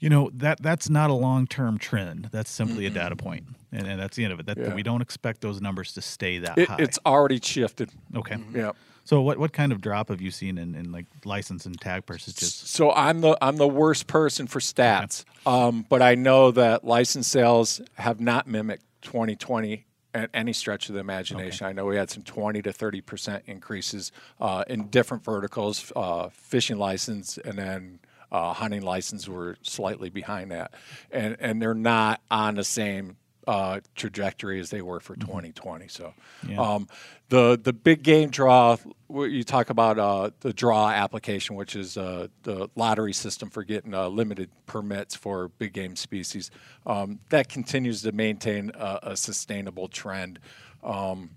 You 0.01 0.09
know 0.09 0.31
that 0.35 0.63
that's 0.63 0.89
not 0.91 1.11
a 1.11 1.15
long 1.15 1.47
term 1.47 1.79
trend. 1.79 2.29
That's 2.33 2.51
simply 2.51 2.87
a 2.87 2.91
data 2.91 3.17
point, 3.17 3.45
and, 3.71 3.87
and 3.87 4.01
that's 4.01 4.17
the 4.17 4.25
end 4.25 4.33
of 4.33 4.41
it. 4.41 4.47
That, 4.47 4.57
that 4.57 4.69
Yeah. 4.69 4.75
we 4.75 4.83
don't 4.83 5.03
expect 5.03 5.43
those 5.43 5.61
numbers 5.61 5.93
to 5.93 6.03
stay 6.03 6.39
that 6.39 6.57
It, 6.59 6.69
high. 6.69 6.77
it's 6.81 6.99
already 7.05 7.39
shifted. 7.41 7.91
okay. 8.17 8.39
Yeah. 8.55 8.73
So 9.05 9.21
what 9.23 9.39
what 9.39 9.53
kind 9.53 9.73
of 9.73 9.81
drop 9.81 10.09
have 10.09 10.21
you 10.21 10.31
seen 10.31 10.57
in, 10.57 10.75
in 10.75 10.91
like 10.93 11.07
license 11.25 11.67
and 11.67 11.79
tag 11.81 12.07
purchases? 12.07 12.55
So 12.55 12.93
I'm 12.93 13.21
the 13.21 13.37
I'm 13.43 13.57
the 13.57 13.69
worst 13.69 14.07
person 14.07 14.47
for 14.47 14.59
stats, 14.61 15.25
um, 15.47 15.85
but 15.89 16.01
I 16.01 16.15
know 16.15 16.51
that 16.53 16.85
license 16.85 17.27
sales 17.29 17.81
have 17.95 18.21
not 18.21 18.47
mimicked 18.47 18.85
2020 19.03 19.85
at 20.15 20.31
any 20.35 20.53
stretch 20.53 20.89
of 20.89 20.95
the 20.95 21.01
imagination. 21.01 21.67
I 21.67 21.73
know 21.73 21.87
we 21.87 21.97
had 21.97 22.11
some 22.11 22.23
20 22.23 22.63
to 22.63 22.73
30 22.73 23.01
percent 23.03 23.43
increases 23.47 24.13
uh, 24.41 24.65
in 24.67 24.89
different 24.89 25.25
verticals. 25.25 25.93
Uh, 25.95 26.29
fishing 26.31 26.79
license 26.79 27.37
and 27.39 27.59
then 27.59 27.99
uh, 28.33 28.53
hunting 28.53 28.83
license 28.83 29.29
were 29.29 29.57
slightly 29.63 30.11
behind 30.11 30.51
that, 30.53 30.73
and 31.11 31.37
and 31.41 31.61
they're 31.61 31.75
not 31.75 32.21
on 32.31 32.55
the 32.57 32.65
same 32.65 33.17
uh, 33.47 33.81
trajectory 33.97 34.61
as 34.61 34.71
they 34.71 34.83
were 34.83 35.01
for 35.01 35.17
2020. 35.17 35.89
So, 35.89 36.13
Yeah. 36.47 36.61
um, 36.61 36.89
the 37.31 37.59
the 37.61 37.73
big 37.73 38.03
game 38.03 38.31
draw. 38.31 38.77
You 39.09 39.43
talk 39.43 39.71
about 39.71 39.99
uh, 39.99 40.31
the 40.41 40.53
draw 40.53 40.89
application, 40.91 41.57
which 41.57 41.75
is 41.75 41.97
uh, 41.97 42.29
the 42.45 42.69
lottery 42.77 43.13
system 43.13 43.51
for 43.51 43.65
getting 43.65 43.93
uh, 43.93 44.07
limited 44.09 44.51
permits 44.67 45.17
for 45.17 45.49
big 45.49 45.73
game 45.73 45.97
species. 45.97 46.51
Um, 46.87 47.19
that 47.31 47.49
continues 47.49 48.03
to 48.03 48.13
maintain 48.13 48.71
a, 48.75 48.99
a 49.03 49.17
sustainable 49.17 49.89
trend. 49.89 50.39
Um, 50.85 51.31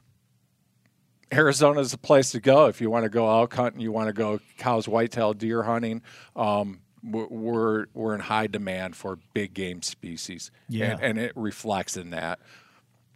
Arizona 1.34 1.79
is 1.79 1.93
a 1.93 1.97
place 1.97 2.31
to 2.31 2.39
go 2.39 2.67
if 2.67 2.79
you 2.81 2.89
want 2.89 3.03
to 3.03 3.09
go 3.09 3.29
elk 3.29 3.53
hunting. 3.53 3.81
You 3.81 3.91
want 3.91 4.07
to 4.07 4.13
go 4.13 4.39
Coues, 4.57 4.88
whitetail, 4.88 5.34
deer 5.34 5.63
hunting. 5.63 6.01
Um, 6.36 6.79
we're- 7.03 7.27
we're 7.29 7.86
we're 7.93 8.13
in 8.15 8.21
high 8.21 8.47
demand 8.47 8.95
for 8.95 9.17
big 9.34 9.53
game 9.53 9.81
species, 9.81 10.51
Yeah. 10.69 10.91
and, 10.93 11.01
and 11.01 11.17
it 11.17 11.34
reflects 11.36 11.97
in 11.97 12.11
that. 12.11 12.39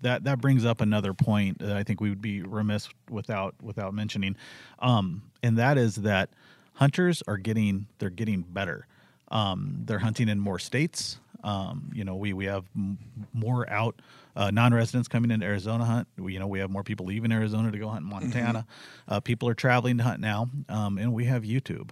that 0.01 0.25
that 0.25 0.39
brings 0.41 0.65
up 0.65 0.81
another 0.81 1.13
point 1.13 1.59
that 1.59 1.75
I 1.75 1.83
think 1.83 2.01
we 2.01 2.09
would 2.09 2.21
be 2.21 2.41
remiss 2.41 2.89
without 3.09 3.55
without 3.61 3.93
mentioning, 3.93 4.35
um, 4.79 5.21
and 5.41 5.57
that 5.57 5.77
is 5.77 5.95
that 5.97 6.29
hunters 6.73 7.23
are 7.27 7.37
getting 7.37 7.87
they're 7.99 8.09
getting 8.09 8.41
better. 8.41 8.87
Um, 9.29 9.81
they're 9.85 9.99
hunting 9.99 10.29
in 10.29 10.39
more 10.39 10.59
states. 10.59 11.19
Um, 11.43 11.91
you 11.93 12.03
know, 12.03 12.15
we 12.15 12.33
we 12.33 12.45
have 12.45 12.65
m- 12.75 12.97
more 13.33 13.69
out 13.69 14.01
uh, 14.35 14.51
non-residents 14.51 15.07
coming 15.07 15.31
into 15.31 15.45
Arizona 15.45 15.85
hunt. 15.85 16.07
We, 16.17 16.33
you 16.33 16.39
know, 16.39 16.47
we 16.47 16.59
have 16.59 16.69
more 16.69 16.83
people 16.83 17.05
leaving 17.05 17.31
Arizona 17.31 17.71
to 17.71 17.77
go 17.77 17.89
hunt 17.89 18.03
in 18.03 18.09
Montana. 18.09 18.65
Uh, 19.07 19.19
people 19.19 19.47
are 19.49 19.53
traveling 19.55 19.97
to 19.97 20.03
hunt 20.03 20.19
now, 20.19 20.49
um, 20.69 20.97
and 20.97 21.13
we 21.13 21.25
have 21.25 21.43
YouTube 21.43 21.91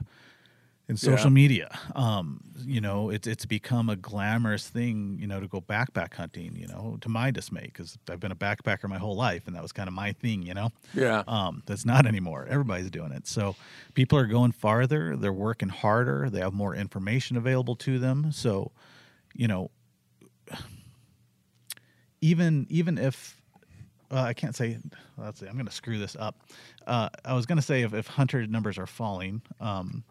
and 0.87 0.99
social 0.99 1.31
Yeah. 1.31 1.33
media. 1.33 1.79
Um, 1.95 2.41
you 2.63 2.79
know, 2.79 3.09
it's 3.09 3.25
it's 3.27 3.45
become 3.47 3.89
a 3.89 3.95
glamorous 3.95 4.69
thing. 4.69 5.17
You 5.19 5.25
know, 5.25 5.39
to 5.39 5.47
go 5.47 5.59
backpack 5.61 6.13
hunting. 6.13 6.55
You 6.55 6.67
know, 6.67 6.97
to 7.01 7.09
my 7.09 7.31
dismay, 7.31 7.63
because 7.65 7.97
I've 8.09 8.19
been 8.19 8.31
a 8.31 8.35
backpacker 8.35 8.87
my 8.87 8.99
whole 8.99 9.15
life, 9.15 9.47
and 9.47 9.55
that 9.55 9.63
was 9.63 9.71
kind 9.71 9.87
of 9.87 9.93
my 9.95 10.11
thing. 10.11 10.43
You 10.43 10.53
know, 10.53 10.69
Yeah. 10.93 11.23
um, 11.27 11.63
that's 11.65 11.85
not 11.85 12.05
anymore. 12.05 12.45
Everybody's 12.47 12.91
doing 12.91 13.11
it. 13.11 13.25
So 13.27 13.55
people 13.95 14.19
are 14.19 14.27
going 14.27 14.51
farther. 14.51 15.15
They're 15.17 15.33
working 15.33 15.69
harder. 15.69 16.29
They 16.29 16.39
have 16.41 16.53
more 16.53 16.75
information 16.75 17.35
available 17.37 17.75
to 17.77 17.97
them. 17.97 18.31
So, 18.31 18.71
you 19.36 19.47
know, 19.47 19.69
even 22.21 22.65
even 22.69 22.97
if 22.97 23.41
uh, 24.11 24.21
I 24.21 24.33
can't 24.33 24.55
say, 24.55 24.77
let's 25.17 25.39
see, 25.39 25.47
I'm 25.47 25.53
going 25.53 25.65
to 25.65 25.71
screw 25.71 25.97
this 25.97 26.15
up. 26.17 26.36
Uh, 26.86 27.09
I 27.23 27.33
was 27.33 27.45
going 27.45 27.57
to 27.57 27.61
say 27.61 27.81
if, 27.81 27.93
if 27.93 28.07
hunter 28.07 28.45
numbers 28.45 28.77
are 28.77 28.88
falling, 28.88 29.41
um, 29.59 30.03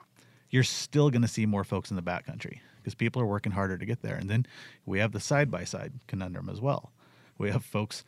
you're 0.51 0.65
still 0.65 1.11
going 1.11 1.23
to 1.23 1.29
see 1.29 1.47
more 1.47 1.65
folks 1.65 1.91
in 1.91 1.97
the 1.97 2.03
backcountry 2.03 2.59
because 2.77 2.95
people 2.95 3.23
are 3.23 3.27
working 3.27 3.53
harder 3.53 3.79
to 3.79 3.87
get 3.87 4.03
there. 4.03 4.17
And 4.17 4.29
then 4.29 4.47
we 4.85 4.99
have 4.99 5.13
the 5.13 5.21
side 5.21 5.51
by 5.51 5.65
side 5.65 5.93
conundrum 6.07 6.49
as 6.49 6.61
well. 6.61 6.93
We 7.39 7.51
have 7.51 7.65
folks 7.65 8.05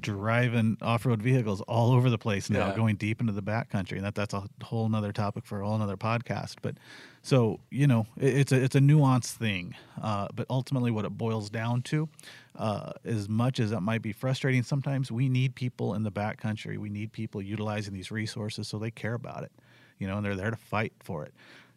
driving 0.00 0.76
off-road 0.82 1.22
vehicles 1.22 1.60
all 1.62 1.92
over 1.92 2.10
the 2.10 2.18
place 2.18 2.48
now, 2.50 2.68
Yeah. 2.68 2.76
going 2.76 2.96
deep 2.96 3.20
into 3.20 3.32
the 3.32 3.42
backcountry, 3.42 3.92
and 3.96 4.04
that 4.04 4.14
that's 4.14 4.34
a 4.34 4.44
whole 4.62 4.88
nother 4.88 5.12
topic 5.12 5.44
for 5.46 5.60
a 5.60 5.66
whole 5.66 5.78
nother 5.78 5.96
podcast. 5.96 6.56
But 6.62 6.76
so 7.22 7.60
you 7.70 7.86
know, 7.86 8.06
it, 8.16 8.36
it's 8.38 8.52
a 8.52 8.62
it's 8.62 8.74
a 8.74 8.80
nuanced 8.80 9.32
thing. 9.34 9.74
Uh, 10.00 10.28
but 10.34 10.46
ultimately, 10.50 10.90
what 10.90 11.04
it 11.04 11.10
boils 11.16 11.50
down 11.50 11.82
to, 11.82 12.08
uh, 12.56 12.92
as 13.04 13.28
much 13.28 13.60
as 13.60 13.72
it 13.72 13.80
might 13.80 14.02
be 14.02 14.12
frustrating, 14.12 14.62
sometimes 14.62 15.10
we 15.12 15.28
need 15.28 15.54
people 15.54 15.94
in 15.94 16.02
the 16.02 16.12
backcountry. 16.12 16.78
We 16.78 16.88
need 16.88 17.12
people 17.12 17.40
utilizing 17.42 17.94
these 17.94 18.10
resources 18.10 18.68
so 18.68 18.78
they 18.78 18.90
care 18.90 19.14
about 19.14 19.42
it, 19.44 19.52
you 19.98 20.06
know, 20.06 20.16
and 20.18 20.24
they're 20.26 20.36
there 20.36 20.50
to 20.50 20.56
fight 20.56 20.92
for 21.02 21.24
it. 21.24 21.32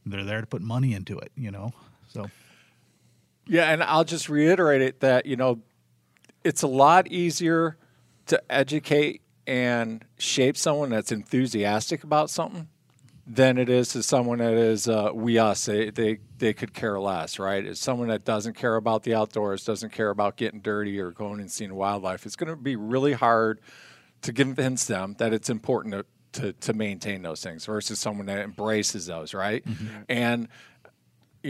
They're 0.05 0.23
there 0.23 0.41
to 0.41 0.47
put 0.47 0.61
money 0.61 0.93
into 0.93 1.17
it, 1.19 1.31
you 1.35 1.51
know. 1.51 1.73
So 2.07 2.29
Yeah, 3.47 3.71
and 3.71 3.83
I'll 3.83 4.03
just 4.03 4.29
reiterate 4.29 4.81
it 4.81 4.99
that 5.01 5.25
you 5.25 5.35
know, 5.35 5.59
it's 6.43 6.61
a 6.63 6.67
lot 6.67 7.07
easier 7.07 7.77
to 8.29 8.41
educate 8.51 9.21
and 9.45 10.05
shape 10.17 10.55
someone 10.55 10.89
that's 10.89 11.11
enthusiastic 11.11 12.03
about 12.03 12.29
something 12.29 12.67
than 13.25 13.57
it 13.57 13.69
is 13.69 13.89
to 13.89 14.01
someone 14.01 14.39
that 14.39 14.53
is 14.53 14.87
uh, 14.87 15.11
we 15.13 15.37
us. 15.37 15.65
They, 15.65 15.89
they 15.89 16.19
they 16.37 16.53
could 16.53 16.73
care 16.73 16.99
less, 16.99 17.37
right? 17.37 17.63
It's 17.63 17.79
someone 17.79 18.07
that 18.07 18.25
doesn't 18.25 18.55
care 18.55 18.75
about 18.75 19.03
the 19.03 19.13
outdoors, 19.13 19.63
doesn't 19.63 19.91
care 19.91 20.09
about 20.09 20.35
getting 20.35 20.61
dirty 20.61 20.99
or 20.99 21.11
going 21.11 21.39
and 21.39 21.51
seeing 21.51 21.73
wildlife. 21.75 22.25
It's 22.25 22.35
going 22.35 22.49
to 22.49 22.55
be 22.55 22.75
really 22.75 23.13
hard 23.13 23.61
to 24.21 24.33
convince 24.33 24.85
them 24.85 25.15
that 25.19 25.33
it's 25.33 25.49
important 25.49 25.93
to, 25.93 26.05
to 26.41 26.53
to 26.53 26.73
maintain 26.73 27.21
those 27.21 27.41
things 27.41 27.65
versus 27.65 27.99
someone 27.99 28.27
that 28.27 28.39
embraces 28.39 29.05
those, 29.07 29.33
right? 29.33 29.63
And 30.07 30.47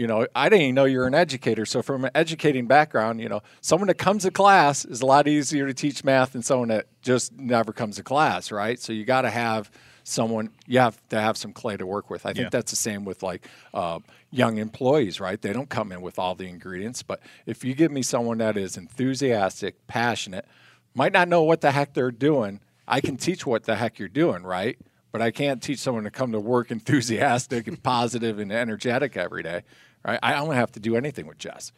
you 0.00 0.06
know, 0.06 0.26
I 0.34 0.48
didn't 0.48 0.62
even 0.62 0.74
know 0.76 0.86
you're 0.86 1.06
an 1.06 1.14
educator. 1.14 1.66
So 1.66 1.82
from 1.82 2.06
an 2.06 2.10
educating 2.14 2.66
background, 2.66 3.20
you 3.20 3.28
know, 3.28 3.42
someone 3.60 3.88
that 3.88 3.98
comes 3.98 4.22
to 4.22 4.30
class 4.30 4.86
is 4.86 5.02
a 5.02 5.06
lot 5.06 5.28
easier 5.28 5.66
to 5.66 5.74
teach 5.74 6.02
math 6.04 6.32
than 6.32 6.42
someone 6.42 6.68
that 6.68 6.86
just 7.02 7.34
never 7.36 7.70
comes 7.72 7.96
to 7.96 8.02
class, 8.02 8.50
right? 8.50 8.80
So 8.80 8.94
you 8.94 9.04
got 9.04 9.22
to 9.22 9.30
have 9.30 9.70
someone, 10.02 10.48
you 10.66 10.78
have 10.78 10.98
to 11.10 11.20
have 11.20 11.36
some 11.36 11.52
clay 11.52 11.76
to 11.76 11.84
work 11.84 12.08
with. 12.08 12.24
I 12.24 12.32
think 12.32 12.44
Yeah. 12.44 12.48
that's 12.50 12.70
the 12.72 12.76
same 12.76 13.04
with 13.04 13.22
like 13.22 13.46
uh, 13.74 13.98
young 14.30 14.56
employees, 14.56 15.20
right? 15.20 15.38
They 15.40 15.52
don't 15.52 15.68
come 15.68 15.92
in 15.92 16.00
with 16.00 16.18
all 16.18 16.34
the 16.34 16.48
ingredients, 16.48 17.02
but 17.02 17.20
if 17.44 17.62
you 17.62 17.74
give 17.74 17.92
me 17.92 18.00
someone 18.00 18.38
that 18.38 18.56
is 18.56 18.78
enthusiastic, 18.78 19.86
passionate, 19.86 20.46
might 20.94 21.12
not 21.12 21.28
know 21.28 21.42
what 21.42 21.60
the 21.60 21.72
heck 21.72 21.92
they're 21.92 22.10
doing, 22.10 22.60
I 22.88 23.02
can 23.02 23.18
teach 23.18 23.44
what 23.44 23.64
the 23.64 23.76
heck 23.76 23.98
you're 23.98 24.08
doing, 24.08 24.44
right? 24.44 24.78
But 25.12 25.20
I 25.20 25.30
can't 25.30 25.62
teach 25.62 25.80
someone 25.80 26.04
to 26.04 26.10
come 26.10 26.32
to 26.32 26.40
work 26.40 26.70
enthusiastic 26.78 27.66
and 27.66 27.82
positive 27.82 28.38
and 28.38 28.50
energetic 28.50 29.16
every 29.16 29.42
day, 29.42 29.62
right? 30.04 30.18
I 30.22 30.32
don't 30.34 30.54
have 30.54 30.72
to 30.72 30.80
do 30.80 30.96
anything 30.96 31.26
with 31.26 31.38
Jess, 31.38 31.72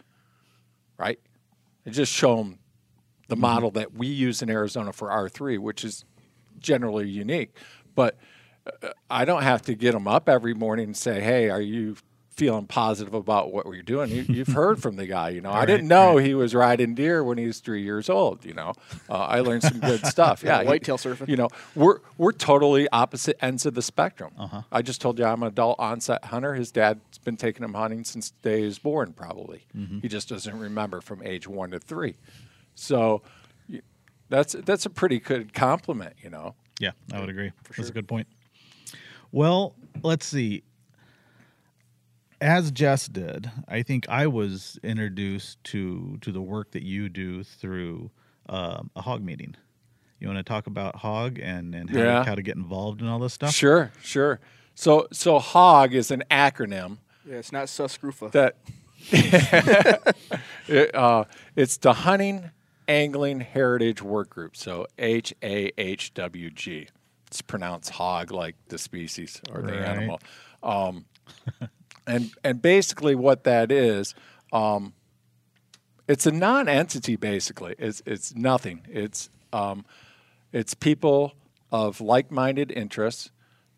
right? 0.98 1.18
I 1.86 1.90
just 1.90 2.12
show 2.12 2.36
them 2.36 2.58
the 3.28 3.36
model 3.36 3.70
that 3.72 3.94
we 3.94 4.06
use 4.06 4.42
in 4.42 4.50
Arizona 4.50 4.92
for 4.92 5.08
R3, 5.08 5.58
which 5.58 5.84
is 5.84 6.04
generally 6.58 7.08
unique. 7.08 7.56
But 7.94 8.18
uh, 8.82 8.88
I 9.10 9.24
don't 9.24 9.42
have 9.42 9.62
to 9.62 9.74
get 9.74 9.92
them 9.92 10.06
up 10.06 10.28
every 10.28 10.54
morning 10.54 10.86
and 10.86 10.96
say, 10.96 11.20
"Hey, 11.20 11.50
are 11.50 11.60
you 11.60 11.96
feeling 12.34 12.66
positive 12.66 13.14
about 13.14 13.52
what 13.52 13.66
we're 13.66 13.82
doing?" 13.82 14.10
You, 14.10 14.22
you've 14.28 14.48
heard 14.54 14.80
from 14.80 14.96
the 14.96 15.06
guy. 15.06 15.30
You 15.30 15.40
know, 15.40 15.50
I 15.50 15.66
didn't 15.66 15.88
know 15.88 16.16
he 16.16 16.34
was 16.34 16.54
riding 16.54 16.94
deer 16.94 17.22
when 17.22 17.38
he 17.38 17.46
was 17.46 17.60
three 17.60 17.82
years 17.82 18.08
old. 18.08 18.44
You 18.44 18.54
know, 18.54 18.72
uh, 19.08 19.14
I 19.14 19.40
learned 19.40 19.62
some 19.62 19.80
good 19.80 20.06
stuff. 20.14 20.42
Yeah, 20.42 20.62
whitetail 20.62 20.98
surfing. 20.98 21.28
You 21.28 21.36
know, 21.36 21.48
we're 21.74 22.00
we're 22.18 22.32
totally 22.32 22.88
opposite 22.90 23.36
ends 23.42 23.66
of 23.66 23.74
the 23.74 23.82
spectrum. 23.82 24.32
Uh-huh. 24.38 24.62
I 24.70 24.82
just 24.82 25.00
told 25.00 25.18
you 25.18 25.24
I'm 25.24 25.42
an 25.42 25.48
adult 25.48 25.78
onset 25.78 26.24
hunter. 26.26 26.54
His 26.54 26.70
dad's 26.72 27.18
been 27.18 27.36
taking 27.36 27.64
him 27.64 27.74
hunting 27.74 28.04
since 28.04 28.30
the 28.30 28.48
day 28.48 28.60
he 28.60 28.64
was 28.66 28.78
born, 28.78 29.12
probably. 29.12 29.66
He 30.00 30.08
just 30.08 30.28
doesn't 30.28 30.58
remember 30.58 31.00
from 31.00 31.22
age 31.22 31.46
one 31.48 31.70
to 31.70 31.78
three. 31.78 32.16
So 32.74 33.22
that's 34.28 34.54
that's 34.64 34.86
a 34.86 34.90
pretty 34.90 35.20
good 35.20 35.52
compliment, 35.52 36.14
you 36.22 36.30
know. 36.30 36.54
Yeah, 36.80 36.92
I 37.12 37.20
would 37.20 37.28
agree. 37.28 37.52
That's 37.76 37.90
a 37.90 37.92
good 37.92 38.08
point. 38.08 38.26
Well, 39.30 39.74
let's 40.02 40.26
see. 40.26 40.62
As 42.42 42.70
Jess 42.72 43.06
did, 43.08 43.50
I 43.68 43.82
think 43.82 44.08
I 44.08 44.26
was 44.26 44.78
introduced 44.82 45.62
to 45.64 46.18
to 46.20 46.32
the 46.32 46.42
work 46.42 46.72
that 46.72 46.82
you 46.82 47.08
do 47.08 47.44
through 47.44 48.10
um, 48.48 48.90
a 48.96 49.02
hog 49.02 49.22
meeting. 49.22 49.54
You 50.18 50.26
want 50.28 50.38
to 50.38 50.42
talk 50.42 50.66
about 50.66 50.96
hog 50.96 51.38
and 51.38 51.74
and 51.74 51.88
how, 51.90 51.98
Yeah. 51.98 52.18
to, 52.18 52.24
how 52.24 52.34
to 52.34 52.42
get 52.42 52.56
involved 52.56 53.00
in 53.00 53.06
all 53.08 53.18
this 53.20 53.32
stuff? 53.34 53.54
Sure, 53.54 53.92
sure. 54.02 54.40
So 54.74 55.06
so 55.12 55.38
HOG 55.38 55.94
is 55.94 56.10
an 56.10 56.24
acronym 56.30 56.98
Yeah, 57.24 57.36
it's 57.36 57.52
not 57.52 57.68
Sus 57.68 57.96
scrofa. 57.96 58.30
that 58.32 58.56
it, 60.68 60.94
uh, 60.94 61.24
it's 61.56 61.76
the 61.76 61.92
Hunting 61.92 62.50
Angling 62.88 63.40
Heritage 63.40 64.02
Work 64.02 64.30
Group. 64.30 64.56
So 64.56 64.86
H 64.98 65.32
A 65.42 65.70
H 65.78 66.12
W 66.14 66.50
G. 66.50 66.88
It's 67.28 67.40
pronounced 67.42 67.90
hog 67.90 68.30
like 68.32 68.56
the 68.68 68.78
species 68.78 69.40
or 69.50 69.62
the 69.62 69.72
Right. 69.72 69.82
animal. 69.82 70.20
Um, 70.64 71.06
and 72.06 72.32
and 72.42 72.60
basically 72.60 73.14
what 73.14 73.44
that 73.44 73.70
is, 73.70 74.14
um, 74.52 74.92
it's 76.08 76.26
a 76.26 76.32
non-entity. 76.32 77.16
Basically, 77.16 77.74
it's 77.78 78.02
it's 78.06 78.34
nothing. 78.34 78.86
It's 78.88 79.30
um, 79.52 79.84
it's 80.52 80.74
people 80.74 81.34
of 81.70 82.00
like-minded 82.00 82.70
interests 82.70 83.30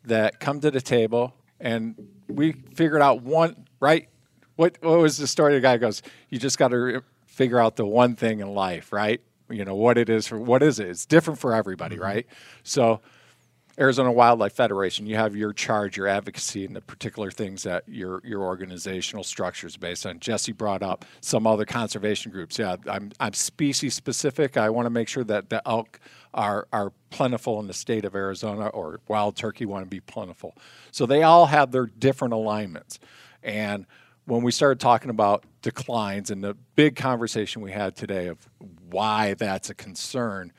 that 0.05 0.41
come 0.41 0.61
to 0.61 0.71
the 0.71 0.81
table, 0.81 1.35
and 1.61 1.95
we 2.29 2.53
figured 2.53 3.03
out 3.03 3.23
one 3.23 3.67
right. 3.81 4.09
What 4.57 4.79
what 4.81 4.99
was 4.99 5.19
the 5.19 5.27
story? 5.27 5.55
The 5.55 5.61
guy 5.61 5.77
goes, 5.77 6.03
"You 6.31 6.39
just 6.39 6.59
got 6.59 6.69
to 6.69 7.03
figure 7.27 7.59
out 7.59 7.77
the 7.77 7.87
one 7.87 8.17
thing 8.17 8.41
in 8.41 8.55
life, 8.55 8.93
right? 8.93 9.21
You 9.51 9.65
know 9.65 9.75
what 9.75 9.99
it 9.99 10.09
is 10.09 10.27
for 10.27 10.39
what 10.39 10.63
is 10.63 10.79
it? 10.79 10.89
It's 10.89 11.07
different 11.07 11.41
for 11.41 11.55
everybody, 11.55 11.99
right? 11.99 12.27
So." 12.63 13.01
Arizona 13.79 14.13
Wildlife 14.13 14.53
Federation, 14.53 15.07
you 15.07 15.17
have 15.17 15.35
your 15.35 15.53
charge, 15.53 15.97
your 15.97 16.07
advocacy, 16.07 16.65
and 16.65 16.77
the 16.77 16.81
particular 16.81 17.31
things 17.31 17.65
that 17.65 17.83
your 17.89 18.21
your 18.25 18.43
organizational 18.43 19.25
structure 19.25 19.67
is 19.67 19.77
based 19.77 20.07
on. 20.07 20.21
Jesse 20.21 20.53
brought 20.53 20.83
up 20.83 21.05
some 21.21 21.47
other 21.47 21.65
conservation 21.65 22.31
groups. 22.31 22.59
Yeah, 22.59 22.77
I'm 22.89 23.11
I'm 23.19 23.33
species 23.33 23.95
specific. 23.95 24.57
I 24.57 24.71
want 24.71 24.87
to 24.87 24.91
make 24.91 25.09
sure 25.09 25.25
that 25.25 25.51
the 25.51 25.61
elk 25.67 25.99
are 26.33 26.69
are 26.73 26.93
plentiful 27.11 27.59
in 27.59 27.67
the 27.67 27.75
state 27.75 28.05
of 28.05 28.15
Arizona, 28.15 28.69
or 28.69 29.01
wild 29.09 29.35
turkey 29.35 29.67
want 29.67 29.85
to 29.85 29.91
be 29.91 30.01
plentiful. 30.01 30.57
So 30.93 31.05
they 31.05 31.23
all 31.25 31.47
have 31.47 31.73
their 31.73 31.87
different 31.87 32.33
alignments, 32.35 33.01
and 33.43 33.87
when 34.27 34.43
we 34.43 34.53
started 34.53 34.81
talking 34.81 35.11
about 35.11 35.45
declines 35.63 36.31
and 36.31 36.43
the 36.43 36.57
big 36.77 36.97
conversation 36.97 37.61
we 37.61 37.73
had 37.73 37.95
today 37.97 38.29
of 38.29 38.39
why 38.89 39.35
that's 39.35 39.69
a 39.69 39.75
concern, 39.75 40.53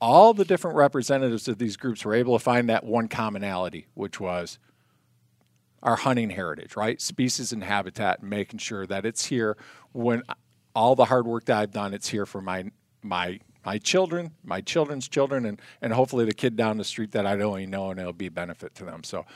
all 0.00 0.32
the 0.32 0.44
different 0.44 0.76
representatives 0.76 1.46
of 1.48 1.58
these 1.58 1.76
groups 1.76 2.04
were 2.04 2.14
able 2.14 2.38
to 2.38 2.42
find 2.42 2.68
that 2.68 2.84
one 2.84 3.08
commonality, 3.08 3.86
which 3.94 4.18
was 4.18 4.58
our 5.82 5.96
hunting 5.96 6.30
heritage, 6.30 6.76
right? 6.76 7.00
Species 7.00 7.52
and 7.52 7.64
habitat, 7.64 8.20
and 8.20 8.30
making 8.30 8.58
sure 8.58 8.86
that 8.86 9.04
it's 9.04 9.26
here 9.26 9.56
when 9.92 10.22
all 10.74 10.94
the 10.94 11.06
hard 11.06 11.26
work 11.26 11.46
that 11.46 11.58
I've 11.58 11.72
done, 11.72 11.94
it's 11.94 12.08
here 12.08 12.26
for 12.26 12.40
my 12.40 12.70
my 13.02 13.40
my 13.64 13.78
children, 13.78 14.32
my 14.44 14.60
children's 14.60 15.08
children, 15.08 15.46
and 15.46 15.60
and 15.82 15.92
hopefully 15.92 16.24
the 16.24 16.34
kid 16.34 16.56
down 16.56 16.78
the 16.78 16.84
street 16.84 17.12
that 17.12 17.26
I 17.26 17.36
don't 17.36 17.58
even 17.58 17.70
know, 17.70 17.90
and 17.90 18.00
it'll 18.00 18.12
be 18.12 18.26
a 18.26 18.30
benefit 18.30 18.74
to 18.76 18.84
them. 18.84 19.04
So, 19.04 19.26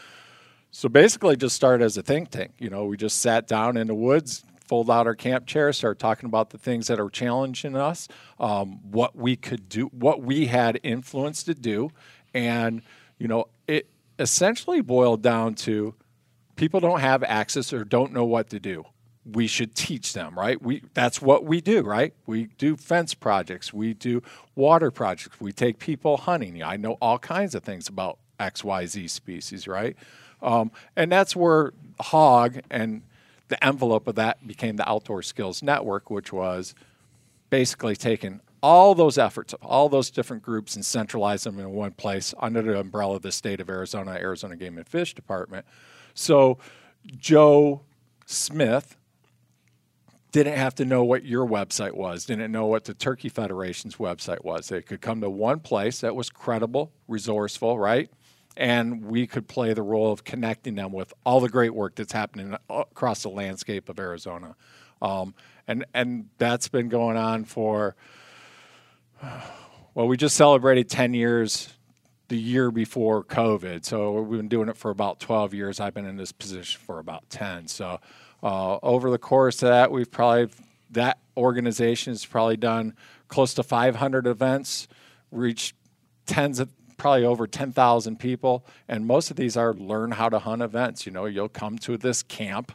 so 0.70 0.88
basically, 0.88 1.36
just 1.36 1.56
started 1.56 1.84
as 1.84 1.96
a 1.96 2.02
think 2.02 2.30
tank. 2.30 2.52
You 2.58 2.70
know, 2.70 2.84
we 2.86 2.96
just 2.96 3.20
sat 3.20 3.46
down 3.46 3.76
in 3.76 3.86
the 3.86 3.94
woods, 3.94 4.44
fold 4.64 4.90
out 4.90 5.06
our 5.06 5.14
camp 5.14 5.46
chairs, 5.46 5.78
start 5.78 5.98
talking 5.98 6.26
about 6.26 6.50
the 6.50 6.58
things 6.58 6.86
that 6.86 6.98
are 6.98 7.10
challenging 7.10 7.76
us, 7.76 8.08
um, 8.40 8.80
what 8.90 9.14
we 9.14 9.36
could 9.36 9.68
do, 9.68 9.86
what 9.86 10.22
we 10.22 10.46
had 10.46 10.80
influence 10.82 11.42
to 11.44 11.54
do, 11.54 11.90
and 12.32 12.82
you 13.18 13.28
know, 13.28 13.46
it 13.68 13.88
essentially 14.18 14.80
boiled 14.80 15.22
down 15.22 15.54
to 15.54 15.94
people 16.56 16.80
don't 16.80 17.00
have 17.00 17.22
access 17.22 17.72
or 17.72 17.84
don't 17.84 18.12
know 18.12 18.24
what 18.24 18.50
to 18.50 18.60
do. 18.60 18.84
We 19.24 19.46
should 19.46 19.74
teach 19.74 20.12
them 20.12 20.38
right? 20.38 20.60
We 20.60 20.82
that's 20.92 21.22
what 21.22 21.44
we 21.44 21.60
do 21.60 21.82
right? 21.82 22.12
We 22.26 22.48
do 22.58 22.76
fence 22.76 23.14
projects. 23.14 23.72
We 23.72 23.94
do 23.94 24.22
water 24.54 24.90
projects. 24.90 25.40
We 25.40 25.52
take 25.52 25.78
people 25.78 26.18
hunting. 26.18 26.62
I 26.62 26.76
know 26.76 26.98
all 27.00 27.18
kinds 27.18 27.54
of 27.54 27.62
things 27.62 27.88
about 27.88 28.18
xyz 28.38 29.10
species 29.10 29.66
right? 29.66 29.96
Um, 30.42 30.70
and 30.94 31.10
that's 31.10 31.34
where 31.34 31.72
hog 32.00 32.60
and 32.70 33.02
the 33.48 33.64
envelope 33.64 34.06
of 34.06 34.14
that 34.14 34.46
became 34.46 34.76
the 34.76 34.88
outdoor 34.88 35.22
skills 35.22 35.62
network 35.62 36.10
which 36.10 36.32
was 36.32 36.74
basically 37.50 37.94
taking 37.96 38.40
all 38.62 38.94
those 38.94 39.18
efforts 39.18 39.52
of 39.52 39.62
all 39.62 39.88
those 39.88 40.10
different 40.10 40.42
groups 40.42 40.74
and 40.74 40.84
centralize 40.84 41.44
them 41.44 41.58
in 41.58 41.70
one 41.70 41.92
place 41.92 42.32
under 42.38 42.62
the 42.62 42.78
umbrella 42.78 43.16
of 43.16 43.22
the 43.22 43.32
state 43.32 43.60
of 43.60 43.68
arizona 43.68 44.12
arizona 44.12 44.56
game 44.56 44.76
and 44.78 44.86
fish 44.86 45.14
department 45.14 45.64
so 46.14 46.58
joe 47.18 47.82
smith 48.26 48.96
didn't 50.34 50.56
have 50.56 50.74
to 50.74 50.84
know 50.84 51.04
what 51.04 51.24
your 51.24 51.46
website 51.46 51.92
was, 51.92 52.24
didn't 52.24 52.50
know 52.50 52.66
what 52.66 52.86
the 52.86 52.92
Turkey 52.92 53.28
Federation's 53.28 53.98
website 53.98 54.42
was. 54.44 54.66
They 54.66 54.82
could 54.82 55.00
come 55.00 55.20
to 55.20 55.30
one 55.30 55.60
place 55.60 56.00
that 56.00 56.16
was 56.16 56.28
credible, 56.28 56.90
resourceful, 57.06 57.78
right? 57.78 58.10
And 58.56 59.04
we 59.04 59.26
could 59.26 59.48
play 59.48 59.72
the 59.72 59.82
role 59.82 60.12
of 60.12 60.24
connecting 60.24 60.76
them 60.76 60.92
with 60.92 61.12
all 61.24 61.40
the 61.40 61.48
great 61.48 61.74
work 61.74 61.96
that's 61.96 62.12
happening 62.12 62.56
across 62.70 63.22
the 63.22 63.30
landscape 63.30 63.88
of 63.88 63.98
Arizona. 63.98 64.54
Um, 65.02 65.34
and, 65.66 65.84
and 65.92 66.28
that's 66.38 66.68
been 66.68 66.88
going 66.88 67.16
on 67.16 67.44
for, 67.44 67.96
well, 69.94 70.06
we 70.06 70.16
just 70.16 70.36
celebrated 70.36 70.88
10 70.88 71.14
years 71.14 71.74
the 72.28 72.36
year 72.36 72.70
before 72.70 73.24
COVID. 73.24 73.84
So 73.84 74.20
we've 74.20 74.38
been 74.38 74.48
doing 74.48 74.68
it 74.68 74.76
for 74.76 74.90
about 74.90 75.20
12 75.20 75.52
years. 75.54 75.80
I've 75.80 75.94
been 75.94 76.06
in 76.06 76.16
this 76.16 76.32
position 76.32 76.80
for 76.84 76.98
about 76.98 77.28
10. 77.30 77.68
So 77.68 78.00
uh, 78.42 78.78
over 78.82 79.10
the 79.10 79.18
course 79.18 79.62
of 79.62 79.68
that, 79.68 79.90
we've 79.90 80.10
probably 80.10 80.48
that 80.90 81.18
organization 81.36 82.12
has 82.12 82.24
probably 82.24 82.56
done 82.56 82.94
close 83.28 83.54
to 83.54 83.62
500 83.62 84.26
events, 84.26 84.86
reached 85.30 85.74
tens 86.26 86.60
of 86.60 86.70
probably 86.96 87.24
over 87.24 87.46
10,000 87.46 88.18
people, 88.18 88.64
and 88.88 89.06
most 89.06 89.30
of 89.30 89.36
these 89.36 89.56
are 89.56 89.74
learn 89.74 90.12
how 90.12 90.28
to 90.28 90.38
hunt 90.38 90.62
events. 90.62 91.06
You 91.06 91.12
know, 91.12 91.26
you'll 91.26 91.48
come 91.48 91.78
to 91.78 91.96
this 91.96 92.22
camp. 92.22 92.72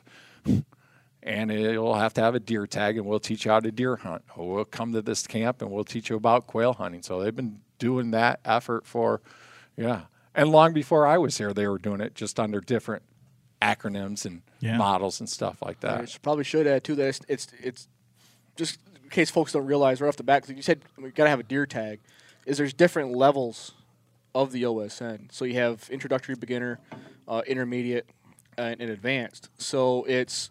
And 1.21 1.51
you'll 1.51 1.95
have 1.95 2.13
to 2.13 2.21
have 2.21 2.33
a 2.33 2.39
deer 2.39 2.65
tag, 2.65 2.97
and 2.97 3.05
we'll 3.05 3.19
teach 3.19 3.45
you 3.45 3.51
how 3.51 3.59
to 3.59 3.71
deer 3.71 3.97
hunt. 3.97 4.23
Or 4.37 4.55
we'll 4.55 4.65
come 4.65 4.93
to 4.93 5.01
this 5.01 5.27
camp, 5.27 5.61
and 5.61 5.69
we'll 5.69 5.83
teach 5.83 6.09
you 6.09 6.15
about 6.15 6.47
quail 6.47 6.73
hunting. 6.73 7.03
So 7.03 7.21
they've 7.21 7.35
been 7.35 7.59
doing 7.77 8.11
that 8.11 8.39
effort 8.45 8.85
for, 8.85 9.21
yeah. 9.75 10.03
And 10.33 10.49
long 10.49 10.73
before 10.73 11.05
I 11.05 11.17
was 11.17 11.37
here, 11.37 11.53
they 11.53 11.67
were 11.67 11.77
doing 11.77 11.99
it 11.99 12.15
just 12.15 12.39
under 12.39 12.61
different 12.61 13.03
acronyms 13.61 14.25
and 14.25 14.41
yeah. 14.59 14.77
models 14.77 15.19
and 15.19 15.29
stuff 15.29 15.61
like 15.61 15.81
that. 15.81 16.01
I 16.01 16.07
probably 16.21 16.43
should 16.43 16.67
add 16.67 16.83
too 16.83 16.95
that 16.95 17.07
it's, 17.07 17.19
it's, 17.27 17.47
it's 17.61 17.87
just 18.55 18.79
in 19.03 19.09
case 19.09 19.29
folks 19.29 19.51
don't 19.51 19.65
realize 19.65 20.01
right 20.01 20.07
off 20.07 20.15
the 20.15 20.23
bat. 20.23 20.43
Cause 20.43 20.51
you 20.51 20.61
said 20.61 20.81
we 20.97 21.11
got 21.11 21.25
to 21.25 21.29
have 21.29 21.39
a 21.39 21.43
deer 21.43 21.65
tag. 21.65 21.99
Is 22.45 22.57
there's 22.57 22.73
different 22.73 23.11
levels 23.11 23.73
of 24.35 24.51
the 24.51 24.64
OSN. 24.64 25.31
So 25.31 25.45
you 25.45 25.56
have 25.56 25.89
introductory, 25.91 26.35
beginner, 26.35 26.80
uh, 27.27 27.41
intermediate, 27.47 28.07
and, 28.57 28.80
and, 28.81 28.91
advanced. 28.91 29.49
So 29.57 30.03
it's 30.06 30.49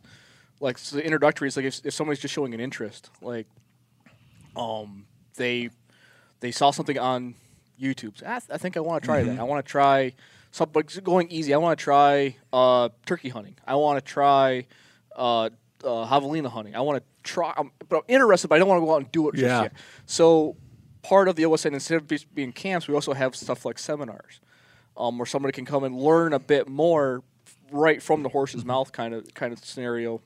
like 0.61 0.79
so 0.79 0.97
the 0.97 1.05
introductory 1.05 1.49
is 1.49 1.57
like 1.57 1.67
if, 1.67 1.85
if 1.85 1.95
somebody's 1.95 2.21
just 2.21 2.35
showing 2.35 2.55
an 2.55 2.61
interest, 2.61 3.11
like 3.21 3.47
um 4.57 5.07
they 5.37 5.71
they 6.41 6.51
saw 6.51 6.71
something 6.71 6.99
on 6.99 7.35
YouTube. 7.81 8.19
So, 8.19 8.27
I, 8.27 8.39
th- 8.39 8.51
I 8.51 8.59
think 8.59 8.77
I 8.77 8.81
want 8.81 9.03
to 9.03 9.07
try 9.07 9.21
mm-hmm. 9.21 9.37
that. 9.37 9.41
I 9.41 9.45
want 9.45 9.65
to 9.65 9.71
try 9.71 10.15
something 10.51 10.85
going 11.03 11.31
easy. 11.31 11.55
I 11.55 11.59
want 11.59 11.79
to 11.79 11.83
try 11.83 12.37
uh, 12.53 12.89
turkey 13.07 13.29
hunting. 13.29 13.57
I 13.67 13.77
want 13.77 14.05
to 14.05 14.13
try 14.13 14.67
uh, 15.17 15.51
uh, 15.85 16.07
javelina 16.07 16.49
hunting. 16.49 16.75
I 16.75 16.81
want 16.81 16.99
to 16.99 17.05
try, 17.23 17.53
I'm, 17.57 17.71
but 17.89 17.99
I'm 17.99 18.03
interested, 18.09 18.49
but 18.49 18.57
I 18.57 18.59
don't 18.59 18.69
want 18.69 18.83
to 18.83 18.87
go 18.87 18.95
out 18.95 19.03
and 19.03 19.13
do 19.13 19.29
it 19.29 19.35
just 19.35 19.45
yeah. 19.45 19.63
yet. 19.63 19.73
So 20.07 20.57
part 21.09 21.27
of 21.27 21.37
the 21.37 21.45
OSN, 21.45 21.73
instead 21.73 21.97
of 21.97 22.35
being 22.35 22.53
camps, 22.53 22.87
we 22.87 22.95
also 22.95 23.15
have 23.15 23.35
stuff 23.35 23.65
like 23.65 23.79
seminars, 23.79 24.41
um, 24.95 25.17
where 25.17 25.25
somebody 25.25 25.53
can 25.53 25.65
come 25.65 25.83
and 25.85 25.99
learn 25.99 26.35
a 26.35 26.39
bit 26.39 26.69
more 26.69 27.23
right 27.73 28.03
from 28.03 28.23
the 28.23 28.29
horse's 28.29 28.61
mm-hmm. 28.61 28.69
mouth, 28.69 28.93
kind 28.93 29.15
of 29.15 29.33
kind 29.33 29.55
of 29.55 29.65
scenario. 29.65 30.21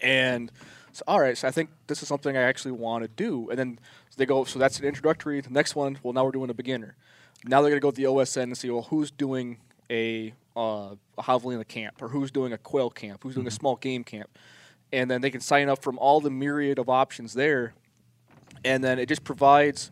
And 0.00 0.50
so, 0.90 1.04
all 1.06 1.20
right, 1.20 1.38
so 1.38 1.46
I 1.46 1.52
think 1.52 1.70
this 1.86 2.02
is 2.02 2.08
something 2.08 2.36
I 2.36 2.42
actually 2.42 2.72
want 2.72 3.04
to 3.04 3.08
do. 3.08 3.48
And 3.50 3.58
then 3.58 3.78
they 4.16 4.26
go, 4.26 4.42
so 4.42 4.58
that's 4.58 4.80
an 4.80 4.84
introductory. 4.84 5.40
The 5.40 5.50
next 5.50 5.76
one, 5.76 5.98
well, 6.02 6.12
now 6.12 6.24
we're 6.24 6.32
doing 6.32 6.50
a 6.50 6.54
beginner. 6.54 6.96
Now 7.44 7.62
they're 7.62 7.70
going 7.70 7.80
to 7.80 7.84
go 7.84 7.90
to 7.92 7.96
the 7.96 8.08
OSN 8.08 8.42
and 8.42 8.58
see, 8.58 8.70
well, 8.70 8.82
who's 8.82 9.10
doing 9.12 9.58
a, 9.88 10.34
uh, 10.56 10.96
a 11.16 11.22
javelina 11.22 11.66
camp 11.66 12.02
or 12.02 12.08
who's 12.08 12.32
doing 12.32 12.52
a 12.52 12.58
quail 12.58 12.90
camp, 12.90 13.22
who's 13.22 13.34
doing 13.34 13.42
mm-hmm. 13.42 13.48
a 13.48 13.58
small 13.60 13.76
game 13.76 14.02
camp. 14.02 14.36
And 14.92 15.08
then 15.08 15.20
they 15.20 15.30
can 15.30 15.40
sign 15.40 15.68
up 15.68 15.82
from 15.82 15.96
all 15.98 16.20
the 16.20 16.30
myriad 16.30 16.78
of 16.80 16.88
options 16.88 17.34
there. 17.34 17.74
And 18.64 18.82
then 18.82 18.98
it 18.98 19.08
just 19.08 19.24
provides 19.24 19.90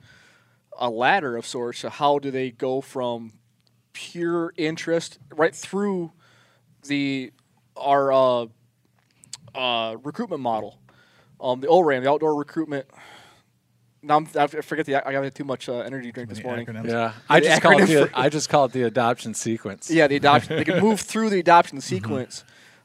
a 0.78 0.88
ladder 0.90 1.36
of 1.36 1.47
sorts. 1.47 1.80
So 1.80 1.88
how 1.88 2.18
do 2.18 2.30
they 2.30 2.51
go 2.51 2.80
from 2.80 3.32
pure 3.92 4.52
interest 4.56 5.18
right 5.30 5.55
through 5.55 6.12
the 6.84 7.32
our 7.76 8.12
uh, 8.12 8.47
uh, 9.55 9.97
recruitment 10.02 10.42
model, 10.42 10.78
um, 11.40 11.60
the 11.60 11.68
ORAM, 11.68 12.02
the 12.02 12.10
outdoor 12.10 12.34
recruitment 12.34 12.86
no, 14.02 14.16
I'm, 14.16 14.28
I 14.34 14.47
forget 14.47 14.86
the. 14.86 15.06
I 15.06 15.12
got 15.12 15.34
too 15.34 15.44
much 15.44 15.68
uh, 15.68 15.78
energy 15.80 16.10
drink 16.10 16.30
this 16.30 16.42
morning. 16.42 16.66
Acronyms. 16.66 16.88
Yeah, 16.88 17.12
I 17.28 17.40
just 17.40 17.60
call 17.60 17.80
it 17.80 17.86
the. 17.86 18.10
I 18.14 18.28
just 18.28 18.48
call 18.48 18.64
it 18.64 18.72
the 18.72 18.84
adoption 18.84 19.34
sequence. 19.34 19.90
Yeah, 19.90 20.06
the 20.06 20.16
adoption. 20.16 20.56
they 20.56 20.64
can 20.64 20.80
move 20.80 21.01
through 21.01 21.30
the 21.30 21.38
adoption 21.38 21.78
mm-hmm. 21.78 21.97
sequence, 21.97 22.44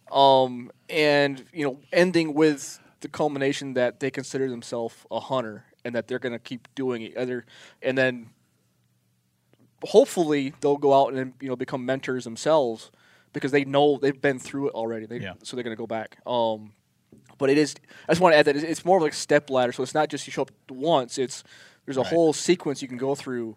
mm-hmm. 0.10 0.18
um, 0.18 0.72
and 0.90 1.46
you 1.54 1.66
know, 1.66 1.80
ending 1.94 2.34
with 2.34 2.80
the 3.00 3.08
culmination 3.08 3.76
that 3.76 4.02
they 4.02 4.12
consider 4.12 4.50
themselves 4.50 4.96
a 5.10 5.20
hunter 5.20 5.64
and 5.86 5.96
that 5.96 6.08
they're 6.08 6.20
going 6.20 6.34
to 6.34 6.40
keep 6.40 6.68
doing 6.76 7.04
it. 7.04 7.16
Other, 7.16 7.46
and 7.82 7.98
then 7.98 8.30
hopefully 9.84 10.54
they'll 10.60 10.78
go 10.78 10.94
out 10.94 11.14
and 11.14 11.34
you 11.40 11.48
know 11.48 11.56
become 11.56 11.86
mentors 11.86 12.24
themselves 12.26 12.92
because 13.32 13.52
they 13.52 13.64
know 13.64 13.98
they've 13.98 14.22
been 14.22 14.40
through 14.40 14.70
it 14.70 14.74
already. 14.74 15.06
They, 15.06 15.20
yeah. 15.20 15.34
So 15.44 15.56
they're 15.56 15.64
going 15.64 15.76
to 15.76 15.82
go 15.82 15.88
back. 15.88 16.18
Um, 16.26 16.74
but 17.38 17.50
it 17.50 17.58
is. 17.58 17.76
I 18.08 18.12
just 18.12 18.22
want 18.22 18.34
to 18.34 18.38
add 18.38 18.46
that 18.46 18.56
it's 18.56 18.84
more 18.84 18.98
of 18.98 19.04
like 19.04 19.14
a 19.14 19.16
step 19.16 19.50
ladder. 19.50 19.72
So 19.72 19.84
it's 19.84 19.94
not 19.94 20.10
just 20.10 20.28
you 20.28 20.32
show 20.32 20.44
up 20.44 20.52
once. 20.70 21.18
It's 21.18 21.44
there's 21.86 21.98
a 21.98 22.02
right. 22.02 22.10
whole 22.10 22.34
sequence 22.34 22.82
you 22.82 22.88
can 22.88 22.98
go 22.98 23.16
through 23.16 23.56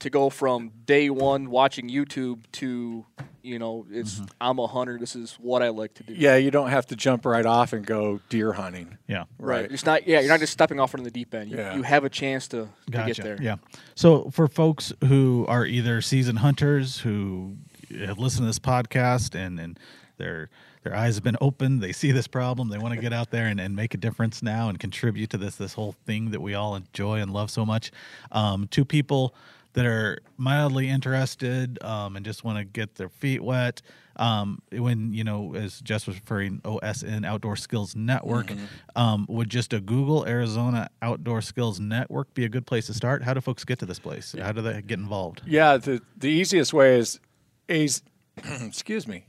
to 0.00 0.10
go 0.10 0.30
from 0.30 0.72
day 0.84 1.10
one 1.10 1.50
watching 1.50 1.88
YouTube 1.88 2.40
to 2.52 3.06
you 3.42 3.58
know 3.58 3.86
it's 3.90 4.16
mm-hmm. 4.16 4.24
I'm 4.40 4.58
a 4.58 4.66
hunter. 4.66 4.98
This 4.98 5.14
is 5.14 5.34
what 5.34 5.62
I 5.62 5.68
like 5.68 5.94
to 5.94 6.02
do. 6.02 6.14
Yeah, 6.14 6.36
you 6.36 6.50
don't 6.50 6.70
have 6.70 6.86
to 6.86 6.96
jump 6.96 7.24
right 7.24 7.46
off 7.46 7.72
and 7.72 7.86
go 7.86 8.20
deer 8.28 8.52
hunting. 8.52 8.98
Yeah, 9.06 9.24
right. 9.38 9.62
right. 9.62 9.72
It's 9.72 9.86
not. 9.86 10.06
Yeah, 10.06 10.20
you're 10.20 10.28
not 10.28 10.40
just 10.40 10.52
stepping 10.52 10.80
off 10.80 10.94
into 10.94 11.04
the 11.04 11.10
deep 11.10 11.34
end. 11.34 11.50
You, 11.50 11.58
yeah. 11.58 11.76
you 11.76 11.82
have 11.82 12.04
a 12.04 12.10
chance 12.10 12.48
to, 12.48 12.68
gotcha. 12.90 13.14
to 13.14 13.14
get 13.14 13.24
there. 13.24 13.38
Yeah. 13.40 13.56
So 13.94 14.30
for 14.30 14.48
folks 14.48 14.92
who 15.04 15.46
are 15.48 15.64
either 15.64 16.00
seasoned 16.02 16.40
hunters 16.40 16.98
who 17.00 17.56
have 17.98 18.18
listened 18.18 18.42
to 18.42 18.46
this 18.46 18.58
podcast 18.58 19.34
and 19.34 19.58
and 19.58 19.78
they're 20.16 20.50
their 20.82 20.96
eyes 20.96 21.16
have 21.16 21.24
been 21.24 21.36
opened. 21.40 21.82
They 21.82 21.92
see 21.92 22.10
this 22.10 22.26
problem. 22.26 22.68
They 22.68 22.78
want 22.78 22.94
to 22.94 23.00
get 23.00 23.12
out 23.12 23.30
there 23.30 23.46
and, 23.46 23.60
and 23.60 23.76
make 23.76 23.92
a 23.92 23.98
difference 23.98 24.42
now 24.42 24.70
and 24.70 24.78
contribute 24.78 25.30
to 25.30 25.38
this 25.38 25.56
this 25.56 25.74
whole 25.74 25.94
thing 26.06 26.30
that 26.30 26.40
we 26.40 26.54
all 26.54 26.74
enjoy 26.74 27.20
and 27.20 27.32
love 27.32 27.50
so 27.50 27.66
much. 27.66 27.90
Um, 28.32 28.66
two 28.68 28.84
people 28.84 29.34
that 29.72 29.86
are 29.86 30.18
mildly 30.36 30.88
interested 30.88 31.82
um, 31.82 32.16
and 32.16 32.24
just 32.24 32.44
want 32.44 32.58
to 32.58 32.64
get 32.64 32.96
their 32.96 33.08
feet 33.08 33.42
wet. 33.42 33.82
Um, 34.16 34.60
when 34.72 35.14
you 35.14 35.24
know, 35.24 35.54
as 35.54 35.80
Jess 35.80 36.06
was 36.06 36.16
referring, 36.16 36.60
OSN 36.60 37.24
Outdoor 37.24 37.56
Skills 37.56 37.96
Network, 37.96 38.48
mm-hmm. 38.48 38.64
um, 38.96 39.26
would 39.28 39.48
just 39.48 39.72
a 39.72 39.80
Google 39.80 40.26
Arizona 40.26 40.90
Outdoor 41.00 41.40
Skills 41.40 41.80
Network 41.80 42.34
be 42.34 42.44
a 42.44 42.48
good 42.48 42.66
place 42.66 42.86
to 42.86 42.94
start? 42.94 43.22
How 43.22 43.32
do 43.32 43.40
folks 43.40 43.64
get 43.64 43.78
to 43.78 43.86
this 43.86 43.98
place? 43.98 44.34
How 44.38 44.52
do 44.52 44.60
they 44.60 44.82
get 44.82 44.98
involved? 44.98 45.42
Yeah, 45.46 45.76
the 45.78 46.02
the 46.16 46.28
easiest 46.28 46.72
way 46.74 46.98
is, 46.98 47.20
is 47.68 48.02
excuse 48.36 49.06
me, 49.06 49.24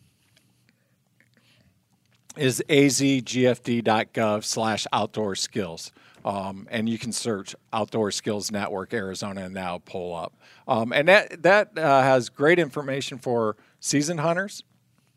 is 2.35 2.63
azgfd.gov 2.67 4.43
slash 4.43 4.87
outdoor 4.91 5.35
skills. 5.35 5.91
Um, 6.23 6.67
and 6.69 6.87
you 6.87 6.97
can 6.97 7.11
search 7.11 7.55
Outdoor 7.73 8.11
Skills 8.11 8.51
Network 8.51 8.93
Arizona 8.93 9.45
and 9.45 9.53
now 9.53 9.79
pull 9.79 10.15
up. 10.15 10.33
Um, 10.67 10.93
and 10.93 11.07
that, 11.07 11.43
that 11.43 11.77
uh, 11.77 12.01
has 12.01 12.29
great 12.29 12.59
information 12.59 13.17
for 13.17 13.57
seasoned 13.79 14.19
hunters, 14.19 14.63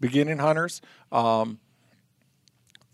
beginning 0.01 0.39
hunters. 0.39 0.81
Um, 1.12 1.59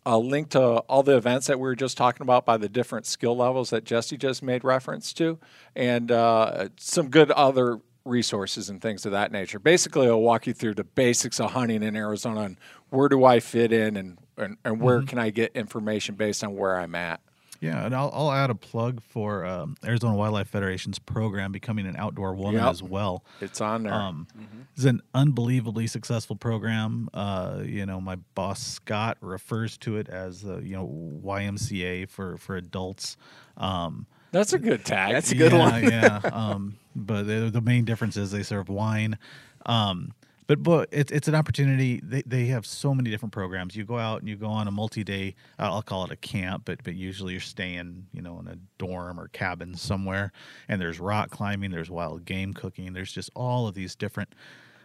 a 0.07 0.19
link 0.19 0.51
to 0.51 0.61
all 0.61 1.03
the 1.03 1.17
events 1.17 1.47
that 1.47 1.59
we 1.59 1.63
were 1.63 1.77
just 1.77 1.97
talking 1.97 2.23
about 2.23 2.47
by 2.47 2.57
the 2.57 2.69
different 2.69 3.07
skill 3.07 3.37
levels 3.37 3.71
that 3.71 3.85
Jesse 3.85 4.17
just 4.17 4.43
made 4.43 4.65
reference 4.65 5.13
to, 5.15 5.39
and 5.77 6.11
uh, 6.11 6.69
some 6.79 7.09
good 7.09 7.31
other 7.33 7.81
resources 8.05 8.71
and 8.71 8.81
things 8.81 9.05
of 9.05 9.13
that 9.13 9.31
nature. 9.31 9.59
Basically, 9.59 10.07
I'll 10.07 10.21
walk 10.21 10.47
you 10.47 10.53
through 10.53 10.75
the 10.75 10.85
basics 10.85 11.39
of 11.39 11.53
hunting 11.53 11.83
in 11.83 11.95
Arizona 11.97 12.43
and 12.43 12.57
where 12.89 13.09
do 13.09 13.25
I 13.25 13.41
fit 13.41 13.73
in 13.73 13.97
and, 13.97 14.19
and, 14.37 14.57
and 14.65 14.81
where 14.81 14.99
mm-hmm. 14.99 15.07
can 15.07 15.19
I 15.19 15.31
get 15.31 15.55
information 15.55 16.15
based 16.15 16.43
on 16.43 16.57
where 16.57 16.79
I'm 16.79 16.95
at. 16.95 17.21
Yeah, 17.61 17.85
and 17.85 17.95
I'll, 17.95 18.11
I'll 18.15 18.33
add 18.33 18.49
a 18.49 18.55
plug 18.55 19.03
for 19.03 19.45
um, 19.45 19.77
Arizona 19.85 20.17
Wildlife 20.17 20.49
Federation's 20.49 20.99
program, 20.99 21.53
Becoming 21.53 21.87
an 21.87 21.95
Outdoor 21.95 22.35
Woman, 22.35 22.63
yep. 22.63 22.71
as 22.71 22.83
well. 22.83 23.23
It's 23.43 23.61
on 23.61 23.83
there. 23.83 23.93
Um, 23.93 24.27
mm-hmm. 24.33 24.63
It's 24.75 24.87
an 24.87 25.03
unbelievably 25.13 25.87
successful 25.87 26.37
program. 26.37 27.11
Uh, 27.13 27.61
you 27.63 27.85
know, 27.85 28.01
my 28.01 28.17
boss 28.35 28.63
Scott 28.63 29.19
refers 29.21 29.77
to 29.79 29.99
it 29.99 30.09
as 30.09 30.43
uh, 30.45 30.59
you 30.59 30.75
know 30.75 30.89
YMCA 31.23 32.09
for 32.09 32.39
for 32.39 32.57
adults. 32.57 33.19
Um, 33.59 34.07
That's 34.33 34.55
a 34.55 34.59
good 34.59 34.87
tag. 34.87 35.13
That's 35.13 35.31
a 35.31 35.35
good 35.35 35.53
yeah, 35.53 35.59
one. 35.59 35.85
yeah. 35.85 36.21
Um, 36.33 36.79
but 36.97 37.25
the, 37.25 37.51
the, 37.53 37.61
main 37.61 37.85
difference 37.85 38.17
is 38.17 38.31
they 38.31 38.43
serve 38.43 38.69
wine. 38.69 39.19
Um, 39.67 40.15
but 40.51 40.65
but 40.65 40.89
it's 40.91 41.13
it's 41.13 41.29
an 41.29 41.37
opportunity. 41.37 42.01
They 42.03 42.23
they 42.27 42.47
have 42.47 42.67
so 42.67 42.93
many 42.93 43.09
different 43.09 43.33
programs. 43.33 43.77
You 43.77 43.85
go 43.85 43.99
out 43.99 44.19
and 44.19 44.29
you 44.29 44.35
go 44.35 44.49
on 44.49 44.67
a 44.67 44.73
multi-day. 44.73 45.37
I'll 45.61 45.81
call 45.81 46.05
it 46.05 46.11
a 46.11 46.17
camp, 46.17 46.63
but 46.65 46.83
but 46.83 46.97
usually 46.97 47.35
you're 47.35 47.41
staying, 47.41 48.09
you 48.13 48.21
know, 48.21 48.41
in 48.41 48.49
a 48.49 48.57
dorm 48.77 49.21
or 49.21 49.29
cabin 49.29 49.77
somewhere. 49.77 50.33
And 50.69 50.81
there's 50.81 50.99
rock 50.99 51.31
climbing. 51.31 51.71
There's 51.71 51.89
wild 51.89 52.25
game 52.25 52.53
cooking. 52.53 52.93
There's 52.93 53.13
just 53.13 53.31
all 53.37 53.69
of 53.69 53.77
these 53.77 53.95
different 53.95 54.35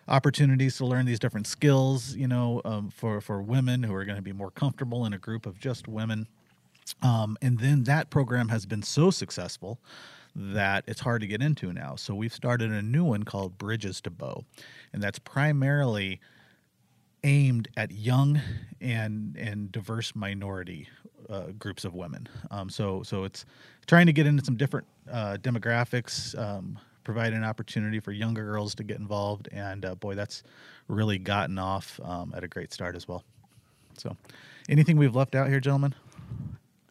opportunities 0.08 0.78
to 0.78 0.86
learn 0.86 1.08
these 1.08 1.18
different 1.18 1.48
skills. 1.48 2.16
You 2.16 2.28
know, 2.28 2.62
um, 2.64 2.92
for 2.92 3.20
for 3.20 3.42
women 3.42 3.82
who 3.82 3.96
are 3.96 4.06
going 4.06 4.18
to 4.18 4.22
be 4.22 4.34
more 4.34 4.52
comfortable 4.52 5.04
in 5.08 5.14
a 5.14 5.18
group 5.18 5.48
of 5.48 5.60
just 5.60 5.88
women. 5.88 6.28
Um, 7.02 7.38
and 7.42 7.58
then 7.58 7.86
that 7.86 8.12
program 8.12 8.50
has 8.50 8.68
been 8.68 8.84
so 8.84 9.10
successful 9.10 9.80
that 10.36 10.84
it's 10.88 11.02
hard 11.02 11.22
to 11.22 11.28
get 11.28 11.41
into 11.41 11.72
now. 11.72 11.95
So 11.95 12.14
we've 12.14 12.34
started 12.34 12.72
a 12.72 12.82
new 12.82 13.06
one 13.06 13.24
called 13.24 13.57
Bridges 13.57 14.02
to 14.02 14.10
Bow, 14.10 14.44
and 14.94 15.02
that's 15.02 15.20
primarily 15.20 16.20
aimed 17.24 17.68
at 17.76 17.91
young 17.91 18.40
and 18.80 19.36
and 19.38 19.72
diverse 19.72 20.16
minority 20.16 20.88
uh, 21.30 21.48
groups 21.57 21.86
of 21.86 21.94
women. 21.94 22.28
Um, 22.52 22.70
so 22.70 23.03
so 23.03 23.24
it's 23.24 23.45
trying 23.88 24.06
to 24.07 24.14
get 24.14 24.28
into 24.28 24.44
some 24.44 24.57
different 24.57 24.88
uh, 25.12 25.38
demographics, 25.41 26.38
um, 26.38 26.78
provide 27.03 27.34
an 27.34 27.44
opportunity 27.44 27.99
for 27.99 28.12
younger 28.12 28.44
girls 28.44 28.76
to 28.76 28.84
get 28.84 28.99
involved, 28.99 29.48
and 29.52 29.86
uh, 29.86 29.95
boy, 29.95 30.16
that's 30.16 30.44
really 30.88 31.18
gotten 31.18 31.57
off 31.57 31.99
um, 32.03 32.34
at 32.36 32.44
a 32.44 32.48
great 32.48 32.74
start 32.74 32.95
as 32.95 33.07
well. 33.07 33.24
So, 33.98 34.18
anything 34.70 34.98
we've 34.98 35.16
left 35.16 35.36
out 35.36 35.48
here, 35.48 35.60
gentlemen? 35.60 35.95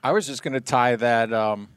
I 0.03 0.12
was 0.12 0.27
just 0.27 0.43
going 0.43 0.55
to 0.55 0.61
tie 0.61 0.97
that 0.97 1.33
um, 1.33 1.69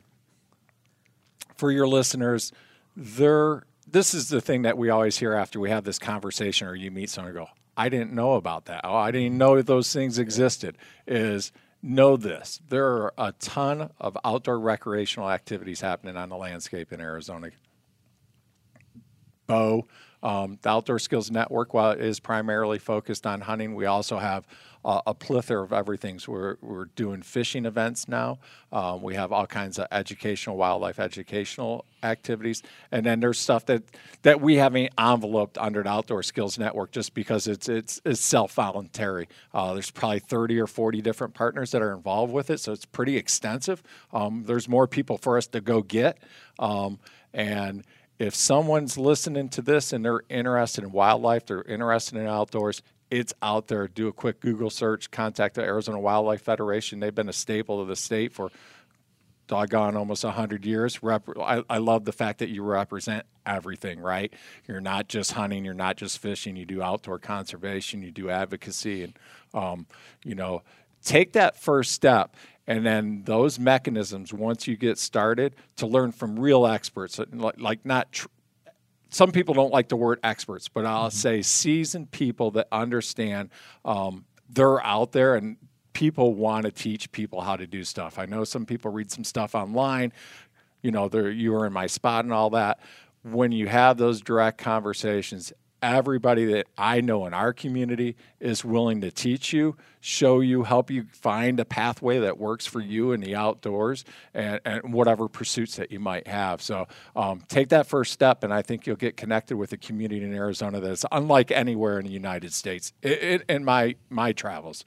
for 1.57 1.71
your 1.71 1.87
listeners, 1.87 2.51
there 2.95 3.63
this 3.89 4.13
is 4.13 4.29
the 4.29 4.41
thing 4.41 4.63
that 4.63 4.77
we 4.77 4.89
always 4.89 5.17
hear 5.17 5.33
after 5.33 5.59
we 5.59 5.69
have 5.69 5.83
this 5.83 5.97
conversation 5.97 6.67
or 6.67 6.75
you 6.75 6.91
meet 6.91 7.09
someone 7.09 7.29
and 7.29 7.45
go, 7.45 7.49
I 7.77 7.89
didn't 7.89 8.11
know 8.11 8.33
about 8.33 8.65
that. 8.65 8.81
Oh, 8.83 8.95
I 8.95 9.11
didn't 9.11 9.37
know 9.37 9.61
those 9.61 9.93
things 9.93 10.19
existed. 10.19 10.77
Is 11.05 11.51
know 11.81 12.17
this. 12.17 12.59
There 12.67 12.85
are 12.85 13.13
a 13.17 13.31
ton 13.33 13.91
of 13.99 14.17
outdoor 14.25 14.59
recreational 14.59 15.29
activities 15.29 15.81
happening 15.81 16.17
on 16.17 16.29
the 16.29 16.37
landscape 16.37 16.91
in 16.91 16.99
Arizona. 16.99 17.51
Bow, 19.45 19.87
um, 20.21 20.59
the 20.61 20.69
Outdoor 20.69 20.99
Skills 20.99 21.31
Network, 21.31 21.73
while 21.73 21.91
it 21.91 22.01
is 22.01 22.19
primarily 22.19 22.79
focused 22.79 23.25
on 23.25 23.41
hunting, 23.41 23.75
we 23.75 23.85
also 23.85 24.17
have 24.17 24.45
uh, 24.85 25.01
a 25.05 25.13
plethora 25.13 25.63
of 25.63 25.73
everything. 25.73 26.19
So 26.19 26.31
we're, 26.31 26.57
we're 26.61 26.85
doing 26.85 27.21
fishing 27.21 27.65
events 27.65 28.07
now. 28.07 28.39
Um, 28.71 29.01
we 29.01 29.15
have 29.15 29.31
all 29.31 29.47
kinds 29.47 29.79
of 29.79 29.87
educational, 29.91 30.57
wildlife 30.57 30.99
educational 30.99 31.85
activities. 32.03 32.63
And 32.91 33.05
then 33.05 33.19
there's 33.19 33.39
stuff 33.39 33.65
that, 33.67 33.83
that 34.21 34.41
we 34.41 34.55
haven't 34.55 34.91
enveloped 34.99 35.57
under 35.57 35.83
the 35.83 35.89
Outdoor 35.89 36.23
Skills 36.23 36.57
Network 36.57 36.91
just 36.91 37.13
because 37.13 37.47
it's, 37.47 37.69
it's, 37.69 38.01
it's 38.05 38.21
self 38.21 38.53
voluntary. 38.53 39.27
Uh, 39.53 39.73
there's 39.73 39.91
probably 39.91 40.19
30 40.19 40.59
or 40.59 40.67
40 40.67 41.01
different 41.01 41.33
partners 41.33 41.71
that 41.71 41.81
are 41.81 41.93
involved 41.93 42.33
with 42.33 42.49
it. 42.49 42.59
So 42.59 42.71
it's 42.71 42.85
pretty 42.85 43.17
extensive. 43.17 43.81
Um, 44.13 44.43
there's 44.45 44.67
more 44.67 44.87
people 44.87 45.17
for 45.17 45.37
us 45.37 45.47
to 45.47 45.61
go 45.61 45.81
get. 45.81 46.17
Um, 46.59 46.99
and 47.33 47.83
if 48.19 48.33
someone's 48.33 48.97
listening 48.97 49.49
to 49.49 49.61
this 49.61 49.93
and 49.93 50.03
they're 50.03 50.23
interested 50.29 50.83
in 50.83 50.91
wildlife, 50.91 51.45
they're 51.45 51.61
interested 51.63 52.17
in 52.17 52.25
outdoors, 52.25 52.81
it's 53.09 53.33
out 53.41 53.67
there. 53.67 53.87
Do 53.87 54.07
a 54.07 54.13
quick 54.13 54.39
Google 54.39 54.69
search, 54.69 55.11
contact 55.11 55.55
the 55.55 55.61
Arizona 55.61 55.99
Wildlife 55.99 56.41
Federation. 56.41 56.99
They've 56.99 57.13
been 57.13 57.29
a 57.29 57.33
staple 57.33 57.79
of 57.81 57.87
the 57.87 57.95
state 57.95 58.33
for 58.33 58.51
doggone 59.47 59.95
almost 59.95 60.23
100 60.23 60.65
years. 60.65 60.99
I, 61.03 61.63
I 61.69 61.77
love 61.77 62.05
the 62.05 62.11
fact 62.11 62.39
that 62.39 62.49
you 62.49 62.63
represent 62.63 63.25
everything, 63.45 63.99
right? 63.99 64.33
You're 64.67 64.81
not 64.81 65.07
just 65.07 65.31
hunting, 65.31 65.65
you're 65.65 65.73
not 65.73 65.95
just 65.97 66.19
fishing, 66.19 66.55
you 66.55 66.65
do 66.65 66.81
outdoor 66.81 67.17
conservation, 67.17 68.03
you 68.03 68.11
do 68.11 68.29
advocacy, 68.29 69.03
and, 69.03 69.13
um, 69.53 69.87
you 70.23 70.35
know, 70.35 70.63
take 71.01 71.33
that 71.33 71.57
first 71.57 71.93
step. 71.93 72.35
And 72.67 72.85
then 72.85 73.23
those 73.23 73.57
mechanisms, 73.57 74.33
once 74.33 74.67
you 74.67 74.75
get 74.75 74.97
started, 74.97 75.55
to 75.77 75.87
learn 75.87 76.11
from 76.11 76.37
real 76.37 76.67
experts, 76.67 77.17
like, 77.31 77.59
like 77.59 77.85
not 77.85 78.11
tr- 78.11 78.27
some 79.09 79.31
people 79.31 79.53
don't 79.53 79.71
like 79.71 79.89
the 79.89 79.95
word 79.95 80.19
experts, 80.23 80.67
but 80.67 80.85
I'll 80.85 81.09
mm-hmm. 81.09 81.15
say 81.17 81.41
seasoned 81.41 82.11
people 82.11 82.51
that 82.51 82.67
understand 82.71 83.49
um, 83.85 84.25
they're 84.49 84.83
out 84.85 85.11
there 85.11 85.35
and 85.35 85.57
people 85.93 86.33
want 86.35 86.65
to 86.65 86.71
teach 86.71 87.11
people 87.11 87.41
how 87.41 87.55
to 87.55 87.65
do 87.65 87.83
stuff. 87.83 88.19
I 88.19 88.25
know 88.25 88.43
some 88.43 88.65
people 88.65 88.91
read 88.91 89.11
some 89.11 89.23
stuff 89.23 89.55
online, 89.55 90.13
you 90.81 90.91
know, 90.91 91.09
they're 91.09 91.31
you 91.31 91.55
are 91.55 91.65
in 91.65 91.73
my 91.73 91.87
spot 91.87 92.25
and 92.25 92.33
all 92.33 92.51
that. 92.51 92.79
When 93.23 93.51
you 93.51 93.67
have 93.67 93.97
those 93.97 94.21
direct 94.21 94.57
conversations, 94.57 95.51
everybody 95.81 96.45
that 96.45 96.67
I 96.77 97.01
know 97.01 97.25
in 97.25 97.33
our 97.33 97.53
community 97.53 98.15
is 98.39 98.65
willing 98.65 99.01
to 99.01 99.11
teach 99.11 99.53
you, 99.53 99.75
show 99.99 100.39
you, 100.39 100.63
help 100.63 100.89
you 100.89 101.05
find 101.11 101.59
a 101.59 101.65
pathway 101.65 102.19
that 102.19 102.37
works 102.37 102.65
for 102.65 102.79
you 102.79 103.11
in 103.11 103.21
the 103.21 103.35
outdoors 103.35 104.05
and, 104.33 104.59
and 104.65 104.93
whatever 104.93 105.27
pursuits 105.27 105.75
that 105.75 105.91
you 105.91 105.99
might 105.99 106.27
have. 106.27 106.61
So 106.61 106.87
um, 107.15 107.41
take 107.47 107.69
that 107.69 107.87
first 107.87 108.11
step, 108.11 108.43
and 108.43 108.53
I 108.53 108.61
think 108.61 108.87
you'll 108.87 108.95
get 108.95 109.17
connected 109.17 109.57
with 109.57 109.71
a 109.73 109.77
community 109.77 110.23
in 110.23 110.33
Arizona 110.33 110.79
that's 110.79 111.05
unlike 111.11 111.51
anywhere 111.51 111.99
in 111.99 112.05
the 112.05 112.11
United 112.11 112.53
States 112.53 112.93
it, 113.01 113.43
in 113.47 113.63
my 113.63 113.95
my 114.09 114.31
travels. 114.31 114.85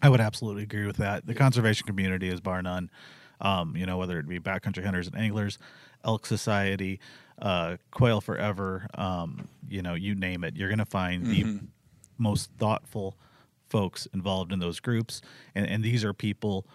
I 0.00 0.08
would 0.08 0.20
absolutely 0.20 0.62
agree 0.62 0.86
with 0.86 0.98
that. 0.98 1.26
The 1.26 1.34
conservation 1.34 1.86
community 1.86 2.28
is 2.28 2.40
bar 2.40 2.62
none. 2.62 2.90
Um, 3.40 3.76
you 3.76 3.86
know, 3.86 3.98
whether 3.98 4.18
it 4.18 4.28
be 4.28 4.40
backcountry 4.40 4.84
hunters 4.84 5.06
and 5.06 5.16
anglers, 5.16 5.58
Elk 6.04 6.26
Society, 6.26 7.00
uh, 7.40 7.76
Quail 7.90 8.20
Forever, 8.20 8.86
um, 8.94 9.48
you 9.68 9.82
know, 9.82 9.94
you 9.94 10.14
name 10.14 10.44
it, 10.44 10.56
you're 10.56 10.68
going 10.68 10.78
to 10.78 10.84
find 10.84 11.24
mm-hmm. 11.24 11.56
the 11.56 11.60
most 12.18 12.50
thoughtful 12.58 13.16
folks 13.68 14.06
involved 14.12 14.52
in 14.52 14.58
those 14.58 14.80
groups, 14.80 15.20
and 15.54 15.66
and 15.66 15.82
these 15.82 16.04
are 16.04 16.12
people. 16.12 16.66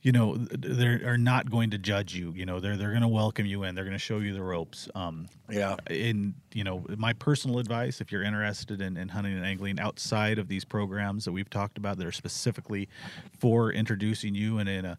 You 0.00 0.12
know, 0.12 0.36
they 0.36 0.86
are 0.86 1.18
not 1.18 1.50
going 1.50 1.70
to 1.70 1.78
judge 1.78 2.14
you. 2.14 2.32
You 2.32 2.46
know, 2.46 2.60
they're 2.60 2.76
they're 2.76 2.90
going 2.90 3.02
to 3.02 3.08
welcome 3.08 3.46
you 3.46 3.64
in. 3.64 3.74
They're 3.74 3.84
going 3.84 3.96
to 3.96 3.98
show 3.98 4.18
you 4.18 4.32
the 4.32 4.42
ropes. 4.42 4.88
Um, 4.94 5.26
yeah. 5.50 5.74
In 5.90 6.34
you 6.54 6.62
know, 6.62 6.86
my 6.96 7.14
personal 7.14 7.58
advice, 7.58 8.00
if 8.00 8.12
you're 8.12 8.22
interested 8.22 8.80
in, 8.80 8.96
in 8.96 9.08
hunting 9.08 9.36
and 9.36 9.44
angling 9.44 9.80
outside 9.80 10.38
of 10.38 10.46
these 10.46 10.64
programs 10.64 11.24
that 11.24 11.32
we've 11.32 11.50
talked 11.50 11.78
about 11.78 11.98
that 11.98 12.06
are 12.06 12.12
specifically 12.12 12.88
for 13.38 13.72
introducing 13.72 14.36
you 14.36 14.58
and 14.58 14.68
in 14.68 14.84
a 14.84 14.98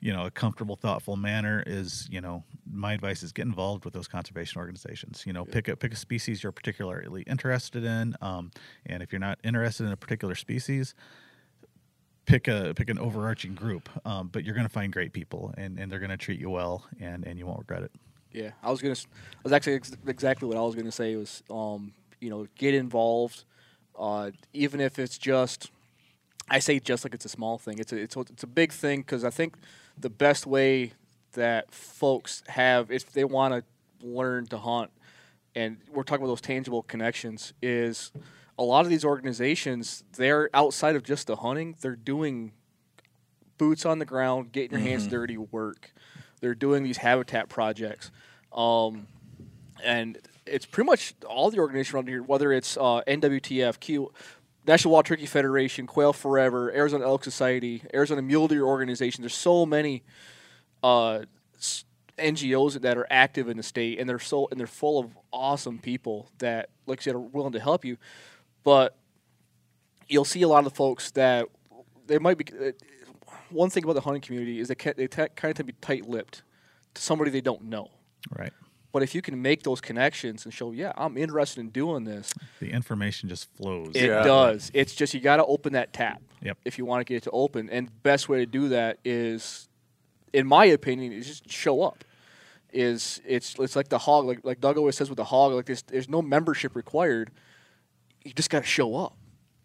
you 0.00 0.12
know 0.12 0.26
a 0.26 0.30
comfortable 0.30 0.76
thoughtful 0.76 1.16
manner 1.16 1.62
is 1.66 2.08
you 2.10 2.20
know 2.20 2.44
my 2.70 2.92
advice 2.92 3.22
is 3.22 3.32
get 3.32 3.46
involved 3.46 3.84
with 3.84 3.94
those 3.94 4.08
conservation 4.08 4.58
organizations 4.58 5.24
you 5.26 5.32
know 5.32 5.44
yeah. 5.46 5.52
pick 5.52 5.68
a 5.68 5.76
pick 5.76 5.92
a 5.92 5.96
species 5.96 6.42
you're 6.42 6.52
particularly 6.52 7.22
interested 7.22 7.84
in 7.84 8.14
um, 8.20 8.50
and 8.84 9.02
if 9.02 9.12
you're 9.12 9.20
not 9.20 9.38
interested 9.42 9.84
in 9.84 9.92
a 9.92 9.96
particular 9.96 10.34
species 10.34 10.94
pick 12.26 12.48
a 12.48 12.74
pick 12.76 12.90
an 12.90 12.98
overarching 12.98 13.54
group 13.54 13.88
um, 14.04 14.28
but 14.28 14.44
you're 14.44 14.54
going 14.54 14.66
to 14.66 14.72
find 14.72 14.92
great 14.92 15.12
people 15.12 15.54
and, 15.56 15.78
and 15.78 15.90
they're 15.90 16.00
going 16.00 16.10
to 16.10 16.16
treat 16.16 16.40
you 16.40 16.50
well 16.50 16.84
and 17.00 17.26
and 17.26 17.38
you 17.38 17.46
won't 17.46 17.58
regret 17.58 17.82
it 17.82 17.92
yeah 18.32 18.50
i 18.62 18.70
was 18.70 18.82
going 18.82 18.94
to 18.94 19.06
i 19.10 19.40
was 19.42 19.52
actually 19.52 19.74
ex- 19.74 19.96
exactly 20.06 20.46
what 20.46 20.56
i 20.56 20.60
was 20.60 20.74
going 20.74 20.86
to 20.86 20.92
say 20.92 21.16
was 21.16 21.42
um, 21.50 21.92
you 22.20 22.28
know 22.28 22.46
get 22.56 22.74
involved 22.74 23.44
uh, 23.98 24.30
even 24.52 24.78
if 24.78 24.98
it's 24.98 25.16
just 25.16 25.70
I 26.48 26.60
say 26.60 26.78
just 26.78 27.04
like 27.04 27.14
it's 27.14 27.24
a 27.24 27.30
small 27.30 27.58
thing. 27.58 27.78
It's 27.78 27.92
a 27.92 27.96
it's 27.96 28.16
a, 28.16 28.20
it's 28.20 28.42
a 28.42 28.46
big 28.46 28.72
thing 28.72 29.00
because 29.00 29.24
I 29.24 29.30
think 29.30 29.56
the 29.98 30.10
best 30.10 30.46
way 30.46 30.92
that 31.32 31.72
folks 31.72 32.42
have 32.48 32.90
if 32.90 33.12
they 33.12 33.24
want 33.24 33.54
to 33.54 34.06
learn 34.06 34.46
to 34.46 34.58
hunt, 34.58 34.90
and 35.54 35.78
we're 35.92 36.02
talking 36.02 36.22
about 36.22 36.32
those 36.32 36.40
tangible 36.40 36.82
connections, 36.82 37.52
is 37.62 38.12
a 38.58 38.62
lot 38.62 38.84
of 38.84 38.90
these 38.90 39.04
organizations, 39.04 40.04
they're 40.16 40.50
outside 40.54 40.96
of 40.96 41.02
just 41.02 41.26
the 41.26 41.36
hunting, 41.36 41.76
they're 41.80 41.96
doing 41.96 42.52
boots 43.58 43.86
on 43.86 43.98
the 43.98 44.04
ground, 44.04 44.52
getting 44.52 44.78
your 44.78 44.86
hands 44.86 45.06
dirty 45.06 45.36
work. 45.36 45.92
They're 46.40 46.54
doing 46.54 46.82
these 46.82 46.98
habitat 46.98 47.48
projects. 47.48 48.10
Um, 48.52 49.06
and 49.82 50.18
it's 50.46 50.66
pretty 50.66 50.86
much 50.86 51.14
all 51.26 51.50
the 51.50 51.58
organizations 51.58 51.94
around 51.94 52.08
here, 52.08 52.22
whether 52.22 52.52
it's 52.52 52.76
uh, 52.76 53.02
NWTF, 53.06 53.80
Q, 53.80 54.12
National 54.66 54.94
Wild 54.94 55.06
Turkey 55.06 55.26
Federation, 55.26 55.86
Quail 55.86 56.12
Forever, 56.12 56.72
Arizona 56.72 57.04
Elk 57.04 57.22
Society, 57.24 57.82
Arizona 57.94 58.22
Mule 58.22 58.48
Deer 58.48 58.64
Organization. 58.64 59.22
There's 59.22 59.34
so 59.34 59.64
many 59.64 60.02
uh, 60.82 61.20
NGOs 62.18 62.80
that 62.80 62.98
are 62.98 63.06
active 63.10 63.48
in 63.48 63.56
the 63.56 63.62
state, 63.62 63.98
and 64.00 64.08
they're 64.08 64.18
so 64.18 64.48
and 64.50 64.58
they're 64.58 64.66
full 64.66 64.98
of 64.98 65.16
awesome 65.32 65.78
people 65.78 66.28
that, 66.38 66.70
like 66.86 67.00
I 67.00 67.02
said, 67.02 67.14
are 67.14 67.20
willing 67.20 67.52
to 67.52 67.60
help 67.60 67.84
you. 67.84 67.96
But 68.64 68.96
you'll 70.08 70.24
see 70.24 70.42
a 70.42 70.48
lot 70.48 70.58
of 70.58 70.64
the 70.64 70.76
folks 70.76 71.10
that 71.12 71.46
they 72.06 72.18
might 72.18 72.38
be. 72.38 72.46
Uh, 72.52 72.72
one 73.50 73.70
thing 73.70 73.84
about 73.84 73.92
the 73.92 74.00
hunting 74.00 74.22
community 74.22 74.58
is 74.58 74.66
they, 74.66 74.74
ca- 74.74 74.94
they 74.96 75.06
t- 75.06 75.16
kind 75.16 75.28
of 75.28 75.40
tend 75.40 75.56
to 75.56 75.64
be 75.64 75.74
tight-lipped 75.80 76.42
to 76.94 77.00
somebody 77.00 77.30
they 77.30 77.40
don't 77.40 77.62
know. 77.62 77.90
Right. 78.36 78.52
But 78.96 79.02
if 79.02 79.14
you 79.14 79.20
can 79.20 79.42
make 79.42 79.62
those 79.62 79.82
connections 79.82 80.46
and 80.46 80.54
show, 80.54 80.72
yeah, 80.72 80.90
I'm 80.96 81.18
interested 81.18 81.60
in 81.60 81.68
doing 81.68 82.04
this, 82.04 82.32
The 82.60 82.70
information 82.70 83.28
just 83.28 83.46
flows. 83.54 83.90
it 83.94 84.06
Yeah. 84.06 84.22
does. 84.22 84.70
It's 84.72 84.94
just 84.94 85.12
you 85.12 85.20
got 85.20 85.36
to 85.36 85.44
open 85.44 85.74
that 85.74 85.92
tap. 85.92 86.22
Yep. 86.40 86.56
If 86.64 86.78
you 86.78 86.86
want 86.86 87.00
to 87.00 87.04
get 87.04 87.16
it 87.18 87.24
to 87.24 87.30
open, 87.32 87.68
and 87.68 87.90
best 88.02 88.30
way 88.30 88.38
to 88.38 88.46
do 88.46 88.70
that 88.70 88.98
is, 89.04 89.68
in 90.32 90.46
my 90.46 90.64
opinion, 90.64 91.12
is 91.12 91.26
just 91.26 91.50
show 91.50 91.82
up. 91.82 92.04
Is 92.72 93.20
it's 93.26 93.56
it's 93.58 93.76
like 93.76 93.90
the 93.90 93.98
hog, 93.98 94.24
like 94.24 94.40
like 94.44 94.62
Doug 94.62 94.78
always 94.78 94.96
says 94.96 95.10
with 95.10 95.18
the 95.18 95.24
hog, 95.24 95.52
like 95.52 95.66
there's 95.66 95.82
there's 95.82 96.08
no 96.08 96.22
membership 96.22 96.74
required. 96.74 97.30
You 98.24 98.32
just 98.32 98.48
got 98.48 98.60
to 98.60 98.66
show 98.66 98.96
up, 98.96 99.14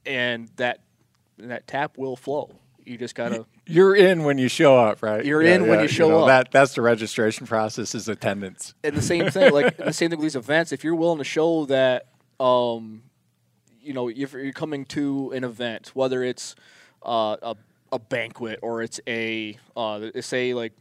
and 0.05 0.49
that 0.57 0.81
and 1.39 1.51
that 1.51 1.67
tap 1.67 1.97
will 1.97 2.17
flow. 2.17 2.53
You 2.85 2.97
just 2.97 3.15
gotta. 3.15 3.45
You're 3.71 3.95
in 3.95 4.23
when 4.23 4.37
you 4.37 4.49
show 4.49 4.77
up, 4.77 5.01
right? 5.01 5.23
You're 5.25 5.41
in 5.41 5.67
when 5.67 5.79
you 5.79 5.87
show 5.87 6.21
up. 6.21 6.27
That 6.27 6.51
that's 6.51 6.75
the 6.75 6.81
registration 6.81 7.47
process 7.47 7.95
is 7.95 8.07
attendance. 8.07 8.73
and 8.83 8.95
the 8.95 9.01
same 9.01 9.29
thing, 9.29 9.51
like 9.53 9.77
the 9.77 9.93
same 9.93 10.09
thing 10.09 10.19
with 10.19 10.25
these 10.25 10.35
events. 10.35 10.71
If 10.71 10.83
you're 10.83 10.95
willing 10.95 11.19
to 11.19 11.23
show 11.23 11.65
that, 11.65 12.07
um, 12.39 13.03
you 13.81 13.93
know, 13.93 14.09
if 14.09 14.33
you're 14.33 14.51
coming 14.51 14.85
to 14.85 15.31
an 15.31 15.43
event, 15.43 15.91
whether 15.93 16.23
it's 16.23 16.55
uh, 17.03 17.37
a 17.41 17.55
a 17.91 17.99
banquet 17.99 18.59
or 18.61 18.81
it's 18.81 18.99
a 19.07 19.57
uh, 19.75 20.09
say 20.21 20.53
like 20.53 20.73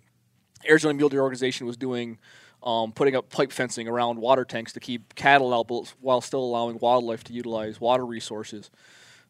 Arizona 0.68 0.94
Mule 0.94 1.08
Deer 1.08 1.22
Organization 1.22 1.66
was 1.66 1.76
doing. 1.76 2.18
Um, 2.62 2.92
putting 2.92 3.16
up 3.16 3.30
pipe 3.30 3.52
fencing 3.52 3.88
around 3.88 4.18
water 4.18 4.44
tanks 4.44 4.74
to 4.74 4.80
keep 4.80 5.14
cattle 5.14 5.54
out, 5.54 5.94
while 6.02 6.20
still 6.20 6.44
allowing 6.44 6.78
wildlife 6.78 7.24
to 7.24 7.32
utilize 7.32 7.80
water 7.80 8.04
resources. 8.04 8.70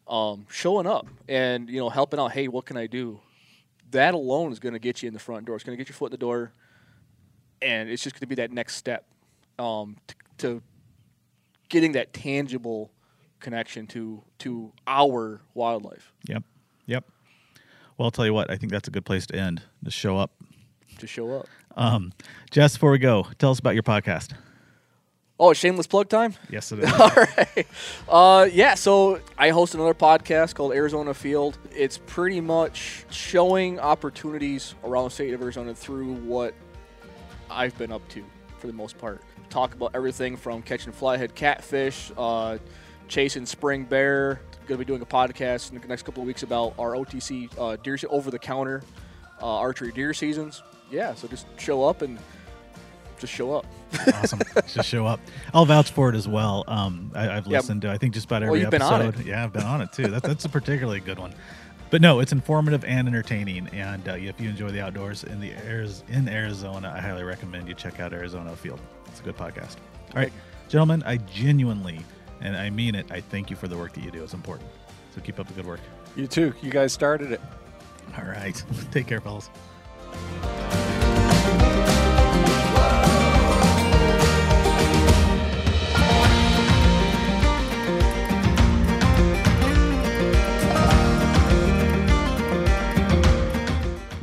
Um, 0.05 0.47
showing 0.49 0.85
up 0.85 1.07
and 1.29 1.69
you 1.69 1.79
know 1.79 1.89
helping 1.89 2.19
out. 2.19 2.33
Hey, 2.33 2.49
what 2.49 2.65
can 2.65 2.75
I 2.75 2.87
do? 2.87 3.21
That 3.91 4.13
alone 4.13 4.51
is 4.51 4.59
going 4.59 4.73
to 4.73 4.79
get 4.79 5.01
you 5.03 5.07
in 5.07 5.13
the 5.13 5.19
front 5.19 5.45
door. 5.45 5.55
It's 5.55 5.63
going 5.63 5.77
to 5.77 5.81
get 5.81 5.89
your 5.89 5.95
foot 5.95 6.07
in 6.07 6.11
the 6.11 6.17
door 6.17 6.53
and 7.61 7.89
it's 7.89 8.03
just 8.03 8.15
going 8.15 8.21
to 8.21 8.27
be 8.27 8.35
that 8.35 8.51
next 8.51 8.75
step 8.75 9.05
um, 9.59 9.97
to, 10.07 10.15
to 10.37 10.61
getting 11.69 11.91
that 11.93 12.13
tangible 12.13 12.91
connection 13.39 13.87
to 13.87 14.21
to 14.37 14.71
our 14.85 15.41
wildlife 15.55 16.13
Yep. 16.27 16.43
Yep. 16.85 17.05
Well, 17.97 18.05
I'll 18.05 18.11
tell 18.11 18.25
you 18.25 18.33
what. 18.33 18.51
I 18.51 18.57
think 18.57 18.71
that's 18.71 18.87
a 18.87 18.91
good 18.91 19.05
place 19.05 19.25
to 19.27 19.35
end. 19.35 19.63
Just 19.83 19.97
show 19.97 20.17
up. 20.17 20.31
to 20.99 21.07
show 21.07 21.31
up. 21.31 21.47
Um, 21.75 22.13
Jess, 22.49 22.73
before 22.73 22.91
we 22.91 22.97
go, 22.97 23.27
tell 23.37 23.51
us 23.51 23.59
about 23.59 23.73
your 23.73 23.83
podcast. 23.83 24.33
Oh, 25.43 25.53
shameless 25.53 25.87
plug 25.87 26.07
time. 26.07 26.35
Yes, 26.51 26.71
it 26.71 26.79
is. 26.83 26.93
All 26.93 27.09
right. 27.09 27.67
Uh, 28.07 28.47
yeah, 28.53 28.75
so 28.75 29.19
I 29.39 29.49
host 29.49 29.73
another 29.73 29.95
podcast 29.95 30.53
called 30.53 30.71
Arizona 30.71 31.15
Field. 31.15 31.57
It's 31.75 31.97
pretty 31.97 32.39
much 32.39 33.05
showing 33.09 33.79
opportunities 33.79 34.75
around 34.83 35.05
the 35.05 35.09
state 35.09 35.33
of 35.33 35.41
Arizona 35.41 35.73
through 35.73 36.13
what 36.13 36.53
I've 37.49 37.75
been 37.79 37.91
up 37.91 38.07
to 38.09 38.23
for 38.59 38.67
the 38.67 38.73
most 38.73 38.99
part. 38.99 39.23
Talk 39.49 39.73
about 39.73 39.95
everything 39.95 40.37
from 40.37 40.61
catching 40.61 40.93
flathead 40.93 41.33
catfish, 41.33 42.11
uh, 42.15 42.59
chasing 43.07 43.47
spring 43.47 43.85
bear. 43.85 44.41
Going 44.67 44.77
to 44.79 44.85
be 44.85 44.85
doing 44.85 45.01
a 45.01 45.07
podcast 45.07 45.71
in 45.71 45.81
the 45.81 45.87
next 45.87 46.03
couple 46.03 46.21
of 46.21 46.27
weeks 46.27 46.43
about 46.43 46.75
our 46.77 46.91
OTC 46.91 47.49
uh, 47.57 47.77
deer 47.77 47.97
over 48.11 48.29
the 48.29 48.37
counter 48.37 48.83
uh, 49.41 49.47
archery 49.57 49.91
deer 49.91 50.13
seasons. 50.13 50.61
Yeah, 50.91 51.15
so 51.15 51.27
just 51.27 51.47
show 51.59 51.83
up 51.83 52.03
and 52.03 52.19
just 53.21 53.33
show 53.33 53.53
up. 53.53 53.65
awesome. 54.15 54.39
Just 54.67 54.89
show 54.89 55.05
up. 55.05 55.19
I'll 55.53 55.65
vouch 55.65 55.91
for 55.91 56.09
it 56.09 56.15
as 56.15 56.27
well. 56.27 56.63
Um, 56.67 57.11
I, 57.15 57.37
I've 57.37 57.47
Yeah. 57.47 57.57
listened 57.59 57.83
to 57.83 57.91
I 57.91 57.97
think 57.97 58.13
just 58.13 58.25
about 58.25 58.41
Well, 58.41 58.55
every 58.55 58.65
been 58.69 58.81
episode. 58.81 59.25
Yeah, 59.25 59.43
I've 59.43 59.53
been 59.53 59.63
on 59.63 59.81
it 59.81 59.93
too. 59.93 60.07
That, 60.07 60.23
that's 60.23 60.45
a 60.45 60.49
particularly 60.49 60.99
good 60.99 61.19
one. 61.19 61.33
But 61.89 62.01
no, 62.01 62.19
it's 62.21 62.31
informative 62.31 62.85
and 62.85 63.07
entertaining. 63.07 63.67
And 63.69 64.07
uh, 64.07 64.13
if 64.13 64.39
you 64.39 64.49
enjoy 64.49 64.69
the 64.71 64.81
outdoors 64.81 65.23
in 65.25 65.39
the 65.41 65.51
Ariz- 65.51 66.07
in 66.09 66.27
Arizona, 66.29 66.93
I 66.95 67.01
highly 67.01 67.23
recommend 67.23 67.67
you 67.67 67.73
check 67.73 67.99
out 67.99 68.13
Arizona 68.13 68.55
Field. 68.55 68.79
It's 69.07 69.19
a 69.19 69.23
good 69.23 69.37
podcast. 69.37 69.75
All 70.13 70.21
right, 70.21 70.31
gentlemen, 70.69 71.03
I 71.05 71.17
genuinely 71.17 71.99
and 72.39 72.55
I 72.55 72.69
mean 72.69 72.95
it. 72.95 73.11
I 73.11 73.19
thank 73.21 73.49
you 73.49 73.55
for 73.57 73.67
the 73.67 73.77
work 73.77 73.93
that 73.93 74.03
you 74.03 74.09
do. 74.11 74.23
It's 74.23 74.33
important. 74.33 74.69
So 75.13 75.21
keep 75.21 75.37
up 75.39 75.47
the 75.47 75.53
good 75.53 75.65
work. 75.67 75.81
You 76.15 76.27
too. 76.27 76.53
You 76.61 76.71
guys 76.71 76.93
started 76.93 77.31
it. 77.33 77.41
All 78.17 78.23
right, 78.25 78.63
take 78.91 79.05
care, 79.07 79.19
fellas. 79.21 79.49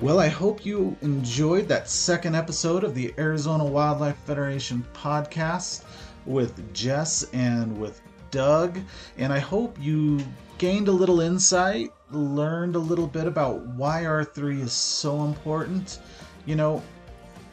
Well, 0.01 0.21
I 0.21 0.29
hope 0.29 0.65
you 0.65 0.97
enjoyed 1.03 1.67
that 1.67 1.91
second 1.91 2.37
episode 2.37 2.85
of 2.85 2.95
the 2.95 3.13
Arizona 3.19 3.65
Wildlife 3.65 4.17
Federation 4.19 4.87
podcast 4.95 5.83
with 6.25 6.73
Jess 6.73 7.29
and 7.33 7.77
with 7.77 8.01
Doug. 8.31 8.79
And 9.17 9.33
I 9.33 9.41
hope 9.41 9.77
you 9.81 10.25
gained 10.59 10.87
a 10.87 10.93
little 10.93 11.21
insight, 11.21 11.93
learned 12.13 12.77
a 12.77 12.79
little 12.79 13.09
bit 13.09 13.27
about 13.27 13.67
why 13.75 14.05
R3 14.05 14.61
is 14.61 14.73
so 14.73 15.25
important. 15.25 15.99
You 16.47 16.55
know, 16.55 16.81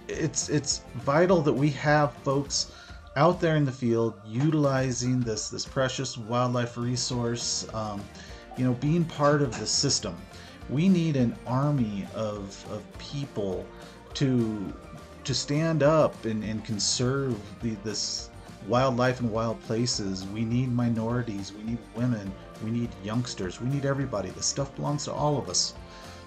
it's 0.08 0.48
it's 0.48 0.82
vital 0.98 1.42
that 1.42 1.54
we 1.54 1.72
have 1.72 2.14
folks 2.18 2.72
out 3.16 3.42
there 3.42 3.56
in 3.56 3.66
the 3.66 3.72
field 3.72 4.14
utilizing 4.24 5.20
this 5.20 5.50
this 5.50 5.66
precious 5.66 6.16
wildlife 6.16 6.78
resource. 6.78 7.68
Um, 7.74 8.04
you 8.56 8.66
know, 8.66 8.74
being 8.74 9.04
part 9.04 9.42
of 9.42 9.58
the 9.60 9.66
system. 9.66 10.16
We 10.70 10.90
need 10.90 11.16
an 11.16 11.38
army 11.46 12.08
of, 12.16 12.66
of 12.72 12.82
people 12.98 13.66
to 14.16 14.74
to 15.26 15.34
stand 15.34 15.82
up 15.82 16.26
and, 16.26 16.44
and 16.44 16.64
conserve 16.64 17.36
the, 17.62 17.72
this 17.84 18.30
wildlife 18.68 19.20
and 19.20 19.32
wild 19.32 19.62
places. 19.64 20.26
We 20.28 20.46
need 20.46 20.72
minorities, 20.72 21.52
we 21.52 21.64
need 21.64 21.80
women, 21.96 22.32
we 22.64 22.72
need 22.72 22.90
youngsters, 23.04 23.60
we 23.60 23.70
need 23.70 23.86
everybody. 23.86 24.30
This 24.30 24.46
stuff 24.46 24.74
belongs 24.76 25.06
to 25.06 25.14
all 25.14 25.38
of 25.38 25.50
us. 25.50 25.74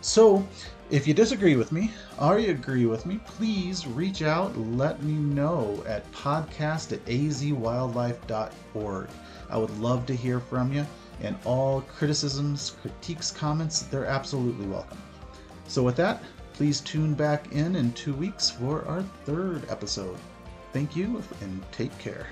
So, 0.00 0.46
if 0.90 1.06
you 1.06 1.14
disagree 1.14 1.56
with 1.56 1.72
me 1.72 1.90
or 2.20 2.38
you 2.38 2.50
agree 2.50 2.86
with 2.86 3.04
me, 3.04 3.20
please 3.26 3.86
reach 3.86 4.22
out. 4.22 4.56
Let 4.56 5.02
me 5.02 5.12
know 5.12 5.82
at 5.86 6.10
podcast 6.12 6.92
at 6.92 7.04
azwildlife.org. 7.06 9.08
I 9.50 9.58
would 9.58 9.78
love 9.78 10.06
to 10.06 10.14
hear 10.14 10.40
from 10.40 10.72
you, 10.72 10.86
and 11.20 11.36
all 11.44 11.82
criticisms, 11.82 12.76
critiques, 12.80 13.30
comments, 13.30 13.82
they're 13.82 14.06
absolutely 14.06 14.66
welcome. 14.66 14.98
So, 15.66 15.82
with 15.82 15.96
that, 15.96 16.22
please 16.52 16.80
tune 16.80 17.14
back 17.14 17.52
in 17.52 17.76
in 17.76 17.92
two 17.92 18.14
weeks 18.14 18.50
for 18.50 18.84
our 18.86 19.02
third 19.24 19.68
episode. 19.70 20.18
Thank 20.72 20.96
you 20.96 21.22
and 21.40 21.62
take 21.72 21.96
care. 21.98 22.26